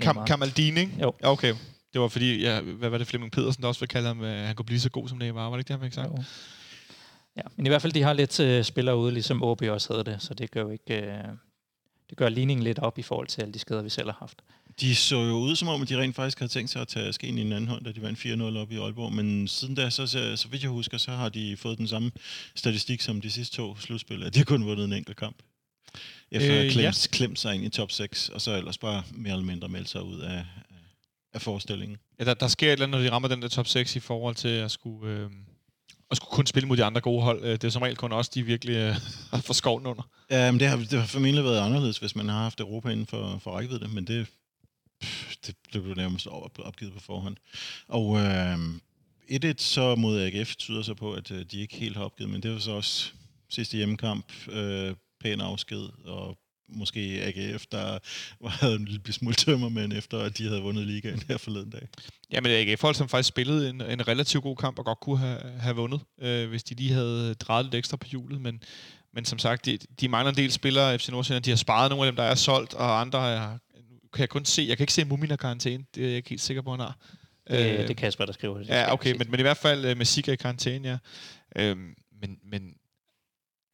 Kam, 0.00 0.14
Neymar. 0.14 0.26
Kamaldin, 0.26 0.76
ikke? 0.76 0.92
Jo. 1.02 1.12
Ja, 1.22 1.30
okay. 1.30 1.54
Det 1.92 2.00
var 2.00 2.08
fordi, 2.08 2.42
ja, 2.42 2.60
hvad 2.60 2.88
var 2.88 2.98
det, 2.98 3.06
Flemming 3.06 3.32
Pedersen, 3.32 3.62
der 3.62 3.68
også 3.68 3.80
ville 3.80 3.88
kalde 3.88 4.06
ham, 4.08 4.22
at 4.22 4.46
han 4.46 4.54
kunne 4.56 4.66
blive 4.66 4.80
så 4.80 4.90
god 4.90 5.08
som 5.08 5.18
Neymar. 5.18 5.44
Var 5.50 5.56
det 5.56 5.58
ikke 5.60 5.68
det, 5.68 5.80
han 5.80 5.86
fik 5.90 5.94
sagt? 5.94 6.08
Jo. 6.08 6.22
Ja, 7.36 7.42
men 7.56 7.66
i 7.66 7.68
hvert 7.68 7.82
fald, 7.82 7.92
de 7.92 8.02
har 8.02 8.12
lidt 8.12 8.40
øh, 8.40 8.64
spillere 8.64 8.96
ude, 8.96 9.12
ligesom 9.12 9.42
OB 9.42 9.62
også 9.62 9.92
havde 9.92 10.04
det, 10.04 10.22
så 10.22 10.34
det 10.34 10.50
gør 10.50 10.60
jo 10.60 10.70
ikke... 10.70 10.94
Øh, 10.94 11.24
det 12.10 12.18
gør 12.18 12.28
ligningen 12.28 12.64
lidt 12.64 12.78
op 12.78 12.98
i 12.98 13.02
forhold 13.02 13.26
til 13.26 13.40
alle 13.42 13.54
de 13.54 13.58
skader, 13.58 13.82
vi 13.82 13.88
selv 13.90 14.06
har 14.06 14.16
haft. 14.20 14.42
De 14.80 14.94
så 14.94 15.16
jo 15.16 15.34
ud 15.34 15.56
som 15.56 15.68
om, 15.68 15.82
at 15.82 15.88
de 15.88 15.98
rent 15.98 16.16
faktisk 16.16 16.38
havde 16.38 16.52
tænkt 16.52 16.70
sig 16.70 16.82
at 16.82 16.88
tage 16.88 17.12
skeen 17.12 17.38
i 17.38 17.40
en 17.40 17.52
anden 17.52 17.68
hånd, 17.68 17.84
da 17.84 17.92
de 17.92 18.02
vandt 18.02 18.18
4-0 18.56 18.58
op 18.58 18.72
i 18.72 18.76
Aalborg. 18.76 19.12
Men 19.12 19.48
siden 19.48 19.74
da, 19.74 19.90
så, 19.90 20.06
så, 20.06 20.36
så 20.36 20.48
vidt 20.48 20.62
jeg 20.62 20.70
husker, 20.70 20.98
så 20.98 21.10
har 21.10 21.28
de 21.28 21.56
fået 21.56 21.78
den 21.78 21.88
samme 21.88 22.12
statistik 22.54 23.00
som 23.00 23.20
de 23.20 23.30
sidste 23.30 23.56
to 23.56 23.76
slutspil, 23.76 24.22
at 24.22 24.34
de 24.34 24.38
har 24.38 24.44
kun 24.44 24.64
vundet 24.64 24.84
en 24.84 24.92
enkelt 24.92 25.16
kamp. 25.16 25.36
Efter 26.30 26.48
at 26.48 26.54
Øh, 26.54 26.56
have 26.56 26.64
ja. 26.66 26.72
klemt, 26.72 27.08
klemt 27.12 27.38
sig 27.38 27.54
ind 27.54 27.64
i 27.64 27.68
top 27.68 27.90
6, 27.90 28.28
og 28.28 28.40
så 28.40 28.56
ellers 28.56 28.78
bare 28.78 29.02
mere 29.12 29.32
eller 29.32 29.46
mindre 29.46 29.68
melde 29.68 29.88
sig 29.88 30.02
ud 30.02 30.20
af, 30.20 30.44
af 31.34 31.42
forestillingen. 31.42 31.96
Ja, 32.18 32.24
der, 32.24 32.34
der 32.34 32.48
sker 32.48 32.68
et 32.68 32.72
eller 32.72 32.86
andet, 32.86 33.00
når 33.00 33.04
de 33.04 33.10
rammer 33.10 33.28
den 33.28 33.42
der 33.42 33.48
top 33.48 33.66
6 33.66 33.96
i 33.96 34.00
forhold 34.00 34.34
til 34.34 34.48
at 34.48 34.70
skulle, 34.70 35.12
øh, 35.12 35.30
og 36.10 36.16
skulle 36.16 36.30
kun 36.30 36.46
spille 36.46 36.68
mod 36.68 36.76
de 36.76 36.84
andre 36.84 37.00
gode 37.00 37.22
hold. 37.22 37.44
Øh, 37.44 37.52
det 37.52 37.64
er 37.64 37.68
som 37.68 37.82
regel 37.82 37.96
kun 37.96 38.12
også 38.12 38.30
de 38.34 38.42
virkelig 38.42 38.76
øh, 38.76 38.96
får 39.46 39.54
skoven 39.54 39.86
under. 39.86 40.02
Ja, 40.30 40.50
men 40.50 40.60
det 40.60 40.68
har, 40.68 40.76
det 40.76 40.92
har 40.92 41.06
formentlig 41.06 41.44
været 41.44 41.60
anderledes, 41.60 41.98
hvis 41.98 42.16
man 42.16 42.28
har 42.28 42.42
haft 42.42 42.60
Europa 42.60 42.88
inden 42.88 43.06
for, 43.06 43.38
for 43.38 43.50
rækkevidde, 43.50 43.88
men 43.88 44.06
det, 44.06 44.26
pff, 45.02 45.36
det, 45.46 45.56
det 45.72 45.82
blev 45.82 45.94
nærmest 45.94 46.26
op, 46.26 46.58
opgivet 46.58 46.94
på 46.94 47.00
forhånd. 47.00 47.36
Og 47.88 48.18
øh, 48.18 48.58
1-1 49.30 49.52
så 49.56 49.94
mod 49.94 50.20
AGF 50.20 50.56
tyder 50.56 50.82
så 50.82 50.94
på, 50.94 51.12
at 51.12 51.30
øh, 51.30 51.44
de 51.44 51.60
ikke 51.60 51.76
helt 51.76 51.96
har 51.96 52.04
opgivet, 52.04 52.32
men 52.32 52.42
det 52.42 52.52
var 52.52 52.58
så 52.58 52.72
også 52.72 53.12
sidste 53.50 53.76
hjemmekamp, 53.76 54.48
øh, 54.48 54.94
pæn 55.20 55.40
afsked, 55.40 55.88
og 56.04 56.38
måske 56.72 57.00
AGF, 57.00 57.64
der 57.72 57.98
havde 58.60 58.74
en 58.74 58.84
lille 58.84 59.12
smule 59.12 59.34
tømmermænd 59.34 59.92
efter, 59.92 60.18
at 60.18 60.38
de 60.38 60.48
havde 60.48 60.62
vundet 60.62 60.86
ligaen 60.86 61.22
her 61.28 61.38
forleden 61.38 61.70
dag. 61.70 61.88
Ja, 62.32 62.40
men 62.40 62.50
AGF 62.50 62.82
hold, 62.82 62.94
som 62.94 63.08
faktisk 63.08 63.28
spillede 63.28 63.70
en, 63.70 63.80
en 63.80 64.08
relativt 64.08 64.42
god 64.42 64.56
kamp 64.56 64.78
og 64.78 64.84
godt 64.84 65.00
kunne 65.00 65.18
have, 65.18 65.40
have 65.60 65.76
vundet, 65.76 66.00
øh, 66.20 66.48
hvis 66.48 66.64
de 66.64 66.74
lige 66.74 66.92
havde 66.92 67.34
drejet 67.34 67.64
lidt 67.64 67.74
ekstra 67.74 67.96
på 67.96 68.06
hjulet. 68.06 68.40
Men, 68.40 68.62
men 69.14 69.24
som 69.24 69.38
sagt, 69.38 69.66
de, 69.66 69.78
de 70.00 70.08
mangler 70.08 70.30
en 70.30 70.36
del 70.36 70.52
spillere 70.52 70.98
FC 70.98 71.08
Nordsjælland. 71.08 71.44
De 71.44 71.50
har 71.50 71.56
sparet 71.56 71.90
nogle 71.90 72.06
af 72.06 72.12
dem, 72.12 72.16
der 72.16 72.22
er 72.22 72.34
solgt, 72.34 72.74
og 72.74 73.00
andre 73.00 73.32
er, 73.34 73.58
kan 74.12 74.20
jeg 74.20 74.28
kun 74.28 74.44
se. 74.44 74.64
Jeg 74.68 74.76
kan 74.76 74.84
ikke 74.84 74.92
se 74.92 75.04
Mumin 75.04 75.30
og 75.30 75.38
karantæne. 75.38 75.84
Det 75.94 76.04
er 76.04 76.08
jeg 76.08 76.16
ikke 76.16 76.30
helt 76.30 76.42
sikker 76.42 76.62
på, 76.62 76.70
han 76.70 76.80
har. 76.80 76.98
Det, 77.50 77.72
Øh, 77.72 77.78
det 77.78 77.90
er 77.90 77.94
Kasper, 77.94 78.24
der 78.24 78.32
skriver 78.32 78.58
det. 78.58 78.68
Ja, 78.68 78.92
okay, 78.92 79.12
men, 79.12 79.30
men 79.30 79.40
i 79.40 79.42
hvert 79.42 79.56
fald 79.56 79.84
øh, 79.84 79.96
med 79.96 80.06
Sika 80.06 80.32
i 80.32 80.36
karantæne, 80.36 80.88
ja. 80.88 80.98
Øhm, 81.62 81.94
men, 82.20 82.38
men 82.50 82.74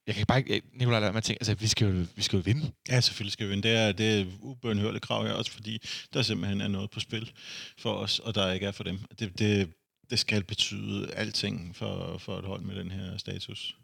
jeg 0.06 0.14
kan 0.14 0.26
bare 0.26 0.38
ikke, 0.38 0.62
Nicolaj, 0.74 1.00
lade 1.00 1.12
mig 1.12 1.22
tænke, 1.22 1.42
altså, 1.42 1.54
vi 1.54 1.66
skal, 1.66 1.86
jo, 1.86 2.06
vi 2.16 2.22
skal 2.22 2.36
jo 2.36 2.42
vinde. 2.44 2.72
Ja, 2.88 3.00
selvfølgelig 3.00 3.32
skal 3.32 3.46
vi 3.46 3.50
vinde. 3.50 3.68
Det 3.68 3.76
er, 3.76 3.92
det 3.92 4.20
er 4.20 4.26
ubønhørligt 4.40 5.04
krav 5.04 5.26
her, 5.26 5.32
også 5.32 5.50
fordi 5.50 5.78
der 6.14 6.22
simpelthen 6.22 6.60
er 6.60 6.68
noget 6.68 6.90
på 6.90 7.00
spil 7.00 7.32
for 7.78 7.92
os, 7.92 8.18
og 8.18 8.34
der 8.34 8.52
ikke 8.52 8.66
er 8.66 8.72
for 8.72 8.84
dem. 8.84 8.98
Det, 9.18 9.38
det, 9.38 9.68
det 10.10 10.18
skal 10.18 10.44
betyde 10.44 11.14
alting 11.14 11.76
for, 11.76 12.18
for 12.18 12.38
et 12.38 12.44
hold 12.44 12.62
med 12.62 12.76
den 12.76 12.90
her 12.90 13.16
status. 13.16 13.76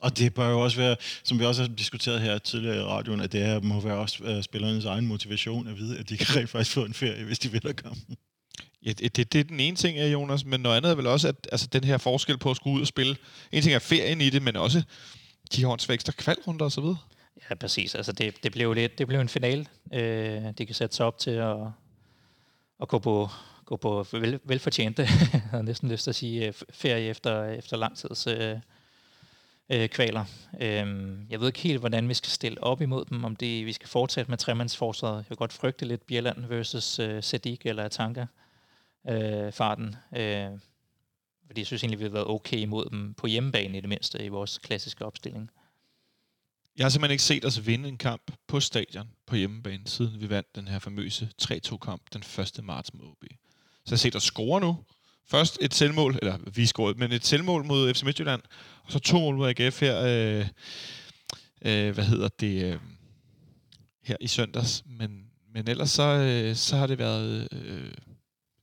Og 0.00 0.18
det 0.18 0.34
bør 0.34 0.50
jo 0.50 0.60
også 0.60 0.76
være, 0.76 0.96
som 1.24 1.38
vi 1.38 1.44
også 1.44 1.62
har 1.62 1.68
diskuteret 1.68 2.20
her 2.20 2.38
tidligere 2.38 2.76
i 2.76 2.82
radioen, 2.82 3.20
at 3.20 3.32
det 3.32 3.46
her 3.46 3.60
må 3.60 3.80
være 3.80 3.96
også 3.96 4.24
øh, 4.24 4.42
spillernes 4.42 4.84
egen 4.84 5.06
motivation 5.06 5.68
at 5.68 5.76
vide, 5.76 5.98
at 5.98 6.08
de 6.08 6.16
kan 6.16 6.36
rent 6.36 6.50
faktisk 6.50 6.74
få 6.74 6.84
en 6.84 6.94
ferie, 6.94 7.24
hvis 7.24 7.38
de 7.38 7.52
vinder 7.52 7.72
kampen. 7.72 8.16
Ja, 8.84 8.92
det, 8.92 9.16
det, 9.16 9.32
det 9.32 9.40
er 9.40 9.44
den 9.44 9.60
ene 9.60 9.76
ting, 9.76 10.12
Jonas, 10.12 10.44
men 10.44 10.60
noget 10.60 10.76
andet 10.76 10.90
er 10.90 10.94
vel 10.94 11.06
også, 11.06 11.28
at 11.28 11.48
altså, 11.52 11.66
den 11.66 11.84
her 11.84 11.98
forskel 11.98 12.38
på 12.38 12.50
at 12.50 12.56
skulle 12.56 12.76
ud 12.76 12.80
og 12.80 12.86
spille. 12.86 13.16
En 13.52 13.62
ting 13.62 13.74
er 13.74 13.78
ferien 13.78 14.20
i 14.20 14.30
det, 14.30 14.42
men 14.42 14.56
også 14.56 14.82
de 15.52 15.62
har 15.62 16.14
kvalrunder 16.16 16.64
og 16.64 16.72
så 16.72 16.80
videre. 16.80 16.98
Ja, 17.50 17.54
præcis. 17.54 17.94
Altså, 17.94 18.12
det, 18.12 18.42
det 18.42 18.52
blev 18.52 18.72
lidt, 18.72 18.98
det 18.98 19.06
blev 19.06 19.20
en 19.20 19.28
finale. 19.28 19.66
Øh, 19.92 20.42
de 20.58 20.66
kan 20.66 20.74
sætte 20.74 20.96
sig 20.96 21.06
op 21.06 21.18
til 21.18 21.30
at, 21.30 21.56
at 22.82 22.88
gå 22.88 22.98
på, 22.98 23.28
gå 23.64 23.76
på 23.76 24.06
vel, 24.12 24.40
velfortjente, 24.44 25.02
jeg 25.32 25.42
har 25.50 25.62
næsten 25.62 25.90
lyst 25.90 26.02
til 26.04 26.10
at 26.10 26.14
sige, 26.14 26.46
øh, 26.46 26.52
ferie 26.70 27.08
efter, 27.08 27.44
efter 27.44 27.76
lang 27.76 27.96
tids 27.96 28.26
øh, 28.26 28.56
øh, 29.70 29.88
kvaler. 29.88 30.24
Øh, 30.60 30.86
jeg 31.30 31.40
ved 31.40 31.46
ikke 31.46 31.60
helt, 31.60 31.80
hvordan 31.80 32.08
vi 32.08 32.14
skal 32.14 32.30
stille 32.30 32.62
op 32.62 32.80
imod 32.80 33.04
dem, 33.04 33.24
om 33.24 33.36
det, 33.36 33.66
vi 33.66 33.72
skal 33.72 33.88
fortsætte 33.88 34.30
med 34.30 34.38
tremandsforsvaret. 34.38 35.16
Jeg 35.16 35.24
vil 35.28 35.38
godt 35.38 35.52
frygte 35.52 35.84
lidt 35.84 36.06
Bjelland 36.06 36.46
versus 36.46 36.98
øh, 36.98 37.22
Sadik 37.22 37.66
eller 37.66 37.82
Atanka 37.82 38.26
øh, 39.08 39.52
farten. 39.52 39.96
Øh, 40.16 40.50
fordi 41.46 41.60
jeg 41.60 41.66
synes 41.66 41.82
egentlig, 41.82 41.98
vi 41.98 42.04
har 42.04 42.10
været 42.10 42.26
okay 42.26 42.56
imod 42.56 42.90
dem 42.90 43.14
på 43.14 43.26
hjemmebane 43.26 43.78
i 43.78 43.80
det 43.80 43.88
mindste 43.88 44.24
i 44.24 44.28
vores 44.28 44.58
klassiske 44.58 45.04
opstilling. 45.04 45.50
Jeg 46.76 46.84
har 46.84 46.90
simpelthen 46.90 47.12
ikke 47.12 47.22
set 47.22 47.44
os 47.44 47.66
vinde 47.66 47.88
en 47.88 47.96
kamp 47.96 48.32
på 48.46 48.60
stadion 48.60 49.08
på 49.26 49.36
hjemmebane, 49.36 49.86
siden 49.86 50.20
vi 50.20 50.30
vandt 50.30 50.56
den 50.56 50.68
her 50.68 50.78
famøse 50.78 51.30
3-2-kamp 51.42 52.02
den 52.12 52.22
1. 52.38 52.64
marts 52.64 52.94
mod 52.94 53.04
OB. 53.06 53.24
Så 53.24 53.90
jeg 53.90 53.92
har 53.92 53.96
set 53.96 54.16
os 54.16 54.22
score 54.22 54.60
nu. 54.60 54.78
Først 55.26 55.58
et 55.60 55.74
selvmål, 55.74 56.18
eller 56.22 56.38
vi 56.54 56.66
scorede, 56.66 56.98
men 56.98 57.12
et 57.12 57.26
selvmål 57.26 57.64
mod 57.64 57.94
FC 57.94 58.02
Midtjylland, 58.02 58.42
og 58.84 58.92
så 58.92 58.98
to 58.98 59.18
mål 59.18 59.36
mod 59.36 59.48
AGF 59.48 59.80
her, 59.80 60.00
øh, 60.00 60.46
øh, 61.62 61.94
hvad 61.94 62.04
hedder 62.04 62.28
det, 62.28 62.64
øh, 62.64 62.78
her 64.02 64.16
i 64.20 64.26
søndags. 64.26 64.84
Men, 64.86 65.30
men 65.54 65.68
ellers 65.68 65.90
så, 65.90 66.02
øh, 66.02 66.56
så 66.56 66.76
har 66.76 66.86
det 66.86 66.98
været, 66.98 67.48
øh, 67.52 67.92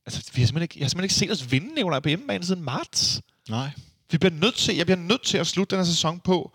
altså 0.06 0.32
vi 0.36 0.41
har 0.41 0.47
simpelthen 0.47 0.62
ikke, 0.64 0.80
jeg 0.80 0.86
har 0.86 0.89
simpelthen 0.89 1.06
ikke 1.06 1.36
set 1.36 1.45
os 1.45 1.52
vinde 1.52 1.76
Nicolaj, 1.76 1.99
på 1.99 2.10
hjemmebane 2.10 2.45
siden 2.45 2.64
marts. 2.64 3.22
Nej. 3.49 3.70
Vi 4.12 4.18
bliver 4.18 4.34
nødt 4.34 4.56
til, 4.56 4.76
jeg 4.76 4.86
bliver 4.86 4.99
nødt 4.99 5.22
til 5.24 5.38
at 5.38 5.47
slutte 5.47 5.76
den 5.76 5.86
her 5.86 5.91
sæson 5.91 6.20
på, 6.20 6.52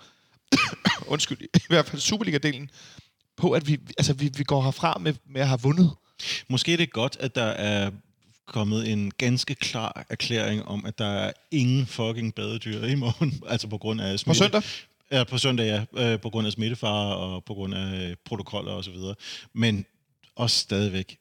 undskyld, 1.07 1.39
i 1.55 1.61
hvert 1.69 1.87
fald 1.87 2.03
Superliga-delen, 2.03 2.69
på 3.37 3.51
at 3.53 3.69
vi, 3.69 3.79
altså, 3.99 4.13
vi, 4.13 4.31
vi 4.37 4.45
går 4.45 4.63
herfra 4.63 4.99
med, 5.01 5.15
med 5.27 5.41
at 5.41 5.49
have 5.49 5.61
vundet. 5.63 5.91
Måske 6.49 6.73
er 6.73 6.77
det 6.77 6.93
godt, 6.93 7.17
at 7.21 7.35
der 7.35 7.45
er 7.45 7.91
kommet 8.47 8.93
en 8.93 9.11
ganske 9.11 9.55
klar 9.55 10.07
erklæring 10.11 10.65
om, 10.65 10.87
at 10.87 10.99
der 10.99 11.07
er 11.07 11.33
ingen 11.51 11.87
fucking 11.87 12.35
badedyr 12.35 12.85
i 12.85 12.95
morgen, 12.95 13.41
altså 13.53 13.69
på 13.69 13.79
grund 13.79 14.01
af 14.01 14.13
På 14.15 14.19
smitte. 14.19 14.39
søndag, 14.39 14.63
Ja, 15.13 15.25
på 15.25 15.39
søndag, 15.39 15.87
ja. 15.97 16.13
Øh, 16.13 16.21
på 16.21 16.31
grund 16.31 16.47
af 16.47 16.53
smittefare 16.53 17.17
og 17.17 17.45
på 17.45 17.55
grund 17.55 17.75
af 17.75 18.15
protokoller 18.25 18.73
og 18.73 18.85
så 18.85 18.91
videre. 18.91 19.15
Men 19.53 19.87
også 20.37 20.59
stadigvæk, 20.59 21.19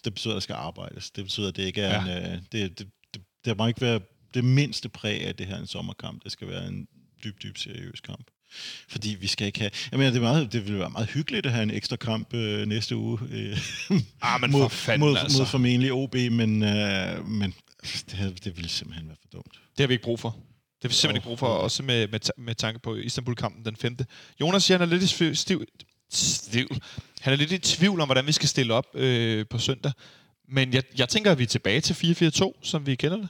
det 0.00 0.14
betyder, 0.14 0.32
at 0.32 0.36
der 0.36 0.40
skal 0.40 0.54
arbejdes. 0.54 1.10
Det 1.10 1.24
betyder, 1.24 1.48
at 1.48 1.56
det 1.56 1.62
ikke 1.62 1.80
er 1.80 2.06
Ja. 2.06 2.26
en... 2.26 2.32
Øh, 2.32 2.38
det, 2.52 2.78
det, 2.78 2.88
det, 3.14 3.22
der 3.44 3.54
må 3.54 3.66
ikke 3.66 3.80
være 3.80 4.00
det 4.34 4.44
mindste 4.44 4.88
præg 4.88 5.20
af, 5.24 5.28
at 5.28 5.38
det 5.38 5.46
her 5.46 5.54
er 5.54 5.60
en 5.60 5.66
sommerkamp. 5.66 6.24
Det 6.24 6.32
skal 6.32 6.48
være 6.48 6.68
en 6.68 6.88
dyb, 7.24 7.42
dyb 7.42 7.56
seriøs 7.58 8.00
kamp. 8.00 8.24
Fordi 8.88 9.16
vi 9.20 9.26
skal 9.26 9.46
ikke 9.46 9.58
have... 9.60 9.70
Jeg 9.90 9.98
mener, 9.98 10.10
det, 10.10 10.18
er 10.18 10.22
meget, 10.22 10.52
det 10.52 10.66
vil 10.68 10.78
være 10.78 10.90
meget 10.90 11.08
hyggeligt 11.10 11.46
at 11.46 11.52
have 11.52 11.62
en 11.62 11.70
ekstra 11.70 11.96
kamp 11.96 12.34
øh, 12.34 12.66
næste 12.66 12.96
uge. 12.96 13.18
Øh, 13.30 13.58
Ah, 14.22 14.40
men 14.40 14.50
mod, 14.52 14.60
for 14.62 14.68
fanden, 14.68 15.08
mod, 15.08 15.16
altså. 15.18 15.38
mod 15.38 15.46
formentlig 15.46 15.92
OB, 15.92 16.14
men, 16.14 16.62
øh, 16.62 17.28
men 17.28 17.54
det, 18.10 18.44
det 18.44 18.56
ville 18.56 18.68
simpelthen 18.70 19.08
være 19.08 19.16
for 19.22 19.28
dumt. 19.32 19.52
det 19.52 19.80
har 19.80 19.86
vi 19.86 19.94
ikke 19.94 20.04
brug 20.04 20.20
for. 20.20 20.28
Det 20.30 20.82
har 20.82 20.88
vi 20.88 20.94
simpelthen 20.94 21.16
ikke 21.16 21.26
brug 21.26 21.38
for, 21.38 21.46
også 21.46 21.82
med, 21.82 22.08
med, 22.08 22.20
med 22.38 22.54
tanke 22.54 22.80
på 22.80 22.96
Istanbul-kampen 22.96 23.64
den 23.64 23.76
5. 23.76 23.96
Jonas 24.40 24.64
siger, 24.64 24.78
han 24.78 24.88
er 24.92 24.96
lidt 24.98 25.10
stiv, 25.38 25.64
stiv. 26.10 26.68
Han 27.22 27.32
er 27.32 27.36
lidt 27.36 27.52
i 27.52 27.58
tvivl 27.58 28.00
om, 28.00 28.08
hvordan 28.08 28.26
vi 28.26 28.32
skal 28.32 28.48
stille 28.48 28.74
op 28.74 28.86
øh, 28.94 29.46
på 29.50 29.58
søndag. 29.58 29.92
Men 30.48 30.72
jeg, 30.74 30.82
jeg 30.98 31.08
tænker, 31.08 31.32
at 31.32 31.38
vi 31.38 31.42
er 31.42 31.46
tilbage 31.46 31.80
til 31.80 31.94
4-4-2, 32.44 32.52
som 32.62 32.86
vi 32.86 32.94
kender 32.94 33.16
det. 33.16 33.28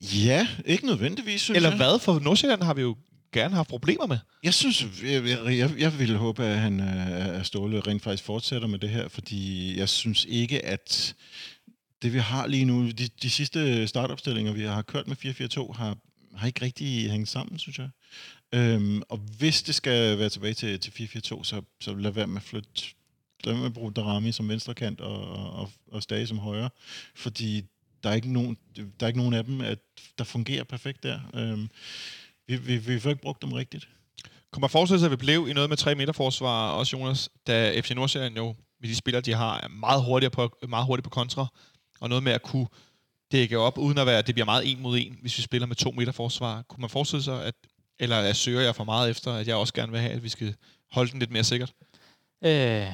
Ja, 0.00 0.48
ikke 0.64 0.86
nødvendigvis, 0.86 1.40
synes 1.42 1.56
Eller 1.56 1.68
jeg. 1.68 1.76
hvad? 1.76 1.98
For 1.98 2.18
Nordsjælland 2.18 2.62
har 2.62 2.74
vi 2.74 2.82
jo 2.82 2.96
gerne 3.32 3.54
haft 3.54 3.68
problemer 3.68 4.06
med. 4.06 4.18
Jeg 4.42 4.54
synes, 4.54 4.86
jeg, 5.02 5.24
jeg, 5.58 5.74
jeg, 5.78 5.98
ville 5.98 6.16
håbe, 6.16 6.44
at 6.44 6.58
han 6.58 6.80
øh, 6.80 7.44
Ståle 7.44 7.80
rent 7.80 8.02
faktisk 8.02 8.24
fortsætter 8.24 8.68
med 8.68 8.78
det 8.78 8.90
her, 8.90 9.08
fordi 9.08 9.76
jeg 9.78 9.88
synes 9.88 10.26
ikke, 10.28 10.64
at 10.64 11.14
det 12.02 12.12
vi 12.12 12.18
har 12.18 12.46
lige 12.46 12.64
nu, 12.64 12.90
de, 12.90 13.08
de 13.22 13.30
sidste 13.30 13.86
startopstillinger, 13.86 14.52
vi 14.52 14.62
har 14.62 14.82
kørt 14.82 15.08
med 15.08 15.16
4-4-2, 15.24 15.72
har, 15.72 15.96
har 16.36 16.46
ikke 16.46 16.64
rigtig 16.64 17.10
hængt 17.10 17.28
sammen, 17.28 17.58
synes 17.58 17.78
jeg. 17.78 17.88
Øhm, 18.54 19.02
og 19.08 19.18
hvis 19.38 19.62
det 19.62 19.74
skal 19.74 20.18
være 20.18 20.28
tilbage 20.28 20.54
til, 20.54 20.80
til 20.80 20.90
4-4-2, 20.90 21.44
så, 21.44 21.62
så 21.80 21.94
lad 21.94 22.10
være 22.10 22.26
med 22.26 22.36
at 22.36 22.42
flytte 22.42 22.70
lad 23.44 23.52
være 23.52 23.60
med 23.60 23.66
at 23.66 23.74
bruge 23.74 23.92
Darami 23.92 24.32
som 24.32 24.48
venstrekant 24.48 25.00
og, 25.00 25.20
og, 25.52 25.70
og 25.92 26.02
Stage 26.02 26.26
som 26.26 26.38
højre, 26.38 26.70
fordi 27.14 27.64
der 28.02 28.10
er 28.10 28.14
ikke 28.14 28.32
nogen, 28.32 28.56
der 28.76 29.06
er 29.06 29.06
ikke 29.06 29.18
nogen 29.18 29.34
af 29.34 29.44
dem, 29.44 29.60
at, 29.60 29.78
der 30.18 30.24
fungerer 30.24 30.64
perfekt 30.64 31.02
der. 31.02 31.20
Øhm, 31.34 31.70
vi, 32.46 32.56
vi, 32.56 32.76
vi 32.76 33.00
får 33.00 33.10
ikke 33.10 33.22
brugt 33.22 33.42
dem 33.42 33.52
rigtigt. 33.52 33.88
Kunne 34.52 34.60
man 34.60 34.70
forestille 34.70 34.98
sig, 34.98 35.06
at 35.06 35.10
vi 35.10 35.16
blev 35.16 35.48
i 35.48 35.52
noget 35.52 35.68
med 35.68 35.76
3 35.76 35.94
meter 35.94 36.12
forsvar, 36.12 36.70
også 36.70 36.96
Jonas, 36.96 37.28
da 37.46 37.80
FC 37.80 37.90
Nordsjælland 37.90 38.36
jo, 38.36 38.54
med 38.80 38.88
de 38.88 38.94
spillere, 38.94 39.20
de 39.20 39.34
har, 39.34 39.60
er 39.60 39.68
meget 39.68 40.04
hurtigere 40.04 40.30
på, 40.30 40.58
meget 40.68 40.86
hurtigt 40.86 41.04
på 41.04 41.10
kontra, 41.10 41.46
og 42.00 42.08
noget 42.08 42.24
med 42.24 42.32
at 42.32 42.42
kunne 42.42 42.66
dække 43.32 43.58
op, 43.58 43.78
uden 43.78 43.98
at 43.98 44.06
være, 44.06 44.18
at 44.18 44.26
det 44.26 44.34
bliver 44.34 44.44
meget 44.44 44.70
en 44.70 44.80
mod 44.82 44.98
en, 44.98 45.18
hvis 45.20 45.38
vi 45.38 45.42
spiller 45.42 45.66
med 45.66 45.76
2 45.76 45.90
meter 45.90 46.12
forsvar. 46.12 46.62
Kunne 46.62 46.80
man 46.80 46.90
forestille 46.90 47.22
sig, 47.22 47.44
at, 47.44 47.54
eller 47.98 48.16
jeg 48.16 48.36
søger 48.36 48.60
jeg 48.60 48.76
for 48.76 48.84
meget 48.84 49.10
efter, 49.10 49.32
at 49.32 49.48
jeg 49.48 49.56
også 49.56 49.74
gerne 49.74 49.92
vil 49.92 50.00
have, 50.00 50.12
at 50.12 50.22
vi 50.22 50.28
skal 50.28 50.54
holde 50.90 51.10
den 51.10 51.18
lidt 51.18 51.30
mere 51.30 51.44
sikkert? 51.44 51.72
Øh, 52.44 52.86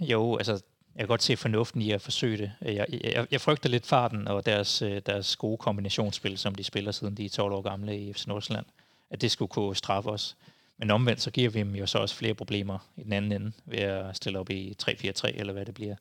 jo, 0.00 0.36
altså, 0.36 0.52
jeg 0.94 0.98
kan 0.98 1.08
godt 1.08 1.22
se 1.22 1.36
fornuften 1.36 1.82
i 1.82 1.90
at 1.90 2.02
forsøge 2.02 2.38
det. 2.38 2.52
Øh, 2.62 2.74
jeg, 2.74 2.86
jeg, 2.90 3.26
jeg 3.30 3.40
frygter 3.40 3.68
lidt 3.68 3.86
farten 3.86 4.28
og 4.28 4.46
deres, 4.46 4.82
øh, 4.82 5.02
deres 5.06 5.36
gode 5.36 5.56
kombinationsspil, 5.56 6.38
som 6.38 6.54
de 6.54 6.64
spiller 6.64 6.92
siden 6.92 7.16
de 7.16 7.24
er 7.24 7.28
12 7.28 7.52
år 7.52 7.62
gamle 7.62 7.98
i 7.98 8.12
FC 8.12 8.26
Nordsjælland, 8.26 8.66
at 9.10 9.20
det 9.20 9.30
skulle 9.30 9.48
kunne 9.48 9.76
straffe 9.76 10.10
os. 10.10 10.36
Men 10.78 10.90
omvendt, 10.90 11.22
så 11.22 11.30
giver 11.30 11.50
vi 11.50 11.58
dem 11.58 11.74
jo 11.74 11.86
så 11.86 11.98
også 11.98 12.14
flere 12.14 12.34
problemer 12.34 12.78
i 12.96 13.02
den 13.02 13.12
anden 13.12 13.32
ende, 13.32 13.52
ved 13.64 13.78
at 13.78 14.16
stille 14.16 14.38
op 14.38 14.50
i 14.50 14.76
3-4-3, 14.82 15.38
eller 15.38 15.52
hvad 15.52 15.66
det 15.66 15.74
bliver. 15.74 15.96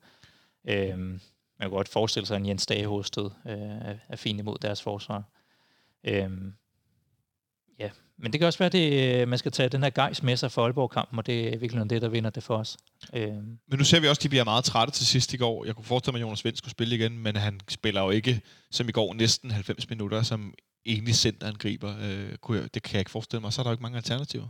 Øhm, 0.65 0.99
man 0.99 1.21
kan 1.61 1.69
godt 1.69 1.89
forestille 1.89 2.27
sig, 2.27 2.35
at 2.35 2.41
en 2.41 2.47
Jens 2.47 2.65
Dage 2.65 2.87
hosted 2.87 3.29
øh, 3.45 3.57
er, 3.57 3.95
er 4.09 4.25
imod 4.25 4.57
deres 4.57 4.81
forsvar. 4.81 5.23
Øhm, 6.03 6.53
ja, 7.79 7.89
men 8.21 8.31
det 8.31 8.39
kan 8.39 8.47
også 8.47 8.59
være, 8.59 8.65
at 8.65 8.71
det, 8.71 9.21
øh, 9.21 9.27
man 9.27 9.39
skal 9.39 9.51
tage 9.51 9.69
den 9.69 9.83
her 9.83 9.89
gejs 9.89 10.23
med 10.23 10.37
sig 10.37 10.51
for 10.51 10.63
Aalborg-kampen, 10.63 11.19
og 11.19 11.25
det 11.25 11.53
er 11.53 11.57
virkelig 11.57 11.89
det, 11.89 12.01
der 12.01 12.09
vinder 12.09 12.29
det 12.29 12.43
for 12.43 12.57
os. 12.57 12.77
Øhm, 13.13 13.59
Men 13.67 13.77
nu 13.77 13.83
ser 13.83 13.99
vi 13.99 14.07
også, 14.07 14.19
at 14.19 14.23
de 14.23 14.29
bliver 14.29 14.43
meget 14.43 14.63
trætte 14.63 14.93
til 14.93 15.05
sidst 15.07 15.33
i 15.33 15.37
går. 15.37 15.65
Jeg 15.65 15.75
kunne 15.75 15.85
forestille 15.85 16.11
mig, 16.13 16.19
at 16.19 16.21
Jonas 16.21 16.45
Vind 16.45 16.55
skulle 16.55 16.71
spille 16.71 16.95
igen, 16.95 17.17
men 17.17 17.35
han 17.35 17.59
spiller 17.67 18.01
jo 18.01 18.09
ikke, 18.09 18.41
som 18.71 18.89
i 18.89 18.91
går, 18.91 19.13
næsten 19.13 19.51
90 19.51 19.89
minutter, 19.89 20.21
som 20.21 20.53
egentlig 20.85 21.15
centerangriber. 21.15 21.95
Øh, 22.01 22.35
kunne 22.35 22.61
jeg, 22.61 22.73
det 22.73 22.83
kan 22.83 22.93
jeg 22.93 23.01
ikke 23.01 23.11
forestille 23.11 23.41
mig. 23.41 23.53
Så 23.53 23.61
er 23.61 23.63
der 23.63 23.69
jo 23.69 23.73
ikke 23.73 23.83
mange 23.83 23.97
alternativer. 23.97 24.47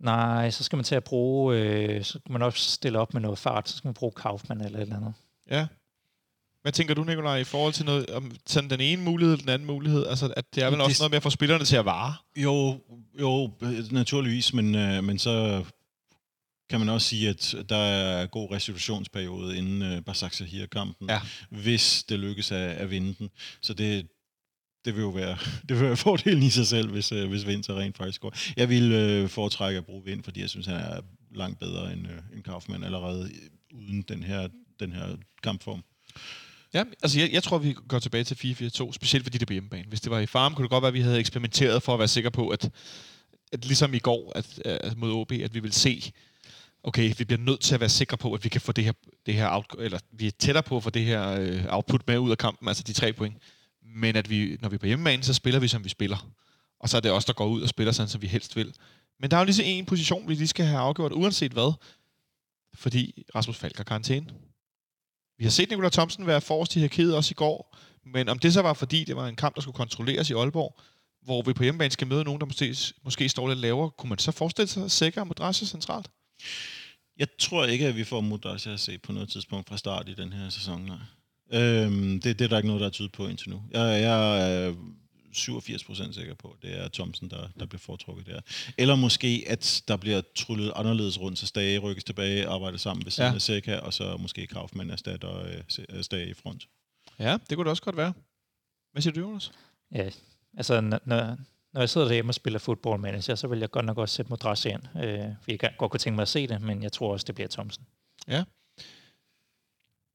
Nej, 0.00 0.50
så 0.50 0.64
skal 0.64 0.76
man 0.76 0.84
til 0.84 0.94
at 0.94 1.04
bruge, 1.04 1.56
øh, 1.56 2.04
så 2.04 2.18
kan 2.26 2.32
man 2.32 2.42
også 2.42 2.70
stille 2.70 2.98
op 2.98 3.14
med 3.14 3.20
noget 3.22 3.38
fart, 3.38 3.68
så 3.68 3.76
skal 3.76 3.88
man 3.88 3.94
bruge 3.94 4.12
Kaufmann 4.12 4.60
eller 4.60 4.78
et 4.78 4.82
eller 4.82 4.96
andet. 4.96 5.14
Ja. 5.50 5.66
Hvad 6.62 6.72
tænker 6.72 6.94
du, 6.94 7.04
Nikolaj, 7.04 7.36
i 7.36 7.44
forhold 7.44 7.72
til 7.72 7.84
noget, 7.84 8.10
om 8.10 8.32
sådan 8.46 8.70
den 8.70 8.80
ene 8.80 9.02
mulighed 9.02 9.32
eller 9.32 9.42
den 9.44 9.52
anden 9.54 9.66
mulighed? 9.66 10.06
Altså, 10.06 10.34
at 10.36 10.54
det 10.54 10.62
er 10.62 10.70
vel 10.70 10.78
Det- 10.78 10.84
også 10.86 11.02
noget 11.02 11.10
med 11.10 11.16
at 11.16 11.22
få 11.22 11.30
spillerne 11.30 11.64
til 11.64 11.76
at 11.76 11.84
vare? 11.84 12.14
Jo, 12.36 12.80
jo, 13.20 13.52
naturligvis, 13.90 14.54
men, 14.54 14.74
øh, 14.74 15.04
men 15.04 15.18
så 15.18 15.64
kan 16.70 16.80
man 16.80 16.88
også 16.88 17.08
sige, 17.08 17.28
at 17.28 17.54
der 17.68 17.76
er 17.76 18.26
god 18.26 18.50
restitutionsperiode 18.52 19.56
inden 19.58 19.82
øh, 19.82 20.02
Basak 20.02 20.32
Sahir-kampen, 20.34 21.08
Ja. 21.10 21.20
hvis 21.50 22.04
det 22.08 22.18
lykkes 22.18 22.52
at, 22.52 22.58
at 22.70 22.90
vinde 22.90 23.14
den. 23.18 23.30
Så 23.60 23.74
det, 23.74 24.06
det 24.84 24.94
vil 24.94 25.00
jo 25.00 25.08
være, 25.10 25.36
det 25.68 25.76
vil 25.80 25.86
være 25.86 25.96
fordelen 25.96 26.42
i 26.42 26.50
sig 26.50 26.66
selv, 26.66 26.90
hvis, 26.90 27.12
øh, 27.12 27.28
hvis 27.28 27.46
Vind 27.46 27.64
så 27.64 27.78
rent 27.78 27.96
faktisk 27.96 28.20
går. 28.20 28.34
Jeg 28.56 28.68
vil 28.68 28.92
øh, 28.92 29.28
foretrække 29.28 29.78
at 29.78 29.86
bruge 29.86 30.04
Vind, 30.04 30.24
fordi 30.24 30.40
jeg 30.40 30.50
synes, 30.50 30.66
han 30.66 30.76
er 30.76 31.00
langt 31.34 31.58
bedre 31.58 31.92
end, 31.92 32.06
øh, 32.06 32.18
end 32.34 32.42
Kaufmann 32.42 32.84
allerede 32.84 33.30
øh, 33.34 33.78
uden 33.78 34.02
den 34.02 34.22
her, 34.22 34.48
den 34.80 34.92
her 34.92 35.16
kampform. 35.42 35.84
Ja, 36.74 36.84
altså 37.02 37.20
jeg, 37.20 37.32
jeg 37.32 37.42
tror, 37.42 37.58
vi 37.58 37.76
går 37.88 37.98
tilbage 37.98 38.24
til 38.24 38.54
4-4-2, 38.84 38.92
specielt 38.92 39.24
fordi 39.24 39.38
det 39.38 39.48
på 39.48 39.52
hjemmebane. 39.52 39.88
Hvis 39.88 40.00
det 40.00 40.10
var 40.10 40.18
i 40.18 40.26
farm, 40.26 40.54
kunne 40.54 40.62
det 40.62 40.70
godt 40.70 40.82
være, 40.82 40.88
at 40.88 40.94
vi 40.94 41.00
havde 41.00 41.18
eksperimenteret 41.18 41.82
for 41.82 41.92
at 41.92 41.98
være 41.98 42.08
sikre 42.08 42.30
på, 42.30 42.48
at, 42.48 42.70
at 43.52 43.64
ligesom 43.64 43.94
i 43.94 43.98
går 43.98 44.32
at, 44.34 44.58
at 44.64 44.96
mod 44.96 45.12
OB, 45.12 45.32
at 45.32 45.54
vi 45.54 45.60
vil 45.60 45.72
se, 45.72 46.12
okay, 46.82 47.12
vi 47.18 47.24
bliver 47.24 47.40
nødt 47.40 47.60
til 47.60 47.74
at 47.74 47.80
være 47.80 47.88
sikre 47.88 48.16
på, 48.16 48.34
at 48.34 48.44
vi 48.44 48.48
kan 48.48 48.60
få 48.60 48.72
det 48.72 48.84
her, 48.84 48.92
det 49.26 49.34
her 49.34 49.48
out, 49.50 49.66
eller 49.78 49.98
vi 50.12 50.26
er 50.26 50.30
tættere 50.30 50.62
på 50.62 50.76
at 50.76 50.82
få 50.82 50.90
det 50.90 51.04
her 51.04 51.30
øh, 51.40 51.64
output 51.68 52.06
med 52.06 52.18
ud 52.18 52.30
af 52.30 52.38
kampen, 52.38 52.68
altså 52.68 52.82
de 52.82 52.92
tre 52.92 53.12
point. 53.12 53.36
Men 53.94 54.16
at 54.16 54.30
vi, 54.30 54.56
når 54.60 54.68
vi 54.68 54.74
er 54.74 54.78
på 54.78 54.86
hjemmebane, 54.86 55.22
så 55.22 55.34
spiller 55.34 55.60
vi, 55.60 55.68
som 55.68 55.84
vi 55.84 55.88
spiller. 55.88 56.32
Og 56.80 56.88
så 56.88 56.96
er 56.96 57.00
det 57.00 57.12
os, 57.12 57.24
der 57.24 57.32
går 57.32 57.46
ud 57.46 57.62
og 57.62 57.68
spiller 57.68 57.92
sådan, 57.92 58.08
som 58.08 58.22
vi 58.22 58.26
helst 58.26 58.56
vil. 58.56 58.74
Men 59.20 59.30
der 59.30 59.36
er 59.36 59.40
jo 59.40 59.44
lige 59.44 59.54
så 59.54 59.62
en 59.62 59.86
position, 59.86 60.28
vi 60.28 60.34
lige 60.34 60.48
skal 60.48 60.64
have 60.66 60.80
afgjort, 60.80 61.12
uanset 61.12 61.52
hvad. 61.52 61.72
Fordi 62.74 63.24
Rasmus 63.34 63.56
Falk 63.56 63.76
har 63.76 63.84
karantæne. 63.84 64.26
Vi 65.42 65.46
har 65.46 65.50
set 65.50 65.70
Nikolaj 65.70 65.90
Thomsen 65.90 66.26
være 66.26 66.40
forrest 66.40 66.76
i 66.76 66.78
hierarkiet 66.78 67.16
også 67.16 67.32
i 67.32 67.34
går, 67.34 67.76
men 68.06 68.28
om 68.28 68.38
det 68.38 68.52
så 68.52 68.62
var 68.62 68.72
fordi, 68.72 69.04
det 69.04 69.16
var 69.16 69.28
en 69.28 69.36
kamp, 69.36 69.54
der 69.54 69.60
skulle 69.60 69.74
kontrolleres 69.74 70.30
i 70.30 70.32
Aalborg, 70.32 70.80
hvor 71.24 71.42
vi 71.42 71.52
på 71.52 71.62
hjemmebane 71.62 71.90
skal 71.90 72.06
møde 72.06 72.24
nogen, 72.24 72.40
der 72.40 72.46
måske, 72.46 72.76
måske 73.04 73.28
står 73.28 73.48
lidt 73.48 73.58
lavere, 73.58 73.90
kunne 73.90 74.08
man 74.08 74.18
så 74.18 74.32
forestille 74.32 74.68
sig 74.68 74.90
sikker 74.90 75.24
Madrasja 75.24 75.66
centralt? 75.66 76.10
Jeg 77.18 77.26
tror 77.38 77.64
ikke, 77.64 77.86
at 77.86 77.96
vi 77.96 78.04
får 78.04 78.20
Modacia 78.20 78.72
at 78.72 78.80
se 78.80 78.98
på 78.98 79.12
noget 79.12 79.28
tidspunkt 79.28 79.68
fra 79.68 79.76
start 79.76 80.08
i 80.08 80.14
den 80.14 80.32
her 80.32 80.48
sæson. 80.48 80.80
Nej. 80.80 81.60
Øhm, 81.60 82.20
det, 82.20 82.38
det 82.38 82.44
er 82.44 82.48
der 82.48 82.56
ikke 82.56 82.66
noget, 82.66 82.80
der 82.80 82.86
er 82.86 82.90
tydet 82.90 83.12
på 83.12 83.26
indtil 83.26 83.50
nu. 83.50 83.62
Jeg, 83.70 84.02
jeg 84.02 84.68
øh, 84.68 84.76
87% 85.36 86.12
sikker 86.12 86.34
på, 86.34 86.48
at 86.48 86.62
det 86.62 86.78
er 86.78 86.88
Thomsen, 86.88 87.30
der, 87.30 87.48
der 87.58 87.66
bliver 87.66 87.80
foretrukket 87.80 88.26
der. 88.26 88.40
Eller 88.78 88.94
måske, 88.96 89.44
at 89.46 89.82
der 89.88 89.96
bliver 89.96 90.22
trullet 90.34 90.72
anderledes 90.76 91.20
rundt, 91.20 91.38
så 91.38 91.46
Stage 91.46 91.78
rykkes 91.78 92.04
tilbage, 92.04 92.46
arbejder 92.46 92.78
sammen 92.78 93.04
ved 93.04 93.12
siden 93.12 93.30
Ja. 93.30 93.34
af 93.34 93.42
Seca, 93.42 93.76
og 93.76 93.94
så 93.94 94.16
måske 94.16 94.46
Kaufmann 94.46 94.90
erstatter 94.90 95.46
øh, 95.88 96.02
Stage 96.02 96.30
i 96.30 96.34
front. 96.34 96.68
Ja, 97.18 97.38
det 97.48 97.56
kunne 97.56 97.64
det 97.64 97.70
også 97.70 97.82
godt 97.82 97.96
være. 97.96 98.12
Hvad 98.92 99.02
siger 99.02 99.12
du, 99.14 99.20
Jonas? 99.20 99.52
Ja, 99.94 100.10
altså 100.56 100.80
når, 100.80 101.00
når, 101.04 101.36
jeg 101.74 101.90
sidder 101.90 102.06
derhjemme 102.06 102.30
og 102.30 102.34
spiller 102.34 102.58
football 102.58 103.00
manager, 103.00 103.34
så 103.34 103.48
vil 103.48 103.58
jeg 103.58 103.70
godt 103.70 103.84
nok 103.84 103.98
også 103.98 104.14
sætte 104.14 104.28
Modrasja 104.30 104.70
ind. 104.70 104.82
Øh, 105.04 105.18
for 105.42 105.50
jeg 105.50 105.60
kan 105.60 105.70
godt 105.78 105.90
kunne 105.90 105.98
tænke 105.98 106.14
mig 106.14 106.22
at 106.22 106.28
se 106.28 106.46
det, 106.46 106.62
men 106.62 106.82
jeg 106.82 106.92
tror 106.92 107.12
også, 107.12 107.24
det 107.24 107.34
bliver 107.34 107.48
Thomsen. 107.48 107.84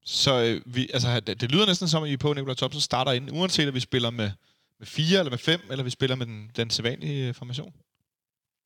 Så 0.04 0.42
øh, 0.42 0.74
vi, 0.74 0.90
altså, 0.94 1.20
det, 1.20 1.40
det 1.40 1.52
lyder 1.52 1.66
næsten 1.66 1.88
som, 1.88 2.02
at 2.02 2.10
I 2.10 2.12
er 2.12 2.16
på, 2.16 2.30
at 2.30 2.36
Nikolaj 2.36 2.54
Thomsen 2.54 2.80
starter 2.80 3.12
ind, 3.12 3.30
uanset 3.32 3.66
at 3.68 3.74
vi 3.74 3.80
spiller 3.80 4.10
med, 4.10 4.30
med 4.78 4.86
fire 4.86 5.18
eller 5.18 5.30
med 5.30 5.38
fem, 5.38 5.60
eller 5.70 5.84
vi 5.84 5.90
spiller 5.90 6.16
med 6.16 6.26
den, 6.26 6.50
den 6.56 6.70
sædvanlige 6.70 7.28
øh, 7.28 7.34
formation. 7.34 7.72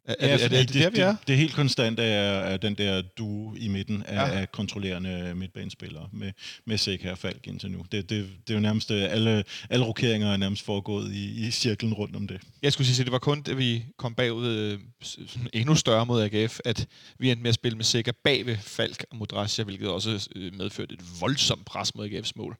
Er, 0.04 0.14
er, 0.18 0.36
det, 0.36 0.44
er, 0.44 0.48
det, 0.48 0.58
er 0.60 0.64
det, 0.66 0.74
der, 0.74 0.90
vi 0.90 0.98
er? 0.98 1.08
Det, 1.08 1.28
det 1.28 1.36
helt 1.36 1.54
konstante 1.54 2.02
er, 2.02 2.32
er 2.40 2.56
den 2.56 2.74
der 2.74 3.02
duo 3.18 3.54
i 3.54 3.68
midten 3.68 4.02
af, 4.02 4.14
Ja. 4.14 4.26
ja. 4.26 4.40
af 4.40 4.52
kontrollerende 4.52 5.34
midtbanespillere 5.34 6.08
med, 6.12 6.32
med 6.66 6.78
Seca 6.78 7.10
og 7.10 7.18
Falk 7.18 7.46
indtil 7.46 7.70
nu. 7.70 7.84
Det, 7.92 8.10
det, 8.10 8.28
det 8.46 8.50
er 8.50 8.54
jo 8.54 8.60
nærmest, 8.60 8.90
øh, 8.90 9.02
alle, 9.12 9.44
alle 9.70 9.84
rokeringer 9.84 10.32
er 10.32 10.36
nærmest 10.36 10.64
foregået 10.64 11.12
i, 11.12 11.46
i 11.46 11.50
cirklen 11.50 11.94
rundt 11.94 12.16
om 12.16 12.28
det. 12.28 12.40
Jeg 12.62 12.72
skulle 12.72 12.86
sige, 12.86 13.00
at 13.02 13.06
det 13.06 13.12
var 13.12 13.18
kun, 13.18 13.42
da 13.42 13.52
vi 13.52 13.84
kom 13.98 14.14
bagud 14.14 14.46
øh, 14.46 14.78
sådan 15.02 15.48
endnu 15.52 15.74
større 15.74 16.06
mod 16.06 16.22
AGF, 16.22 16.58
at 16.64 16.86
vi 17.18 17.30
endte 17.30 17.42
med 17.42 17.48
at 17.48 17.54
spille 17.54 17.76
med 17.76 17.84
Sikker 17.84 18.12
bag 18.24 18.46
ved 18.46 18.56
Falk 18.56 19.04
og 19.10 19.16
Modrasja, 19.16 19.64
hvilket 19.64 19.88
også 19.88 20.28
øh, 20.36 20.54
medførte 20.54 20.94
et 20.94 21.00
voldsomt 21.20 21.64
pres 21.64 21.94
mod 21.94 22.08
AGF's 22.10 22.32
mål. 22.36 22.56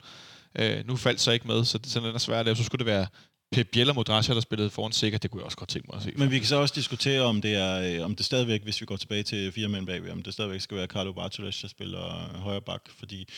Øh, 0.58 0.86
nu 0.86 0.96
faldt 0.96 1.20
så 1.20 1.30
ikke 1.30 1.46
med, 1.46 1.64
så 1.64 1.78
det 1.78 1.90
sådan 1.90 2.14
er 2.14 2.18
svært 2.18 2.38
at 2.40 2.44
lave. 2.44 2.56
Så 2.56 2.64
skulle 2.64 2.78
det 2.78 2.86
være 2.86 3.06
Pep 3.52 3.68
Biel 3.72 3.90
og 3.90 4.06
der 4.06 4.40
spillede 4.40 4.70
foran 4.70 4.92
Sikker. 4.92 5.18
Det 5.18 5.30
kunne 5.30 5.40
jeg 5.40 5.44
også 5.44 5.58
godt 5.58 5.70
tænke 5.70 5.88
mig 5.92 5.96
at 5.96 6.02
se. 6.02 6.12
Men 6.16 6.30
vi 6.30 6.38
kan 6.38 6.48
så 6.48 6.56
også 6.56 6.74
diskutere, 6.74 7.22
om 7.22 7.40
det 7.42 7.54
er, 7.54 7.98
øh, 7.98 8.04
om 8.04 8.16
det 8.16 8.26
stadigvæk, 8.26 8.62
hvis 8.62 8.80
vi 8.80 8.86
går 8.86 8.96
tilbage 8.96 9.22
til 9.22 9.52
fire 9.52 9.68
mænd 9.68 9.86
bagved, 9.86 10.10
om 10.10 10.22
det 10.22 10.32
stadigvæk 10.32 10.60
skal 10.60 10.76
være 10.76 10.86
Carlo 10.86 11.12
Bartolas, 11.12 11.60
der 11.60 11.68
spiller 11.68 12.38
højre 12.38 12.60
bak, 12.60 12.82
fordi 12.98 13.28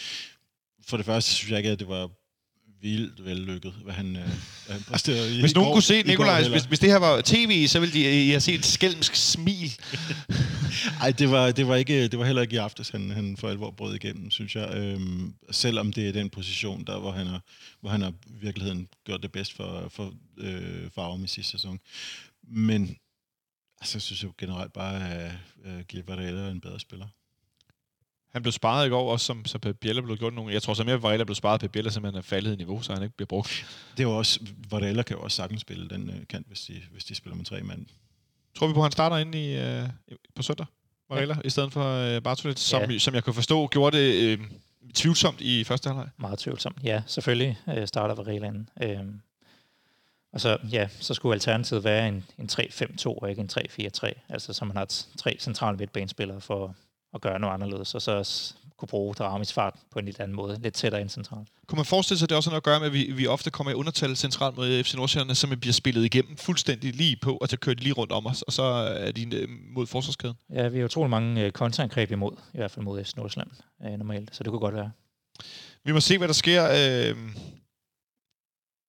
for 0.86 0.96
det 0.96 1.06
første 1.06 1.32
synes 1.32 1.50
jeg 1.50 1.58
ikke, 1.58 1.70
at 1.70 1.78
det 1.78 1.88
var 1.88 2.10
vildt 2.84 3.24
vellykket, 3.24 3.72
hvad 3.72 3.94
han, 3.94 4.16
øh, 4.16 4.28
han 4.70 4.82
præsterede 4.82 5.36
i 5.36 5.40
Hvis 5.40 5.54
nogen 5.54 5.68
går- 5.68 5.74
kunne 5.74 5.82
se 5.82 6.02
Nikolaj, 6.02 6.48
hvis, 6.48 6.62
hvis 6.64 6.78
det 6.78 6.90
her 6.90 6.96
var 6.96 7.20
tv, 7.24 7.66
så 7.68 7.80
ville 7.80 7.92
de, 7.92 8.26
I 8.26 8.28
have 8.28 8.40
set 8.40 8.54
et 8.54 8.64
skælmsk 8.64 9.14
smil. 9.14 9.72
Ej, 11.02 11.10
det 11.10 11.30
var, 11.30 11.50
det, 11.52 11.68
var 11.68 11.76
ikke, 11.76 12.08
det 12.08 12.18
var 12.18 12.24
heller 12.24 12.42
ikke 12.42 12.54
i 12.54 12.56
aftes, 12.58 12.88
han, 12.88 13.10
han 13.10 13.36
for 13.36 13.48
alvor 13.48 13.70
brød 13.70 13.94
igennem, 13.94 14.30
synes 14.30 14.56
jeg. 14.56 14.74
Øhm, 14.76 15.34
selvom 15.50 15.92
det 15.92 16.08
er 16.08 16.12
den 16.12 16.30
position, 16.30 16.84
der 16.86 16.98
hvor 16.98 17.12
han 17.12 17.26
har, 17.26 17.40
hvor 17.80 17.90
han 17.90 18.02
har 18.02 18.12
virkeligheden 18.40 18.88
gjort 19.04 19.22
det 19.22 19.32
bedst 19.32 19.52
for, 19.56 19.88
for 19.90 20.14
øh, 20.38 20.90
Farum 20.94 21.24
i 21.24 21.28
sidste 21.28 21.52
sæson. 21.52 21.78
Men 22.48 22.96
altså, 23.80 23.96
jeg 23.96 24.02
synes 24.02 24.22
jo 24.22 24.32
generelt 24.38 24.72
bare, 24.72 25.10
at 25.10 25.32
uh, 25.66 25.80
Gilbert 25.88 26.18
er 26.18 26.50
en 26.50 26.60
bedre 26.60 26.80
spiller. 26.80 27.06
Han 28.34 28.42
blev 28.42 28.52
sparet 28.52 28.86
i 28.86 28.88
går, 28.90 29.12
også 29.12 29.26
som 29.26 29.44
så 29.44 29.58
Pep 29.58 29.80
blev 29.80 30.16
gjort 30.16 30.34
nogle. 30.34 30.52
Jeg 30.52 30.62
tror 30.62 30.74
så 30.74 30.84
mere, 30.84 30.94
at 30.94 31.02
Varela 31.02 31.24
blev 31.24 31.34
sparet, 31.34 31.60
Pep 31.60 31.72
Biel 31.72 31.92
simpelthen 31.92 32.18
er 32.18 32.22
faldet 32.22 32.52
i 32.52 32.56
niveau, 32.56 32.82
så 32.82 32.92
han 32.94 33.02
ikke 33.02 33.16
bliver 33.16 33.26
brugt. 33.26 33.66
Det 33.96 34.00
er 34.04 34.08
jo 34.08 34.16
også, 34.18 34.40
Varela 34.70 35.02
kan 35.02 35.16
jo 35.16 35.22
også 35.22 35.36
sagtens 35.36 35.60
spille 35.60 35.88
den 35.88 36.10
øh, 36.10 36.16
kant, 36.28 36.46
hvis 36.46 36.60
de, 36.60 36.82
hvis 36.92 37.04
de 37.04 37.14
spiller 37.14 37.36
med 37.36 37.44
tre 37.44 37.60
mand. 37.62 37.86
Tror 38.54 38.66
vi 38.66 38.72
på, 38.72 38.78
at 38.80 38.84
han 38.84 38.92
starter 38.92 39.16
inde 39.16 39.44
i, 39.44 39.56
øh, 39.58 39.88
på 40.34 40.42
søndag, 40.42 40.66
Varela, 41.10 41.34
ja. 41.34 41.40
i 41.44 41.50
stedet 41.50 41.72
for 41.72 41.94
øh, 42.16 42.22
Bartolet, 42.22 42.58
som, 42.58 42.90
Ja. 42.90 42.98
som 42.98 43.14
jeg 43.14 43.24
kan 43.24 43.34
forstå, 43.34 43.66
gjorde 43.68 43.98
det 43.98 44.14
øh, 44.14 44.38
tvivlsomt 44.94 45.40
i 45.40 45.64
første 45.64 45.88
halvleg. 45.88 46.08
Meget 46.16 46.38
tvivlsomt. 46.38 46.78
Ja, 46.84 47.02
selvfølgelig 47.06 47.58
øh, 47.76 47.86
starter 47.88 48.14
Varela 48.14 48.46
inden. 48.46 48.68
Øhm, 48.82 49.20
og 50.32 50.40
så, 50.40 50.58
ja, 50.72 50.88
så 51.00 51.14
skulle 51.14 51.34
alternativet 51.34 51.84
være 51.84 52.08
en, 52.08 52.24
en 52.38 52.48
3-5-2 52.52 53.06
og 53.06 53.30
ikke 53.30 53.40
en 53.40 53.50
3-4-3. 53.52 54.12
Altså, 54.28 54.52
så 54.52 54.64
man 54.64 54.76
har 54.76 54.84
tre 55.18 55.36
centrale 55.40 55.76
midtbanespillere 55.76 56.40
for 56.40 56.74
at 57.14 57.20
gøre 57.20 57.38
noget 57.38 57.54
anderledes, 57.54 57.94
og 57.94 58.02
så 58.02 58.24
s- 58.24 58.56
kunne 58.76 58.88
bruge 58.88 59.14
Daramis 59.14 59.52
fart 59.52 59.74
på 59.92 59.98
en 59.98 60.04
lidt 60.04 60.20
anden 60.20 60.36
måde, 60.36 60.58
lidt 60.62 60.74
tættere 60.74 61.00
ind 61.00 61.08
centralt. 61.08 61.48
Kunne 61.66 61.76
man 61.76 61.84
forestille 61.86 62.18
sig, 62.18 62.26
at 62.26 62.30
det 62.30 62.36
også 62.36 62.50
har 62.50 62.52
noget 62.52 62.60
at 62.60 62.64
gøre 62.64 62.80
med, 62.80 62.86
at 62.86 62.92
vi, 62.92 63.12
vi 63.12 63.26
ofte 63.26 63.50
kommer 63.50 63.70
i 63.70 63.74
undertal 63.74 64.16
centralt 64.16 64.56
mod 64.56 64.84
FC 64.84 64.94
Nordsjælland, 64.94 65.34
som 65.34 65.50
bliver 65.60 65.72
spillet 65.72 66.04
igennem 66.04 66.36
fuldstændig 66.36 66.94
lige 66.94 67.16
på, 67.22 67.36
og 67.36 67.48
så 67.48 67.56
kører 67.56 67.74
de 67.76 67.82
lige 67.82 67.92
rundt 67.92 68.12
om 68.12 68.26
os, 68.26 68.42
og 68.42 68.52
så 68.52 68.62
er 68.62 69.12
de 69.12 69.36
øh, 69.36 69.48
mod 69.74 69.86
forsvarskæden. 69.86 70.36
Ja, 70.52 70.68
vi 70.68 70.78
har 70.78 70.84
utrolig 70.84 71.10
mange 71.10 71.44
øh, 71.44 71.52
kontraangreb 71.52 72.10
imod, 72.10 72.32
i 72.54 72.56
hvert 72.56 72.70
fald 72.70 72.84
mod 72.84 73.04
FC 73.04 73.14
Nordsjælland 73.16 73.50
øh, 73.86 73.92
normalt, 73.98 74.36
så 74.36 74.42
det 74.44 74.50
kunne 74.50 74.60
godt 74.60 74.74
være. 74.74 74.90
Vi 75.84 75.92
må 75.92 76.00
se, 76.00 76.18
hvad 76.18 76.28
der 76.28 76.34
sker. 76.34 76.64
Øh, 76.64 77.16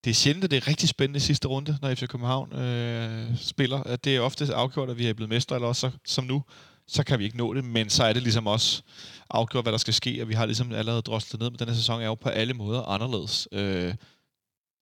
det 0.04 0.10
er 0.10 0.14
sjældent, 0.14 0.44
at 0.44 0.50
det 0.50 0.56
er 0.56 0.68
rigtig 0.68 0.88
spændende 0.88 1.20
sidste 1.20 1.48
runde, 1.48 1.78
når 1.82 1.94
FC 1.94 2.06
København 2.08 2.52
øh, 2.52 3.36
spiller. 3.36 3.96
Det 3.96 4.16
er 4.16 4.20
ofte 4.20 4.54
afgjort, 4.54 4.90
at 4.90 4.98
vi 4.98 5.06
er 5.06 5.14
blevet 5.14 5.28
mestre, 5.30 5.56
eller 5.56 5.68
også 5.68 5.80
så, 5.80 5.90
som 6.12 6.24
nu, 6.24 6.42
så 6.88 7.04
kan 7.04 7.18
vi 7.18 7.24
ikke 7.24 7.36
nå 7.36 7.54
det. 7.54 7.64
Men 7.64 7.90
så 7.90 8.04
er 8.04 8.12
det 8.12 8.22
ligesom 8.22 8.46
også 8.46 8.82
afgjort, 9.30 9.64
hvad 9.64 9.72
der 9.72 9.78
skal 9.78 9.94
ske, 9.94 10.22
og 10.22 10.28
vi 10.28 10.34
har 10.34 10.46
ligesom 10.46 10.72
allerede 10.72 11.02
droslet 11.02 11.40
ned, 11.40 11.50
men 11.50 11.58
den 11.58 11.68
her 11.68 11.74
sæson 11.74 12.00
er 12.00 12.06
jo 12.06 12.14
på 12.14 12.28
alle 12.28 12.54
måder 12.54 12.82
anderledes. 12.82 13.48
Øh, 13.52 13.94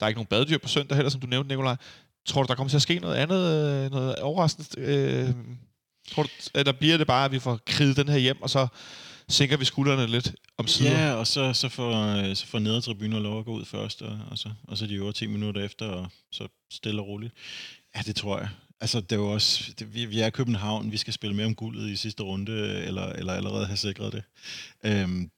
der 0.01 0.07
er 0.07 0.09
ikke 0.09 0.19
nogen 0.19 0.27
badedyr 0.27 0.59
på 0.59 0.69
søndag 0.69 0.97
heller, 0.97 1.11
som 1.11 1.21
du 1.21 1.27
nævnte, 1.27 1.49
Nikolaj. 1.49 1.77
Tror 2.27 2.43
du, 2.43 2.47
der 2.47 2.55
kommer 2.55 2.69
til 2.69 2.77
at 2.77 2.83
ske 2.83 2.99
noget 2.99 3.17
andet, 3.17 3.41
øh, 3.85 3.91
noget 3.91 4.17
overraskende? 4.17 4.81
Øh, 4.81 5.35
tror 6.11 6.23
du, 6.23 6.29
eller 6.55 6.73
der 6.73 6.79
bliver 6.79 6.97
det 6.99 7.07
bare, 7.07 7.25
at 7.25 7.33
vi 7.33 7.39
får 7.39 7.61
kriget 7.67 7.97
den 7.97 8.09
her 8.09 8.19
hjem, 8.19 8.43
og 8.43 8.51
så 8.51 8.67
sænker 9.29 9.57
vi 9.57 9.65
skuldrene 9.65 10.07
lidt 10.07 10.35
om 10.59 10.67
siden? 10.67 10.93
Ja, 10.93 11.13
og 11.13 11.27
så, 11.27 11.53
så 11.53 11.69
får, 11.69 11.93
øh, 11.93 12.37
så 12.37 12.47
får 12.47 12.59
nedertribuner 12.59 13.21
lov 13.21 13.39
at 13.39 13.45
gå 13.45 13.53
ud 13.53 13.65
først, 13.65 14.03
og, 14.03 14.19
og, 14.31 14.39
så, 14.39 14.51
og 14.63 14.79
så 14.79 14.87
de 14.87 14.95
øvrige 14.95 15.13
10 15.13 15.27
minutter 15.27 15.65
efter, 15.65 15.87
og 15.87 16.11
så 16.33 16.49
stille 16.73 17.03
og 17.03 17.09
roligt. 17.09 17.33
Ja, 17.97 18.01
det 18.07 18.17
tror 18.17 18.39
jeg. 18.39 18.49
Altså, 18.85 19.01
det 19.01 19.13
er 19.13 19.17
jo 19.17 19.33
også, 19.33 19.73
det, 19.79 19.95
vi, 19.95 20.05
vi 20.05 20.21
er 20.21 20.27
i 20.27 20.31
København, 20.31 20.93
vi 20.93 20.97
skal 20.97 21.13
spille 21.13 21.37
med 21.37 21.45
om 21.45 21.55
guldet 21.55 21.91
i 21.91 21.97
sidste 21.97 22.23
runde, 22.23 22.85
eller, 22.85 23.07
eller 23.07 23.33
allerede 23.33 23.67
have 23.67 23.77
sikret 23.77 24.13
det. 24.13 24.23
Øhm, 24.85 25.31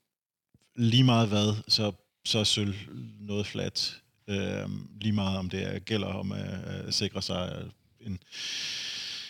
lige 0.75 1.03
meget 1.03 1.27
hvad, 1.27 1.55
så, 1.67 1.91
så 2.25 2.39
er 2.39 2.43
sølv 2.43 2.75
noget 3.19 3.47
flat. 3.47 4.01
Øhm, 4.27 4.89
lige 5.01 5.11
meget 5.11 5.37
om 5.37 5.49
det 5.49 5.63
er, 5.63 5.79
gælder 5.79 6.07
om 6.07 6.31
øh, 6.31 6.39
øh, 6.39 6.45
at, 6.47 6.85
at 6.85 6.93
sikre 6.93 7.21
sig 7.21 7.71
en, 8.01 8.19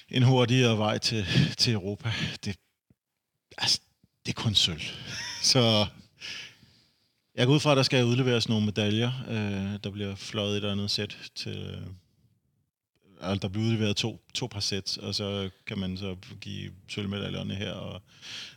en 0.09 0.23
hurtigere 0.23 0.77
vej 0.77 0.97
til, 0.97 1.25
til 1.57 1.73
Europa. 1.73 2.11
Det, 2.45 2.55
altså, 3.57 3.79
det 4.25 4.31
er 4.31 4.41
kun 4.41 4.55
sølv. 4.55 4.81
Så 5.53 5.85
jeg 7.35 7.47
går 7.47 7.53
ud 7.53 7.59
fra, 7.59 7.71
at 7.71 7.77
der 7.77 7.83
skal 7.83 8.05
udleveres 8.05 8.49
nogle 8.49 8.65
medaljer. 8.65 9.11
Øh, 9.27 9.79
der 9.83 9.89
bliver 9.89 10.15
fløjet 10.15 10.51
et 10.51 10.55
eller 10.55 10.71
andet 10.71 10.91
sæt 10.91 11.17
til, 11.35 11.87
altså, 13.21 13.39
der 13.41 13.47
bliver 13.47 13.65
udleveret 13.65 13.95
to, 13.95 14.21
to 14.33 14.47
par 14.47 14.59
sæt, 14.59 14.97
og 14.97 15.15
så 15.15 15.49
kan 15.67 15.79
man 15.79 15.97
så 15.97 16.15
give 16.41 16.71
sølvmedaljerne 16.87 17.55
her 17.55 17.71
og, 17.71 18.01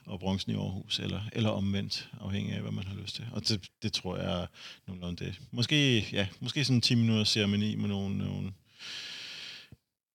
og 0.07 0.21
bronzen 0.21 0.53
i 0.53 0.55
Aarhus, 0.55 0.99
eller, 0.99 1.21
eller 1.33 1.51
omvendt, 1.51 2.09
afhængig 2.21 2.55
af, 2.55 2.61
hvad 2.61 2.73
man 2.73 2.85
har 2.87 2.95
lyst 2.95 3.15
til. 3.15 3.27
Og 3.33 3.49
det, 3.49 3.71
det 3.83 3.93
tror 3.93 4.17
jeg 4.17 4.43
er 4.43 4.47
nogenlunde 4.87 5.25
det. 5.25 5.41
Måske, 5.51 6.09
ja, 6.13 6.27
måske 6.41 6.65
sådan 6.65 6.77
en 6.77 6.81
10 6.81 6.95
minutter 6.95 7.25
ceremoni 7.25 7.75
med 7.75 7.89
nogle, 7.89 8.19
nogle, 8.19 8.53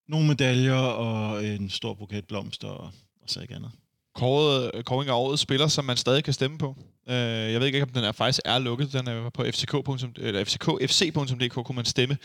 nogle 0.07 0.27
medaljer 0.27 0.73
og 0.73 1.45
en 1.45 1.69
stor 1.69 1.93
buket 1.93 2.25
blomster, 2.25 2.67
og, 2.67 2.91
og 3.21 3.29
så 3.29 3.41
ikke 3.41 3.55
andet 3.55 3.71
kåret, 4.15 4.85
kåring 4.85 5.09
af 5.09 5.13
årets 5.13 5.41
spiller, 5.41 5.67
som 5.67 5.85
man 5.85 5.97
stadig 5.97 6.23
kan 6.23 6.33
stemme 6.33 6.57
på. 6.57 6.75
Uh, 7.07 7.13
jeg 7.13 7.59
ved 7.59 7.67
ikke, 7.67 7.83
om 7.83 7.89
den 7.89 8.03
er 8.03 8.11
faktisk 8.11 8.41
er 8.45 8.59
lukket. 8.59 8.93
Den 8.93 9.07
er 9.07 9.29
på 9.29 9.43
fck. 9.51 9.73
Eller 10.17 10.43
fckfc.dk 10.43 11.53
kunne 11.53 11.75
man 11.75 11.85
stemme 11.85 12.17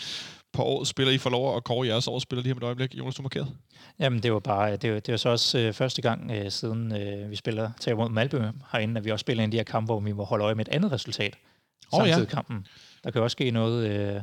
på 0.53 0.62
årets 0.62 0.90
spiller. 0.90 1.12
I 1.12 1.18
får 1.18 1.30
lov 1.30 1.57
at 1.57 1.64
kåre 1.64 1.86
jeres 1.86 2.09
årets 2.09 2.22
spiller 2.22 2.42
lige 2.42 2.53
om 2.53 2.59
et 2.59 2.62
øjeblik. 2.62 2.94
Jonas, 2.94 3.14
du 3.14 3.22
markeret. 3.22 3.57
Jamen, 3.98 4.22
det 4.22 4.32
var 4.32 4.40
bare, 4.40 4.76
det 4.76 4.92
var, 4.94 5.01
det 5.01 5.12
var 5.12 5.18
så 5.18 5.28
også 5.28 5.59
øh, 5.59 5.72
første 5.72 6.03
gang 6.03 6.30
øh, 6.30 6.51
siden 6.51 6.96
øh, 6.96 7.30
vi 7.30 7.36
spiller 7.36 7.70
til 7.80 7.96
mod 7.96 8.09
Malbø 8.09 8.42
herinde, 8.72 8.98
at 8.98 9.05
vi 9.05 9.11
også 9.11 9.20
spiller 9.20 9.44
en 9.44 9.48
af 9.48 9.51
de 9.51 9.57
her 9.57 9.64
kampe, 9.64 9.86
hvor 9.86 10.01
vi 10.01 10.12
må 10.12 10.24
holde 10.24 10.44
øje 10.44 10.55
med 10.55 10.68
et 10.68 10.74
andet 10.74 10.92
resultat. 10.92 11.36
Oh, 11.92 11.98
samtidig 11.98 12.28
ja. 12.28 12.34
kampen. 12.34 12.66
Der 13.05 13.11
kan 13.11 13.22
også 13.22 13.34
ske 13.34 13.51
noget 13.51 13.90
øh, 13.90 14.22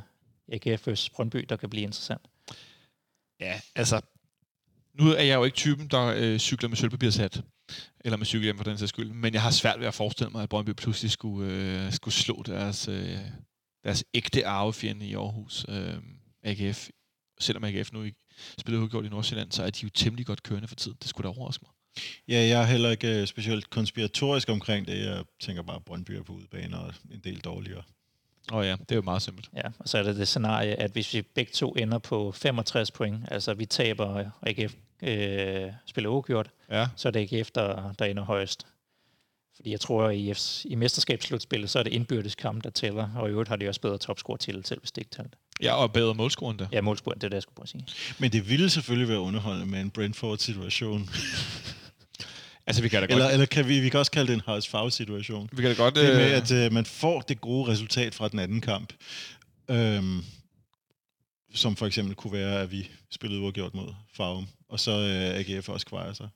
AGF 0.52 0.88
vs. 0.88 1.10
Brøndby, 1.10 1.46
der 1.50 1.56
kan 1.56 1.70
blive 1.70 1.84
interessant. 1.84 2.22
Ja, 3.40 3.60
altså, 3.76 4.02
nu 4.94 5.10
er 5.10 5.24
jeg 5.24 5.36
jo 5.36 5.44
ikke 5.44 5.56
typen, 5.56 5.88
der 5.88 6.14
øh, 6.18 6.40
cykler 6.40 6.70
med 6.70 6.78
sølvpapirshat 6.78 7.42
eller 8.00 8.18
med 8.18 8.26
cykelhjem 8.26 8.58
for 8.58 8.64
den 8.64 8.78
sags 8.78 8.90
skyld. 8.90 9.12
Men 9.12 9.34
jeg 9.34 9.42
har 9.42 9.52
svært 9.52 9.80
ved 9.80 9.88
at 9.88 9.94
forestille 9.94 10.30
mig, 10.30 10.44
at 10.44 10.50
Brøndby 10.50 10.70
pludselig 10.70 11.12
skulle, 11.12 11.52
øh, 11.52 11.92
skulle 11.92 12.14
slå 12.14 12.44
deres, 12.46 12.88
øh, 12.88 13.18
deres 13.84 14.04
ægte 14.14 14.46
arvefjende 14.46 15.06
i 15.06 15.14
Aarhus, 15.14 15.66
øh, 15.70 15.94
AGF. 16.48 16.90
Selvom 17.40 17.64
AGF 17.64 17.92
nu 17.94 18.04
ikke 18.04 18.18
spiller 18.60 18.82
udgjort 18.82 19.06
i 19.06 19.10
Nordsjælland, 19.10 19.52
så 19.52 19.64
er 19.64 19.70
de 19.70 19.80
jo 19.84 19.90
temmelig 19.90 20.26
godt 20.26 20.44
kørende 20.44 20.68
for 20.68 20.76
tiden. 20.76 20.98
Det 21.02 21.10
skulle 21.10 21.30
da 21.30 21.38
overraske 21.38 21.66
mig. 21.66 21.72
Ja, 22.28 22.48
jeg 22.48 22.62
er 22.62 22.66
heller 22.66 22.90
ikke 22.90 23.22
øh, 23.22 23.28
specielt 23.28 23.70
konspiratorisk 23.70 24.50
omkring 24.50 24.88
det. 24.88 25.06
Jeg 25.06 25.24
tænker 25.40 25.62
bare, 25.62 25.76
at 25.76 25.86
Brøndby 25.86 26.12
er 26.12 26.24
på 26.24 26.34
udebane 26.34 26.80
og 26.80 26.94
en 27.12 27.20
del 27.24 27.40
dårligere. 27.40 27.84
Åh 28.52 28.58
oh 28.58 28.66
ja, 28.66 28.72
det 28.72 28.92
er 28.92 28.96
jo 28.96 29.02
meget 29.02 29.22
simpelt. 29.22 29.50
Ja, 29.56 29.64
og 29.80 29.90
så 29.90 29.98
er 29.98 30.04
det 30.04 30.16
det 30.16 30.28
scenarie, 30.28 30.76
at 30.76 30.92
hvis 30.92 31.14
vi 31.14 31.22
begge 31.22 31.52
to 31.52 31.72
ender 31.72 31.98
på 31.98 32.32
65 32.32 32.92
point, 32.92 33.26
altså 33.32 33.54
vi 33.54 33.66
taber 33.66 34.32
AGF 34.42 34.76
øh, 35.04 35.72
spiller 35.86 36.10
uafgjort, 36.10 36.50
ja. 36.72 36.88
så 36.96 37.08
er 37.08 37.12
det 37.12 37.20
ikke 37.20 37.40
efter, 37.40 37.94
der 38.00 38.06
ender 38.06 38.24
højst. 38.24 38.68
Fordi 39.56 39.72
jeg 39.72 39.80
tror, 39.80 40.04
at 40.04 40.16
i, 40.16 40.34
i 40.66 40.76
mesterskabsslutspillet, 40.76 41.70
så 41.70 41.80
er 41.80 41.84
det 41.84 41.94
indbyrdes 41.94 42.36
kamp, 42.36 42.64
der 42.64 42.70
tæller, 42.70 43.10
og 43.16 43.28
i 43.28 43.32
øvrigt 43.32 43.50
har 43.50 43.56
de 43.56 43.68
også 43.68 43.82
bedre 43.82 43.98
topscore 43.98 44.38
til, 44.38 44.66
selv 44.66 44.80
hvis 44.80 44.92
det 44.92 45.02
ikke 45.02 45.12
talt. 45.12 45.36
Ja, 45.62 45.74
og 45.74 45.94
bedre 45.94 46.14
målscore 46.14 46.52
end 46.52 46.60
det. 46.60 46.68
Ja, 46.72 46.82
målscore, 46.82 47.16
det 47.16 47.24
er 47.24 47.30
det, 47.30 47.36
jeg 47.36 47.42
skulle 47.42 47.56
prøve 47.56 47.64
at 47.64 47.70
sige. 47.70 47.86
Men 48.20 48.32
det 48.32 48.50
ville 48.50 48.70
selvfølgelig 48.70 49.10
være 49.10 49.20
underholdende 49.20 49.72
med 49.72 49.82
en 49.82 49.90
Brentford-situation. 49.90 51.10
altså, 52.68 52.82
vi 52.82 52.90
kan 52.90 53.02
da 53.02 53.06
godt... 53.06 53.12
Eller, 53.12 53.30
eller 53.30 53.46
kan 53.46 53.68
vi, 53.68 53.80
vi 53.80 53.90
kan 53.90 54.00
også 54.00 54.12
kalde 54.12 54.34
det 54.34 54.44
en 54.48 54.58
HSV-situation. 54.58 55.50
Vi 55.52 55.62
kan 55.62 55.72
da 55.72 55.78
godt... 55.78 55.96
Det 55.96 56.16
med, 56.16 56.32
øh, 56.32 56.62
at 56.62 56.68
uh, 56.68 56.74
man 56.74 56.86
får 56.86 57.22
det 57.22 57.42
gode 57.42 57.72
resultat 57.72 58.16
fra 58.16 58.28
den 58.28 58.40
anden 58.40 58.62
kamp. 58.62 58.94
Øhm, 59.70 60.24
som 61.54 61.76
for 61.76 61.86
eksempel 61.86 62.16
kunne 62.16 62.34
være, 62.34 62.62
at 62.62 62.72
vi 62.72 62.90
spillede 63.12 63.42
uafgjort 63.42 63.74
mod 63.74 63.94
Farum, 64.14 64.48
og 64.70 64.80
så 64.80 64.92
uh, 64.92 65.56
AGF 65.56 65.70
også 65.70 65.86
kvarer 65.86 66.14
sig. 66.14 66.28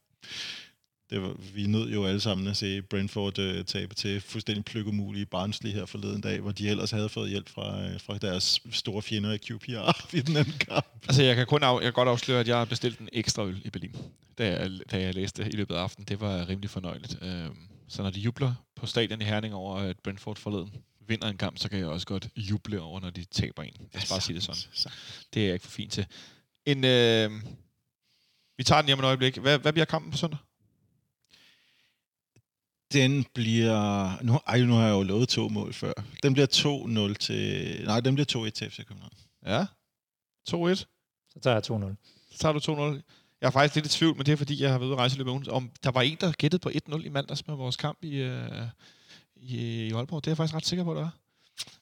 Det 1.12 1.22
var, 1.22 1.36
vi 1.53 1.68
nød 1.68 1.89
jo 1.89 2.05
alle 2.05 2.20
sammen 2.20 2.47
at 2.47 2.57
se 2.57 2.82
Brentford 2.82 3.39
uh, 3.39 3.66
tabe 3.66 3.95
til 3.95 4.22
fuldstændig 4.22 4.66
pløkkemulige 4.66 5.26
Barnsley 5.26 5.72
her 5.72 5.86
forleden 5.86 6.22
dag, 6.22 6.39
hvor 6.39 6.51
de 6.51 6.70
ellers 6.70 6.91
havde 6.91 7.09
fået 7.09 7.30
hjælp 7.30 7.49
fra, 7.49 7.86
uh, 7.86 8.01
fra 8.01 8.18
deres 8.18 8.62
store 8.72 9.01
fjender 9.01 9.34
i 9.34 9.38
QPR 9.38 10.16
i 10.16 10.22
den 10.22 10.38
anden 10.38 10.53
kamp. 10.59 10.86
Altså, 11.07 11.24
jeg 11.24 11.36
kan 11.36 11.45
kun 11.45 11.64
af, 11.64 11.76
jeg 11.76 11.84
kan 11.84 11.93
godt 11.93 12.09
afsløre, 12.09 12.39
at 12.39 12.47
jeg 12.47 12.57
har 12.57 12.66
bestilt 12.66 12.99
en 12.99 13.09
ekstra 13.14 13.45
øl 13.45 13.62
i 13.66 13.70
Berlin, 13.70 13.95
da 14.38 14.47
jeg, 14.47 14.72
da 14.91 15.01
jeg 15.01 15.16
læste 15.16 15.47
i 15.53 15.55
løbet 15.55 15.76
af 15.76 15.80
aftenen. 15.80 16.05
Det 16.07 16.20
var 16.20 16.49
rimelig 16.49 16.70
fornøjeligt. 16.70 17.18
Uh, 17.22 17.55
så 17.88 18.03
når 18.03 18.09
de 18.09 18.20
jubler 18.20 18.53
på 18.76 18.86
stadion 18.86 19.22
i 19.22 19.26
Herning 19.26 19.53
over, 19.53 19.78
at 19.78 19.99
Brentford 19.99 20.38
forleden 20.38 20.74
vinder 21.07 21.28
en 21.30 21.38
kamp, 21.38 21.57
så 21.57 21.70
kan 21.70 21.80
jeg 21.80 21.88
også 21.88 22.07
godt 22.07 22.28
juble 22.36 22.82
over, 22.82 22.99
når 22.99 23.09
de 23.09 23.24
taber 23.24 23.64
en. 23.64 23.74
Jeg 23.93 24.01
skal 24.01 24.14
bare 24.14 24.22
sige 24.22 24.36
det 24.36 24.43
sådan. 24.43 24.91
Det 25.34 25.41
er 25.41 25.45
jeg 25.45 25.53
ikke 25.53 25.66
for 25.66 25.72
fint 25.72 25.91
til. 25.91 26.05
En, 26.66 26.84
øh, 26.84 27.32
vi 28.57 28.64
tager 28.64 28.82
den 28.82 28.86
lige 28.86 28.93
om 28.93 28.99
et 28.99 29.05
øjeblik. 29.05 29.38
Hvad, 29.38 29.59
hvad 29.59 29.74
bliver 29.74 29.86
kampen 29.86 30.12
på 30.12 30.18
søndag? 30.18 30.38
Den 32.94 33.26
bliver... 33.34 34.24
Nu, 34.24 34.39
ej, 34.48 34.62
nu 34.62 34.74
har 34.74 34.86
jeg 34.86 34.92
jo 34.92 35.04
lovet 35.04 35.30
to 35.30 35.50
mål 35.50 35.74
før. 35.74 35.94
Den 36.24 36.34
bliver 36.34 36.48
2-0 37.12 37.14
til... 37.14 37.82
Nej, 37.86 38.00
den 38.00 38.16
bliver 38.16 38.48
2-1 38.48 38.50
til 38.50 38.72
FC 38.72 38.86
København. 38.86 39.14
Ja. 39.46 39.66
2-1. 40.50 40.76
Så 41.30 41.39
tager 41.42 41.56
jeg 41.56 41.89
2-0. 41.89 41.96
Så 42.32 42.38
tager 42.39 42.54
du 42.54 42.94
2-0. 42.94 43.02
Jeg 43.42 43.48
er 43.48 43.52
faktisk 43.52 43.76
lidt 43.76 43.86
i 43.86 43.98
tvivl, 43.98 44.18
men 44.18 44.26
det 44.26 44.32
er 44.32 44.36
fordi, 44.36 44.62
jeg 44.62 44.72
har 44.72 44.78
været 44.78 44.88
ude 44.88 44.96
at 44.96 45.00
rejse 45.00 45.18
løbet 45.18 45.50
om 45.50 45.72
der 45.84 45.92
var 45.92 46.02
en, 46.02 46.18
der 46.22 46.32
gættede 46.32 46.62
på 46.62 46.70
1-0 46.70 47.06
i 47.06 47.10
mandags 47.10 47.48
med 47.48 47.56
vores 47.56 47.76
kamp 47.76 48.04
i, 48.04 48.16
øh, 48.16 48.68
i, 49.36 49.88
i 49.88 49.92
Aalborg. 49.92 50.24
Det 50.24 50.28
er 50.28 50.32
jeg 50.32 50.38
faktisk 50.38 50.56
ret 50.56 50.66
sikker 50.66 50.84
på, 50.84 50.94
det 50.94 51.02
er. 51.02 51.10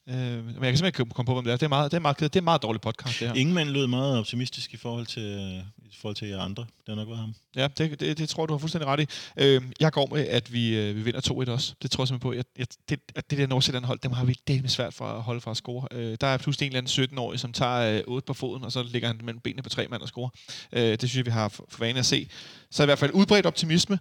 Øh, 0.09 0.15
men 0.15 0.47
jeg 0.47 0.53
kan 0.53 0.78
simpelthen 0.78 0.86
ikke 0.86 1.13
komme 1.13 1.26
på, 1.26 1.34
hvem 1.34 1.43
det 1.43 1.53
er. 1.53 1.57
Det 1.57 1.63
er 1.63 1.70
meget, 1.70 1.91
det 1.91 1.97
er 1.97 2.01
meget, 2.01 2.20
det 2.20 2.36
er 2.36 2.41
meget 2.41 2.61
dårligt 2.61 2.84
podcast, 2.84 3.20
det 3.20 3.28
her. 3.28 3.36
Ingen 3.36 3.55
mand 3.55 3.70
lød 3.70 3.88
meget 3.88 4.17
optimistisk 4.17 4.74
i 4.74 4.78
forhold 4.78 5.05
til, 5.05 5.63
i 5.78 5.95
forhold 6.01 6.15
til 6.15 6.28
jer 6.28 6.39
andre. 6.39 6.63
Det 6.63 6.88
har 6.88 6.95
nok 6.95 7.07
været 7.07 7.20
ham. 7.20 7.34
Ja, 7.55 7.67
det, 7.78 7.99
det, 7.99 8.17
det 8.17 8.30
tror 8.30 8.45
du 8.45 8.53
har 8.53 8.57
fuldstændig 8.57 8.88
ret 8.88 8.99
i. 8.99 9.05
Øh, 9.38 9.61
jeg 9.80 9.91
går 9.91 10.07
med, 10.11 10.28
at 10.28 10.53
vi, 10.53 10.78
øh, 10.78 10.95
vi 10.95 11.01
vinder 11.01 11.22
2-1 11.22 11.51
også. 11.51 11.74
Det 11.82 11.91
tror 11.91 12.01
jeg 12.01 12.07
simpelthen 12.07 12.30
på. 12.30 12.34
Jeg, 12.34 12.45
jeg, 12.57 12.67
det, 12.89 12.99
at 13.15 13.30
det 13.30 13.38
der 13.38 13.47
Nordsjælland 13.47 13.86
hold, 13.86 13.99
dem 13.99 14.11
har 14.11 14.26
vi 14.26 14.36
det 14.47 14.72
svært 14.72 14.93
for 14.93 15.05
at 15.05 15.22
holde 15.22 15.41
fra 15.41 15.51
at 15.51 15.57
score. 15.57 15.88
Øh, 15.91 16.17
der 16.22 16.28
er 16.28 16.38
pludselig 16.38 16.65
en 16.65 16.76
eller 16.76 16.82
anden 16.82 17.17
17-årig, 17.17 17.39
som 17.39 17.53
tager 17.53 17.97
øh, 17.97 18.03
8 18.07 18.26
på 18.26 18.34
foden, 18.34 18.63
og 18.63 18.72
så 18.72 18.84
ligger 18.84 19.07
han 19.07 19.20
mellem 19.24 19.39
benene 19.39 19.61
på 19.61 19.70
tre 19.70 19.88
mand 19.88 20.01
og 20.01 20.07
score. 20.07 20.30
Øh, 20.72 20.82
det 20.82 20.99
synes 20.99 21.17
jeg, 21.17 21.26
vi 21.26 21.32
har 21.32 21.49
for, 21.49 21.65
for 21.70 21.80
vane 21.80 21.99
at 21.99 22.05
se. 22.05 22.30
Så 22.72 22.84
i 22.84 22.86
hvert 22.86 22.99
fald 22.99 23.11
udbredt 23.11 23.45
optimisme. 23.45 23.99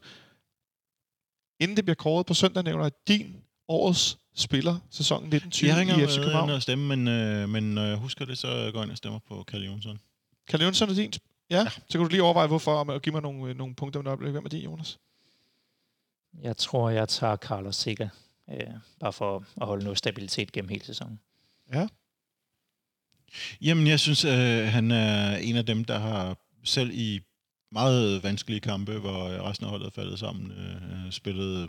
Inden 1.61 1.77
det 1.77 1.85
bliver 1.85 1.95
kåret 1.95 2.27
på 2.27 2.35
søndag, 2.35 2.64
nævner 2.64 2.91
din 3.09 3.37
årets 3.69 4.19
spiller 4.35 4.79
sæsonen 4.91 5.35
1920 5.35 5.71
jeg 5.71 6.05
i 6.05 6.07
FC 6.07 6.16
København. 6.16 6.51
Jeg 6.51 6.62
stemme, 6.62 6.97
men, 6.97 7.09
øh, 7.09 7.49
men 7.49 7.75
når 7.75 7.83
jeg 7.83 7.97
husker 7.97 8.25
det, 8.25 8.39
så 8.39 8.49
går 8.49 8.79
jeg 8.79 8.83
ind 8.83 8.91
og 8.91 8.97
stemmer 8.97 9.19
på 9.19 9.43
Kalle 9.43 9.66
Jonsson. 9.66 10.01
Kalle 10.49 10.64
Jonsson 10.64 10.91
er 10.91 10.95
din? 10.95 11.12
Ja, 11.51 11.57
ja, 11.57 11.69
så 11.69 11.99
kan 11.99 12.01
du 12.01 12.09
lige 12.09 12.23
overveje, 12.23 12.47
hvorfor, 12.47 12.75
og 12.75 13.03
give 13.03 13.12
mig 13.12 13.23
nogle, 13.23 13.55
nogle 13.55 13.75
punkter 13.75 14.01
om 14.01 14.07
et 14.07 14.09
øjeblik. 14.09 14.31
Hvem 14.31 14.45
er 14.45 14.49
din, 14.49 14.64
Jonas? 14.64 14.99
Jeg 16.43 16.57
tror, 16.57 16.91
jeg 16.91 17.09
tager 17.09 17.37
Carlos 17.37 17.77
Sikker, 17.77 18.09
øh, 18.51 18.66
bare 19.01 19.12
for 19.12 19.45
at 19.61 19.66
holde 19.66 19.85
noget 19.85 19.99
stabilitet 19.99 20.53
gennem 20.53 20.69
hele 20.69 20.85
sæsonen. 20.85 21.21
Ja. 21.75 21.89
Jamen, 23.61 23.87
jeg 23.87 24.01
synes, 24.01 24.25
øh, 24.25 24.66
han 24.66 24.91
er 24.91 25.37
en 25.37 25.57
af 25.57 25.66
dem, 25.66 25.85
der 25.85 25.99
har 25.99 26.37
selv 26.64 26.91
i 26.95 27.21
meget 27.73 28.23
vanskelige 28.23 28.61
kampe, 28.61 28.99
hvor 28.99 29.49
resten 29.49 29.64
af 29.64 29.71
holdet 29.71 29.87
er 29.87 29.91
faldet 29.91 30.19
sammen, 30.19 30.53
øh, 30.53 31.12
spillet 31.12 31.69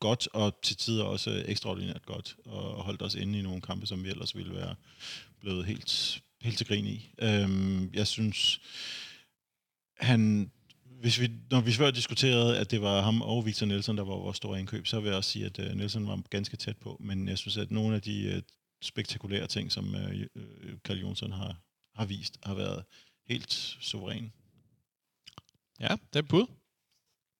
godt, 0.00 0.28
og 0.32 0.62
til 0.62 0.76
tider 0.76 1.04
også 1.04 1.44
ekstraordinært 1.46 2.06
godt, 2.06 2.36
og 2.44 2.82
holdt 2.82 3.02
os 3.02 3.14
inde 3.14 3.38
i 3.38 3.42
nogle 3.42 3.60
kampe, 3.60 3.86
som 3.86 4.04
vi 4.04 4.08
ellers 4.08 4.36
ville 4.36 4.54
være 4.54 4.74
blevet 5.40 5.66
helt, 5.66 6.22
helt 6.40 6.58
til 6.58 6.66
grin 6.66 6.86
i. 6.86 7.10
Øhm, 7.22 7.94
jeg 7.94 8.06
synes, 8.06 8.60
han, 10.00 10.50
hvis 11.00 11.20
vi, 11.20 11.30
når 11.50 11.60
vi 11.60 11.72
før 11.72 11.90
diskuterede, 11.90 12.58
at 12.58 12.70
det 12.70 12.82
var 12.82 13.02
ham 13.02 13.22
og 13.22 13.46
Victor 13.46 13.66
Nielsen, 13.66 13.96
der 13.96 14.04
var 14.04 14.14
vores 14.14 14.36
store 14.36 14.60
indkøb, 14.60 14.86
så 14.86 15.00
vil 15.00 15.08
jeg 15.08 15.16
også 15.16 15.30
sige, 15.30 15.46
at 15.46 15.58
øh, 15.58 15.70
uh, 15.70 15.76
Nielsen 15.76 16.08
var 16.08 16.22
ganske 16.30 16.56
tæt 16.56 16.76
på, 16.76 16.96
men 17.00 17.28
jeg 17.28 17.38
synes, 17.38 17.56
at 17.56 17.70
nogle 17.70 17.94
af 17.94 18.02
de 18.02 18.32
uh, 18.36 18.42
spektakulære 18.82 19.46
ting, 19.46 19.72
som 19.72 19.94
uh, 19.94 20.42
Carl 20.84 20.98
Jonsson 20.98 21.32
har, 21.32 21.56
har 21.94 22.04
vist, 22.04 22.38
har 22.42 22.54
været 22.54 22.84
helt 23.28 23.52
suveræn. 23.80 24.32
Ja, 25.80 25.96
det 26.12 26.18
er 26.18 26.22
bud. 26.22 26.46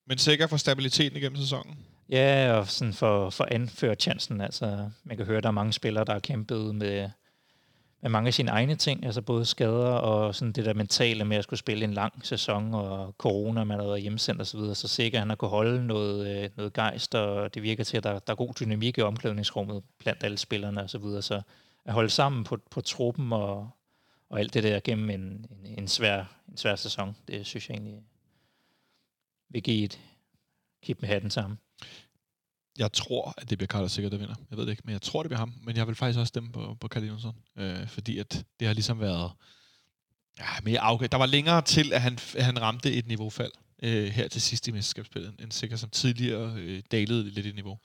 Men 0.07 0.19
sikker 0.19 0.47
for 0.47 0.57
stabiliteten 0.57 1.17
igennem 1.19 1.37
sæsonen? 1.37 1.79
Ja, 2.11 2.53
og 2.53 2.67
sådan 2.67 2.95
for, 2.95 3.31
for 3.31 3.49
anført 3.51 4.03
chancen. 4.03 4.41
Altså, 4.41 4.91
man 5.05 5.17
kan 5.17 5.27
høre, 5.27 5.37
at 5.37 5.43
der 5.43 5.49
er 5.49 5.53
mange 5.53 5.73
spillere, 5.73 6.05
der 6.05 6.13
har 6.13 6.21
kæmpet 6.21 6.75
med, 6.75 7.11
med 8.01 8.11
mange 8.11 8.27
af 8.27 8.35
sine 8.35 8.51
egne 8.51 8.75
ting, 8.75 9.05
altså 9.05 9.23
både 9.23 9.45
skader 9.45 9.91
og 9.91 10.35
sådan 10.35 10.53
det 10.53 10.65
der 10.65 10.75
mentale 10.75 11.25
med 11.25 11.37
at 11.37 11.45
skulle 11.45 11.61
spille 11.61 11.85
en 11.85 11.95
lang 11.95 12.27
sæson, 12.27 12.75
og 12.75 13.15
corona, 13.19 13.65
man 13.65 13.79
har 13.79 13.87
været 13.87 14.03
hjemsendt 14.03 14.41
osv., 14.41 14.61
så, 14.61 14.75
så 14.75 14.89
sikkert 14.89 15.21
han 15.21 15.29
har 15.29 15.37
kunne 15.37 15.49
holde 15.49 15.87
noget, 15.87 16.45
øh, 16.45 16.51
noget 16.57 16.73
gejst, 16.73 17.15
og 17.15 17.55
det 17.55 17.63
virker 17.63 17.85
til, 17.85 17.97
at 17.97 18.05
der, 18.05 18.19
der 18.19 18.33
er 18.33 18.37
god 18.37 18.55
dynamik 18.61 18.99
i 18.99 19.01
omklædningsrummet 19.01 19.83
blandt 19.99 20.25
alle 20.25 20.39
spillerne 20.39 20.83
osv., 20.83 20.89
så, 20.89 20.99
videre. 20.99 21.23
så 21.23 21.43
at 21.85 21.95
holde 21.95 22.11
sammen 22.11 22.45
på, 22.45 22.59
på 22.71 22.81
truppen 22.81 23.33
og, 23.33 23.71
og 24.29 24.39
alt 24.39 24.55
det 24.55 24.63
der 24.63 24.81
gennem 24.81 25.11
en, 25.11 25.21
en, 25.21 25.79
en, 25.79 25.89
svær, 25.89 26.25
en 26.49 26.57
svær 26.57 26.77
sæson, 26.77 27.17
det 27.29 27.47
synes 27.47 27.69
jeg 27.69 27.75
egentlig 27.75 28.03
vil 29.49 29.63
give 29.63 29.85
et 29.85 30.01
kip 30.83 31.01
med 31.01 31.09
hatten 31.09 31.31
sammen. 31.31 31.59
Jeg 32.79 32.93
tror, 32.93 33.35
at 33.39 33.51
det 33.51 33.59
bliver 33.59 33.67
Carlos 33.67 33.93
Sikker, 33.93 34.11
der 34.11 34.17
vinder. 34.17 34.35
Jeg 34.51 34.59
ved 34.59 34.65
det 34.65 34.71
ikke, 34.71 34.83
men 34.85 34.93
jeg 34.93 35.03
tror, 35.03 35.23
det 35.23 35.29
bliver 35.29 35.39
ham. 35.39 35.55
Men 35.63 35.77
jeg 35.77 35.87
vil 35.87 35.95
faktisk 35.95 36.19
også 36.19 36.29
stemme 36.29 36.53
på, 36.53 36.77
på 36.81 36.89
Carl 36.89 37.05
Jonsson, 37.05 37.37
øh, 37.57 37.89
fordi 37.89 38.19
at 38.19 38.45
det 38.61 38.67
har 38.67 38.75
ligesom 38.75 39.01
været 39.01 39.33
ja, 40.39 40.45
mere 40.63 40.81
afgørende. 40.81 41.13
Der 41.13 41.19
var 41.19 41.27
længere 41.27 41.63
til, 41.63 41.93
at 41.93 42.01
han, 42.01 42.19
han 42.39 42.63
ramte 42.63 42.93
et 42.93 43.07
niveaufald 43.07 43.53
øh, 43.83 44.07
her 44.07 44.29
til 44.29 44.43
sidst 44.43 44.69
i 44.69 44.71
mesterskabsspillet, 44.71 45.35
end 45.39 45.53
Sikker, 45.53 45.77
som 45.77 45.91
tidligere 45.91 46.55
øh, 46.57 46.83
dalede 46.93 47.31
lidt 47.31 47.47
i 47.47 47.53
niveau. 47.53 47.79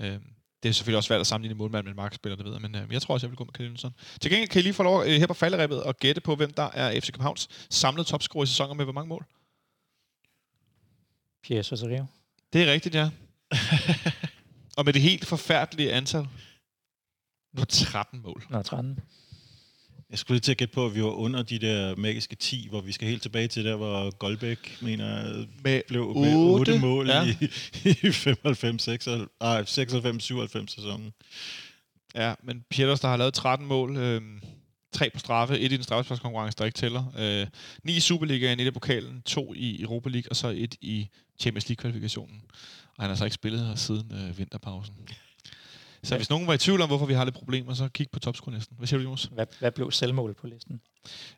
Øh, 0.00 0.18
det 0.62 0.68
er 0.68 0.72
selvfølgelig 0.72 0.96
også 0.96 1.06
svært 1.06 1.20
at 1.20 1.26
sammenligne 1.26 1.58
målmand 1.58 1.84
med 1.84 1.92
en 1.92 1.96
markspiller, 1.96 2.36
det 2.36 2.44
ved 2.44 2.52
jeg, 2.52 2.62
men 2.62 2.74
øh, 2.74 2.92
jeg 2.92 3.02
tror 3.02 3.14
også, 3.14 3.26
jeg 3.26 3.30
vil 3.30 3.36
gå 3.36 3.44
med 3.44 3.52
Kjell 3.52 3.68
Jønsson. 3.68 3.94
Til 4.20 4.30
gengæld 4.30 4.48
kan 4.48 4.60
I 4.60 4.62
lige 4.62 4.72
få 4.72 4.82
lov 4.82 5.02
øh, 5.02 5.08
her 5.08 5.26
på 5.26 5.34
falderæbet 5.34 5.82
og 5.82 5.96
gætte 5.96 6.20
på, 6.20 6.36
hvem 6.36 6.52
der 6.52 6.70
er 6.74 7.00
FC 7.00 7.06
Københavns 7.06 7.48
samlede 7.70 8.08
topscorer 8.08 8.44
i 8.44 8.46
sæsoner 8.46 8.74
med 8.74 8.84
hvor 8.84 8.92
mange 8.92 9.08
mål. 9.08 9.26
Pierre 11.42 11.62
Sosario. 11.62 12.06
Det 12.52 12.62
er 12.62 12.72
rigtigt, 12.72 12.94
ja. 12.94 13.10
og 14.78 14.84
med 14.84 14.92
det 14.92 15.02
helt 15.02 15.26
forfærdelige 15.26 15.92
antal 15.92 16.28
på 17.56 17.64
13 17.64 18.22
mål. 18.22 18.44
Nå, 18.50 18.62
13. 18.62 18.98
Jeg 20.10 20.18
skulle 20.18 20.36
lige 20.36 20.40
til 20.40 20.50
at 20.50 20.56
gætte 20.56 20.74
på, 20.74 20.86
at 20.86 20.94
vi 20.94 21.02
var 21.02 21.10
under 21.10 21.42
de 21.42 21.58
der 21.58 21.96
magiske 21.96 22.36
10, 22.36 22.66
hvor 22.70 22.80
vi 22.80 22.92
skal 22.92 23.08
helt 23.08 23.22
tilbage 23.22 23.48
til 23.48 23.64
der, 23.64 23.76
hvor 23.76 24.16
Goldbæk, 24.16 24.78
mener 24.82 25.36
Med 25.62 25.82
blev 25.88 26.14
med 26.14 26.36
8 26.36 26.70
otte, 26.70 26.78
mål 26.78 27.08
ja. 27.08 27.24
i, 27.24 27.30
i 28.08 28.12
95, 28.12 28.82
96, 28.82 29.28
nej, 29.40 29.64
96, 29.64 30.24
97 30.24 30.72
sæsonen. 30.72 31.12
Ja, 32.14 32.34
men 32.42 32.64
Pieters, 32.70 33.00
der 33.00 33.08
har 33.08 33.16
lavet 33.16 33.34
13 33.34 33.66
mål, 33.66 33.96
øh, 33.96 34.22
tre 34.92 35.10
på 35.10 35.18
straffe, 35.18 35.58
et 35.58 35.72
i 35.72 35.76
den 35.76 35.84
straffesparkskonkurrence, 35.84 36.58
der 36.58 36.64
ikke 36.64 36.76
tæller. 36.76 37.04
Øh, 37.18 37.46
ni 37.84 37.96
i 37.96 38.00
Superligaen, 38.00 38.60
et 38.60 38.66
i 38.66 38.70
pokalen, 38.70 39.22
to 39.22 39.54
i 39.54 39.82
Europa 39.82 40.08
League, 40.08 40.30
og 40.30 40.36
så 40.36 40.48
et 40.48 40.74
i 40.80 41.08
Champions 41.40 41.68
League-kvalifikationen. 41.68 42.42
Og 42.98 43.04
han 43.04 43.08
har 43.10 43.16
så 43.16 43.24
ikke 43.24 43.34
spillet 43.34 43.66
her 43.66 43.74
siden 43.74 44.12
øh, 44.14 44.38
vinterpausen. 44.38 44.94
Så 46.02 46.14
Ja. 46.14 46.16
hvis 46.18 46.30
nogen 46.30 46.46
var 46.46 46.54
i 46.54 46.58
tvivl 46.58 46.80
om, 46.80 46.88
hvorfor 46.88 47.06
vi 47.06 47.14
har 47.14 47.24
lidt 47.24 47.34
problemer, 47.34 47.74
så 47.74 47.88
kig 47.88 48.10
på 48.12 48.18
topscorelisten. 48.18 48.76
Hvad 48.78 48.86
siger 48.88 48.98
du, 48.98 49.04
Jonas? 49.04 49.24
Hvad, 49.34 49.46
hvad 49.58 49.72
blev 49.72 49.90
selvmålet 49.92 50.36
på 50.36 50.46
listen? 50.46 50.80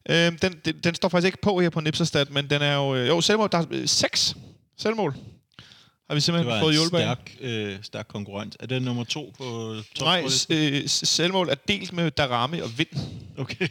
Øh, 0.08 0.16
den, 0.42 0.61
den, 0.64 0.80
den, 0.84 0.94
står 0.94 1.08
faktisk 1.08 1.26
ikke 1.26 1.42
på 1.42 1.61
her 1.61 1.70
på 1.70 1.80
Nipserstat, 1.80 2.30
men 2.30 2.50
den 2.50 2.62
er 2.62 2.74
jo... 2.74 2.94
Øh, 2.94 3.08
jo, 3.08 3.20
selvmål, 3.20 3.48
der 3.52 3.58
er 3.58 3.64
øh, 3.70 3.88
seks 3.88 4.36
selvmål. 4.78 5.12
Har 5.12 6.14
vi 6.14 6.14
Det 6.14 6.22
simpelthen 6.22 6.52
var 6.54 6.61
fået 6.61 6.70
en 6.74 6.80
hjulpet 6.80 6.98
af. 6.98 7.02
stærk, 7.16 7.36
øh, 7.40 7.78
stærk 7.82 8.06
konkurrent. 8.08 8.56
Er 8.61 8.66
det 8.66 8.82
nummer 8.82 9.04
to 9.04 9.34
på 9.38 9.44
Nej, 9.74 9.82
topscorelisten? 9.94 10.56
øh, 10.74 10.86
s- 10.88 11.08
selvmål 11.08 11.48
er 11.48 11.54
delt 11.54 11.92
med 11.92 12.11
Darami 12.11 12.58
og 12.61 12.78
Vind. 12.78 12.88
Okay. 13.38 13.68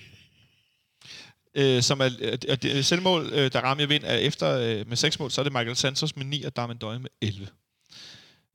øh, 1.56 1.82
som 1.84 2.00
er, 2.02 2.06
er, 2.22 2.38
er, 2.48 2.58
er 2.78 2.82
selvmål, 2.82 3.30
øh, 3.34 3.52
der 3.54 3.62
rammer 3.62 3.86
vind, 3.86 4.04
er 4.06 4.16
efter 4.16 4.58
øh, 4.80 4.88
med 4.88 4.98
6 4.98 5.20
mål, 5.20 5.32
så 5.32 5.42
er 5.42 5.44
det 5.44 5.54
Michael 5.54 5.76
Santos 5.76 6.16
med 6.16 6.26
9, 6.26 6.44
og 6.44 6.56
Darmen 6.56 6.78
Døje 6.78 7.00
med 7.00 7.10
11. 7.22 7.48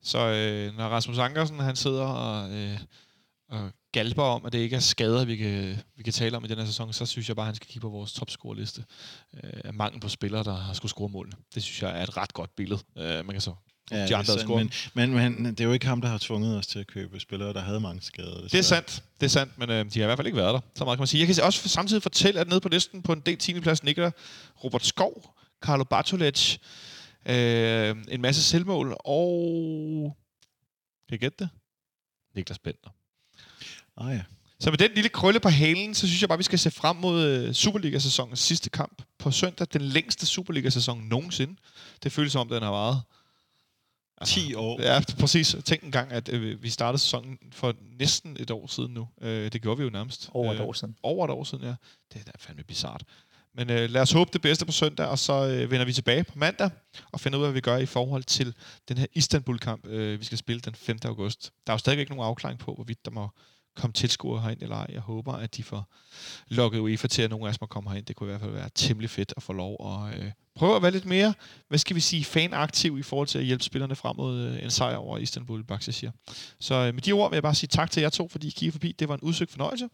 Så 0.04 0.18
øh, 0.18 0.76
når 0.76 0.88
Rasmus 0.88 1.18
Ankersen, 1.18 1.60
han 1.60 1.76
sidder 1.76 2.04
og, 2.04 2.50
øh, 2.50 2.78
og 3.50 3.70
galper 3.92 4.22
om, 4.22 4.46
at 4.46 4.52
det 4.52 4.58
ikke 4.58 4.76
er 4.76 4.80
skader, 4.80 5.24
vi 5.24 5.36
kan, 5.36 5.78
vi 5.96 6.02
kan 6.02 6.12
tale 6.12 6.36
om 6.36 6.44
i 6.44 6.48
den 6.48 6.58
her 6.58 6.66
sæson, 6.66 6.92
så 6.92 7.06
synes 7.06 7.28
jeg 7.28 7.36
bare, 7.36 7.44
at 7.44 7.48
han 7.48 7.54
skal 7.54 7.66
kigge 7.66 7.80
på 7.80 7.88
vores 7.88 8.12
topscore-liste 8.12 8.84
øh, 9.34 9.60
af 9.64 9.74
mangel 9.74 10.00
på 10.00 10.08
spillere, 10.08 10.44
der 10.44 10.56
har 10.56 10.72
skulle 10.72 10.90
score 10.90 11.08
målene. 11.08 11.36
Det 11.54 11.62
synes 11.62 11.82
jeg 11.82 11.98
er 11.98 12.02
et 12.02 12.16
ret 12.16 12.32
godt 12.32 12.56
billede. 12.56 12.80
Øh, 12.98 13.26
man 13.26 13.30
kan 13.30 13.40
så 13.40 13.54
Ja, 13.90 13.96
de 13.96 14.02
det 14.02 14.10
er 14.10 14.16
andre 14.16 14.38
sandt, 14.38 14.94
men, 14.94 15.14
men, 15.14 15.42
men 15.42 15.52
det 15.52 15.60
er 15.60 15.64
jo 15.64 15.72
ikke 15.72 15.86
ham, 15.86 16.00
der 16.00 16.08
har 16.08 16.18
tvunget 16.18 16.58
os 16.58 16.66
til 16.66 16.78
at 16.78 16.86
købe 16.86 17.20
spillere, 17.20 17.52
der 17.52 17.60
havde 17.60 17.80
mange 17.80 18.02
skader. 18.02 18.42
Det 18.42 18.54
er 18.54 18.62
sandt, 18.62 19.02
det 19.20 19.26
er 19.26 19.30
sandt, 19.30 19.58
men 19.58 19.70
øh, 19.70 19.84
de 19.84 19.98
har 19.98 20.04
i 20.04 20.06
hvert 20.06 20.18
fald 20.18 20.26
ikke 20.26 20.36
været 20.36 20.54
der. 20.54 20.60
Så 20.74 20.84
meget 20.84 20.96
kan 20.96 21.00
man 21.00 21.06
sige. 21.06 21.26
Jeg 21.26 21.34
kan 21.34 21.44
også 21.44 21.68
samtidig 21.68 22.02
fortælle, 22.02 22.40
at 22.40 22.48
nede 22.48 22.60
på 22.60 22.68
listen 22.68 23.02
på 23.02 23.12
en 23.12 23.20
del 23.20 23.36
10. 23.36 23.60
plads 23.60 23.84
ligger 23.84 24.10
Robert 24.64 24.86
Skov, 24.86 25.34
Carlo 25.62 25.84
Bartolec, 25.84 26.56
øh, 27.26 27.96
en 28.08 28.20
masse 28.20 28.42
selvmål, 28.42 28.96
og... 29.04 30.16
Kan 31.08 31.14
I 31.14 31.18
gætte 31.18 31.36
det? 31.38 31.48
Niklas 32.34 32.58
Bentner. 32.58 32.90
Ah 33.96 34.14
ja. 34.14 34.22
Så 34.60 34.70
med 34.70 34.78
den 34.78 34.90
lille 34.94 35.08
krølle 35.08 35.40
på 35.40 35.48
halen, 35.48 35.94
så 35.94 36.06
synes 36.06 36.20
jeg 36.20 36.28
bare, 36.28 36.38
vi 36.38 36.44
skal 36.44 36.58
se 36.58 36.70
frem 36.70 36.96
mod 36.96 37.24
øh, 37.24 37.52
Superliga-sæsonens 37.52 38.40
sidste 38.40 38.70
kamp 38.70 39.02
på 39.18 39.30
søndag. 39.30 39.66
Den 39.72 39.82
længste 39.82 40.26
Superliga-sæson 40.26 40.98
nogensinde. 40.98 41.56
Det 42.02 42.12
føles 42.12 42.32
som 42.32 42.40
om, 42.40 42.48
den 42.48 42.62
har 42.62 42.70
varet 42.70 43.02
10 44.24 44.54
år. 44.54 44.82
Ja, 44.82 45.00
præcis. 45.18 45.56
Tænk 45.64 45.82
en 45.82 45.92
gang, 45.92 46.12
at 46.12 46.28
øh, 46.28 46.62
vi 46.62 46.70
startede 46.70 47.02
sæsonen 47.02 47.38
for 47.52 47.74
næsten 47.98 48.36
et 48.40 48.50
år 48.50 48.66
siden 48.66 48.94
nu. 48.94 49.08
Øh, 49.20 49.52
det 49.52 49.62
gjorde 49.62 49.78
vi 49.78 49.84
jo 49.84 49.90
nærmest. 49.90 50.30
Over 50.32 50.52
et 50.52 50.60
øh, 50.60 50.66
år 50.66 50.72
siden. 50.72 50.96
Over 51.02 51.24
et 51.24 51.30
år 51.30 51.44
siden, 51.44 51.64
ja. 51.64 51.74
Det 52.12 52.20
er 52.20 52.24
da 52.24 52.32
fandme 52.38 52.64
bizart. 52.64 53.04
Men 53.54 53.70
øh, 53.70 53.90
lad 53.90 54.02
os 54.02 54.12
håbe 54.12 54.30
det 54.32 54.42
bedste 54.42 54.66
på 54.66 54.72
søndag, 54.72 55.06
og 55.06 55.18
så 55.18 55.32
øh, 55.32 55.70
vender 55.70 55.86
vi 55.86 55.92
tilbage 55.92 56.24
på 56.24 56.32
mandag 56.38 56.70
og 57.12 57.20
finder 57.20 57.38
ud 57.38 57.44
af, 57.44 57.48
hvad 57.48 57.54
vi 57.54 57.60
gør 57.60 57.76
i 57.76 57.86
forhold 57.86 58.24
til 58.24 58.54
den 58.88 58.98
her 58.98 59.06
Istanbul-kamp, 59.12 59.86
øh, 59.86 60.20
vi 60.20 60.24
skal 60.24 60.38
spille 60.38 60.60
den 60.60 60.74
5. 60.74 60.98
august. 61.04 61.52
Der 61.66 61.72
er 61.72 61.74
jo 61.74 61.78
stadig 61.78 61.98
ikke 62.00 62.12
nogen 62.12 62.28
afklaring 62.28 62.58
på, 62.58 62.74
hvorvidt 62.74 63.04
der 63.04 63.10
må 63.10 63.28
komme 63.76 63.92
tilskuere 63.92 64.40
herind 64.42 64.62
eller 64.62 64.76
ej. 64.76 64.86
Jeg 64.92 65.00
håber, 65.00 65.32
at 65.32 65.56
de 65.56 65.62
får 65.62 65.94
lukket 66.48 66.78
UEFA 66.78 67.08
til, 67.08 67.22
at 67.22 67.30
nogle 67.30 67.46
af 67.46 67.50
os 67.50 67.60
må 67.60 67.66
komme 67.66 67.90
herind. 67.90 68.06
Det 68.06 68.16
kunne 68.16 68.26
i 68.26 68.30
hvert 68.30 68.40
fald 68.40 68.52
være 68.52 68.70
temmelig 68.74 69.10
fedt 69.10 69.34
at 69.36 69.42
få 69.42 69.52
lov 69.52 69.76
at 69.92 70.18
øh, 70.18 70.30
prøve 70.54 70.76
at 70.76 70.82
være 70.82 70.90
lidt 70.90 71.04
mere, 71.06 71.34
hvad 71.68 71.78
skal 71.78 71.96
vi 71.96 72.00
sige, 72.00 72.24
fanaktiv 72.24 72.98
i 72.98 73.02
forhold 73.02 73.28
til 73.28 73.38
at 73.38 73.44
hjælpe 73.44 73.64
spillerne 73.64 73.96
frem 73.96 74.16
mod 74.16 74.40
øh, 74.40 74.64
en 74.64 74.70
sejr 74.70 74.96
over 74.96 75.18
Istanbul, 75.18 75.64
Baksashir. 75.64 76.10
Så 76.60 76.74
øh, 76.74 76.94
med 76.94 77.02
de 77.02 77.12
ord 77.12 77.30
vil 77.30 77.36
jeg 77.36 77.42
bare 77.42 77.54
sige 77.54 77.68
tak 77.68 77.90
til 77.90 78.00
jer 78.00 78.10
to, 78.10 78.28
fordi 78.28 78.46
I 78.46 78.50
kiggede 78.50 78.72
forbi. 78.72 78.92
Det 78.92 79.08
var 79.08 79.14
en 79.14 79.20
udsøgt 79.20 79.50
fornøjelse. 79.50 79.88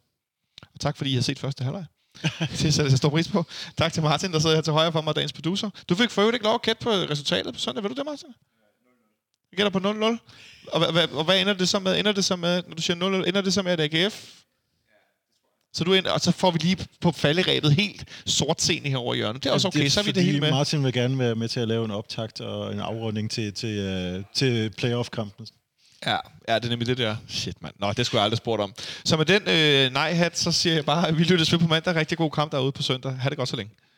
Og 0.75 0.81
tak, 0.81 0.97
fordi 0.97 1.11
I 1.11 1.15
har 1.15 1.23
set 1.23 1.39
første 1.39 1.65
halvleg. 1.65 1.85
det 2.63 2.75
sætter 2.75 2.91
jeg 2.91 2.99
stor 2.99 3.09
pris 3.09 3.29
på. 3.29 3.47
Tak 3.77 3.93
til 3.93 4.03
Martin, 4.03 4.33
der 4.33 4.39
sidder 4.39 4.55
her 4.55 4.63
til 4.63 4.73
højre 4.73 4.93
for 4.93 5.01
mig, 5.01 5.17
dagens 5.17 5.33
producer. 5.33 5.71
Du 5.89 5.95
fik 5.95 6.11
for 6.11 6.23
øvrigt 6.23 6.35
ikke 6.35 6.45
lov 6.45 6.55
at 6.55 6.63
gætte 6.63 6.83
på 6.83 6.91
resultatet 6.91 7.55
på 7.55 7.61
søndag. 7.61 7.83
Vil 7.83 7.91
du 7.91 7.95
det, 7.95 8.05
Martin? 8.05 8.29
Vi 9.51 9.57
gætter 9.57 9.71
på 9.71 9.79
0-0. 9.79 10.19
Og, 10.73 10.93
hvad, 10.93 11.09
og 11.09 11.25
hvad 11.25 11.41
ender 11.41 11.53
det 11.53 11.69
så 11.69 11.79
med? 11.79 11.99
Ender 11.99 12.13
det 12.13 12.25
så 12.25 12.37
med, 12.37 12.63
når 12.69 12.75
du 12.75 12.83
siger 12.83 13.23
0-0, 13.23 13.29
ender 13.29 13.41
det 13.41 13.55
så 13.55 13.63
med, 13.63 13.73
at 13.73 13.95
AGF 13.95 14.41
så 15.73 15.85
du 15.85 15.93
ender, 15.95 16.11
og 16.11 16.21
så 16.21 16.33
får 16.33 16.51
vi 16.51 16.59
lige 16.59 16.77
på 17.01 17.13
falderæbet 17.13 17.73
helt 17.75 18.05
sort 18.27 18.63
scene 18.63 18.89
herovre 18.89 19.17
i 19.17 19.19
hjørnet. 19.19 19.43
Det 19.45 19.51
er 19.51 19.53
også 19.53 19.69
okay, 19.69 19.89
så 19.89 20.01
er 20.01 20.05
vi 20.05 20.11
det 20.11 20.25
hele 20.25 20.41
med. 20.41 20.51
Martin 20.51 20.85
vil 20.85 20.93
gerne 20.93 21.19
være 21.19 21.35
med 21.35 21.49
til 21.49 21.61
at 21.61 21.69
lave 21.69 21.85
en 21.85 21.91
optakt 21.91 22.41
og 22.41 22.73
en 22.73 22.81
afrunding 22.81 23.31
til, 23.31 23.53
til, 23.53 24.15
uh, 24.17 24.25
til 24.35 24.71
playoff-kampen. 24.71 25.47
Ja, 26.07 26.17
ja, 26.49 26.55
det 26.55 26.65
er 26.65 26.69
nemlig 26.69 26.87
det 26.87 26.99
der. 26.99 27.17
Shit, 27.29 27.63
mand. 27.63 27.75
Nå, 27.79 27.93
det 27.93 28.07
skulle 28.07 28.19
jeg 28.21 28.25
aldrig 28.25 28.39
spurgt 28.39 28.63
om. 28.63 28.75
Så 29.05 29.17
med 29.17 29.25
den 29.25 29.43
øh, 29.49 29.93
nej-hat, 29.93 30.39
så 30.39 30.53
siger 30.53 30.75
jeg 30.75 30.85
bare, 30.85 31.09
at 31.09 31.19
vi 31.19 31.23
lyttes 31.25 31.53
ved 31.53 31.59
på 31.59 31.67
mandag. 31.67 31.95
Rigtig 31.95 32.19
god 32.19 32.31
kamp 32.31 32.53
derude 32.53 32.73
på 32.73 32.83
søndag. 32.83 33.13
Ha' 33.13 33.31
det 33.31 33.39
godt 33.39 33.49
så 33.49 33.57
længe. 33.57 33.73